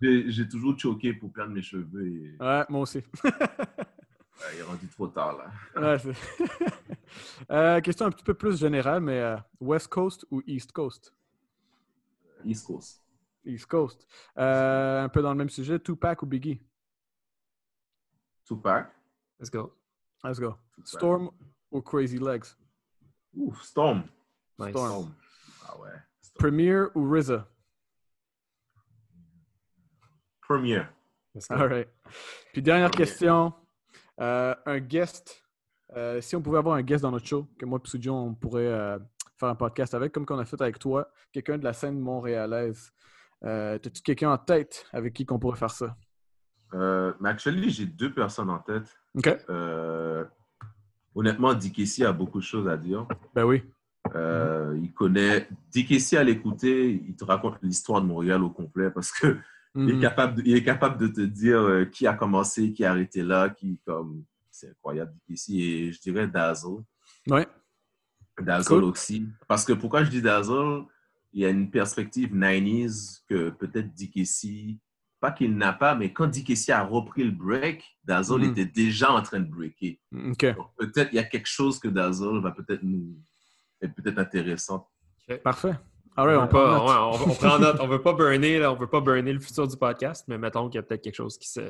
j'ai 0.00 0.48
toujours 0.48 0.78
choqué 0.78 1.12
pour 1.12 1.32
perdre 1.32 1.52
mes 1.52 1.62
cheveux. 1.62 2.36
Ouais, 2.40 2.64
moi 2.68 2.80
aussi. 2.80 3.02
il 3.24 4.60
est 4.60 4.62
rendu 4.62 4.86
trop 4.88 5.08
tard, 5.08 5.38
là. 5.74 5.98
Euh, 7.50 7.80
question 7.80 8.04
un 8.04 8.10
petit 8.10 8.22
peu 8.22 8.34
plus 8.34 8.58
générale, 8.58 9.00
mais 9.00 9.18
euh, 9.18 9.36
West 9.60 9.88
Coast 9.88 10.26
ou 10.30 10.42
East 10.46 10.72
Coast? 10.72 11.14
East 12.44 12.66
Coast. 12.66 13.02
East 13.46 13.66
Coast. 13.66 14.06
Euh, 14.36 15.04
un 15.04 15.08
peu 15.08 15.22
dans 15.22 15.30
le 15.30 15.38
même 15.38 15.48
sujet, 15.48 15.78
Tupac 15.78 16.22
ou 16.22 16.26
Biggie? 16.26 16.60
Tupac. 18.44 18.92
Let's 19.40 19.50
go. 19.50 19.72
Let's 20.24 20.40
go. 20.40 20.56
Storm 20.84 21.30
ou 21.70 21.80
Crazy 21.80 22.18
Legs? 22.18 22.56
Ouf, 23.34 23.62
Storm. 23.62 24.04
Storm. 24.70 25.14
Ah 25.66 25.78
ouais. 25.78 25.90
Premier 26.34 26.84
ou 26.94 27.08
RZA? 27.10 27.46
Premier. 30.40 30.82
All 31.50 31.68
right. 31.68 31.88
Puis 32.52 32.62
dernière 32.62 32.90
question. 32.90 33.52
Euh, 34.20 34.54
un 34.66 34.80
guest. 34.80 35.44
Euh, 35.96 36.20
si 36.20 36.34
on 36.36 36.42
pouvait 36.42 36.58
avoir 36.58 36.74
un 36.76 36.82
guest 36.82 37.02
dans 37.02 37.10
notre 37.10 37.26
show, 37.26 37.46
que 37.58 37.64
moi 37.64 37.80
et 37.82 37.88
Sujo, 37.88 38.12
on 38.12 38.34
pourrait 38.34 38.66
euh, 38.66 38.98
faire 39.38 39.48
un 39.48 39.54
podcast 39.54 39.94
avec, 39.94 40.12
comme 40.12 40.26
qu'on 40.26 40.38
a 40.38 40.44
fait 40.44 40.60
avec 40.60 40.78
toi, 40.78 41.10
quelqu'un 41.32 41.58
de 41.58 41.64
la 41.64 41.72
scène 41.72 41.98
montréalaise. 41.98 42.92
T'as-tu 43.40 44.02
quelqu'un 44.02 44.32
en 44.32 44.38
tête 44.38 44.86
avec 44.92 45.14
qui 45.14 45.24
qu'on 45.24 45.38
pourrait 45.38 45.58
faire 45.58 45.70
ça? 45.70 45.96
Mais 46.72 47.28
actually, 47.28 47.70
j'ai 47.70 47.86
deux 47.86 48.12
personnes 48.12 48.50
en 48.50 48.58
tête. 48.58 48.96
OK. 49.16 49.28
honnêtement, 51.14 51.54
Dick 51.54 52.00
a 52.02 52.12
beaucoup 52.12 52.38
de 52.38 52.44
choses 52.44 52.68
à 52.68 52.76
dire. 52.76 53.06
Ben 53.34 53.44
oui. 53.44 53.62
Il 54.14 54.92
connaît. 54.94 55.48
Dick 55.70 56.14
à 56.14 56.24
l'écouter, 56.24 57.02
il 57.06 57.16
te 57.16 57.24
raconte 57.24 57.58
l'histoire 57.62 58.00
de 58.00 58.06
Montréal 58.06 58.42
au 58.42 58.50
complet 58.50 58.90
parce 58.90 59.12
que 59.12 59.38
il, 59.74 59.90
est 59.90 59.94
mhm. 59.94 60.00
capable 60.00 60.34
de, 60.36 60.42
il 60.44 60.56
est 60.56 60.64
capable 60.64 60.98
de 60.98 61.06
te 61.08 61.20
dire 61.20 61.60
euh, 61.60 61.84
qui 61.84 62.06
a 62.06 62.14
commencé, 62.14 62.72
qui 62.72 62.84
a 62.84 62.90
arrêté 62.90 63.22
là, 63.22 63.50
qui 63.50 63.78
comme. 63.86 64.24
C'est 64.50 64.70
incroyable 64.70 65.14
ici. 65.28 65.62
Et 65.62 65.92
je 65.92 66.00
dirais 66.00 66.26
Dazzle. 66.26 66.82
Ouais. 67.28 67.46
Dazzle 68.40 68.82
aussi. 68.82 69.28
Parce 69.46 69.64
que 69.64 69.72
pourquoi 69.72 70.02
je 70.02 70.10
dis 70.10 70.20
Dazzle, 70.20 70.84
il 71.32 71.42
y 71.42 71.44
a 71.44 71.50
une 71.50 71.70
perspective 71.70 72.34
90s 72.34 73.20
que 73.28 73.50
peut-être 73.50 73.92
Dikessi, 73.92 74.80
pas 75.20 75.32
qu'il 75.32 75.56
n'a 75.56 75.72
pas, 75.72 75.94
mais 75.94 76.12
quand 76.12 76.26
Dikessi 76.26 76.72
a 76.72 76.84
repris 76.84 77.24
le 77.24 77.30
break, 77.30 77.84
Dazzle 78.04 78.40
mhm. 78.40 78.50
était 78.50 78.64
déjà 78.64 79.12
en 79.12 79.22
train 79.22 79.40
de 79.40 79.50
breaker. 79.50 79.98
Peut-être 80.76 81.12
il 81.12 81.16
y 81.16 81.18
a 81.18 81.24
quelque 81.24 81.48
chose 81.48 81.78
que 81.78 81.88
Dazzle 81.88 82.40
va 82.40 82.52
peut-être 82.52 82.82
nous 82.82 83.16
être 83.82 83.94
peut-être 83.94 84.18
intéressant. 84.18 84.88
Parfait. 85.42 85.74
Ah 86.16 86.24
on, 86.26 86.42
on, 86.42 87.34
prend 87.34 87.58
note. 87.60 87.76
On 87.80 87.86
veut 87.86 88.02
pas 88.02 88.12
burner, 88.12 88.58
là, 88.58 88.72
on 88.72 88.76
veut 88.76 88.88
pas 88.88 89.00
burner 89.00 89.32
le 89.32 89.38
futur 89.38 89.68
du 89.68 89.76
podcast, 89.76 90.24
mais 90.26 90.36
mettons 90.36 90.68
qu'il 90.68 90.76
y 90.76 90.80
a 90.80 90.82
peut-être 90.82 91.02
quelque 91.02 91.14
chose 91.14 91.38
qui 91.38 91.48
se, 91.48 91.60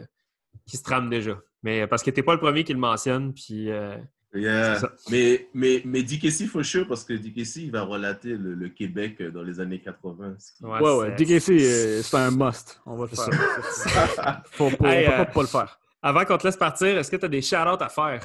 qui 0.66 0.78
se 0.78 0.82
trame 0.82 1.10
déjà. 1.10 1.38
Mais 1.62 1.86
parce 1.86 2.02
que 2.02 2.10
tu 2.10 2.20
n'es 2.20 2.22
pas 2.22 2.32
le 2.32 2.40
premier 2.40 2.64
qui 2.64 2.72
le 2.72 2.78
mentionne, 2.78 3.34
puis. 3.34 3.70
Euh, 3.70 3.98
mais, 4.34 5.48
mais, 5.54 5.82
mais 5.84 6.02
Dikessi, 6.02 6.46
faut 6.46 6.62
sure, 6.62 6.86
parce 6.86 7.04
que 7.04 7.14
Dikessi, 7.14 7.64
il 7.64 7.70
va 7.70 7.82
relater 7.82 8.36
le, 8.36 8.68
Québec 8.68 9.22
dans 9.22 9.42
les 9.42 9.58
années 9.60 9.80
80. 9.80 10.36
Ouais, 10.60 10.80
ouais, 10.80 10.96
ouais. 10.96 11.14
Dikessi, 11.14 11.52
euh, 11.52 12.02
c'est 12.02 12.16
un 12.16 12.30
must. 12.30 12.80
On 12.84 12.96
va 12.96 13.06
le 13.10 13.16
faire. 13.16 14.42
faut, 14.50 14.70
pas, 14.70 14.94
euh, 14.94 15.24
pas 15.24 15.40
le 15.40 15.46
faire. 15.46 15.80
Avant 16.02 16.24
qu'on 16.24 16.36
te 16.38 16.46
laisse 16.46 16.56
partir, 16.56 16.98
est-ce 16.98 17.10
que 17.10 17.16
tu 17.16 17.24
as 17.24 17.28
des 17.28 17.42
shout-outs 17.42 17.82
à 17.82 17.88
faire? 17.88 18.22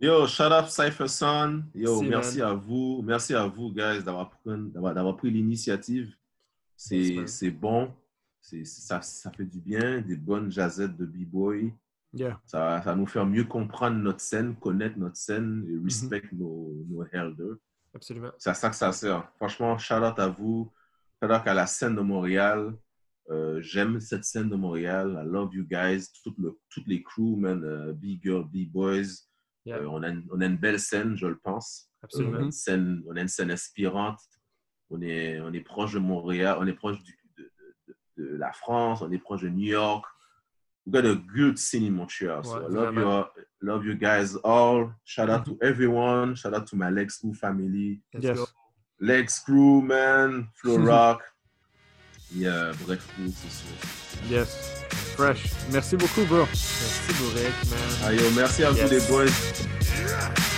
Yo, 0.00 0.26
shout 0.26 0.44
out 0.44 0.68
Cypher 0.68 1.08
Son. 1.08 1.62
Yo, 1.74 2.02
merci, 2.02 2.40
à 2.42 2.52
vous. 2.52 3.02
Merci 3.04 3.34
à 3.34 3.46
vous, 3.46 3.72
guys, 3.72 4.02
d'avoir 4.04 4.30
pris, 4.30 5.18
pris 5.18 5.30
l'initiative. 5.30 6.12
C'est 6.76 7.50
bon. 7.50 7.92
Ça, 8.40 9.02
ça 9.02 9.30
fait 9.30 9.44
du 9.44 9.60
bien. 9.60 10.00
Des 10.00 10.16
bonnes 10.16 10.50
jazettes 10.50 10.96
de 10.96 11.04
B-Boy. 11.04 11.72
Yeah. 12.12 12.40
Ça, 12.46 12.80
ça 12.82 12.94
nous 12.94 13.06
fait 13.06 13.24
mieux 13.24 13.44
comprendre 13.44 13.96
notre 13.96 14.20
scène, 14.20 14.56
connaître 14.56 14.98
notre 14.98 15.16
scène 15.16 15.64
et 15.68 15.74
mm-hmm. 15.74 15.84
respect 15.84 16.22
nos, 16.32 16.84
nos 16.88 17.04
elders. 17.12 17.56
Absolument. 17.94 18.32
C'est 18.38 18.50
à 18.50 18.54
ça 18.54 18.70
que 18.70 18.76
ça 18.76 18.92
sert. 18.92 19.30
Franchement, 19.36 19.76
shout 19.78 19.94
out 19.94 20.18
à 20.18 20.28
vous. 20.28 20.72
Shout 21.22 21.30
out 21.30 21.46
à 21.46 21.54
la 21.54 21.66
scène 21.66 21.96
de 21.96 22.00
Montréal. 22.00 22.74
Euh, 23.30 23.60
j'aime 23.60 24.00
cette 24.00 24.24
scène 24.24 24.48
de 24.48 24.56
Montréal. 24.56 25.22
I 25.22 25.28
love 25.28 25.54
you 25.54 25.64
guys. 25.64 26.06
Toutes, 26.22 26.38
le, 26.38 26.58
toutes 26.70 26.86
les 26.86 27.02
crews, 27.02 27.36
man. 27.36 27.62
Uh, 27.62 27.92
B-Girl, 27.92 28.44
B-Boys. 28.44 29.28
Euh, 29.66 29.86
on, 29.86 30.02
a 30.02 30.08
une, 30.08 30.56
belle 30.56 30.80
scène, 30.80 31.16
je 31.16 31.26
le 31.26 31.38
pense. 31.38 31.90
Absolument. 32.02 32.38
On 32.38 32.40
a 32.40 32.44
une 32.44 32.52
scène, 32.52 33.02
on 33.06 33.16
a 33.16 33.20
une 33.20 33.28
scène 33.28 33.50
inspirante. 33.50 34.20
On 34.90 35.02
est, 35.02 35.40
on 35.40 35.52
est 35.52 35.60
proche 35.60 35.92
de 35.92 35.98
Montréal, 35.98 36.56
on 36.58 36.66
est 36.66 36.72
proche 36.72 37.02
du, 37.02 37.18
de, 37.36 37.52
de, 38.16 38.36
la 38.36 38.52
France, 38.52 39.02
on 39.02 39.10
est 39.12 39.18
proche 39.18 39.42
de 39.42 39.50
New 39.50 39.66
York. 39.66 40.06
We 40.88 40.92
got 40.92 41.04
a 41.04 41.16
good 41.16 41.58
scene 41.58 41.84
in 41.84 41.92
Montreal. 41.92 42.42
So 42.44 42.64
I 42.64 42.66
love 42.66 42.94
you, 42.94 43.26
love 43.60 43.84
you 43.84 43.94
guys 43.94 44.36
all. 44.36 44.90
Shout 45.04 45.28
out 45.28 45.44
to 45.44 45.50
mm-hmm. 45.50 45.66
everyone. 45.66 46.34
Shout 46.34 46.54
out 46.54 46.66
to 46.68 46.76
my 46.76 46.88
Legs 46.88 47.18
Crew 47.18 47.34
family. 47.34 48.00
Yes. 48.18 48.40
Legs 48.98 49.38
Crew, 49.40 49.82
man. 49.82 50.48
Flow 50.54 50.78
Rock. 50.92 51.20
yeah, 52.34 52.72
bref, 52.86 53.06
c'est 53.18 53.50
sûr. 53.50 54.30
Yes. 54.30 54.86
Fresh. 55.14 55.50
Merci 55.72 55.96
beaucoup, 55.96 56.24
bro. 56.24 56.46
Merci, 56.46 57.12
Bourek, 57.18 57.52
man. 57.68 58.08
Ayo, 58.08 58.30
merci 58.34 58.64
à 58.64 58.70
vous, 58.70 58.88
les 58.88 59.00
boys. 59.08 60.57